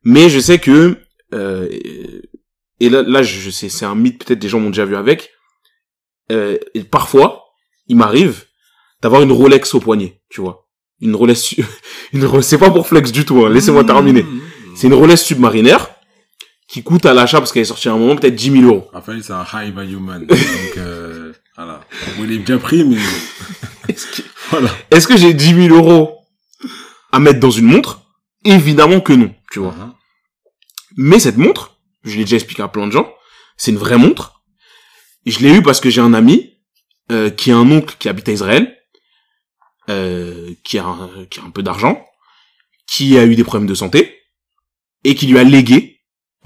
Mais 0.05 0.31
je 0.31 0.39
sais 0.41 0.59
que 0.59 0.97
euh, 1.35 1.69
et 2.81 2.89
là, 2.89 3.03
là, 3.03 3.23
je 3.23 3.51
sais, 3.51 3.69
c'est 3.69 3.85
un 3.85 3.95
mythe 3.95 4.25
peut-être 4.25 4.39
des 4.41 4.49
gens 4.49 4.59
m'ont 4.61 4.71
déjà 4.71 4.85
vu 4.87 4.97
avec. 4.97 5.31
Euh, 6.33 6.57
et 6.75 6.83
parfois, 6.85 7.45
il 7.87 7.97
m'arrive 7.97 8.45
d'avoir 9.03 9.23
une 9.23 9.31
Rolex 9.33 9.75
au 9.75 9.81
poignet, 9.81 10.23
tu 10.31 10.41
vois. 10.41 10.67
Une 11.01 11.15
Rolex, 11.15 11.55
une 12.13 12.25
Rolex- 12.25 12.43
c'est 12.49 12.59
pas 12.59 12.71
pour 12.71 12.87
flex 12.89 13.13
du 13.13 13.25
tout. 13.27 13.45
Hein, 13.45 13.51
Laissez-moi 13.51 13.85
terminer. 13.85 14.23
Mmh. 14.23 14.41
C'est 14.75 14.87
une 14.87 14.95
Rolex 14.95 15.23
submarinaire 15.23 15.91
qui 16.73 16.83
coûte 16.83 17.05
à 17.05 17.13
l'achat 17.13 17.39
parce 17.39 17.53
qu'elle 17.53 17.61
est 17.63 17.67
sortie 17.67 17.91
à 17.91 17.93
un 17.93 17.99
moment 17.99 18.17
peut-être 18.17 18.35
10 18.35 18.51
000 18.51 18.65
euros. 18.65 18.89
Raphaël, 18.95 19.23
c'est 19.23 19.35
un 19.35 19.45
high 19.53 19.75
value 19.75 19.99
man. 19.99 20.25
Donc, 20.25 20.39
euh, 20.79 21.35
voilà. 21.55 21.83
Bon, 22.17 22.25
il 22.25 22.33
est 22.33 22.39
bien 22.39 22.57
pris, 22.57 22.83
mais 22.83 22.97
Est-ce 23.89 24.07
que, 24.07 24.23
voilà. 24.49 24.71
est-ce 24.91 25.07
que 25.07 25.19
j'ai 25.19 25.35
10 25.35 25.69
000 25.69 25.77
euros 25.77 26.17
à 27.13 27.19
mettre 27.19 27.41
dans 27.41 27.51
une 27.51 27.67
montre? 27.67 28.01
Évidemment 28.47 29.01
que 29.01 29.13
non, 29.13 29.35
tu 29.51 29.59
vois. 29.59 29.73
Mhm. 29.73 29.93
Mais 30.97 31.19
cette 31.19 31.37
montre, 31.37 31.77
je 32.05 32.17
l'ai 32.17 32.25
déjà 32.25 32.37
expliqué 32.37 32.63
à 32.63 32.69
plein 32.69 32.87
de 32.87 32.93
gens, 32.93 33.13
c'est 33.59 33.71
une 33.71 33.77
vraie 33.77 33.99
montre. 33.99 34.43
Je 35.27 35.41
l'ai 35.41 35.55
eu 35.55 35.63
parce 35.63 35.79
que 35.79 35.91
j'ai 35.91 36.01
un 36.01 36.15
ami 36.15 36.55
euh, 37.11 37.29
qui 37.29 37.53
a 37.53 37.57
un 37.57 37.71
oncle 37.71 37.97
qui 37.99 38.09
habite 38.09 38.31
à 38.31 38.33
Israël, 38.33 38.79
euh, 39.91 40.55
qui, 40.65 40.79
a 40.79 40.87
un, 40.87 41.27
qui 41.29 41.39
a 41.39 41.43
un 41.43 41.51
peu 41.51 41.63
d'argent, 41.63 42.03
qui 42.87 43.19
a 43.19 43.27
eu 43.27 43.37
des 43.37 43.45
problèmes 43.45 43.69
de 43.69 43.75
santé, 43.75 44.23
et 45.05 45.15
qui 45.15 45.27
lui 45.27 45.39
a 45.39 45.45
légué 45.45 45.92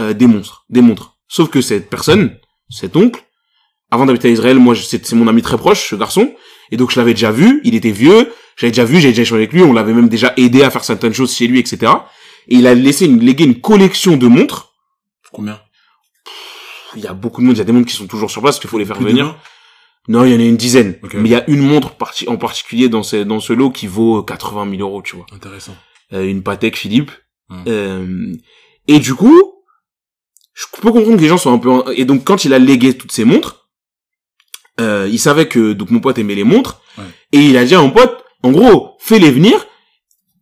euh, 0.00 0.12
des 0.12 0.26
monstres, 0.26 0.64
des 0.68 0.80
montres. 0.80 1.16
Sauf 1.28 1.48
que 1.48 1.60
cette 1.60 1.90
personne, 1.90 2.36
cet 2.70 2.96
oncle, 2.96 3.22
avant 3.90 4.06
d'habiter 4.06 4.28
à 4.28 4.30
Israël, 4.30 4.58
moi 4.58 4.74
c'est 4.74 5.12
mon 5.12 5.28
ami 5.28 5.42
très 5.42 5.56
proche, 5.56 5.88
ce 5.88 5.96
garçon, 5.96 6.34
et 6.70 6.76
donc 6.76 6.90
je 6.90 6.98
l'avais 6.98 7.14
déjà 7.14 7.30
vu, 7.30 7.60
il 7.64 7.74
était 7.74 7.90
vieux, 7.90 8.32
j'avais 8.56 8.70
déjà 8.70 8.84
vu, 8.84 8.96
j'avais 8.96 9.12
déjà 9.12 9.22
échangé 9.22 9.42
avec 9.42 9.52
lui, 9.52 9.62
on 9.62 9.72
l'avait 9.72 9.92
même 9.92 10.08
déjà 10.08 10.32
aidé 10.36 10.62
à 10.62 10.70
faire 10.70 10.84
certaines 10.84 11.14
choses 11.14 11.34
chez 11.34 11.46
lui, 11.46 11.58
etc. 11.58 11.92
Et 12.48 12.56
il 12.56 12.66
a 12.66 12.74
laissé 12.74 13.06
une, 13.06 13.20
légué 13.20 13.44
une 13.44 13.60
collection 13.60 14.16
de 14.16 14.26
montres. 14.26 14.74
Combien? 15.32 15.60
Il 16.96 17.02
y 17.02 17.06
a 17.06 17.12
beaucoup 17.12 17.40
de 17.40 17.46
monde, 17.46 17.56
il 17.56 17.58
y 17.58 17.62
a 17.62 17.64
des 17.64 17.72
montres 17.72 17.88
qui 17.88 17.96
sont 17.96 18.06
toujours 18.06 18.30
sur 18.30 18.40
place, 18.40 18.58
qu'il 18.58 18.70
faut 18.70 18.78
les 18.78 18.86
faire 18.86 18.96
Plus 18.96 19.06
venir. 19.06 19.36
Non, 20.08 20.24
il 20.24 20.32
y 20.32 20.36
en 20.36 20.40
a 20.40 20.44
une 20.44 20.56
dizaine. 20.56 20.98
Mais 21.14 21.28
il 21.28 21.32
y 21.32 21.34
a 21.34 21.48
une 21.50 21.66
montre 21.66 21.94
en 22.28 22.36
particulier 22.36 22.88
dans 22.88 23.02
ce, 23.02 23.16
dans 23.16 23.40
ce 23.40 23.52
lot 23.52 23.70
qui 23.70 23.86
vaut 23.86 24.22
80 24.22 24.70
000 24.70 24.88
euros, 24.88 25.02
tu 25.02 25.16
vois. 25.16 25.26
Intéressant. 25.32 25.76
Euh, 26.12 26.24
une 26.24 26.42
Patek 26.42 26.76
Philippe. 26.76 27.10
Hmm. 27.48 27.62
Euh, 27.66 28.32
et 28.86 29.00
du 29.00 29.14
coup, 29.14 29.55
je 30.56 30.64
peux 30.80 30.90
comprendre 30.90 31.16
que 31.16 31.22
les 31.22 31.28
gens 31.28 31.36
sont 31.36 31.52
un 31.52 31.58
peu... 31.58 31.70
Et 31.94 32.06
donc, 32.06 32.24
quand 32.24 32.46
il 32.46 32.54
a 32.54 32.58
légué 32.58 32.96
toutes 32.96 33.12
ces 33.12 33.26
montres, 33.26 33.68
euh, 34.80 35.06
il 35.10 35.18
savait 35.18 35.48
que 35.48 35.74
donc 35.74 35.90
mon 35.90 36.00
pote 36.00 36.18
aimait 36.18 36.34
les 36.34 36.44
montres. 36.44 36.80
Ouais. 36.96 37.04
Et 37.32 37.40
il 37.40 37.56
a 37.58 37.64
dit 37.64 37.74
à 37.74 37.80
mon 37.82 37.90
pote, 37.90 38.24
en 38.42 38.52
gros, 38.52 38.96
fais-les 38.98 39.30
venir 39.30 39.66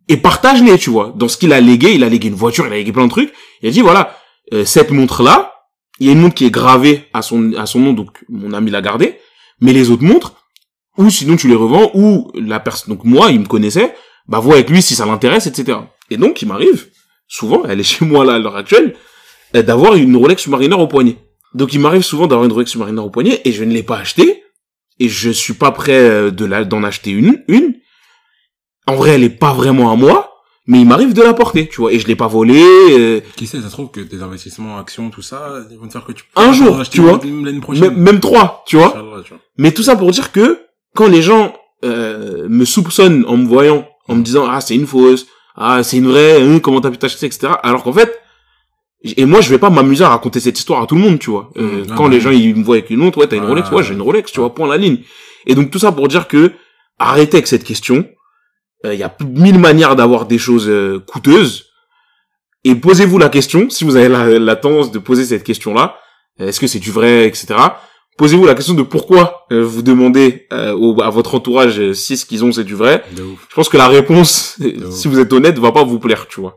et 0.08 0.16
partage-les, 0.16 0.78
tu 0.78 0.90
vois. 0.90 1.12
Dans 1.16 1.28
ce 1.28 1.36
qu'il 1.36 1.52
a 1.52 1.60
légué, 1.60 1.94
il 1.94 2.04
a 2.04 2.08
légué 2.08 2.28
une 2.28 2.34
voiture, 2.34 2.64
il 2.66 2.72
a 2.72 2.76
légué 2.76 2.92
plein 2.92 3.06
de 3.06 3.10
trucs. 3.10 3.32
Il 3.60 3.68
a 3.68 3.72
dit, 3.72 3.80
voilà, 3.80 4.16
euh, 4.52 4.64
cette 4.64 4.92
montre-là, 4.92 5.52
il 5.98 6.06
y 6.06 6.10
a 6.10 6.12
une 6.12 6.20
montre 6.20 6.34
qui 6.36 6.44
est 6.44 6.50
gravée 6.50 7.08
à 7.12 7.22
son, 7.22 7.52
à 7.54 7.66
son 7.66 7.80
nom, 7.80 7.92
donc 7.92 8.24
mon 8.28 8.52
ami 8.52 8.70
l'a 8.70 8.82
gardée. 8.82 9.18
Mais 9.60 9.72
les 9.72 9.90
autres 9.90 10.04
montres, 10.04 10.34
ou 10.96 11.10
sinon 11.10 11.36
tu 11.36 11.48
les 11.48 11.54
revends, 11.56 11.90
ou 11.94 12.30
la 12.34 12.60
personne, 12.60 12.94
donc 12.94 13.04
moi, 13.04 13.30
il 13.32 13.40
me 13.40 13.46
connaissait, 13.46 13.94
bah 14.28 14.38
vois 14.38 14.54
avec 14.54 14.70
lui 14.70 14.80
si 14.80 14.94
ça 14.94 15.06
l'intéresse, 15.06 15.46
etc. 15.48 15.78
Et 16.10 16.16
donc, 16.18 16.40
il 16.42 16.48
m'arrive, 16.48 16.88
souvent, 17.26 17.64
elle 17.64 17.80
est 17.80 17.84
chez 17.84 18.04
moi 18.04 18.24
là 18.24 18.34
à 18.34 18.38
l'heure 18.38 18.56
actuelle, 18.56 18.94
d'avoir 19.62 19.94
une 19.94 20.16
Rolex 20.16 20.42
Submariner 20.42 20.74
au 20.74 20.86
poignet. 20.86 21.16
Donc 21.54 21.72
il 21.72 21.80
m'arrive 21.80 22.02
souvent 22.02 22.26
d'avoir 22.26 22.44
une 22.44 22.52
Rolex 22.52 22.70
Submariner 22.70 23.00
au 23.00 23.10
poignet, 23.10 23.40
et 23.44 23.52
je 23.52 23.64
ne 23.64 23.72
l'ai 23.72 23.82
pas 23.82 23.98
acheté, 23.98 24.42
et 24.98 25.08
je 25.08 25.30
suis 25.30 25.54
pas 25.54 25.70
prêt 25.70 25.92
euh, 25.92 26.30
de 26.30 26.44
la, 26.44 26.64
d'en 26.64 26.82
acheter 26.82 27.10
une, 27.10 27.42
une. 27.48 27.74
En 28.86 28.96
vrai, 28.96 29.10
elle 29.10 29.24
est 29.24 29.30
pas 29.30 29.52
vraiment 29.52 29.90
à 29.90 29.96
moi, 29.96 30.34
mais 30.66 30.80
il 30.80 30.86
m'arrive 30.86 31.14
de 31.14 31.22
la 31.22 31.34
porter, 31.34 31.68
tu 31.68 31.80
vois, 31.80 31.92
et 31.92 31.98
je 31.98 32.06
l'ai 32.06 32.16
pas 32.16 32.26
volée, 32.26 32.62
euh, 32.90 33.20
Qui 33.36 33.46
sait, 33.46 33.60
ça 33.60 33.68
se 33.68 33.72
trouve 33.72 33.90
que 33.90 34.00
tes 34.00 34.22
investissements, 34.22 34.78
actions, 34.78 35.10
tout 35.10 35.22
ça, 35.22 35.64
ils 35.70 35.78
vont 35.78 35.86
te 35.86 35.92
faire 35.92 36.04
que 36.04 36.12
tu 36.12 36.24
Un 36.36 36.52
jour, 36.52 36.82
tu 36.88 37.00
vois. 37.00 37.20
L'année 37.22 37.60
même, 37.90 38.20
trois, 38.20 38.64
tu 38.66 38.76
vois. 38.76 38.88
Inch'Allah, 38.88 39.22
tu 39.22 39.30
vois. 39.30 39.40
Mais 39.58 39.72
tout 39.72 39.82
ça 39.82 39.96
pour 39.96 40.10
dire 40.10 40.32
que 40.32 40.60
quand 40.94 41.08
les 41.08 41.22
gens 41.22 41.54
euh, 41.84 42.48
me 42.48 42.64
soupçonnent 42.64 43.24
en 43.26 43.36
me 43.36 43.46
voyant, 43.46 43.86
en 44.08 44.16
me 44.16 44.22
disant 44.22 44.46
ah 44.48 44.60
c'est 44.60 44.74
une 44.74 44.86
fausse, 44.86 45.26
ah 45.56 45.82
c'est 45.82 45.98
une 45.98 46.08
vraie, 46.08 46.42
hein, 46.42 46.58
comment 46.60 46.80
t'as 46.80 46.90
pu 46.90 46.98
t'acheter, 46.98 47.26
etc. 47.26 47.52
Alors 47.62 47.82
qu'en 47.82 47.92
fait, 47.92 48.18
et 49.04 49.24
moi 49.26 49.40
je 49.40 49.50
vais 49.50 49.58
pas 49.58 49.70
m'amuser 49.70 50.04
à 50.04 50.08
raconter 50.08 50.40
cette 50.40 50.58
histoire 50.58 50.82
à 50.82 50.86
tout 50.86 50.94
le 50.94 51.00
monde, 51.02 51.18
tu 51.18 51.30
vois. 51.30 51.50
Euh, 51.56 51.84
ah 51.90 51.94
quand 51.96 52.08
les 52.08 52.20
gens 52.20 52.30
ils 52.30 52.54
me 52.56 52.64
voient 52.64 52.76
avec 52.76 52.90
une 52.90 52.98
montre, 52.98 53.18
ouais 53.18 53.26
t'as 53.26 53.36
une 53.36 53.44
Rolex, 53.44 53.70
ouais 53.70 53.82
j'ai 53.82 53.94
une 53.94 54.02
Rolex, 54.02 54.32
tu 54.32 54.40
vois, 54.40 54.54
point 54.54 54.66
la 54.68 54.76
ligne. 54.76 54.98
Et 55.46 55.54
donc 55.54 55.70
tout 55.70 55.78
ça 55.78 55.92
pour 55.92 56.08
dire 56.08 56.26
que 56.28 56.52
arrêtez 56.98 57.36
avec 57.38 57.46
cette 57.46 57.64
question. 57.64 58.06
Euh, 58.86 58.94
Il 58.94 59.00
y 59.00 59.02
a 59.02 59.14
mille 59.26 59.58
manières 59.58 59.94
d'avoir 59.96 60.26
des 60.26 60.38
choses 60.38 60.68
euh, 60.68 61.00
coûteuses. 61.06 61.66
Et 62.64 62.74
posez-vous 62.74 63.18
la 63.18 63.28
question, 63.28 63.68
si 63.68 63.84
vous 63.84 63.96
avez 63.96 64.08
la, 64.08 64.38
la 64.38 64.56
tendance 64.56 64.90
de 64.90 64.98
poser 64.98 65.24
cette 65.26 65.44
question-là, 65.44 65.96
euh, 66.40 66.48
est-ce 66.48 66.60
que 66.60 66.66
c'est 66.66 66.78
du 66.78 66.90
vrai, 66.90 67.26
etc. 67.26 67.54
Posez-vous 68.16 68.46
la 68.46 68.54
question 68.54 68.74
de 68.74 68.82
pourquoi 68.82 69.44
euh, 69.52 69.62
vous 69.62 69.82
demandez 69.82 70.46
euh, 70.52 70.72
au- 70.72 71.02
à 71.02 71.10
votre 71.10 71.34
entourage 71.34 71.92
si 71.92 72.16
ce 72.16 72.24
qu'ils 72.24 72.44
ont 72.44 72.52
c'est 72.52 72.64
du 72.64 72.74
vrai. 72.74 73.02
Je 73.50 73.54
pense 73.54 73.68
que 73.68 73.76
la 73.76 73.88
réponse, 73.88 74.56
si 74.90 75.08
vous 75.08 75.18
êtes 75.18 75.32
honnête, 75.32 75.58
va 75.58 75.72
pas 75.72 75.82
vous 75.84 75.98
plaire, 75.98 76.26
tu 76.28 76.40
vois. 76.40 76.56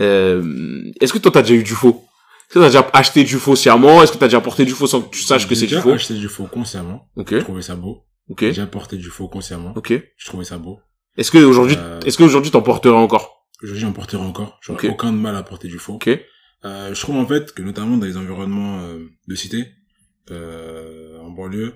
Euh, 0.00 0.82
Est-ce 1.00 1.12
que 1.12 1.18
toi 1.18 1.30
t'as 1.32 1.42
déjà 1.42 1.54
eu 1.54 1.62
du 1.62 1.72
faux? 1.74 2.04
Est-ce 2.48 2.54
que 2.54 2.58
t'as 2.60 2.66
déjà 2.68 2.90
acheté 2.92 3.24
du 3.24 3.36
faux 3.36 3.56
sciemment? 3.56 4.02
Est-ce 4.02 4.12
que 4.12 4.18
t'as 4.18 4.26
déjà 4.28 4.40
porté 4.40 4.64
du 4.64 4.72
faux 4.72 4.86
sans 4.86 5.02
que 5.02 5.10
tu 5.10 5.22
saches 5.22 5.48
que 5.48 5.54
J'ai 5.54 5.60
c'est 5.62 5.66
du 5.76 5.80
faux? 5.80 5.92
acheté 5.92 6.14
du 6.14 6.28
faux 6.28 6.46
consciemment. 6.46 7.08
Ok. 7.16 7.32
Je 7.34 7.38
trouvais 7.40 7.62
ça 7.62 7.74
beau. 7.76 8.04
Ok. 8.28 8.40
J'ai 8.40 8.48
déjà 8.48 8.66
porté 8.66 8.96
du 8.96 9.08
faux 9.10 9.28
consciemment. 9.28 9.72
Ok. 9.76 9.92
Je 10.16 10.26
trouvais 10.26 10.44
ça 10.44 10.58
beau. 10.58 10.78
Est-ce 11.16 11.30
que 11.30 11.38
aujourd'hui, 11.38 11.76
Euh, 11.78 12.00
est-ce 12.06 12.16
que 12.18 12.22
aujourd'hui 12.24 12.50
t'en 12.50 12.62
porterais 12.62 12.94
encore? 12.94 13.46
Aujourd'hui, 13.62 13.80
j'en 13.82 13.92
porterai 13.92 14.22
encore. 14.22 14.58
J'aurais 14.62 14.88
aucun 14.88 15.12
mal 15.12 15.34
à 15.34 15.42
porter 15.42 15.68
du 15.68 15.78
faux. 15.78 15.94
Ok. 15.94 16.08
Euh, 16.64 16.94
je 16.94 17.00
trouve 17.00 17.16
en 17.16 17.26
fait 17.26 17.52
que 17.52 17.62
notamment 17.62 17.96
dans 17.96 18.06
les 18.06 18.16
environnements 18.16 18.80
euh, 18.80 19.04
de 19.28 19.34
cité, 19.34 19.66
euh, 20.30 21.18
en 21.20 21.30
banlieue, 21.30 21.74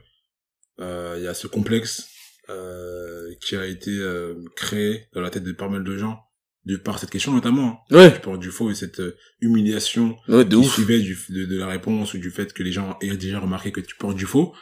euh, 0.80 1.14
il 1.18 1.24
y 1.24 1.28
a 1.28 1.34
ce 1.34 1.46
complexe 1.46 2.08
euh, 2.48 3.28
qui 3.40 3.56
a 3.56 3.66
été 3.66 3.90
euh, 3.90 4.34
créé 4.56 5.06
dans 5.14 5.20
la 5.20 5.30
tête 5.30 5.44
de 5.44 5.52
pas 5.52 5.68
mal 5.68 5.84
de 5.84 5.96
gens 5.96 6.18
de 6.66 6.76
par 6.76 6.98
cette 6.98 7.10
question 7.10 7.32
notamment. 7.32 7.82
hein. 7.90 7.96
Ouais. 7.96 8.20
Du 8.32 8.38
du 8.38 8.50
faux 8.50 8.70
et 8.70 8.74
cette 8.74 9.00
euh, 9.00 9.16
humiliation 9.40 10.16
Ouais, 10.28 10.44
de 10.44 10.50
qui 10.50 10.56
ouf. 10.56 10.72
suivait 10.74 11.00
du, 11.00 11.18
de, 11.30 11.46
de 11.46 11.58
la 11.58 11.66
réponse 11.66 12.12
ou 12.14 12.18
du 12.18 12.30
fait 12.30 12.52
que 12.52 12.62
les 12.62 12.72
gens 12.72 12.96
aient 13.00 13.16
déjà 13.16 13.38
remarqué 13.40 13.72
que 13.72 13.80
tu 13.80 13.96
portes 13.96 14.16
du 14.16 14.26
faux. 14.26 14.54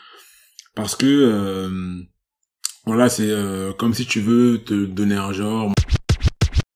Parce 0.77 0.95
que, 0.95 1.07
euh, 1.07 2.01
voilà, 2.87 3.09
c'est 3.09 3.29
euh, 3.31 3.73
comme 3.73 3.95
si 3.95 4.07
tu 4.07 4.21
veux 4.21 4.63
te 4.65 4.85
donner 4.87 5.17
un 5.17 5.33
genre, 5.33 5.73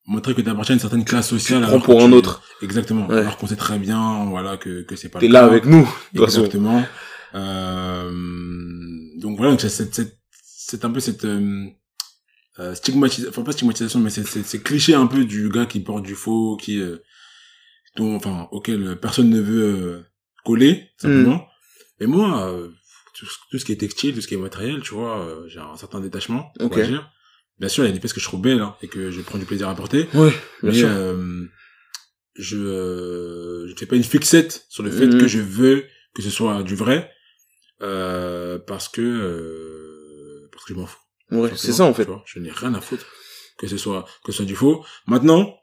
montrer 0.07 0.35
que 0.35 0.41
tu 0.43 0.49
appartiens 0.51 0.75
à 0.75 0.77
une 0.77 0.81
certaine 0.81 1.05
classe 1.05 1.29
sociale. 1.29 1.65
que 1.65 1.85
pour 1.85 1.99
tu- 1.99 2.05
un 2.05 2.11
autre. 2.13 2.43
Exactement. 2.61 3.07
Ouais. 3.07 3.19
Alors 3.19 3.37
qu'on 3.37 3.47
sait 3.47 3.55
très 3.57 3.79
bien, 3.79 4.25
voilà, 4.29 4.57
que, 4.57 4.83
que 4.83 4.97
c'est 4.97 5.09
pas 5.09 5.21
T'es 5.21 5.29
là 5.29 5.45
avec 5.45 5.67
nous. 5.67 5.89
Exactement. 6.15 6.83
Euh, 7.35 8.11
donc 9.19 9.37
voilà, 9.37 9.53
donc 9.53 9.61
c'est 9.61 9.69
cette, 9.69 10.19
c'est 10.43 10.85
un 10.85 10.91
peu 10.91 11.01
cette 11.01 11.25
euh, 12.59 12.75
stigmatisation, 12.75 13.31
enfin 13.31 13.43
pas 13.43 13.53
stigmatisation, 13.53 14.01
mais 14.01 14.11
c'est 14.11 14.27
c'est- 14.27 14.43
c'est 14.43 14.63
cliché 14.63 14.95
un 14.95 15.07
peu 15.07 15.25
du 15.25 15.49
gars 15.49 15.67
qui 15.67 15.81
porte 15.81 16.03
du 16.05 16.15
faux, 16.15 16.57
qui 16.57 16.81
euh, 16.81 16.99
dont, 17.97 18.15
enfin 18.17 18.49
auquel 18.53 18.99
personne 19.01 19.31
ne 19.31 19.41
veut 19.41 19.63
euh, 19.65 20.03
coller 20.45 20.89
simplement. 20.99 21.47
Et 22.01 22.07
moi, 22.07 22.49
euh, 22.51 22.69
tout, 23.15 23.27
ce- 23.27 23.39
tout 23.51 23.59
ce 23.59 23.65
qui 23.65 23.73
est 23.73 23.77
textile, 23.77 24.15
tout 24.15 24.21
ce 24.21 24.27
qui 24.29 24.35
est 24.35 24.39
matériel, 24.39 24.81
tu 24.83 24.95
vois, 24.95 25.45
j'ai 25.47 25.61
un 25.61 25.77
certain 25.77 26.01
détachement, 26.01 26.53
on 26.61 26.67
Ok. 26.67 26.77
va 26.77 26.87
dire. 26.87 27.11
Bien 27.59 27.69
sûr, 27.69 27.85
il 27.85 27.89
y 27.89 27.91
a 27.91 27.93
des 27.93 28.01
pièces 28.01 28.13
que 28.15 28.21
je 28.21 28.25
trouve 28.25 28.41
belles 28.43 28.61
hein, 28.61 28.75
et 28.83 28.89
que 28.89 29.11
je 29.11 29.21
prends 29.21 29.39
du 29.39 29.45
plaisir 29.45 29.69
à 29.69 29.75
porter. 29.75 30.09
Ouais, 30.15 30.31
bien 30.63 30.73
Mais 30.73 30.73
sûr. 30.73 30.89
je 32.35 32.57
euh, 32.57 33.67
je 33.67 33.73
ne 33.73 33.77
fais 33.79 33.87
pas 33.87 33.97
une 33.97 34.03
fixette 34.05 34.67
sur 34.69 34.83
le 34.83 34.91
fait 34.91 35.07
Mhm. 35.07 35.19
que 35.21 35.27
je 35.29 35.39
veux 35.39 35.85
que 36.15 36.23
ce 36.23 36.31
soit 36.31 36.63
du 36.63 36.75
vrai 36.75 37.11
euh, 37.83 38.59
parce 38.59 38.89
que 38.89 39.01
euh, 39.03 40.49
parce 40.53 40.65
que 40.65 40.75
je 40.75 40.79
m'en 40.79 40.87
fous. 40.87 40.99
Ouais, 41.41 41.51
c'est 41.57 41.73
ça 41.73 41.85
en 41.85 41.95
fait. 41.95 42.05
vois. 42.05 42.23
je 42.27 42.39
n'ai 42.39 42.51
rien 42.51 42.75
à 42.75 42.81
foutre 42.81 43.07
que 43.59 43.67
ce 43.67 43.77
soit 43.77 44.05
que 44.25 44.33
ce 44.33 44.37
soit 44.39 44.47
du 44.47 44.55
faux. 44.57 44.85
Maintenant, 45.07 45.55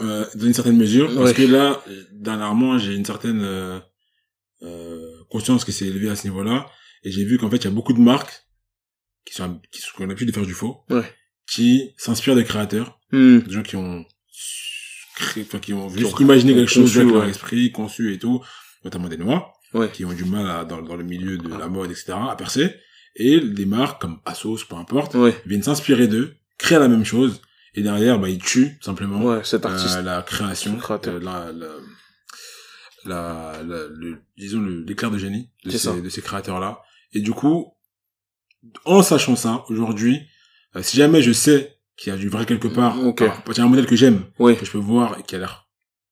euh, 0.00 0.24
dans 0.34 0.46
une 0.46 0.54
certaine 0.54 0.76
mesure, 0.76 1.14
parce 1.14 1.32
que 1.32 1.42
là, 1.42 1.82
dernièrement, 2.12 2.76
j'ai 2.78 2.94
une 2.94 3.04
certaine 3.04 3.42
euh, 3.42 3.78
euh, 4.62 5.12
conscience 5.30 5.64
qui 5.64 5.72
s'est 5.72 5.86
élevée 5.86 6.08
à 6.10 6.16
ce 6.16 6.26
niveau-là, 6.26 6.66
et 7.04 7.10
j'ai 7.10 7.24
vu 7.24 7.38
qu'en 7.38 7.50
fait, 7.50 7.56
il 7.58 7.64
y 7.64 7.68
a 7.68 7.70
beaucoup 7.70 7.92
de 7.92 8.00
marques 8.00 8.44
qui 9.24 9.34
sont 9.34 9.60
qui 9.70 9.80
sont 9.80 9.90
l'habitude 10.00 10.28
de 10.28 10.32
faire 10.32 10.46
du 10.46 10.54
faux, 10.54 10.80
Ouais. 10.90 11.04
qui 11.50 11.92
s'inspirent 11.96 12.34
des 12.36 12.44
créateurs 12.44 12.98
Hmm. 13.12 13.38
des 13.38 13.52
gens 13.52 13.62
qui 13.62 13.76
ont 13.76 14.04
créé, 15.14 15.44
enfin, 15.46 15.60
qui 15.60 15.72
ont 15.72 15.88
Qui 15.88 16.00
juste 16.00 16.18
imaginé 16.20 16.54
quelque 16.54 16.68
conçu, 16.68 16.80
chose 16.80 16.98
avec 16.98 17.12
leur 17.12 17.22
ouais. 17.22 17.30
esprit, 17.30 17.70
conçu 17.72 18.12
et 18.12 18.18
tout, 18.18 18.42
notamment 18.84 19.08
des 19.08 19.16
noirs, 19.16 19.52
Ouais. 19.74 19.90
qui 19.92 20.04
ont 20.04 20.12
du 20.12 20.24
mal 20.24 20.48
à, 20.50 20.64
dans, 20.64 20.82
dans 20.82 20.96
le 20.96 21.04
milieu 21.04 21.38
de 21.38 21.48
la 21.48 21.68
mode, 21.68 21.90
etc., 21.92 22.14
à 22.28 22.34
percer. 22.36 22.74
Et 23.18 23.40
des 23.40 23.66
marques 23.66 24.00
comme 24.02 24.20
Asos, 24.24 24.64
peu 24.68 24.76
importe, 24.76 25.14
Ouais. 25.14 25.34
viennent 25.46 25.62
s'inspirer 25.62 26.06
d'eux, 26.06 26.34
créer 26.58 26.78
la 26.78 26.88
même 26.88 27.04
chose, 27.04 27.40
et 27.74 27.82
derrière, 27.82 28.18
bah, 28.18 28.28
ils 28.28 28.38
tuent 28.38 28.78
simplement 28.82 29.22
Ouais, 29.24 29.42
cet 29.44 29.64
euh, 29.64 29.68
artiste. 29.70 29.98
la 30.02 30.22
création, 30.22 30.78
euh, 30.90 31.20
la, 31.20 31.50
la, 31.52 31.68
la, 33.04 33.62
la- 33.62 33.86
le, 33.88 34.18
disons 34.36 34.60
l'éclair 34.60 35.10
de 35.10 35.18
génie 35.18 35.50
de 35.64 35.70
ces, 35.70 35.78
ça. 35.78 35.92
de 35.98 36.08
ces 36.08 36.22
créateurs-là. 36.22 36.80
Et 37.12 37.20
du 37.20 37.32
coup, 37.32 37.72
en 38.84 39.02
sachant 39.02 39.36
ça, 39.36 39.64
aujourd'hui, 39.68 40.20
euh, 40.74 40.82
si 40.82 40.96
jamais 40.96 41.22
je 41.22 41.32
sais 41.32 41.78
qu'il 41.96 42.12
y 42.12 42.16
a 42.16 42.18
du 42.18 42.28
vrai 42.28 42.44
quelque 42.46 42.68
part, 42.68 42.98
Ok. 43.04 43.24
par- 43.24 43.44
qu'il 43.44 43.56
y 43.56 43.60
a 43.60 43.64
un 43.64 43.68
modèle 43.68 43.86
que 43.86 43.96
j'aime, 43.96 44.24
que 44.38 44.64
je 44.64 44.70
peux 44.70 44.78
voir 44.78 45.18
et 45.18 45.22
qui 45.22 45.36
a 45.36 45.38
l'air 45.38 45.68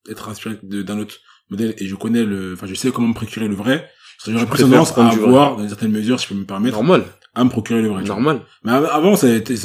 d'être 0.07 0.29
inspiré 0.29 0.59
d'un 0.63 0.99
autre 0.99 1.17
modèle 1.55 1.75
et 1.79 1.87
je 1.87 1.95
connais 1.95 2.25
le, 2.25 2.53
enfin, 2.55 2.67
je 2.67 2.75
sais 2.75 2.91
comment 2.91 3.09
me 3.09 3.15
procurer 3.15 3.49
le 3.49 3.55
vrai, 3.55 3.89
j'aurais 4.27 4.47
plus 4.47 4.61
tendance 4.63 4.97
à 4.99 5.07
avoir, 5.09 5.57
dans 5.57 5.63
une 5.63 5.69
certaine 5.69 5.91
mesure, 5.93 6.19
si 6.21 6.27
je 6.27 6.35
peux 6.35 6.39
me 6.41 6.45
permettre, 6.47 6.77
Normal. 6.77 7.05
à 7.35 7.45
me 7.45 7.51
procurer 7.51 7.83
le 7.83 7.89
vrai. 7.89 8.03
Normal. 8.05 8.41
Mais 8.65 8.73
av- 8.73 8.89
avant, 8.93 9.17
c'était 9.17 9.57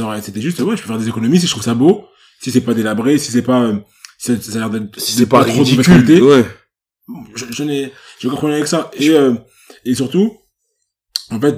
juste, 0.41 0.59
ouais, 0.61 0.75
je 0.77 0.81
peux 0.81 0.87
faire 0.87 0.97
des 0.97 1.07
économies 1.07 1.39
si 1.39 1.45
je 1.47 1.51
trouve 1.51 1.63
ça 1.63 1.73
beau, 1.75 2.05
si 2.41 2.51
c'est 2.51 2.61
pas 2.61 2.73
délabré, 2.73 3.17
si 3.17 3.31
c'est 3.31 3.41
pas, 3.41 3.61
euh, 3.61 3.75
si 4.17 4.35
ça 4.41 4.63
a 4.65 4.69
l'air 4.69 4.81
Si 4.97 5.13
c'est 5.13 5.25
pas 5.27 5.43
ridicule. 5.43 6.21
Ouais. 6.23 6.45
je, 7.35 7.45
je 7.51 7.63
n'ai, 7.63 7.91
je 8.19 8.27
comprenais 8.29 8.55
avec 8.55 8.67
ça. 8.67 8.91
Et, 8.97 9.09
euh, 9.11 9.33
et 9.85 9.95
surtout, 9.95 10.37
en 11.31 11.39
fait, 11.39 11.55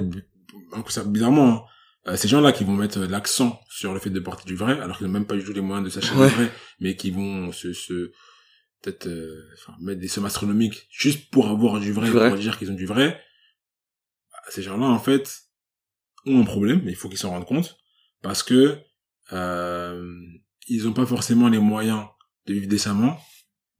ça, 0.88 1.04
bizarrement, 1.04 1.48
hein, 1.48 1.62
euh, 2.08 2.16
ces 2.16 2.28
gens-là 2.28 2.52
qui 2.52 2.64
vont 2.64 2.72
mettre 2.74 2.98
l'accent 3.00 3.60
sur 3.68 3.92
le 3.94 4.00
fait 4.00 4.10
de 4.10 4.20
porter 4.20 4.44
du 4.46 4.56
vrai, 4.56 4.78
alors 4.80 4.96
qu'ils 4.98 5.06
n'ont 5.06 5.12
même 5.12 5.26
pas 5.26 5.36
du 5.36 5.44
tout 5.44 5.52
les 5.52 5.60
moyens 5.60 5.84
de 5.84 5.90
s'acheter 5.90 6.16
Ouais. 6.18 6.28
du 6.28 6.34
vrai, 6.34 6.52
mais 6.80 6.96
qui 6.96 7.10
vont 7.10 7.52
se, 7.52 7.72
se 7.72 8.10
peut-être 8.82 9.06
euh, 9.06 9.48
enfin, 9.54 9.74
mettre 9.80 10.00
des 10.00 10.08
sommes 10.08 10.24
astronomiques 10.26 10.86
juste 10.90 11.30
pour 11.30 11.48
avoir 11.48 11.80
du 11.80 11.92
vrai, 11.92 12.10
pour 12.30 12.38
dire 12.38 12.58
qu'ils 12.58 12.70
ont 12.70 12.74
du 12.74 12.86
vrai, 12.86 13.20
bah, 14.32 14.38
ces 14.50 14.62
gens-là, 14.62 14.86
en 14.86 14.98
fait, 14.98 15.42
ont 16.26 16.40
un 16.40 16.44
problème, 16.44 16.82
mais 16.84 16.90
il 16.92 16.96
faut 16.96 17.08
qu'ils 17.08 17.18
s'en 17.18 17.30
rendent 17.30 17.46
compte, 17.46 17.76
parce 18.22 18.42
que 18.42 18.78
euh, 19.32 20.04
ils 20.68 20.84
n'ont 20.84 20.92
pas 20.92 21.06
forcément 21.06 21.48
les 21.48 21.58
moyens 21.58 22.04
de 22.46 22.54
vivre 22.54 22.68
décemment, 22.68 23.18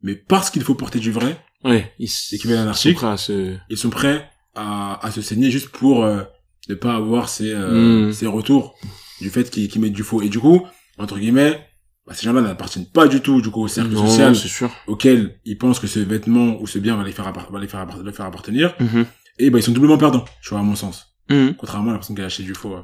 mais 0.03 0.15
parce 0.17 0.51
qu'il 0.51 0.63
faut 0.63 0.75
porter 0.75 0.99
du 0.99 1.13
vrai, 1.13 1.39
Ouais. 1.65 1.93
Ils 2.01 2.09
ils 2.09 2.75
sont 2.75 2.93
prêts 2.95 3.07
à 3.07 3.17
se... 3.17 3.57
ils 3.69 3.77
sont 3.79 3.91
prêts 3.91 4.29
à, 4.57 5.05
à 5.07 5.13
se 5.13 5.23
saigner 5.23 5.49
juste 5.49 5.69
pour 5.69 6.03
euh, 6.05 6.25
ne 6.69 6.75
pas 6.75 6.97
avoir 6.97 7.29
ces, 7.29 7.53
euh, 7.53 8.09
Mm. 8.09 8.13
ces 8.13 8.27
retours 8.27 8.77
du 9.21 9.31
fait 9.31 9.49
qu'ils 9.49 9.69
qu'ils 9.69 9.81
mettent 9.81 9.93
du 9.93 10.03
faux. 10.03 10.23
Et 10.23 10.29
du 10.29 10.41
coup, 10.41 10.67
entre 10.99 11.21
guillemets, 11.21 11.65
bah, 12.07 12.15
ces 12.15 12.25
gens-là 12.27 12.41
n'appartiennent 12.41 12.87
pas 12.93 13.07
du 13.09 13.21
tout 13.21 13.41
du 13.41 13.51
coup 13.51 13.63
au 13.63 13.69
cercle 13.69 13.91
Non, 13.93 14.07
social 14.07 14.35
sûr. 14.37 14.71
auquel 14.87 15.39
ils 15.45 15.57
pensent 15.59 15.79
que 15.81 15.87
ce 15.87 15.99
vêtement 16.01 16.61
ou 16.61 16.67
ce 16.67 16.79
bien 16.79 16.97
va 16.97 17.05
les 17.05 17.13
faire, 17.13 17.33
va 17.33 17.61
les 17.61 17.69
faire, 17.69 17.81
appart- 17.81 18.03
les 18.05 18.13
faire 18.13 18.27
appartenir. 18.27 18.75
Mhm. 18.81 19.07
Et 19.39 19.51
bah 19.51 19.59
ils 19.59 19.63
sont 19.63 19.73
doublement 19.73 19.99
perdants, 19.99 20.25
tu 20.43 20.51
vois, 20.51 20.61
à 20.61 20.63
mon 20.63 20.77
sens. 20.77 21.15
Mhm. 21.31 21.55
Contrairement 21.59 21.91
à 21.91 21.93
la 21.95 21.99
personne 21.99 22.17
qui 22.17 22.23
a 22.23 22.27
acheté 22.27 22.43
du 22.43 22.55
faux. 22.55 22.71
ouais. 22.71 22.83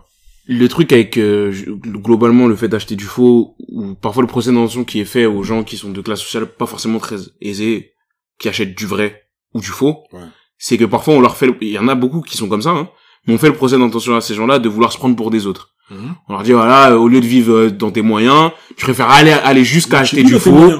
Le 0.50 0.66
truc 0.68 0.92
avec 0.92 1.18
euh, 1.18 1.52
globalement 1.82 2.46
le 2.46 2.56
fait 2.56 2.68
d'acheter 2.68 2.96
du 2.96 3.04
faux 3.04 3.54
ou 3.68 3.94
parfois 3.94 4.22
le 4.22 4.28
procès 4.28 4.50
d'intention 4.50 4.84
qui 4.84 5.00
est 5.00 5.04
fait 5.04 5.26
aux 5.26 5.42
gens 5.42 5.62
qui 5.62 5.76
sont 5.76 5.90
de 5.90 6.00
classe 6.00 6.20
sociale 6.20 6.46
pas 6.46 6.64
forcément 6.66 6.98
très 6.98 7.16
aisée 7.42 7.92
qui 8.38 8.48
achètent 8.48 8.74
du 8.76 8.86
vrai 8.86 9.24
ou 9.52 9.60
du 9.60 9.66
faux, 9.66 10.04
Ouais. 10.12 10.20
c'est 10.56 10.78
que 10.78 10.84
parfois 10.86 11.14
on 11.14 11.20
leur 11.20 11.36
fait 11.36 11.50
il 11.60 11.68
y 11.68 11.78
en 11.78 11.88
a 11.88 11.94
beaucoup 11.94 12.22
qui 12.22 12.36
sont 12.36 12.48
comme 12.48 12.62
ça 12.62 12.70
hein, 12.70 12.88
mais 13.26 13.34
on 13.34 13.38
fait 13.38 13.48
le 13.48 13.54
procès 13.54 13.76
d'intention 13.78 14.16
à 14.16 14.20
ces 14.22 14.34
gens-là 14.34 14.58
de 14.58 14.68
vouloir 14.70 14.92
se 14.92 14.96
prendre 14.98 15.16
pour 15.16 15.30
des 15.30 15.46
autres. 15.46 15.74
Mhm. 15.90 16.14
On 16.28 16.32
leur 16.32 16.42
dit 16.42 16.52
voilà, 16.52 16.90
euh, 16.90 16.96
au 16.96 17.08
lieu 17.08 17.20
de 17.20 17.26
vivre 17.26 17.54
euh, 17.54 17.70
dans 17.70 17.90
tes 17.90 18.02
moyens, 18.02 18.50
tu 18.76 18.84
préfères 18.84 19.10
aller 19.10 19.32
aller 19.32 19.64
jusqu'à 19.64 20.00
acheter 20.00 20.22
du 20.22 20.38
faux. 20.38 20.72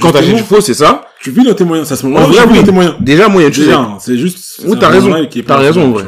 Quand 0.00 0.12
t'achètes 0.12 0.36
du 0.36 0.42
faux, 0.42 0.60
c'est 0.60 0.74
ça. 0.74 1.08
tu 1.20 1.30
vis 1.30 1.44
dans 1.44 1.54
tes 1.54 1.64
moyens. 1.64 1.88
C'est 1.88 1.94
à 1.94 1.96
ce 1.96 2.06
En 2.06 2.10
moment-là 2.10 2.42
tu 2.42 2.52
vis 2.52 2.58
dans 2.60 2.64
tes 2.64 2.72
moyens. 2.72 2.96
Déjà 3.00 3.28
moi 3.28 3.40
il 3.40 3.44
y 3.44 3.46
a 3.46 3.48
une 3.48 3.54
chose 3.54 3.64
Déjà, 3.64 3.96
c'est 4.00 4.18
juste. 4.18 4.62
Oui, 4.66 4.76
t'as 4.78 4.88
raison. 4.88 5.14
T'as 5.46 5.56
raison, 5.56 5.90
vrai. 5.92 6.04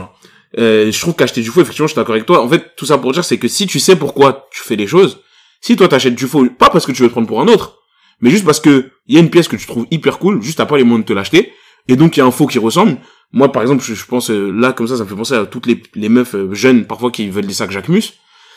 Euh, 0.58 0.90
je 0.92 1.00
trouve 1.00 1.14
qu'acheter 1.14 1.40
du 1.40 1.48
faux, 1.50 1.62
effectivement, 1.62 1.88
je 1.88 1.92
suis 1.92 1.96
d'accord 1.96 2.14
avec 2.14 2.26
toi. 2.26 2.42
En 2.42 2.48
fait, 2.48 2.76
tout 2.76 2.86
ça 2.86 2.98
pour 2.98 3.12
dire, 3.12 3.24
c'est 3.24 3.38
que 3.38 3.48
si 3.48 3.66
tu 3.66 3.80
sais 3.80 3.96
pourquoi 3.96 4.48
tu 4.52 4.62
fais 4.62 4.76
les 4.76 4.86
choses, 4.86 5.18
si 5.60 5.74
toi 5.76 5.88
t'achètes 5.88 6.14
du 6.14 6.26
faux, 6.26 6.46
pas 6.46 6.70
parce 6.70 6.86
que 6.86 6.92
tu 6.92 7.02
veux 7.02 7.08
te 7.08 7.12
prendre 7.12 7.26
pour 7.26 7.40
un 7.40 7.48
autre, 7.48 7.78
mais 8.20 8.30
juste 8.30 8.44
parce 8.44 8.60
que 8.60 8.90
il 9.06 9.14
y 9.14 9.18
a 9.18 9.20
une 9.20 9.30
pièce 9.30 9.48
que 9.48 9.56
tu 9.56 9.66
trouves 9.66 9.86
hyper 9.90 10.18
cool, 10.18 10.40
juste 10.42 10.58
t'as 10.58 10.66
pas 10.66 10.76
les 10.76 10.84
moyens 10.84 11.04
de 11.04 11.08
te 11.08 11.12
l'acheter, 11.12 11.52
et 11.88 11.96
donc 11.96 12.16
il 12.16 12.20
y 12.20 12.22
a 12.22 12.26
un 12.26 12.30
faux 12.30 12.46
qui 12.46 12.58
ressemble. 12.58 12.98
Moi, 13.34 13.50
par 13.52 13.62
exemple, 13.62 13.82
je, 13.84 13.94
je 13.94 14.06
pense 14.06 14.30
euh, 14.30 14.50
là 14.52 14.72
comme 14.72 14.86
ça, 14.86 14.96
ça 14.96 15.02
me 15.04 15.08
fait 15.08 15.14
penser 15.16 15.34
à 15.34 15.44
toutes 15.44 15.66
les, 15.66 15.82
les 15.94 16.08
meufs 16.08 16.34
euh, 16.34 16.54
jeunes 16.54 16.86
parfois 16.86 17.10
qui 17.10 17.28
veulent 17.28 17.46
des 17.46 17.52
sacs 17.52 17.72
Jacquemus. 17.72 18.14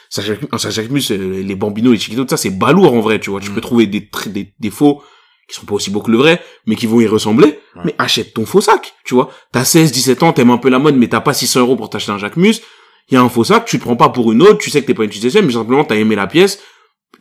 Sac 0.09 0.23
Jacquemus, 0.25 0.47
un 0.51 0.57
sac 0.59 0.71
Jacquemus, 0.71 1.11
euh, 1.11 1.41
les 1.43 1.55
bambinos, 1.55 1.91
les 1.93 1.99
chiquitos, 1.99 2.23
tout 2.23 2.29
ça, 2.29 2.37
c'est 2.37 2.51
balourd 2.51 2.93
en 2.93 3.01
vrai, 3.01 3.19
tu 3.19 3.29
vois. 3.31 3.41
Tu 3.41 3.49
Mm. 3.49 3.53
peux 3.55 3.61
trouver 3.61 3.87
des, 3.87 4.07
des 4.27 4.53
des 4.57 4.69
faux 4.69 5.01
qui 5.49 5.55
sont 5.59 5.65
pas 5.65 5.73
aussi 5.75 5.89
beaux 5.89 6.01
que 6.01 6.11
le 6.11 6.17
vrai, 6.17 6.41
mais 6.67 6.75
qui 6.75 6.85
vont 6.85 6.99
y 7.01 7.07
ressembler. 7.07 7.59
Ouais. 7.75 7.81
Mais 7.85 7.95
achète 7.97 8.33
ton 8.33 8.45
faux 8.45 8.61
sac, 8.61 8.93
tu 9.03 9.15
vois. 9.15 9.31
T'as 9.51 9.65
16, 9.65 9.91
17 9.91 10.23
ans, 10.23 10.31
t'aimes 10.33 10.51
un 10.51 10.57
peu 10.57 10.69
la 10.69 10.77
mode, 10.79 10.95
mais 10.95 11.07
t'as 11.07 11.21
pas 11.21 11.33
600 11.33 11.61
euros 11.61 11.75
pour 11.75 11.89
t'acheter 11.89 12.11
un 12.11 12.17
Jacquemus. 12.19 12.55
Il 13.09 13.13
y 13.15 13.17
a 13.17 13.21
un 13.21 13.29
faux 13.29 13.45
sac, 13.45 13.65
tu 13.65 13.79
te 13.79 13.83
prends 13.83 13.95
pas 13.95 14.09
pour 14.09 14.31
une 14.31 14.41
autre, 14.43 14.57
tu 14.59 14.69
sais 14.69 14.81
que 14.81 14.87
t'es 14.87 14.93
pas 14.93 15.05
une 15.05 15.11
mais 15.11 15.51
simplement 15.53 15.85
t'as 15.85 15.95
aimé 15.95 16.15
la 16.15 16.27
pièce, 16.27 16.59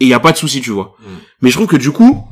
et 0.00 0.06
y 0.06 0.12
a 0.12 0.20
pas 0.20 0.32
de 0.32 0.36
souci, 0.36 0.60
tu 0.60 0.70
vois. 0.72 0.94
Mm. 1.00 1.04
Mais 1.42 1.50
je 1.50 1.54
trouve 1.56 1.68
que 1.68 1.76
du 1.76 1.90
coup, 1.92 2.24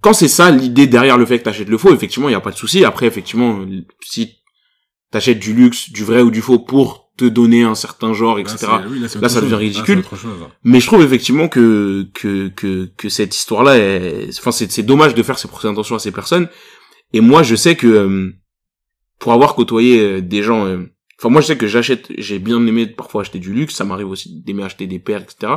quand 0.00 0.12
c'est 0.12 0.28
ça 0.28 0.50
l'idée 0.50 0.86
derrière 0.86 1.18
le 1.18 1.26
fait 1.26 1.38
que 1.38 1.44
t'achètes 1.44 1.68
le 1.68 1.78
faux, 1.78 1.94
effectivement, 1.94 2.28
il 2.28 2.32
y 2.32 2.36
a 2.36 2.40
pas 2.40 2.50
de 2.50 2.56
souci. 2.56 2.84
Après, 2.84 3.06
effectivement, 3.06 3.64
si 4.02 4.36
t'achètes 5.10 5.38
du 5.38 5.52
luxe, 5.52 5.90
du 5.90 6.04
vrai 6.04 6.22
ou 6.22 6.30
du 6.30 6.40
faux 6.40 6.58
pour 6.58 7.10
te 7.16 7.24
donner 7.26 7.62
un 7.64 7.74
certain 7.74 8.14
genre, 8.14 8.38
etc. 8.38 8.66
oui, 8.88 9.00
Là, 9.00 9.28
ça 9.28 9.40
devient 9.40 9.50
chose. 9.50 9.58
ridicule. 9.58 9.98
Là. 9.98 10.48
Mais 10.64 10.80
je 10.80 10.86
trouve 10.86 11.02
effectivement 11.02 11.48
que 11.48 12.08
que 12.14 12.48
que 12.48 12.90
que 12.96 13.08
cette 13.10 13.36
histoire-là, 13.36 13.76
est... 13.76 14.30
enfin 14.38 14.52
c'est 14.52 14.70
c'est 14.70 14.82
dommage 14.82 15.14
de 15.14 15.22
faire 15.22 15.38
ces 15.38 15.48
d'intention 15.48 15.96
à 15.96 15.98
ces 15.98 16.12
personnes. 16.12 16.48
Et 17.12 17.20
moi, 17.20 17.42
je 17.42 17.56
sais 17.56 17.76
que 17.76 17.86
euh, 17.86 18.32
pour 19.18 19.32
avoir 19.34 19.54
côtoyé 19.54 20.00
euh, 20.00 20.20
des 20.22 20.42
gens, 20.42 20.64
euh, 20.64 20.78
enfin 21.18 21.28
moi 21.28 21.42
je 21.42 21.48
sais 21.48 21.58
que 21.58 21.66
j'achète, 21.66 22.06
j'ai 22.16 22.38
bien 22.38 22.64
aimé 22.66 22.86
parfois 22.86 23.20
acheter 23.22 23.38
du 23.38 23.52
luxe, 23.52 23.74
ça 23.74 23.84
m'arrive 23.84 24.08
aussi 24.08 24.40
d'aimer 24.42 24.62
acheter 24.62 24.86
des 24.86 24.98
paires, 24.98 25.20
etc. 25.22 25.54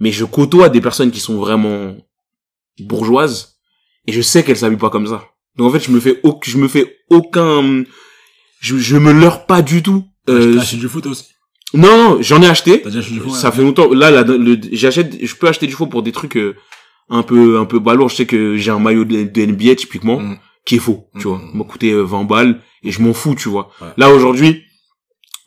Mais 0.00 0.10
je 0.10 0.24
côtoie 0.24 0.68
des 0.68 0.80
personnes 0.80 1.12
qui 1.12 1.20
sont 1.20 1.36
vraiment 1.36 1.96
bourgeoises 2.80 3.56
et 4.06 4.12
je 4.12 4.20
sais 4.20 4.44
qu'elles 4.44 4.56
s'habillent 4.56 4.78
pas 4.78 4.90
comme 4.90 5.06
ça. 5.06 5.24
Donc 5.56 5.68
en 5.68 5.72
fait, 5.78 5.84
je 5.84 5.90
me 5.90 6.00
fais 6.00 6.20
au- 6.22 6.38
je 6.44 6.58
me 6.58 6.68
fais 6.68 6.96
aucun, 7.10 7.84
je 8.60 8.76
je 8.78 8.96
me 8.96 9.12
leurre 9.12 9.46
pas 9.46 9.62
du 9.62 9.82
tout 9.82 10.04
Euh, 10.28 10.54
T'as 10.56 10.62
acheté 10.62 10.76
du 10.78 10.88
foot 10.88 11.06
aussi? 11.06 11.26
Non, 11.72 11.96
non, 11.96 12.18
j'en 12.20 12.42
ai 12.42 12.48
acheté. 12.48 12.80
T'as 12.82 12.88
déjà 12.90 12.98
acheté 13.00 13.14
du 13.14 13.20
foot 13.20 13.32
ça 13.32 13.50
ouais. 13.50 13.56
fait 13.56 13.62
longtemps. 13.62 13.92
Là, 13.92 14.10
là, 14.10 14.22
le, 14.24 14.58
j'achète, 14.72 15.16
je 15.24 15.34
peux 15.36 15.46
acheter 15.46 15.66
du 15.68 15.72
faux 15.74 15.86
pour 15.86 16.02
des 16.02 16.10
trucs 16.10 16.36
euh, 16.36 16.56
un 17.08 17.22
peu, 17.22 17.58
un 17.58 17.64
peu 17.64 17.78
balourds. 17.78 18.08
Je 18.08 18.16
sais 18.16 18.26
que 18.26 18.56
j'ai 18.56 18.70
un 18.72 18.80
maillot 18.80 19.04
de, 19.04 19.22
de 19.24 19.46
NBA 19.46 19.76
typiquement 19.76 20.18
Mm. 20.20 20.38
qui 20.64 20.76
est 20.76 20.78
faux, 20.80 21.08
tu 21.20 21.28
Mm, 21.28 21.30
vois. 21.30 21.40
m'a 21.54 21.64
coûté 21.64 21.92
euh, 21.92 22.02
20 22.02 22.24
balles 22.24 22.60
et 22.82 22.90
je 22.90 23.00
m'en 23.00 23.12
fous, 23.14 23.36
tu 23.36 23.48
vois. 23.48 23.70
Ouais. 23.80 23.86
Là 23.96 24.10
aujourd'hui, 24.10 24.64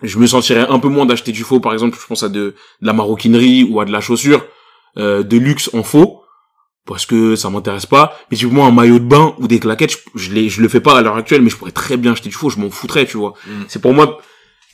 je 0.02 0.18
me 0.18 0.28
sentirais 0.28 0.66
un 0.70 0.80
peu 0.80 0.88
moins 0.88 1.06
d'acheter 1.06 1.34
du 1.34 1.44
faux. 1.44 1.60
Par 1.60 1.74
exemple, 1.74 1.98
je 2.02 2.06
pense 2.08 2.24
à 2.24 2.30
de, 2.30 2.40
de 2.40 2.56
la 2.82 2.94
maroquinerie 2.94 3.64
ou 3.70 3.82
à 3.82 3.86
de 3.86 3.92
la 3.92 4.00
chaussure 4.00 4.46
euh, 4.98 5.24
de 5.24 5.38
luxe 5.38 5.70
en 5.74 5.84
faux 5.84 6.22
parce 6.90 7.06
que 7.06 7.36
ça 7.38 7.50
m'intéresse 7.50 7.86
pas. 7.86 8.18
Mais 8.30 8.36
typiquement 8.38 8.68
un 8.68 8.72
maillot 8.72 9.00
de 9.00 9.06
bain 9.06 9.34
ou 9.38 9.48
des 9.48 9.60
claquettes, 9.60 9.92
je, 9.92 9.98
je, 10.16 10.32
les, 10.34 10.50
je 10.50 10.62
le 10.62 10.68
fais 10.68 10.82
pas 10.82 10.98
à 10.98 11.02
l'heure 11.02 11.16
actuelle, 11.16 11.42
mais 11.42 11.50
je 11.50 11.56
pourrais 11.56 11.72
très 11.72 11.96
bien 11.96 12.12
acheter 12.12 12.28
du 12.30 12.36
faux. 12.36 12.50
Je 12.50 12.60
m'en 12.60 12.70
foutrais, 12.70 13.06
tu 13.06 13.16
vois. 13.18 13.34
Mm. 13.48 13.52
C'est 13.70 13.82
pour 13.82 13.94
moi. 13.94 14.20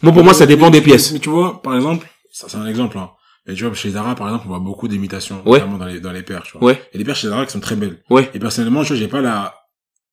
Moi, 0.02 0.12
pour 0.14 0.24
moi, 0.24 0.34
ça 0.34 0.46
dépend 0.46 0.70
des 0.70 0.82
pièces. 0.82 1.12
Mais 1.12 1.20
tu 1.20 1.30
vois, 1.30 1.62
par 1.62 1.76
exemple, 1.76 2.08
ça 2.32 2.48
c'est 2.50 2.58
un 2.58 2.66
exemple, 2.68 2.98
hein. 2.98 3.12
Mais 3.48 3.54
tu 3.54 3.64
vois, 3.64 3.74
chez 3.76 3.92
Zara, 3.92 4.16
par 4.16 4.28
exemple, 4.28 4.46
on 4.48 4.50
voit 4.50 4.60
beaucoup 4.60 4.88
d'imitations, 4.88 5.42
Ouais. 5.46 5.60
notamment 5.60 5.78
dans 5.78 5.86
les, 5.86 6.00
dans 6.00 6.12
les 6.12 6.24
paires, 6.24 6.42
tu 6.44 6.58
vois. 6.58 6.68
Ouais, 6.68 6.82
Et 6.94 6.98
les 6.98 7.04
paires 7.04 7.16
chez 7.16 7.28
Zara 7.28 7.46
qui 7.46 7.52
sont 7.52 7.60
très 7.60 7.76
belles. 7.76 8.02
ouais, 8.10 8.32
Et 8.34 8.40
personnellement, 8.40 8.82
tu 8.84 8.88
vois, 8.90 8.98
j'ai 8.98 9.08
pas 9.08 9.22
la, 9.22 9.54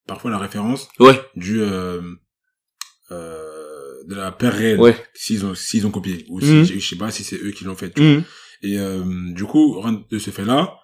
parfois 0.07 0.31
la 0.31 0.39
référence 0.39 0.89
ouais, 1.01 1.19
du, 1.37 1.61
euh, 1.63 2.01
euh, 3.11 4.03
de 4.09 4.15
la 4.15 4.33
paire 4.33 4.53
réelle. 4.53 4.81
ouais. 4.81 4.97
S'ils 5.15 5.45
ont, 5.47 5.55
s'ils 5.55 5.87
ont 5.87 5.91
copié. 5.91 6.27
Ou 6.29 6.41
si, 6.41 6.47
Mhm. 6.47 6.65
je 6.65 6.79
je 6.79 6.89
sais 6.89 6.97
pas 6.97 7.11
si 7.11 7.25
c'est 7.25 7.37
eux 7.43 7.51
qui 7.53 7.65
l'ont 7.65 7.75
fait. 7.77 7.91
tu 7.91 8.03
vois. 8.03 8.11
Mhm. 8.13 8.25
Et, 8.65 8.79
euh, 8.79 9.03
du 9.33 9.45
coup, 9.45 9.83
de 10.11 10.19
ce 10.19 10.31
fait-là, 10.31 10.75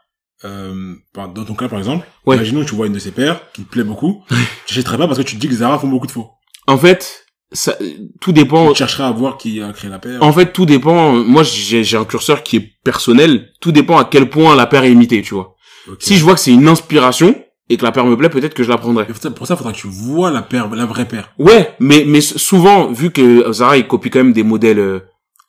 euh, 0.44 0.94
dans 1.14 1.44
ton 1.44 1.54
cas, 1.54 1.68
par 1.68 1.78
exemple, 1.78 2.06
Ouais. 2.26 2.36
imaginons 2.36 2.62
que 2.64 2.68
tu 2.68 2.74
vois 2.74 2.86
une 2.86 2.92
de 2.92 2.98
ces 2.98 3.10
paires 3.10 3.40
qui 3.52 3.64
te 3.64 3.70
plaît 3.70 3.84
beaucoup. 3.84 4.22
tu 4.66 4.74
achèterais 4.74 4.98
pas 4.98 5.06
parce 5.06 5.18
que 5.18 5.24
tu 5.24 5.36
te 5.36 5.40
dis 5.40 5.48
que 5.48 5.54
Zara 5.54 5.78
font 5.78 5.88
beaucoup 5.88 6.06
de 6.06 6.12
faux. 6.12 6.28
En 6.66 6.76
fait, 6.78 7.24
ça, 7.52 7.76
tout 8.20 8.32
dépend. 8.32 8.72
Tu 8.72 8.78
chercherais 8.78 9.04
à 9.04 9.10
voir 9.10 9.38
qui 9.38 9.60
a 9.62 9.72
créé 9.72 9.90
la 9.90 9.98
paire. 9.98 10.22
En 10.22 10.32
fait, 10.32 10.52
tout 10.52 10.66
dépend. 10.66 11.12
Moi, 11.12 11.42
j'ai 11.42 11.96
un 11.96 12.04
curseur 12.04 12.42
qui 12.42 12.56
est 12.56 12.72
personnel. 12.84 13.48
Tout 13.60 13.72
dépend 13.72 13.96
à 13.98 14.04
quel 14.04 14.28
point 14.28 14.54
la 14.54 14.66
paire 14.66 14.84
est 14.84 14.92
imitée, 14.92 15.22
tu 15.22 15.34
vois. 15.34 15.54
Si 15.98 16.16
je 16.18 16.24
vois 16.24 16.34
que 16.34 16.40
c'est 16.40 16.52
une 16.52 16.68
inspiration 16.68 17.34
et 17.70 17.78
que 17.78 17.84
la 17.84 17.92
paire 17.92 18.04
me 18.04 18.16
plaît, 18.16 18.28
peut-être 18.28 18.52
que 18.54 18.62
je 18.62 18.68
la 18.68 18.76
prendrai. 18.76 19.06
Pour 19.06 19.16
ça, 19.16 19.30
pour 19.30 19.46
ça, 19.46 19.56
faudra 19.56 19.72
que 19.72 19.78
tu 19.78 19.86
vois 19.88 20.30
la 20.30 20.42
paire, 20.42 20.68
la 20.74 20.84
vraie 20.84 21.06
paire. 21.08 21.30
Ouais, 21.38 21.74
mais 21.80 22.04
mais 22.06 22.20
souvent, 22.20 22.92
vu 22.92 23.10
que 23.10 23.50
Zara 23.52 23.78
il 23.78 23.86
copie 23.86 24.10
quand 24.10 24.18
même 24.18 24.32
des 24.34 24.42
modèles 24.42 25.02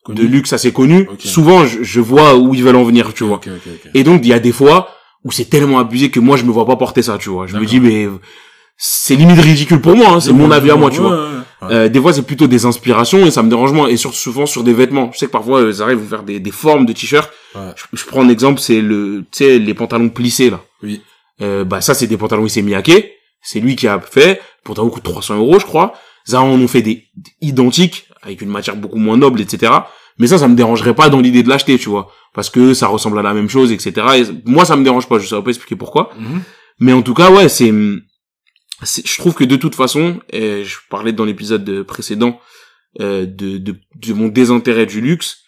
de 0.07 0.13
Connu. 0.15 0.27
luxe 0.27 0.53
assez 0.53 0.71
connus, 0.71 1.07
Ok. 1.11 1.21
souvent 1.21 1.65
je, 1.65 1.83
je 1.83 1.99
vois 1.99 2.35
où 2.35 2.53
ils 2.55 2.63
veulent 2.63 2.75
en 2.77 2.83
venir, 2.83 3.13
tu 3.13 3.23
vois. 3.25 3.39
Et 3.93 4.03
donc 4.03 4.21
il 4.23 4.29
y 4.29 4.33
a 4.33 4.39
des 4.39 4.51
fois 4.51 4.89
où 5.25 5.31
c'est 5.31 5.45
tellement 5.49 5.79
abusé 5.79 6.09
que 6.09 6.19
moi 6.19 6.37
je 6.37 6.43
me 6.45 6.51
vois 6.51 6.65
pas 6.65 6.77
porter 6.77 7.01
ça, 7.01 7.17
tu 7.17 7.29
vois. 7.29 7.45
Je 7.47 7.57
me 7.57 7.65
dis 7.65 7.79
mais 7.79 8.07
c'est 8.77 9.15
limite 9.15 9.39
ridicule 9.41 9.81
pour 9.81 9.95
moi, 9.95 10.07
hein, 10.11 10.19
c'est 10.21 10.31
mon 10.31 10.51
avis 10.51 10.71
à 10.71 10.75
moi, 10.77 10.89
tu 10.89 11.01
Ouais, 11.01 11.07
vois. 11.07 11.17
ouais, 11.17 11.23
ouais. 11.63 11.73
Euh, 11.73 11.89
des 11.89 11.99
fois, 11.99 12.13
c'est 12.13 12.21
plutôt 12.21 12.47
des 12.47 12.63
inspirations 12.65 13.25
et 13.25 13.31
ça 13.31 13.43
me 13.43 13.49
dérange 13.49 13.73
moins. 13.73 13.89
Et 13.89 13.97
surtout 13.97 14.15
souvent 14.17 14.45
sur 14.45 14.63
des 14.63 14.71
vêtements. 14.71 15.11
Je 15.13 15.17
sais 15.19 15.25
que 15.25 15.31
parfois, 15.31 15.59
euh, 15.59 15.73
ils 15.89 15.97
vont 15.97 16.07
faire 16.07 16.23
des, 16.23 16.39
des 16.39 16.51
formes 16.51 16.85
de 16.85 16.93
t-shirts. 16.93 17.29
Je, 17.53 17.83
je 17.91 18.05
prends 18.05 18.21
un 18.23 18.29
exemple, 18.29 18.61
c'est 18.61 18.79
le, 18.79 19.25
tu 19.33 19.43
sais, 19.43 19.59
les 19.59 19.73
pantalons 19.73 20.07
plissés 20.07 20.49
là. 20.49 20.61
Oui. 20.81 21.01
Euh, 21.41 21.65
bah 21.65 21.81
ça, 21.81 21.93
c'est 21.93 22.07
des 22.07 22.15
pantalons 22.15 22.45
Issey 22.45 22.61
Miyake. 22.61 23.11
C'est 23.41 23.59
lui 23.59 23.75
qui 23.75 23.89
a 23.89 23.99
fait. 23.99 24.39
Pantalon 24.63 24.89
coûte 24.89 25.03
300 25.03 25.35
euros, 25.35 25.59
je 25.59 25.65
crois. 25.65 25.93
Zara 26.25 26.45
en 26.45 26.51
ont 26.57 26.67
fait 26.69 26.81
des 26.81 27.03
identiques 27.41 28.07
avec 28.22 28.41
une 28.41 28.49
matière 28.49 28.76
beaucoup 28.76 28.97
moins 28.97 29.17
noble, 29.17 29.41
etc. 29.41 29.72
Mais 30.17 30.28
ça, 30.28 30.38
ça 30.38 30.47
me 30.47 30.55
dérangerait 30.55 30.95
pas 30.95 31.09
dans 31.09 31.22
l'idée 31.22 31.43
de 31.43 31.49
l'acheter, 31.49 31.78
tu 31.78 31.89
vois, 31.89 32.11
parce 32.34 32.49
que 32.49 32.74
ça 32.74 32.88
ressemble 32.88 33.17
à 33.20 33.22
la 33.22 33.34
même 33.34 33.49
chose, 33.49 33.72
etc. 33.72 33.93
Et 34.17 34.24
moi, 34.49 34.65
ça 34.65 34.76
me 34.76 34.84
dérange 34.84 35.07
pas. 35.07 35.17
Je 35.17 35.28
saurais 35.28 35.43
pas 35.43 35.49
expliquer 35.49 35.76
pourquoi. 35.76 36.11
Mhm. 36.17 36.41
Mais 36.80 36.93
en 36.93 37.01
tout 37.01 37.13
cas, 37.13 37.32
ouais, 37.32 37.49
c'est, 37.49 37.72
je 37.72 39.17
trouve 39.17 39.34
que 39.34 39.43
de 39.43 39.55
toute 39.55 39.76
façon, 39.76 40.20
et 40.32 40.63
je 40.63 40.78
parlais 40.89 41.13
dans 41.13 41.26
l'épisode 41.26 41.84
précédent 41.84 42.39
euh, 42.99 43.26
de, 43.26 43.57
de, 43.57 43.76
de 43.95 44.13
mon 44.13 44.28
désintérêt 44.28 44.86
du 44.86 45.01
luxe 45.01 45.43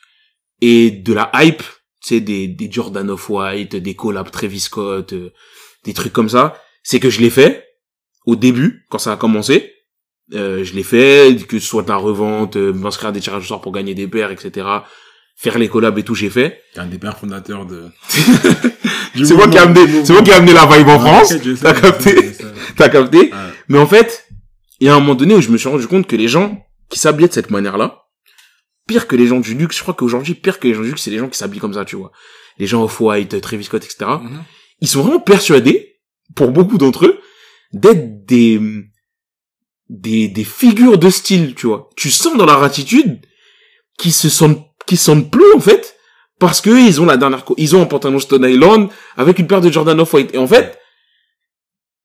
et 0.62 0.92
de 0.92 1.14
la 1.14 1.32
hype, 1.34 1.64
tu 2.02 2.16
sais, 2.16 2.22
des, 2.22 2.48
des 2.48 2.72
Jordan 2.72 3.10
of 3.10 3.30
White, 3.30 3.76
des 3.76 3.96
collabs 3.96 4.32
Travis 4.32 4.60
Scott, 4.60 5.14
euh, 5.14 5.32
des 5.84 5.94
trucs 5.94 6.14
comme 6.14 6.30
ça, 6.30 6.56
c'est 6.84 7.00
que 7.00 7.10
je 7.10 7.22
l'ai 7.22 7.30
fait 7.30 7.66
au 8.26 8.36
début, 8.36 8.86
quand 8.90 9.00
ça 9.00 9.14
a 9.14 9.18
commencé. 9.18 9.74
Euh, 10.34 10.64
je 10.64 10.74
l'ai 10.74 10.84
fait, 10.84 11.36
que 11.48 11.60
ce 11.60 11.66
soit 11.66 11.84
de 11.84 11.90
la 11.90 11.98
revente, 11.98 12.56
euh, 12.56 12.72
m'inscrire 12.72 13.10
à 13.10 13.12
des 13.12 13.20
tirages 13.20 13.44
au 13.44 13.48
sort 13.48 13.62
pour 13.62 13.72
gagner 13.72 13.94
des 13.94 14.08
paires, 14.08 14.32
etc. 14.32 14.66
Faire 15.36 15.58
les 15.58 15.68
collabs 15.68 15.98
et 15.98 16.04
tout, 16.04 16.16
j'ai 16.16 16.30
fait. 16.30 16.62
T'es 16.74 16.80
un 16.80 16.86
des 16.86 16.98
pères 16.98 17.18
fondateurs 17.18 17.66
de... 17.66 17.86
C'est 19.24 19.34
moi 19.34 19.48
qui 19.50 19.58
ai 19.58 19.60
amené, 19.60 20.06
c'est 20.06 20.14
moi 20.14 20.22
qui 20.22 20.30
ai 20.30 20.36
amené 20.36 20.54
la 20.54 20.66
vibe 20.66 20.88
en 20.88 21.00
France. 21.00 21.34
T'as 21.62 21.74
capté 21.74 22.14
capté 22.16 22.46
T'as 22.78 22.88
capté? 22.88 23.32
Mais 23.68 23.78
en 23.78 23.86
fait, 23.86 24.26
il 24.80 24.88
y 24.88 24.90
a 24.90 24.96
un 24.96 25.02
moment 25.02 25.16
donné 25.16 25.36
où 25.36 25.42
je 25.42 25.50
me 25.50 25.58
suis 25.58 25.68
rendu 25.68 25.86
compte 25.86 26.08
que 26.08 26.16
les 26.16 26.30
gens 26.30 26.66
qui 26.90 26.98
s'habillaient 26.98 27.28
de 27.28 27.34
cette 27.34 27.50
manière-là, 27.50 28.06
pire 28.88 29.08
que 29.08 29.18
les 29.18 29.28
gens 29.28 29.42
du 29.42 29.54
luxe, 29.54 29.78
je 29.78 29.82
crois 29.82 29.94
qu'aujourd'hui, 29.94 30.34
pire 30.34 30.60
que 30.60 30.68
les 30.68 30.74
gens 30.74 30.82
du 30.82 30.90
luxe, 30.90 31.02
c'est 31.02 31.12
les 31.12 31.18
gens 31.18 31.28
qui 31.28 31.38
s'habillent 31.38 31.60
comme 31.60 31.74
ça, 31.74 31.84
tu 31.84 31.98
vois. 31.98 32.12
Les 32.58 32.68
gens 32.68 32.84
Off-White, 32.84 33.42
Travis 33.42 33.66
Scott, 33.66 33.84
etc. 33.84 34.12
Mhm. 34.22 34.44
Ils 34.80 34.88
sont 34.88 35.02
vraiment 35.02 35.20
persuadés, 35.20 36.00
pour 36.36 36.52
beaucoup 36.52 36.78
d'entre 36.78 37.06
eux, 37.06 37.20
d'être 37.74 38.26
des, 38.26 38.60
des, 39.92 40.30
des 40.30 40.46
figures 40.46 40.98
de 40.98 41.10
style, 41.10 41.54
tu 41.54 41.68
vois. 41.68 41.90
Tu 41.98 42.10
sens 42.10 42.38
dans 42.38 42.46
leur 42.46 42.64
attitude 42.64 43.20
qu'ils 44.00 44.14
se 44.14 44.30
sentent, 44.30 44.66
qu'ils 44.88 44.98
se 44.98 45.06
sentent 45.06 45.30
plus, 45.30 45.54
en 45.54 45.60
fait, 45.60 45.98
parce 46.40 46.62
que 46.62 46.70
ils 46.70 47.02
ont 47.02 47.06
la 47.06 47.18
dernière, 47.18 47.44
ils 47.58 47.76
ont 47.76 47.82
un 47.82 47.86
pantalon 47.86 48.18
Stone 48.18 48.46
Island 48.50 48.90
avec 49.18 49.38
une 49.38 49.48
paire 49.48 49.60
de 49.60 49.70
Jordan 49.70 50.00
Off-White. 50.00 50.34
Et 50.34 50.38
en 50.38 50.48
fait, 50.48 50.80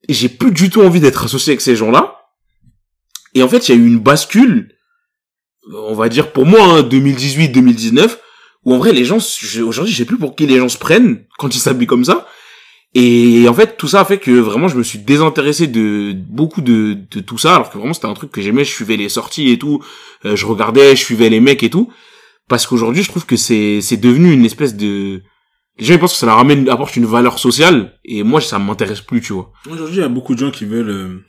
j'ai 0.08 0.28
plus 0.28 0.50
du 0.50 0.68
tout 0.68 0.82
envie 0.82 1.00
d'être 1.00 1.24
associé 1.24 1.52
avec 1.52 1.60
ces 1.60 1.76
gens-là. 1.76 2.26
Et 3.34 3.42
en 3.42 3.48
fait, 3.48 3.68
il 3.68 3.74
y 3.74 3.78
a 3.78 3.80
eu 3.80 3.86
une 3.86 4.00
bascule, 4.00 4.76
on 5.72 5.94
va 5.94 6.08
dire 6.08 6.32
pour 6.32 6.44
moi, 6.44 6.60
hein, 6.62 6.82
2018-2019, 6.82 8.18
où 8.64 8.74
en 8.74 8.78
vrai 8.78 8.92
les 8.92 9.04
gens, 9.04 9.18
aujourd'hui, 9.64 9.92
je 9.92 9.98
sais 9.98 10.04
plus 10.04 10.18
pour 10.18 10.34
qui 10.34 10.46
les 10.46 10.58
gens 10.58 10.68
se 10.68 10.78
prennent 10.78 11.24
quand 11.38 11.54
ils 11.54 11.60
s'habillent 11.60 11.86
comme 11.86 12.04
ça. 12.04 12.26
Et 12.98 13.46
en 13.46 13.52
fait, 13.52 13.76
tout 13.76 13.88
ça 13.88 14.00
a 14.00 14.04
fait 14.06 14.18
que 14.18 14.30
vraiment, 14.30 14.68
je 14.68 14.76
me 14.78 14.82
suis 14.82 14.98
désintéressé 14.98 15.66
de 15.66 16.14
beaucoup 16.14 16.62
de, 16.62 16.96
de 17.10 17.20
tout 17.20 17.36
ça, 17.36 17.56
alors 17.56 17.68
que 17.70 17.76
vraiment 17.76 17.92
c'était 17.92 18.06
un 18.06 18.14
truc 18.14 18.30
que 18.32 18.40
j'aimais. 18.40 18.64
Je 18.64 18.70
suivais 18.72 18.96
les 18.96 19.10
sorties 19.10 19.50
et 19.50 19.58
tout, 19.58 19.84
euh, 20.24 20.34
je 20.34 20.46
regardais, 20.46 20.96
je 20.96 21.04
suivais 21.04 21.28
les 21.28 21.40
mecs 21.40 21.62
et 21.62 21.68
tout, 21.68 21.92
parce 22.48 22.66
qu'aujourd'hui, 22.66 23.02
je 23.02 23.10
trouve 23.10 23.26
que 23.26 23.36
c'est 23.36 23.80
c'est 23.82 23.98
devenu 23.98 24.32
une 24.32 24.44
espèce 24.46 24.74
de 24.76 25.22
les 25.78 25.84
gens 25.84 25.92
ils 25.94 26.00
pensent 26.00 26.14
que 26.14 26.18
ça 26.18 26.24
leur 26.26 26.36
ramène 26.36 26.68
apporte 26.70 26.96
une 26.96 27.04
valeur 27.04 27.38
sociale 27.38 27.98
et 28.02 28.22
moi 28.22 28.40
ça 28.40 28.58
m'intéresse 28.58 29.02
plus, 29.02 29.20
tu 29.20 29.34
vois. 29.34 29.52
Aujourd'hui, 29.68 29.96
il 29.96 30.00
y 30.00 30.04
a 30.04 30.08
beaucoup 30.08 30.34
de 30.34 30.38
gens 30.40 30.50
qui 30.50 30.64
veulent 30.64 30.88
euh, 30.88 31.24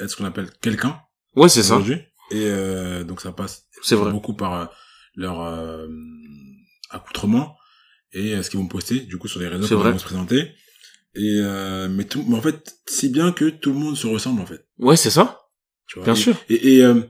être 0.00 0.10
ce 0.10 0.16
qu'on 0.16 0.26
appelle 0.26 0.50
quelqu'un. 0.60 1.00
Ouais, 1.36 1.48
c'est 1.48 1.62
ça. 1.62 1.76
Aujourd'hui. 1.76 2.02
Et 2.30 2.42
euh, 2.44 3.04
donc 3.04 3.22
ça 3.22 3.32
passe 3.32 3.64
C'est 3.82 3.94
vrai. 3.94 4.12
beaucoup 4.12 4.34
par 4.34 4.52
euh, 4.54 4.66
leur 5.14 5.40
euh, 5.40 5.86
accoutrement 6.90 7.56
et 8.12 8.42
ce 8.42 8.50
qu'ils 8.50 8.60
vont 8.60 8.66
poster 8.68 9.00
du 9.00 9.16
coup 9.16 9.28
sur 9.28 9.40
les 9.40 9.48
réseaux 9.48 9.78
vrai. 9.78 9.90
ils 9.90 9.92
vont 9.92 9.98
se 9.98 10.04
présenter. 10.04 10.50
Et 11.20 11.40
euh, 11.42 11.88
mais 11.90 12.04
tout, 12.04 12.24
mais 12.28 12.36
en 12.36 12.40
fait, 12.40 12.76
si 12.88 13.08
bien 13.08 13.32
que 13.32 13.46
tout 13.50 13.72
le 13.72 13.78
monde 13.78 13.96
se 13.96 14.06
ressemble 14.06 14.40
en 14.40 14.46
fait. 14.46 14.64
Ouais, 14.78 14.96
c'est 14.96 15.10
ça. 15.10 15.40
Tu 15.88 15.98
vois. 15.98 16.04
Bien 16.04 16.14
Et- 16.14 16.16
sûr. 16.16 16.36
Et, 16.48 16.76
et 16.76 16.84
euh, 16.84 17.00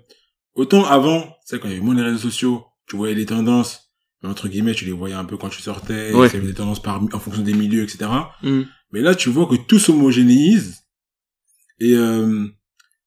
autant 0.55 0.85
avant, 0.87 1.21
tu 1.23 1.29
sais 1.45 1.59
quand 1.59 1.69
il 1.69 1.73
y 1.73 1.75
avait 1.77 1.85
moins 1.85 1.95
les 1.95 2.03
réseaux 2.03 2.19
sociaux, 2.31 2.65
tu 2.89 2.97
voyais 2.97 3.15
les 3.15 3.27
tendances, 3.27 3.91
mais 4.23 4.31
entre 4.31 4.49
guillemets, 4.49 4.75
tu 4.75 4.87
les 4.87 4.93
voyais 4.93 5.15
un 5.15 5.25
peu 5.27 5.37
quand 5.37 5.51
tu 5.51 5.61
sortais, 5.61 6.13
Ouais. 6.15 6.29
il 6.29 6.33
y 6.35 6.37
avait 6.39 6.47
des 6.47 6.55
tendances 6.55 6.81
par 6.83 7.03
en 7.03 7.19
fonction 7.19 7.43
des 7.43 7.53
milieux, 7.53 7.83
etc. 7.83 8.11
Mm. 8.43 8.63
Mais 8.93 9.01
là, 9.03 9.15
tu 9.15 9.29
vois 9.29 9.47
que 9.47 9.57
tout 9.57 9.79
s'homogénéise. 9.79 10.85
Et, 11.81 11.95
euh, 11.95 12.47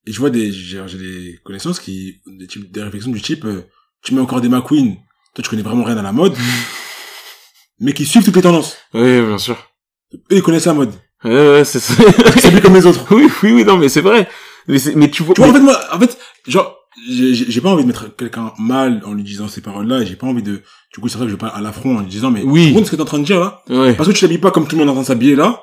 et 0.06 0.12
je 0.12 0.20
vois 0.20 0.30
des, 0.30 0.52
j'ai 0.52 0.80
des 0.98 1.40
connaissances 1.44 1.80
qui, 1.80 2.22
des, 2.28 2.46
types, 2.48 2.72
des 2.72 2.84
réflexions 2.84 3.12
du 3.12 3.22
type, 3.22 3.44
euh, 3.46 3.64
tu 4.04 4.14
mets 4.14 4.22
encore 4.22 4.42
des 4.42 4.50
McQueen, 4.50 4.96
toi 5.34 5.44
tu 5.44 5.50
connais 5.50 5.62
vraiment 5.64 5.84
rien 5.84 5.98
à 5.98 6.02
la 6.04 6.12
mode, 6.14 6.36
mais 7.80 7.94
qui 7.94 8.06
suivent 8.06 8.24
toutes 8.24 8.36
les 8.36 8.42
tendances. 8.42 8.78
Ouais, 8.94 9.22
bien 9.26 9.38
sûr. 9.38 9.71
Eux, 10.14 10.20
ils 10.38 10.44
connaissent 10.44 10.66
la 10.66 10.74
mode. 10.74 10.92
Ouais, 11.24 11.32
ouais, 11.32 11.64
c'est 11.66 11.80
ça. 11.80 11.94
Ils 12.36 12.42
s'habillent 12.42 12.62
comme 12.62 12.74
les 12.74 12.86
autres. 12.86 13.06
oui, 13.12 13.30
oui, 13.44 13.52
oui, 13.54 13.64
non, 13.66 13.78
mais 13.78 13.90
c'est 13.90 14.02
vrai. 14.02 14.28
Mais, 14.68 14.80
c'est- 14.80 14.96
mais 14.96 15.10
tu 15.12 15.22
vois, 15.24 15.36
Tu 15.36 15.42
vois, 15.42 15.50
en 15.52 15.54
fait, 15.54 15.60
moi, 15.60 15.78
en 15.94 16.00
fait, 16.00 16.18
genre, 16.48 16.76
j'ai 17.08 17.62
pas 17.62 17.70
envie 17.70 17.84
de 17.84 17.88
mettre 17.88 18.16
quelqu'un 18.16 18.52
mal 18.60 19.02
en 19.06 19.14
lui 19.14 19.24
disant 19.24 19.48
ces 19.48 19.62
paroles-là, 19.62 20.02
et 20.02 20.06
j'ai 20.06 20.16
pas 20.16 20.28
envie 20.28 20.42
de, 20.44 20.62
du 20.94 21.00
coup, 21.00 21.08
c'est 21.08 21.18
vrai 21.18 21.26
que 21.28 21.30
je 21.32 21.36
vais 21.36 21.40
pas 21.40 21.48
à 21.48 21.62
l'affront 21.62 21.98
en 21.98 22.00
lui 22.02 22.08
disant, 22.08 22.32
mais, 22.32 22.42
Oui. 22.44 22.68
tu 22.68 22.74
comprends 22.74 22.86
ce 22.86 22.92
que 22.92 22.96
t'es 22.96 23.02
en 23.04 23.06
train 23.06 23.20
de 23.20 23.24
dire, 23.26 23.40
là? 23.40 23.62
ouais. 23.70 23.94
Parce 23.94 24.10
que 24.10 24.14
tu 24.14 24.22
t'habilles 24.22 24.40
pas 24.40 24.52
comme 24.52 24.68
tout 24.68 24.76
le 24.76 24.80
monde 24.80 24.88
est 24.88 24.92
en 24.92 24.96
train 24.96 25.02
de 25.04 25.08
s'habiller, 25.08 25.36
là, 25.36 25.62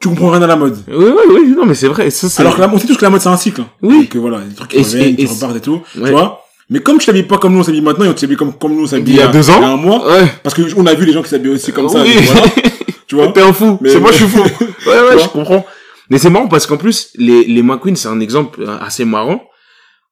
tu 0.00 0.08
comprends 0.08 0.30
rien 0.30 0.42
à 0.42 0.46
la 0.46 0.56
mode. 0.56 0.78
Oui, 0.88 0.94
oui, 1.28 1.34
oui, 1.40 1.54
non, 1.56 1.66
mais 1.66 1.74
c'est 1.74 1.88
vrai. 1.88 2.08
Ça, 2.10 2.28
c'est... 2.28 2.40
Alors 2.40 2.54
que 2.54 2.60
la, 2.60 2.72
on 2.72 2.78
sait 2.78 2.86
tous 2.86 2.96
que 2.96 3.02
la 3.04 3.10
mode, 3.10 3.20
c'est 3.20 3.28
un 3.28 3.36
cycle. 3.36 3.62
hein. 3.62 3.68
Oui. 3.82 4.02
Et 4.04 4.06
que 4.06 4.18
voilà, 4.18 4.40
des 4.40 4.54
trucs 4.54 4.70
qui 4.70 4.76
Et 4.78 4.82
reviennent, 4.82 5.02
c'est- 5.10 5.16
qui 5.16 5.22
et 5.22 5.26
repartent 5.26 5.56
et 5.56 5.60
tout, 5.60 5.82
Ouais. 5.96 6.04
tu 6.04 6.10
vois. 6.12 6.40
Mais 6.70 6.80
comme 6.80 6.98
tu 6.98 7.06
t'habilles 7.06 7.22
pas 7.22 7.38
comme 7.38 7.54
nous, 7.54 7.60
on 7.60 7.62
s'habille 7.62 7.80
maintenant, 7.80 8.04
et 8.04 8.08
on 8.08 8.16
s'habille 8.16 8.36
comme, 8.36 8.52
comme 8.58 8.74
nous, 8.74 8.84
on 8.84 8.86
s'habille 8.86 9.14
Il 9.14 9.18
y 9.18 9.22
a 9.22 9.28
deux 9.28 9.48
ans 9.50 9.56
il 9.58 9.62
y 9.62 9.64
a 9.64 9.68
un 9.70 9.76
mois, 9.76 10.06
Ouais. 10.06 10.26
parce 10.42 10.54
que 10.54 10.62
on 10.76 10.84
a 10.86 10.94
vu 10.94 11.06
les 11.06 11.12
gens 11.12 11.22
qui 11.22 11.30
s'habillent 11.30 11.52
aussi 11.52 11.72
comme 11.72 11.88
ça, 11.88 12.02
Oui. 12.02 12.14
donc 12.14 12.24
voilà, 12.24 12.46
tu 13.06 13.14
vois. 13.14 13.28
T'es 13.32 13.40
un 13.40 13.52
fou. 13.54 13.78
Mais- 13.80 13.90
C'est 13.90 14.00
moi, 14.00 14.12
je 14.12 14.16
suis 14.18 14.26
fou. 14.28 14.42
Ouais, 14.86 15.00
ouais, 15.00 15.18
je 15.18 15.28
comprends. 15.28 15.64
Mais 16.10 16.18
c'est 16.18 16.30
marrant 16.30 16.48
parce 16.48 16.66
qu'en 16.66 16.76
plus, 16.78 17.10
les, 17.16 17.44
les 17.44 17.62
McQueen, 17.62 17.96
c'est 17.96 18.08
un 18.08 18.20
exemple 18.20 18.64
assez 18.80 19.04
marrant. 19.04 19.42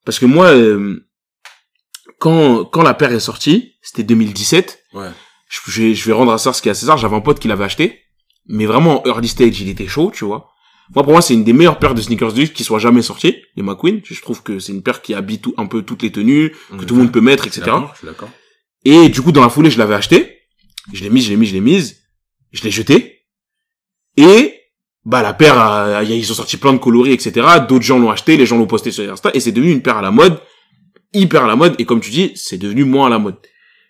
Parce 0.04 0.18
que 0.18 0.26
moi, 0.26 0.46
euh, 0.48 1.02
quand, 2.18 2.64
quand 2.64 2.82
la 2.82 2.94
paire 2.94 3.12
est 3.12 3.20
sortie, 3.20 3.74
c'était 3.82 4.02
2017, 4.02 4.78
Ouais. 4.94 5.09
je, 5.48 5.59
je 5.70 5.82
vais- 5.82 5.94
je 5.94 6.07
vais 6.07 6.12
rendre 6.12 6.32
à 6.32 6.38
César 6.38 6.54
ce 6.54 6.62
qui 6.62 6.68
est 6.68 6.72
à 6.72 6.74
César, 6.74 6.96
j'avais 6.98 7.16
un 7.16 7.20
pote 7.20 7.38
qui 7.38 7.48
l'avait 7.48 7.64
acheté. 7.64 8.00
Mais 8.48 8.66
vraiment, 8.66 9.02
early 9.07 9.28
stage, 9.28 9.61
il 9.61 9.68
était 9.68 9.86
chaud, 9.88 10.11
tu 10.14 10.24
vois. 10.24 10.48
Moi, 10.95 11.03
pour 11.03 11.12
moi, 11.12 11.20
c'est 11.22 11.34
une 11.34 11.45
des 11.45 11.53
meilleures 11.53 11.78
paires 11.78 11.95
de 11.95 12.01
sneakers 12.01 12.32
de 12.32 12.41
luxe 12.41 12.53
qui 12.53 12.62
soit 12.64 12.78
jamais 12.78 13.03
sortie, 13.03 13.37
les 13.57 13.62
McQueen. 13.62 14.01
Je 14.05 14.20
trouve 14.20 14.43
que 14.43 14.59
c'est 14.61 14.72
une 14.72 14.82
paire 14.82 15.03
qui 15.03 15.14
habille 15.14 15.41
tout, 15.41 15.53
un 15.57 15.66
peu 15.66 15.82
toutes 15.82 16.03
les 16.03 16.12
tenues, 16.12 16.53
que 16.78 16.84
tout 16.84 16.95
le 16.95 17.03
monde 17.03 17.12
peut 17.12 17.20
mettre, 17.20 17.47
etc. 17.47 17.62
d'accord. 18.05 18.30
Et 18.84 19.09
du 19.09 19.20
coup, 19.20 19.32
dans 19.32 19.43
la 19.43 19.49
foulée, 19.49 19.70
je 19.70 19.78
l'avais 19.78 19.95
acheté. 19.97 20.39
Je 20.93 21.03
l'ai 21.03 21.11
mise, 21.11 21.24
je 21.24 21.30
l'ai 21.30 21.37
mise, 21.37 21.49
je 21.49 21.55
l'ai 21.55 21.61
mise. 21.61 21.97
Je 22.53 22.62
l'ai 22.62 22.70
jetée. 22.70 23.24
Et, 24.16 24.55
bah, 25.05 25.22
la 25.22 25.34
paire, 25.34 25.59
a- 25.59 26.03
y 26.05 26.12
a- 26.12 26.16
ils 26.16 26.30
ont 26.30 26.34
sorti 26.34 26.57
plein 26.57 26.72
de 26.72 26.78
coloris, 26.78 27.12
etc. 27.12 27.47
D'autres 27.68 27.84
gens 27.84 27.99
l'ont 27.99 28.11
acheté, 28.11 28.37
les 28.37 28.47
gens 28.47 28.57
l'ont 28.57 28.66
posté 28.66 28.91
sur 28.93 29.11
Insta. 29.12 29.30
Et 29.34 29.41
c'est 29.41 29.53
devenu 29.53 29.72
une 29.72 29.82
paire 29.82 29.97
à 29.97 30.03
la 30.03 30.11
mode. 30.11 30.41
Hyper 31.12 31.45
à 31.45 31.47
la 31.49 31.57
mode. 31.57 31.74
Et 31.78 31.84
comme 31.84 32.01
tu 32.01 32.11
dis, 32.11 32.32
c'est 32.34 32.59
devenu 32.59 32.84
moins 32.84 33.07
à 33.07 33.11
la 33.11 33.18
mode. 33.18 33.37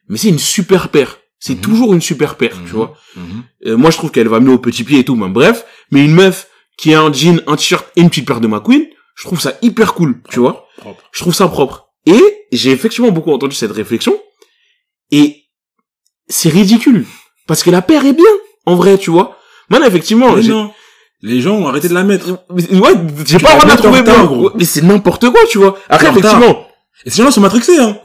Mais 0.08 0.16
c'est 0.16 0.28
une 0.28 0.38
super 0.38 0.88
paire. 0.88 1.18
C'est 1.38 1.56
Mhm. 1.56 1.60
toujours 1.60 1.94
une 1.94 2.00
super 2.00 2.36
paire, 2.36 2.52
tu 2.54 2.60
Mhm. 2.60 2.68
vois. 2.70 2.94
Mhm. 3.16 3.42
Euh, 3.66 3.76
moi, 3.76 3.90
je 3.90 3.96
trouve 3.98 4.10
qu'elle 4.10 4.28
va 4.28 4.40
mieux 4.40 4.52
au 4.52 4.58
petit 4.58 4.84
pied 4.84 5.00
et 5.00 5.04
tout, 5.04 5.16
mais 5.16 5.28
bref. 5.28 5.64
Mais 5.90 6.04
une 6.04 6.12
meuf 6.14 6.48
qui 6.76 6.94
a 6.94 7.00
un 7.02 7.12
jean, 7.12 7.40
un 7.46 7.56
t-shirt 7.56 7.86
et 7.96 8.00
une 8.02 8.08
petite 8.10 8.26
paire 8.26 8.40
de 8.40 8.46
McQueen, 8.48 8.86
je 9.14 9.24
trouve 9.24 9.40
ça 9.40 9.54
hyper 9.62 9.94
cool, 9.94 10.20
tu 10.30 10.40
vois 10.40 10.66
Propre. 10.78 11.02
je 11.12 11.20
trouve 11.20 11.34
ça 11.34 11.48
propre. 11.48 11.88
Et 12.04 12.20
j'ai 12.52 12.70
effectivement 12.70 13.10
beaucoup 13.10 13.32
entendu 13.32 13.54
cette 13.56 13.72
réflexion. 13.72 14.20
Et 15.10 15.44
c'est 16.28 16.48
ridicule. 16.50 17.06
Parce 17.46 17.62
que 17.62 17.70
la 17.70 17.82
paire 17.82 18.04
est 18.04 18.12
bien, 18.12 18.24
en 18.66 18.74
vrai, 18.76 18.98
tu 18.98 19.10
vois. 19.10 19.38
Maintenant, 19.70 19.86
effectivement, 19.86 20.34
Mais 20.36 20.42
non. 20.42 20.72
Les 21.22 21.40
gens 21.40 21.54
ont 21.56 21.66
arrêté 21.66 21.88
de 21.88 21.94
la 21.94 22.04
mettre. 22.04 22.28
ouais, 22.50 22.92
j'ai 23.26 23.38
pas 23.38 23.58
retard, 23.58 23.90
bien. 23.90 24.24
gros. 24.26 24.44
Ouais, 24.48 24.52
Mais 24.56 24.64
c'est 24.64 24.82
n'importe 24.82 25.30
quoi, 25.30 25.40
tu 25.48 25.58
vois. 25.58 25.78
Après, 25.88 26.08
effectivement, 26.10 26.68
Et 27.04 27.10
ces 27.10 27.16
gens-là 27.18 27.30
sont 27.32 27.40
matrixés, 27.40 27.78
hein. 27.78 27.98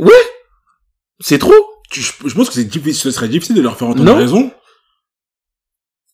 c'est 1.19 1.38
trop. 1.39 1.53
Je, 1.91 2.34
pense 2.34 2.47
que 2.47 2.53
c'est 2.55 2.63
difficile, 2.63 2.95
ce 2.95 3.11
serait 3.11 3.28
difficile 3.28 3.55
de 3.57 3.61
leur 3.61 3.78
faire 3.78 3.89
entendre 3.89 4.05
Non. 4.05 4.15
raison. 4.15 4.51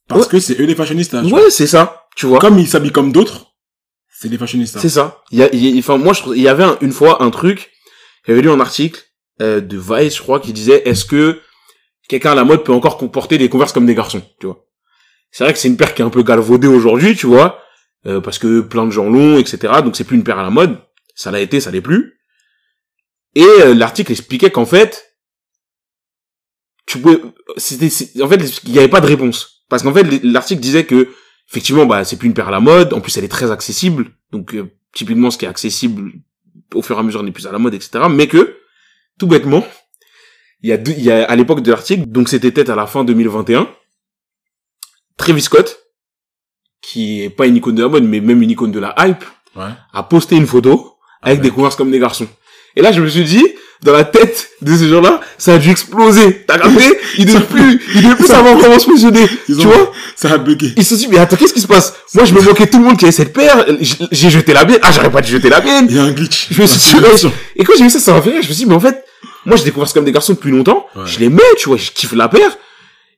Parce 0.08 0.22
Ouais. 0.24 0.28
que 0.32 0.40
c'est 0.40 0.60
eux 0.60 0.66
les 0.66 0.74
fashionistas. 0.76 1.22
Ouais, 1.24 1.50
c'est 1.52 1.68
ça, 1.68 2.07
tu 2.18 2.26
vois. 2.26 2.40
Comme 2.40 2.60
ils 2.60 2.68
s'habillent 2.68 2.92
comme 2.92 3.12
d'autres, 3.12 3.54
c'est 4.10 4.28
les 4.28 4.38
fashionistas. 4.38 4.80
C'est 4.82 4.90
ça. 4.90 5.24
Il 5.32 5.40
y 5.40 5.44
a, 5.44 5.54
il 5.54 5.78
enfin, 5.80 5.98
moi, 5.98 6.14
je 6.14 6.22
trouve, 6.22 6.36
il 6.38 6.44
y 6.44 6.48
avait 6.48 6.64
un- 6.64 6.78
une 6.82 6.92
fois 6.92 7.22
un 7.24 7.30
truc, 7.30 7.72
j'avais 8.26 8.42
lu 8.42 8.50
un 8.50 8.60
article, 8.60 9.02
euh, 9.42 9.62
de 9.62 9.78
Vice, 9.78 10.16
je 10.18 10.22
crois, 10.22 10.40
qui 10.40 10.52
disait, 10.54 10.82
est-ce 10.90 11.06
que 11.06 11.40
quelqu'un 12.10 12.32
à 12.32 12.36
la 12.36 12.44
mode 12.44 12.64
peut 12.64 12.74
encore 12.74 12.98
comporter 12.98 13.38
des 13.38 13.50
converses 13.50 13.72
comme 13.74 13.86
des 13.86 13.96
garçons, 13.96 14.24
tu 14.40 14.48
vois. 14.48 14.66
C'est 15.32 15.44
vrai 15.44 15.54
que 15.54 15.60
c'est 15.60 15.68
une 15.68 15.78
paire 15.78 15.94
qui 15.94 16.02
est 16.02 16.06
un 16.06 16.10
peu 16.10 16.24
galvaudée 16.24 16.68
aujourd'hui, 16.68 17.16
tu 17.16 17.28
vois, 17.28 17.62
euh, 18.08 18.22
parce 18.22 18.40
que 18.40 18.62
plein 18.62 18.86
de 18.86 18.92
gens 18.92 19.10
l'ont, 19.10 19.38
etc. 19.38 19.74
Donc 19.84 19.96
c'est 19.96 20.06
plus 20.06 20.16
une 20.18 20.24
paire 20.24 20.40
à 20.40 20.44
la 20.44 20.50
mode. 20.50 20.80
Ça 21.16 21.32
l'a 21.32 21.40
été, 21.42 21.60
ça 21.60 21.70
l'est 21.70 21.82
plus. 21.82 22.14
Et 23.36 23.44
euh, 23.44 23.74
l'article 23.76 24.12
expliquait 24.14 24.50
qu'en 24.52 24.66
fait, 24.66 25.18
tu 26.86 27.00
pouvais, 27.00 27.20
c'était, 27.58 28.22
en 28.24 28.30
fait, 28.30 28.62
il 28.64 28.72
n'y 28.72 28.80
avait 28.80 28.88
pas 28.88 29.02
de 29.02 29.06
réponse. 29.08 29.64
Parce 29.70 29.84
qu'en 29.84 29.94
fait, 29.94 30.04
l'article 30.24 30.62
disait 30.62 30.86
que, 30.86 31.10
effectivement, 31.50 31.86
bah, 31.86 32.04
c'est 32.04 32.18
plus 32.18 32.28
une 32.28 32.34
paire 32.34 32.48
à 32.48 32.52
la 32.52 32.60
mode. 32.60 32.94
En 32.94 33.02
plus, 33.02 33.16
elle 33.18 33.24
est 33.24 33.30
très 33.30 33.52
accessible. 33.52 34.12
Donc, 34.32 34.54
euh, 34.54 34.70
typiquement, 34.94 35.32
ce 35.32 35.38
qui 35.38 35.46
est 35.46 35.50
accessible 35.50 36.12
au 36.74 36.82
fur 36.82 36.96
et 36.98 37.00
à 37.00 37.04
mesure 37.04 37.24
n'est 37.24 37.32
plus 37.32 37.48
à 37.48 37.52
la 37.52 37.60
mode, 37.60 37.74
etc. 37.74 38.06
Mais 38.10 38.28
que, 38.28 38.58
tout 39.18 39.28
bêtement, 39.28 39.66
il 40.62 40.70
y 40.70 40.74
a 40.74 40.78
deux, 40.78 40.92
il 40.92 41.04
y 41.04 41.12
a, 41.12 41.24
à 41.26 41.36
l'époque 41.36 41.62
de 41.62 41.72
l'article, 41.72 42.06
donc 42.08 42.30
c'était 42.30 42.52
peut-être 42.52 42.70
à 42.70 42.76
la 42.76 42.88
fin 42.88 43.04
2021, 43.04 43.70
Travis 45.18 45.42
Scott, 45.42 45.80
qui 46.82 47.24
est 47.24 47.30
pas 47.30 47.48
une 47.48 47.56
icône 47.56 47.76
de 47.76 47.84
la 47.84 47.90
mode, 47.90 48.04
mais 48.04 48.20
même 48.20 48.42
une 48.42 48.52
icône 48.52 48.72
de 48.72 48.80
la 48.80 48.94
hype, 49.00 49.24
Ouais. 49.56 49.72
a 49.92 50.04
posté 50.04 50.36
une 50.36 50.46
photo 50.46 50.98
avec 51.24 51.38
ouais. 51.40 51.44
des 51.44 51.50
converses 51.52 51.76
comme 51.76 51.90
des 51.90 51.98
garçons. 51.98 52.28
Et 52.76 52.82
là, 52.84 52.92
je 52.92 53.02
me 53.02 53.08
suis 53.08 53.24
dit, 53.24 53.44
dans 53.84 53.94
la 53.94 54.04
tête 54.04 54.50
de 54.62 54.76
ces 54.76 54.88
gens-là, 54.90 55.22
ça 55.38 55.54
a 55.54 55.58
dû 55.58 55.70
exploser. 55.70 56.44
T'as 56.48 56.58
capté? 56.58 56.84
Ils 57.18 57.26
devaient 57.26 57.40
plus, 57.42 57.82
ils 57.96 58.02
devaient 58.04 58.16
plus 58.16 58.26
savoir 58.28 58.58
comment 58.58 58.80
se 58.80 58.86
positionner. 58.86 59.28
Tu 59.46 59.54
ont- 59.54 59.64
vois? 59.64 59.92
Ça 60.16 60.32
a 60.32 60.38
bugué. 60.38 60.74
Ils 60.76 60.84
se 60.84 60.96
sont 60.96 61.02
dit, 61.02 61.08
mais 61.10 61.20
attends, 61.20 61.36
qu'est-ce 61.36 61.54
qui 61.54 61.62
se 61.62 61.68
passe? 61.68 61.94
Moi, 62.16 62.26
je 62.26 62.34
me 62.34 62.42
moquais 62.42 62.66
tout 62.68 62.80
le 62.80 62.86
monde 62.86 62.98
qui 62.98 63.06
avait 63.06 63.12
cette 63.12 63.34
paire. 63.34 63.66
J'ai 64.12 64.30
jeté 64.32 64.54
la 64.54 64.66
mienne. 64.66 64.80
Ah, 64.82 64.92
j'aurais 64.92 65.12
pas 65.12 65.22
dû 65.22 65.32
jeter 65.32 65.50
la 65.50 65.62
mienne. 65.62 65.86
Il 65.90 65.96
y 65.96 66.00
a 66.00 66.04
un 66.04 66.12
glitch. 66.12 66.48
Je 66.52 66.62
me 66.62 66.66
suis 66.68 66.80
dit. 66.80 67.28
Et 67.56 67.64
quand 67.64 67.74
j'ai 67.78 67.84
vu 67.84 67.90
ça, 67.90 68.00
ça 68.00 68.14
m'a 68.14 68.22
fait 68.22 68.32
rire. 68.32 68.42
Je 68.42 68.48
me 68.50 68.54
suis 68.54 68.64
dit, 68.64 68.66
mais 68.66 68.76
en 68.76 68.80
fait, 68.80 69.04
moi, 69.46 69.56
j'ai 69.58 69.64
découvert 69.66 69.88
ça 69.88 69.94
comme 69.94 70.06
des 70.06 70.12
garçons 70.12 70.34
depuis 70.34 70.52
longtemps. 70.52 70.88
Ouais. 70.96 71.04
Je 71.06 71.20
les 71.20 71.30
mets, 71.30 71.42
tu 71.58 71.70
vois, 71.70 71.78
je 71.78 71.92
kiffe 71.92 72.14
la 72.14 72.28
paire. 72.30 72.58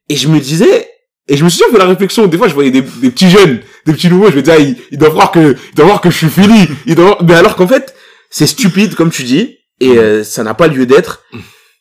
Et 0.10 0.16
je 0.18 0.28
me 0.28 0.40
disais, 0.40 0.90
et 1.30 1.38
je 1.38 1.44
me 1.46 1.50
suis 1.50 1.64
fait 1.72 1.78
la 1.78 1.86
réflexion. 1.86 2.28
Des 2.28 2.38
fois, 2.38 2.50
je 2.50 2.54
voyais 2.54 2.72
des, 2.72 2.82
des 2.82 3.12
petits 3.12 3.30
jeunes, 3.30 3.60
des 3.86 3.94
petits 3.94 4.10
nouveaux. 4.10 4.30
Je 4.30 4.36
me 4.36 4.42
disais, 4.42 4.56
ah, 4.58 4.62
ils, 4.62 4.76
ils 4.92 4.98
doivent 4.98 5.14
voir 5.14 5.32
que, 5.32 5.56
ils 5.72 5.76
doivent 5.76 5.88
voir 5.88 6.02
que 6.02 6.10
je 6.10 6.18
suis 6.18 6.30
fini. 6.30 6.68
Ils 6.86 6.96
doivent, 6.96 7.18
mais 7.26 7.36
alors 7.36 7.56
qu'en 7.56 7.68
fait, 7.68 7.94
c'est 8.30 8.48
stupide, 8.48 8.96
comme 8.96 9.10
tu 9.12 9.24
dis. 9.24 9.56
Et 9.80 9.98
euh, 9.98 10.24
ça 10.24 10.44
n'a 10.44 10.54
pas 10.54 10.68
lieu 10.68 10.86
d'être. 10.86 11.24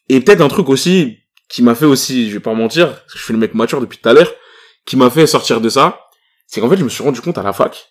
Et 0.09 0.20
peut-être 0.20 0.40
un 0.40 0.49
truc 0.49 0.68
aussi 0.68 1.18
qui 1.49 1.62
m'a 1.62 1.74
fait 1.74 1.84
aussi, 1.86 2.28
je 2.28 2.34
vais 2.34 2.40
pas 2.40 2.55
mentir, 2.55 2.88
parce 2.88 3.12
que 3.14 3.18
je 3.18 3.24
suis 3.24 3.32
le 3.32 3.38
mec 3.38 3.55
mature 3.55 3.80
depuis 3.80 3.99
tout 3.99 4.09
à 4.09 4.12
l'heure, 4.12 4.32
qui 4.86 4.96
m'a 4.96 5.11
fait 5.11 5.26
sortir 5.26 5.61
de 5.61 5.68
ça, 5.68 6.01
c'est 6.46 6.61
qu'en 6.61 6.68
fait, 6.70 6.76
je 6.76 6.84
me 6.84 6.88
suis 6.88 7.03
rendu 7.03 7.20
compte 7.20 7.38
à 7.38 7.42
la 7.42 7.53
fac, 7.53 7.90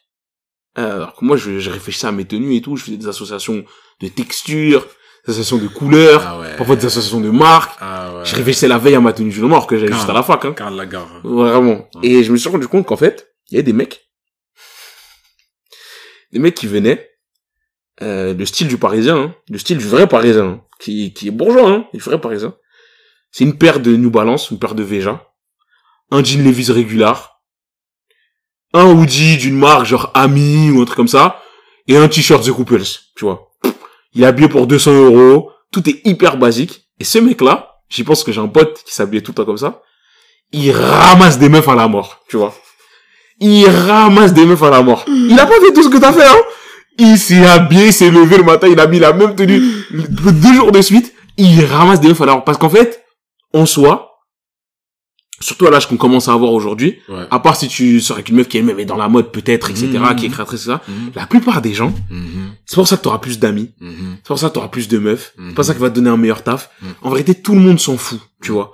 euh, 0.77 0.95
alors 0.97 1.15
que 1.15 1.25
moi, 1.25 1.37
je, 1.37 1.59
je 1.59 1.69
réfléchissais 1.71 2.07
à 2.07 2.11
mes 2.11 2.25
tenues 2.25 2.55
et 2.55 2.61
tout, 2.61 2.75
je 2.75 2.83
faisais 2.83 2.97
des 2.97 3.07
associations 3.07 3.65
de 3.99 4.07
textures, 4.09 4.85
des 5.25 5.33
associations 5.33 5.57
de 5.57 5.67
couleurs, 5.67 6.23
Ah 6.25 6.39
ouais. 6.39 6.55
parfois 6.55 6.75
des 6.75 6.85
associations 6.85 7.19
de 7.19 7.29
marques. 7.31 7.75
Ah 7.81 8.13
ouais. 8.15 8.25
Je 8.25 8.35
réfléchissais 8.35 8.67
la 8.67 8.77
veille 8.77 8.95
à 8.95 8.99
ma 9.01 9.11
tenue 9.13 9.31
du 9.31 9.43
alors 9.43 9.65
que 9.67 9.75
j'allais 9.77 9.89
Carl. 9.89 9.99
juste 10.01 10.09
à 10.09 10.13
la 10.13 10.23
fac, 10.23 10.45
hein. 10.45 10.53
Karl 10.53 10.75
Lagarde. 10.75 11.09
Vraiment. 11.23 11.89
Et 12.03 12.23
je 12.23 12.31
me 12.31 12.37
suis 12.37 12.47
rendu 12.49 12.67
compte 12.67 12.85
qu'en 12.85 12.95
fait, 12.97 13.33
il 13.49 13.55
y 13.55 13.57
avait 13.57 13.63
des 13.63 13.73
mecs, 13.73 14.07
des 16.31 16.39
mecs 16.39 16.55
qui 16.55 16.67
venaient, 16.67 17.09
euh, 18.01 18.33
le 18.33 18.45
style 18.45 18.67
du 18.67 18.77
parisien, 18.77 19.17
hein, 19.17 19.35
le 19.49 19.57
style 19.57 19.77
du 19.77 19.87
vrai 19.87 20.07
parisien, 20.07 20.45
hein, 20.45 20.61
qui, 20.79 21.13
qui 21.13 21.27
est 21.27 21.31
bourgeois, 21.31 21.69
hein, 21.69 21.85
le 21.93 21.99
vrai 21.99 22.19
parisien. 22.19 22.55
C'est 23.31 23.43
une 23.43 23.57
paire 23.57 23.79
de 23.79 23.95
New 23.95 24.09
Balance, 24.09 24.51
une 24.51 24.59
paire 24.59 24.75
de 24.75 24.83
Veja, 24.83 25.27
un 26.11 26.23
jean 26.23 26.43
Levi's 26.43 26.69
régular, 26.69 27.41
un 28.73 28.85
hoodie 28.85 29.37
d'une 29.37 29.57
marque 29.57 29.85
genre 29.85 30.11
Ami 30.13 30.69
ou 30.71 30.81
un 30.81 30.85
truc 30.85 30.97
comme 30.97 31.07
ça, 31.07 31.41
et 31.87 31.97
un 31.97 32.07
t-shirt 32.07 32.43
The 32.43 32.51
Couples, 32.51 32.83
tu 33.15 33.25
vois. 33.25 33.51
Il 34.13 34.23
est 34.23 34.25
habillé 34.25 34.49
pour 34.49 34.67
200 34.67 34.91
euros, 34.93 35.51
tout 35.71 35.87
est 35.89 36.01
hyper 36.05 36.37
basique. 36.37 36.87
Et 36.99 37.03
ce 37.03 37.19
mec-là, 37.19 37.79
j'y 37.89 38.03
pense 38.03 38.23
que 38.23 38.31
j'ai 38.31 38.41
un 38.41 38.47
pote 38.47 38.83
qui 38.83 38.93
s'habillait 38.93 39.21
tout 39.21 39.31
le 39.31 39.35
temps 39.35 39.45
comme 39.45 39.57
ça, 39.57 39.81
il 40.51 40.71
ramasse 40.71 41.37
des 41.39 41.49
meufs 41.49 41.67
à 41.67 41.75
la 41.75 41.87
mort, 41.87 42.21
tu 42.27 42.37
vois. 42.37 42.53
Il 43.39 43.67
ramasse 43.67 44.33
des 44.33 44.45
meufs 44.45 44.63
à 44.63 44.69
la 44.69 44.81
mort. 44.81 45.03
Il 45.07 45.39
a 45.39 45.45
pas 45.45 45.59
fait 45.59 45.73
tout 45.73 45.83
ce 45.83 45.89
que 45.89 45.97
t'as 45.97 46.13
fait, 46.13 46.25
hein. 46.25 46.41
Il 46.99 47.17
s'est 47.17 47.45
habillé, 47.45 47.87
il 47.87 47.93
s'est 47.93 48.09
levé 48.09 48.37
le 48.37 48.43
matin, 48.43 48.67
il 48.67 48.79
a 48.79 48.87
mis 48.87 48.99
la 48.99 49.13
même 49.13 49.35
tenue 49.35 49.61
deux 49.91 50.53
jours 50.53 50.71
de 50.71 50.81
suite. 50.81 51.13
Il 51.37 51.63
ramasse 51.65 52.01
des 52.01 52.07
meufs 52.07 52.19
mort. 52.19 52.43
Parce 52.43 52.57
qu'en 52.57 52.69
fait, 52.69 53.03
en 53.53 53.65
soi, 53.67 54.03
surtout 55.39 55.67
à 55.67 55.69
l'âge 55.69 55.87
qu'on 55.87 55.97
commence 55.97 56.27
à 56.27 56.33
avoir 56.33 56.51
aujourd'hui, 56.51 56.97
Ouais. 57.07 57.25
à 57.29 57.39
part 57.39 57.55
si 57.55 57.67
tu 57.67 57.99
sors 58.01 58.15
avec 58.17 58.29
une 58.29 58.37
meuf 58.37 58.47
qui 58.47 58.57
elle-même 58.57 58.79
est 58.79 58.85
dans 58.85 58.97
la 58.97 59.07
mode 59.07 59.31
peut-être, 59.31 59.69
etc., 59.69 59.87
Mhm. 59.93 60.15
qui 60.15 60.25
est 60.25 60.29
créatrice, 60.29 60.61
ça, 60.63 60.81
Mhm. 60.87 61.11
la 61.15 61.27
plupart 61.27 61.61
des 61.61 61.75
gens, 61.75 61.93
Mhm. 62.09 62.53
c'est 62.65 62.73
pour 62.73 62.87
ça 62.87 62.97
que 62.97 63.03
t'auras 63.03 63.19
plus 63.19 63.37
d'amis, 63.37 63.69
c'est 63.79 64.23
pour 64.27 64.39
ça 64.39 64.49
que 64.49 64.55
t'auras 64.55 64.69
plus 64.69 64.87
de 64.87 64.97
meufs, 64.97 65.33
c'est 65.37 65.53
pour 65.53 65.63
ça 65.63 65.73
qu'il 65.73 65.81
va 65.83 65.91
te 65.91 65.95
donner 65.95 66.09
un 66.09 66.17
meilleur 66.17 66.41
taf. 66.41 66.71
En 67.03 67.11
vérité, 67.11 67.35
tout 67.35 67.53
le 67.53 67.61
monde 67.61 67.79
s'en 67.79 67.97
fout, 67.97 68.19
tu 68.41 68.51
vois 68.51 68.73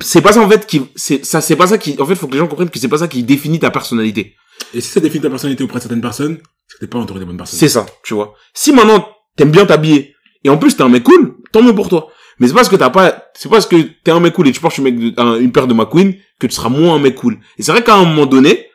c'est 0.00 0.20
pas 0.22 0.32
ça 0.32 0.40
en 0.40 0.48
fait 0.48 0.64
qui 0.68 0.82
c'est 0.94 1.24
ça 1.26 1.40
c'est 1.40 1.56
pas 1.56 1.66
ça 1.66 1.78
qui 1.78 1.96
en 2.00 2.06
fait 2.06 2.14
faut 2.14 2.28
que 2.28 2.32
les 2.34 2.38
gens 2.38 2.46
comprennent 2.46 2.70
que 2.70 2.78
c'est 2.78 2.86
pas 2.86 2.98
ça 2.98 3.08
qui 3.08 3.24
définit 3.24 3.58
ta 3.58 3.70
personnalité 3.72 4.36
Et 4.74 4.80
si 4.80 4.90
ça 4.90 5.00
définit 5.00 5.22
ta 5.22 5.30
personnalité 5.30 5.64
auprès 5.64 5.78
de 5.78 5.82
certaines 5.82 6.00
personnes, 6.00 6.38
que 6.74 6.78
t'es 6.80 6.86
pas 6.86 6.98
entouré 6.98 7.20
des 7.20 7.26
bonnes 7.26 7.36
personnes. 7.36 7.58
c'est 7.58 7.68
ça 7.68 7.86
tu 8.04 8.14
vois 8.14 8.34
si 8.54 8.72
maintenant 8.72 9.08
t'aimes 9.36 9.50
bien 9.50 9.66
t'habiller 9.66 10.14
et 10.44 10.50
en 10.50 10.58
plus 10.58 10.76
t'es 10.76 10.82
un 10.82 10.88
mec 10.88 11.02
cool 11.04 11.36
tant 11.52 11.62
mieux 11.62 11.74
pour 11.74 11.88
toi 11.88 12.08
mais 12.38 12.46
c'est 12.48 12.54
parce 12.54 12.68
que 12.68 12.76
t'as 12.76 12.90
pas 12.90 13.24
c'est 13.34 13.48
parce 13.48 13.66
que 13.66 13.76
t'es 14.04 14.10
un 14.10 14.20
mec 14.20 14.34
cool 14.34 14.48
et 14.48 14.52
tu 14.52 14.60
portes 14.60 14.78
une, 14.78 14.86
une 15.40 15.52
paire 15.52 15.66
de 15.66 15.74
McQueen 15.74 16.14
que 16.38 16.46
tu 16.46 16.54
seras 16.54 16.68
moins 16.68 16.94
un 16.96 16.98
mec 16.98 17.14
cool 17.16 17.38
et 17.58 17.62
c'est 17.62 17.72
vrai 17.72 17.82
qu'à 17.82 17.94
un 17.96 18.04
moment 18.04 18.26
donné 18.26 18.66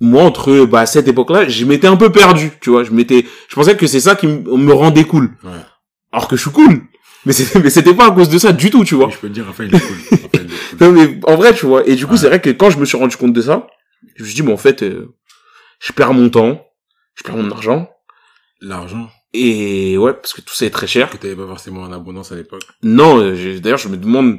moi 0.00 0.22
entre 0.24 0.64
bah 0.66 0.84
cette 0.86 1.08
époque 1.08 1.30
là 1.30 1.48
je 1.48 1.64
m'étais 1.64 1.86
un 1.86 1.96
peu 1.96 2.10
perdu 2.12 2.50
tu 2.60 2.70
vois 2.70 2.84
je 2.84 2.90
m'étais 2.90 3.24
je 3.48 3.54
pensais 3.54 3.76
que 3.76 3.86
c'est 3.86 4.00
ça 4.00 4.14
qui 4.16 4.26
me 4.26 4.72
rendait 4.72 5.04
cool 5.04 5.30
Ouais. 5.44 5.50
alors 6.12 6.28
que 6.28 6.36
je 6.36 6.42
suis 6.42 6.50
cool 6.50 6.82
mais 7.24 7.32
c'était 7.32 7.60
mais 7.60 7.70
c'était 7.70 7.94
pas 7.94 8.06
à 8.08 8.10
cause 8.12 8.28
de 8.28 8.38
ça 8.38 8.52
du 8.52 8.70
tout 8.70 8.84
tu 8.84 8.94
vois 8.94 9.08
je 9.10 9.16
peux 9.18 9.28
te 9.28 9.32
dire, 9.32 9.46
Raphaël, 9.46 9.70
il 9.72 9.76
est 9.76 9.80
cool. 9.80 9.96
Raphaël, 10.22 10.46
il 10.48 10.54
est 10.54 10.78
cool. 10.78 10.78
Non, 10.80 10.92
mais 10.92 11.20
en 11.26 11.34
vrai, 11.36 11.52
tu 11.54 11.66
vois. 11.66 11.84
Et 11.88 11.96
du 11.96 12.06
coup, 12.06 12.12
Ouais. 12.12 12.18
c'est 12.18 12.28
vrai 12.28 12.40
que 12.40 12.50
quand 12.50 12.70
je 12.70 12.78
me 12.78 12.84
suis 12.84 12.96
rendu 12.96 13.16
compte 13.16 13.32
de 13.32 13.40
ça, 13.42 13.66
je 14.14 14.22
me 14.22 14.26
suis 14.28 14.36
dit, 14.36 14.42
bon, 14.42 14.52
en 14.52 14.56
fait, 14.58 14.82
euh, 14.84 15.12
je 15.80 15.92
perds 15.92 16.12
mon 16.14 16.28
temps, 16.28 16.64
je 17.16 17.24
perds 17.24 17.36
mon 17.36 17.50
argent. 17.50 17.90
L'argent 18.60 19.10
Et 19.34 19.98
ouais, 19.98 20.14
parce 20.14 20.32
que 20.32 20.40
tout 20.40 20.54
ça 20.54 20.64
est 20.66 20.70
très 20.70 20.86
cher. 20.86 21.10
que 21.10 21.16
t'avais 21.18 21.36
pas 21.36 21.46
forcément 21.46 21.82
en 21.82 21.92
abondance 21.92 22.32
à 22.32 22.36
l'époque. 22.36 22.62
Non, 22.82 23.18
euh, 23.20 23.58
d'ailleurs, 23.60 23.78
je 23.78 23.88
me 23.88 23.96
demande 23.98 24.38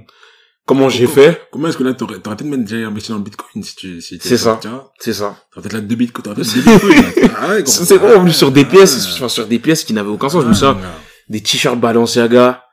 comment 0.66 0.90
j'ai 0.90 1.06
fait. 1.08 1.48
Comment 1.52 1.68
est-ce 1.68 1.78
que 1.78 1.84
là, 1.84 1.94
t'aurais, 1.94 2.20
t'aurais 2.20 2.36
peut-être 2.36 2.50
même 2.50 2.64
déjà 2.66 2.88
investi 2.88 3.12
dans 3.12 3.18
le 3.18 3.24
bitcoin 3.24 3.64
si 3.64 3.76
tu, 3.76 4.02
si 4.02 4.18
C'est 4.22 4.38
ça. 4.38 4.60
Vois, 4.64 4.92
C'est 5.00 5.14
ça. 5.14 5.38
t'aurais 5.52 5.64
peut-être 5.70 5.74
là 5.74 5.82
deux 5.82 5.96
bitcoins, 5.96 6.24
t'aurais 6.24 6.36
peut-être 6.36 6.54
deux 6.54 6.62
bitcoins. 6.62 6.96
là. 7.22 7.30
Ah 7.40 7.50
ouais, 7.50 7.64
C'est 7.68 7.98
venu 7.98 8.32
sur 8.32 8.52
des 8.52 8.62
Ah 8.62 8.72
pièces, 8.72 9.08
enfin, 9.14 9.30
sur 9.30 9.46
des 9.46 9.60
pièces 9.60 9.84
qui 9.84 9.94
n'avaient 9.94 10.10
aucun 10.10 10.30
sens. 10.30 10.42
Je 10.42 10.48
me 10.48 10.52
Ah, 10.54 10.56
souviens, 10.56 10.74
gars. 10.74 10.96
des 11.30 11.42
t-shirts 11.42 11.80
Balenciaga. 11.80 12.64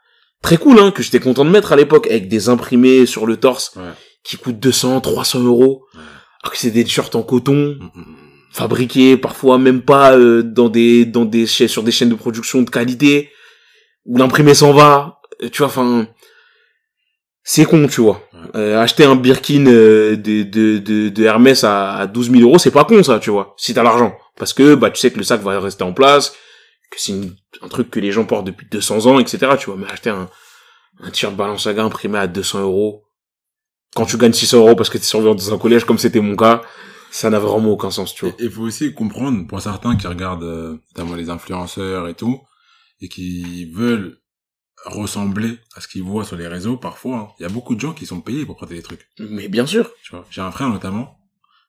Très 0.42 0.56
cool, 0.56 0.78
hein, 0.78 0.90
que 0.90 1.02
j'étais 1.02 1.20
content 1.20 1.44
de 1.44 1.50
mettre 1.50 1.72
à 1.72 1.76
l'époque, 1.76 2.06
avec 2.06 2.28
des 2.28 2.48
imprimés 2.48 3.04
sur 3.06 3.26
le 3.26 3.36
torse, 3.36 3.72
Ouais. 3.76 3.82
qui 4.24 4.36
coûtent 4.38 4.58
200, 4.58 5.00
300 5.02 5.40
euros. 5.40 5.84
Ouais. 5.94 6.00
Alors 6.42 6.52
que 6.52 6.58
c'est 6.58 6.70
des 6.70 6.84
t-shirts 6.84 7.14
en 7.14 7.22
coton. 7.22 7.78
Fabriqués 8.54 9.16
parfois 9.16 9.58
même 9.58 9.82
pas 9.82 10.16
euh, 10.16 10.42
dans 10.42 10.68
des 10.68 11.04
dans 11.04 11.24
des 11.24 11.44
chaînes 11.44 11.68
sur 11.68 11.82
des 11.82 11.90
chaînes 11.90 12.08
de 12.10 12.14
production 12.14 12.62
de 12.62 12.70
qualité 12.70 13.30
où 14.06 14.16
l'imprimé 14.16 14.54
s'en 14.54 14.72
va 14.72 15.20
Euh, 15.42 15.48
tu 15.50 15.58
vois 15.58 15.66
enfin 15.66 16.06
c'est 17.46 17.66
con, 17.66 17.86
tu 17.88 18.00
vois. 18.00 18.22
Euh, 18.54 18.80
acheter 18.80 19.04
un 19.04 19.16
Birkin 19.16 19.66
euh, 19.66 20.16
de, 20.16 20.44
de, 20.44 20.78
de, 20.78 21.10
de 21.10 21.24
Hermès 21.24 21.62
à, 21.62 21.94
à 21.94 22.06
12 22.06 22.30
000 22.30 22.42
euros, 22.42 22.58
c'est 22.58 22.70
pas 22.70 22.84
con, 22.84 23.02
ça, 23.02 23.18
tu 23.18 23.28
vois, 23.30 23.54
si 23.58 23.74
t'as 23.74 23.82
l'argent. 23.82 24.16
Parce 24.38 24.54
que, 24.54 24.74
bah, 24.74 24.90
tu 24.90 24.98
sais 24.98 25.10
que 25.10 25.18
le 25.18 25.24
sac 25.24 25.42
va 25.42 25.60
rester 25.60 25.84
en 25.84 25.92
place, 25.92 26.30
que 26.90 26.98
c'est 26.98 27.12
un 27.60 27.68
truc 27.68 27.90
que 27.90 28.00
les 28.00 28.12
gens 28.12 28.24
portent 28.24 28.46
depuis 28.46 28.66
200 28.70 29.06
ans, 29.06 29.18
etc., 29.20 29.38
tu 29.58 29.66
vois. 29.66 29.76
Mais 29.76 29.86
acheter 29.92 30.08
un, 30.08 30.28
un 31.02 31.10
t-shirt 31.10 31.34
Balenciaga 31.36 31.82
imprimé 31.82 32.18
à 32.18 32.26
200 32.26 32.62
euros, 32.62 33.04
quand 33.94 34.06
tu 34.06 34.16
gagnes 34.16 34.32
600 34.32 34.58
euros 34.58 34.74
parce 34.74 34.88
que 34.88 34.96
t'es 34.96 35.04
surveillant 35.04 35.34
dans 35.34 35.52
un 35.52 35.58
collège, 35.58 35.84
comme 35.84 35.98
c'était 35.98 36.20
mon 36.20 36.36
cas, 36.36 36.62
ça 37.16 37.30
n'a 37.30 37.38
vraiment 37.38 37.70
aucun 37.70 37.90
sens, 37.92 38.12
tu 38.12 38.24
vois. 38.26 38.34
Il 38.40 38.50
faut 38.50 38.62
aussi 38.62 38.92
comprendre, 38.92 39.46
pour 39.46 39.60
certains 39.60 39.94
qui 39.96 40.06
regardent, 40.08 40.42
euh, 40.42 40.76
notamment 40.96 41.14
les 41.14 41.30
influenceurs 41.30 42.08
et 42.08 42.14
tout, 42.14 42.40
et 43.00 43.08
qui 43.08 43.66
veulent 43.72 44.18
ressembler 44.84 45.58
à 45.76 45.80
ce 45.80 45.86
qu'ils 45.88 46.02
voient 46.02 46.24
sur 46.24 46.36
les 46.36 46.48
réseaux, 46.48 46.76
parfois, 46.76 47.16
hein, 47.18 47.28
il 47.38 47.42
y 47.44 47.46
a 47.46 47.48
beaucoup 47.48 47.76
de 47.76 47.80
gens 47.80 47.92
qui 47.94 48.04
sont 48.04 48.20
payés 48.20 48.44
pour 48.44 48.56
porter 48.56 48.74
des 48.74 48.82
trucs, 48.82 49.06
Mais 49.20 49.46
bien 49.48 49.64
sûr. 49.64 49.90
tu 50.02 50.10
vois. 50.10 50.26
J'ai 50.28 50.40
un 50.40 50.50
frère, 50.50 50.68
notamment, 50.68 51.16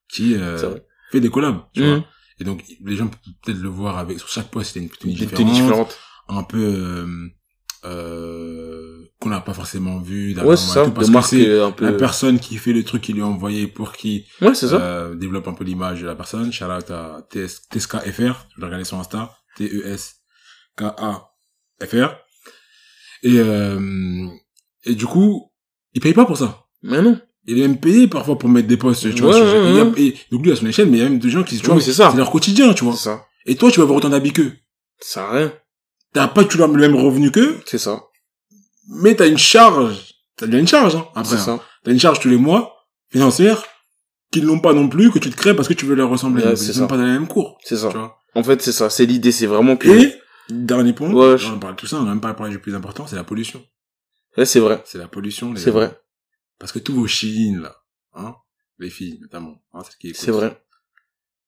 qui 0.09 0.33
euh, 0.35 0.75
fait 1.11 1.19
des 1.21 1.29
collabs, 1.29 1.61
tu 1.73 1.81
Mhm. 1.83 1.89
vois. 1.89 2.05
Et 2.39 2.43
donc, 2.43 2.63
les 2.83 2.95
gens 2.95 3.07
peuvent 3.07 3.33
peut-être 3.43 3.59
le 3.59 3.69
voir 3.69 3.97
avec, 3.99 4.17
sur 4.19 4.27
chaque 4.27 4.49
poste, 4.49 4.75
a 4.77 4.79
une 4.79 4.89
tenue 4.89 5.13
Des 5.13 5.25
différente, 5.27 5.97
un 6.27 6.43
peu, 6.43 6.57
euh, 6.57 7.29
euh, 7.85 9.05
qu'on 9.19 9.29
n'a 9.29 9.39
pas 9.41 9.53
forcément 9.53 9.99
vu, 9.99 10.35
Ouais, 10.39 10.57
ça. 10.57 10.83
tout, 10.85 10.91
parce 10.91 11.09
que 11.09 11.21
c'est 11.21 11.61
un 11.61 11.71
peu. 11.71 11.85
la 11.85 11.93
personne 11.93 12.39
qui 12.39 12.57
fait 12.57 12.73
le 12.73 12.83
truc 12.83 13.01
qu'il 13.03 13.15
lui 13.15 13.21
a 13.21 13.25
envoyé 13.27 13.67
pour 13.67 13.93
qui 13.93 14.25
Ouais, 14.41 14.51
euh, 14.63 15.15
développe 15.15 15.47
un 15.47 15.53
peu 15.53 15.63
l'image 15.63 16.01
de 16.01 16.05
la 16.07 16.15
personne. 16.15 16.51
Shout 16.51 16.65
out 16.65 16.91
à 16.91 17.25
TS, 17.29 17.61
TSKFR, 17.71 18.47
je 18.55 18.59
vais 18.61 18.65
regarder 18.65 18.83
son 18.85 18.99
Insta, 18.99 19.31
T-E-S-K-A-F-R. 20.77 22.15
Et, 23.23 23.39
euh, 23.39 24.27
et 24.83 24.95
du 24.95 25.05
coup, 25.05 25.51
il 25.93 26.01
paye 26.01 26.13
pas 26.13 26.25
pour 26.25 26.37
ça. 26.37 26.65
Mais 26.83 27.01
non. 27.01 27.19
Il 27.47 27.57
est 27.59 27.61
même 27.67 27.79
payé 27.79 28.07
parfois 28.07 28.37
pour 28.37 28.49
mettre 28.49 28.67
des 28.67 28.77
posts, 28.77 29.13
tu 29.13 29.21
vois. 29.21 29.31
Ouais, 29.31 29.35
sur- 29.37 29.45
ouais, 29.45 29.69
il 29.69 29.75
y 29.75 29.79
a- 29.79 29.83
ouais. 29.85 30.01
et 30.01 30.15
donc 30.31 30.43
lui, 30.43 30.51
à 30.51 30.55
son 30.55 30.65
échelle, 30.65 30.89
mais 30.89 30.97
il 30.97 31.03
y 31.03 31.05
a 31.05 31.09
même 31.09 31.19
des 31.19 31.29
gens 31.29 31.43
qui, 31.43 31.57
tu 31.59 31.65
vois, 31.67 31.79
c'est 31.79 31.97
leur 32.17 32.31
quotidien, 32.31 32.73
tu 32.73 32.83
vois. 32.83 32.95
Ça. 32.95 33.23
Et 33.45 33.55
toi, 33.55 33.69
tu 33.71 33.77
vas 33.79 33.83
avoir 33.83 33.97
autant 33.97 34.09
d'habits 34.09 34.33
qu'eux. 34.33 34.51
Ça 34.99 35.27
a 35.27 35.31
rien. 35.31 35.53
T'as 36.15 36.27
pas 36.29 36.45
tu 36.45 36.61
as 36.63 36.67
le 36.67 36.73
même 36.73 36.95
revenu 36.95 37.29
qu'eux, 37.29 37.59
C'est 37.65 37.77
ça. 37.77 38.01
mais 38.87 39.15
t'as 39.15 39.27
une 39.27 39.37
charge. 39.37 40.13
T'as 40.37 40.47
bien 40.47 40.59
une 40.59 40.67
charge, 40.67 40.95
hein, 40.95 41.05
après. 41.13 41.35
C'est 41.35 41.41
hein. 41.49 41.57
ça. 41.57 41.63
T'as 41.83 41.91
une 41.91 41.99
charge 41.99 42.19
tous 42.21 42.29
les 42.29 42.37
mois, 42.37 42.73
financière, 43.09 43.63
qu'ils 44.31 44.45
n'ont 44.45 44.59
pas 44.59 44.73
non 44.73 44.87
plus, 44.89 45.11
que 45.11 45.19
tu 45.19 45.29
te 45.29 45.35
crées 45.35 45.55
parce 45.55 45.67
que 45.67 45.73
tu 45.73 45.85
veux 45.85 45.95
leur 45.95 46.09
ressembler. 46.09 46.43
Ouais, 46.43 46.53
Ils 46.53 46.73
sont 46.73 46.87
pas 46.87 46.97
dans 46.97 47.05
les 47.05 47.11
mêmes 47.11 47.27
cours, 47.27 47.57
C'est 47.63 47.77
ça. 47.77 47.89
tu 47.89 47.97
vois. 47.97 48.17
En 48.33 48.43
fait, 48.43 48.61
c'est 48.61 48.71
ça. 48.71 48.89
C'est 48.89 49.05
l'idée. 49.05 49.31
C'est 49.31 49.45
vraiment 49.45 49.75
que. 49.77 49.87
Et, 49.89 50.15
dernier 50.49 50.93
point, 50.93 51.11
Ouais, 51.11 51.37
je- 51.37 51.47
on 51.51 51.59
parle 51.59 51.75
de 51.75 51.79
tout 51.79 51.87
ça, 51.87 51.97
on 51.97 52.03
n'a 52.03 52.09
même 52.11 52.21
pas 52.21 52.33
parlé 52.33 52.51
du 52.53 52.59
plus 52.59 52.75
important, 52.75 53.05
c'est 53.07 53.15
la 53.17 53.23
pollution. 53.23 53.63
Ouais, 54.37 54.45
c'est 54.45 54.59
vrai. 54.59 54.81
C'est 54.85 54.97
la 54.97 55.07
pollution. 55.07 55.53
C'est 55.55 55.71
vrai. 55.71 55.97
Parce 56.59 56.71
que 56.71 56.79
tous 56.79 56.93
vos 56.93 57.07
chines, 57.07 57.61
là, 57.61 57.75
hein, 58.13 58.35
les 58.79 58.89
filles, 58.89 59.19
notamment, 59.21 59.61
hein, 59.73 59.81
C'est 60.13 60.31
vrai. 60.31 60.61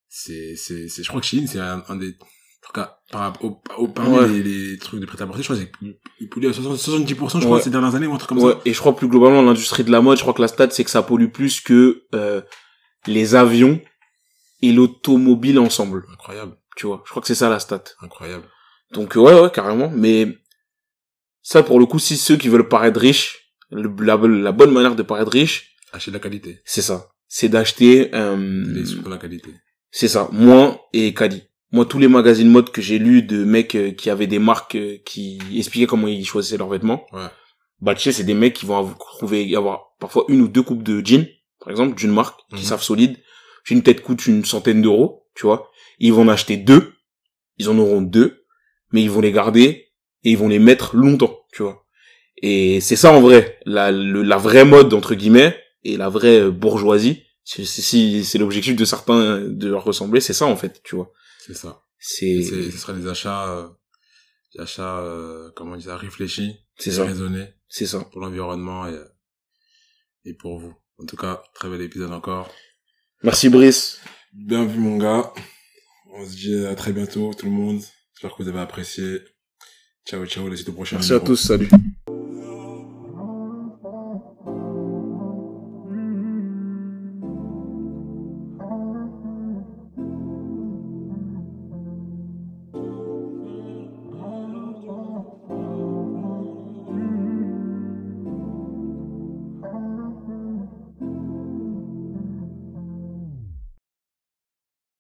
C'est, 0.10 0.56
c'est, 0.56 0.88
c'est, 0.88 1.04
je 1.04 1.08
crois 1.10 1.20
que 1.22 1.28
Chine, 1.28 1.48
c'est 1.48 1.60
un, 1.60 1.84
un 1.90 1.96
des, 1.98 2.16
en 2.68 2.74
tout 2.74 2.82
cas, 2.82 2.98
par, 3.12 3.22
rapport 3.22 3.46
au, 3.46 3.62
au, 3.78 3.88
parmi 3.88 4.18
Ouais. 4.18 4.28
les, 4.28 4.44
les 4.72 4.78
trucs 4.78 5.00
de 5.00 5.06
prêt-à-porter, 5.06 5.42
je 5.42 5.48
crois 5.48 5.58
que 5.58 5.64
c'est, 5.82 5.96
il 6.20 6.28
pollue 6.30 6.48
à 6.48 6.54
60 6.54 6.78
70%, 6.78 7.08
je 7.40 7.46
crois, 7.46 7.58
Ouais. 7.58 7.62
ces 7.64 7.70
dernières 7.70 7.96
années, 7.96 8.08
ou 8.08 8.14
un 8.14 8.18
truc 8.18 8.30
comme 8.30 8.40
Ouais. 8.40 8.54
ça. 8.54 8.60
Et 8.66 8.74
je 8.74 8.80
crois 8.80 8.96
plus 8.96 9.08
globalement 9.08 9.42
l'industrie 9.42 9.84
de 9.86 9.92
la 9.92 10.02
mode, 10.02 10.18
je 10.18 10.22
crois 10.24 10.34
que 10.34 10.42
la 10.42 10.48
stat 10.50 10.70
c'est 10.72 10.84
que 10.84 10.90
ça 10.90 11.02
pollue 11.02 11.28
plus 11.30 11.62
que 11.62 12.04
euh, 12.14 12.42
les 13.06 13.36
avions 13.36 13.80
et 14.62 14.74
l'automobile 14.74 15.60
ensemble. 15.60 16.04
Incroyable. 16.12 16.58
Tu 16.76 16.86
vois. 16.88 17.02
Je 17.06 17.10
crois 17.12 17.22
que 17.22 17.28
c'est 17.28 17.36
ça 17.36 17.50
la 17.50 17.60
stat. 17.60 17.84
Incroyable. 18.02 18.44
Donc 18.92 19.16
euh, 19.16 19.20
ouais, 19.22 19.40
ouais, 19.40 19.52
carrément. 19.52 19.90
Mais 19.90 20.38
ça, 21.42 21.64
pour 21.64 21.80
le 21.80 21.86
coup, 21.86 22.00
si 22.00 22.18
ceux 22.18 22.36
qui 22.38 22.50
veulent 22.50 22.68
paraître 22.68 23.00
riches, 23.00 23.54
le- 23.72 23.94
la, 24.04 24.18
la 24.18 24.52
bonne 24.52 24.72
manière 24.72 24.96
de 24.96 25.04
paraître 25.04 25.32
riche, 25.32 25.74
Acheter 25.94 26.12
de 26.12 26.16
la 26.18 26.20
qualité. 26.22 26.62
c'est 26.66 26.82
ça. 26.82 27.08
C'est 27.30 27.50
d'acheter, 27.50 28.14
euh, 28.14 28.86
sous 28.86 29.02
pour 29.02 29.10
la 29.10 29.18
qualité. 29.18 29.50
c'est 29.92 30.08
ça, 30.08 30.28
moins 30.32 30.78
et 30.94 31.14
quali. 31.14 31.44
Moi, 31.72 31.86
tous 31.86 32.00
les 32.00 32.08
magazines 32.08 32.50
mode 32.50 32.72
que 32.72 32.82
j'ai 32.82 32.98
lus 32.98 33.24
de 33.24 33.44
mecs 33.44 33.76
euh, 33.76 33.92
qui 33.92 34.10
avaient 34.10 34.28
des 34.28 34.40
marques 34.40 34.76
euh, 34.76 34.98
qui 35.06 35.40
expliquaient 35.56 35.86
comment 35.88 36.08
ils 36.08 36.26
choisissaient 36.26 36.58
leurs 36.58 36.70
vêtements, 36.70 37.06
Ouais. 37.12 37.28
bah 37.82 37.94
tu 37.94 38.04
sais, 38.04 38.12
c'est 38.12 38.24
des 38.24 38.34
mecs 38.34 38.54
qui 38.54 38.66
vont 38.66 38.78
avoir, 38.78 38.98
trouver, 38.98 39.54
avoir 39.56 39.90
parfois 40.00 40.26
une 40.30 40.42
ou 40.42 40.48
deux 40.48 40.64
coupes 40.64 40.84
de 40.84 41.06
jeans, 41.06 41.28
par 41.60 41.70
exemple, 41.72 41.96
d'une 41.96 42.12
marque, 42.14 42.40
qui 42.52 42.62
Mhm. 42.62 42.68
savent 42.70 42.82
solide. 42.84 43.18
Une 43.70 43.84
tête 43.84 44.02
coûte 44.02 44.26
une 44.28 44.46
centaine 44.46 44.82
d'euros, 44.82 45.26
tu 45.36 45.46
vois. 45.46 45.70
Ils 46.00 46.14
vont 46.14 46.22
en 46.22 46.28
acheter 46.30 46.56
deux, 46.56 46.94
ils 47.58 47.68
en 47.70 47.78
auront 47.78 48.02
deux, 48.02 48.46
mais 48.94 49.02
ils 49.04 49.10
vont 49.12 49.20
les 49.20 49.34
garder 49.34 49.90
et 50.24 50.32
ils 50.32 50.38
vont 50.38 50.48
les 50.48 50.60
mettre 50.60 50.96
longtemps, 50.96 51.38
tu 51.52 51.64
vois. 51.64 51.84
Et 52.42 52.80
c'est 52.80 52.96
ça 52.96 53.12
en 53.12 53.20
vrai, 53.20 53.60
la, 53.66 53.92
le- 53.92 54.24
la 54.24 54.38
vraie 54.38 54.64
mode 54.64 54.94
entre 54.94 55.16
guillemets 55.16 55.58
et 55.84 55.98
la 55.98 56.08
vraie 56.08 56.40
euh, 56.44 56.52
bourgeoisie. 56.52 57.24
C'est 57.44 57.66
c'est- 57.66 57.82
si 57.82 58.24
c'est 58.24 58.38
l'objectif 58.38 58.76
de 58.76 58.86
certains 58.86 59.40
de 59.42 59.68
leur 59.68 59.84
ressembler, 59.84 60.22
c'est 60.22 60.34
ça 60.34 60.46
en 60.46 60.56
fait, 60.56 60.82
tu 60.84 60.96
vois. 60.96 61.12
C'est 61.48 61.54
ça. 61.54 61.82
C'est 61.98 62.44
ce 62.44 62.78
sera 62.78 62.94
des 62.94 63.08
achats, 63.08 63.50
euh, 63.50 63.70
des 64.54 64.62
achats, 64.62 65.00
euh, 65.00 65.50
comment 65.56 65.74
on 65.74 65.78
dit 65.78 65.86
ça, 65.86 65.98
réfléchis. 65.98 66.58
C'est 66.78 66.92
ça. 66.92 67.06
Raisonnés 67.06 67.54
c'est 67.70 67.86
ça. 67.86 68.02
pour 68.12 68.22
l'environnement 68.22 68.88
et, 68.88 69.00
et 70.26 70.34
pour 70.34 70.60
vous. 70.60 70.74
En 71.00 71.06
tout 71.06 71.18
cas, 71.18 71.42
très 71.54 71.70
bel 71.70 71.82
épisode 71.82 72.12
encore. 72.12 72.52
Merci 73.24 73.50
Brice. 73.50 74.00
Bien 74.34 74.66
vu, 74.66 74.80
mon 74.80 74.98
gars. 74.98 75.34
On 76.14 76.26
se 76.26 76.36
dit 76.36 76.66
à 76.66 76.76
très 76.76 76.94
bientôt, 76.94 77.34
tout 77.34 77.46
le 77.46 77.52
monde. 77.52 77.82
J'espère 78.14 78.36
que 78.36 78.44
vous 78.44 78.50
avez 78.50 78.60
apprécié. 78.60 79.20
Ciao, 80.08 80.26
ciao, 80.26 80.48
la 80.48 80.56
suite 80.56 80.70
au 80.70 80.74
prochain 80.74 80.98
Merci 80.98 81.14
à 81.14 81.20
tous, 81.20 81.36
salut. 81.36 81.70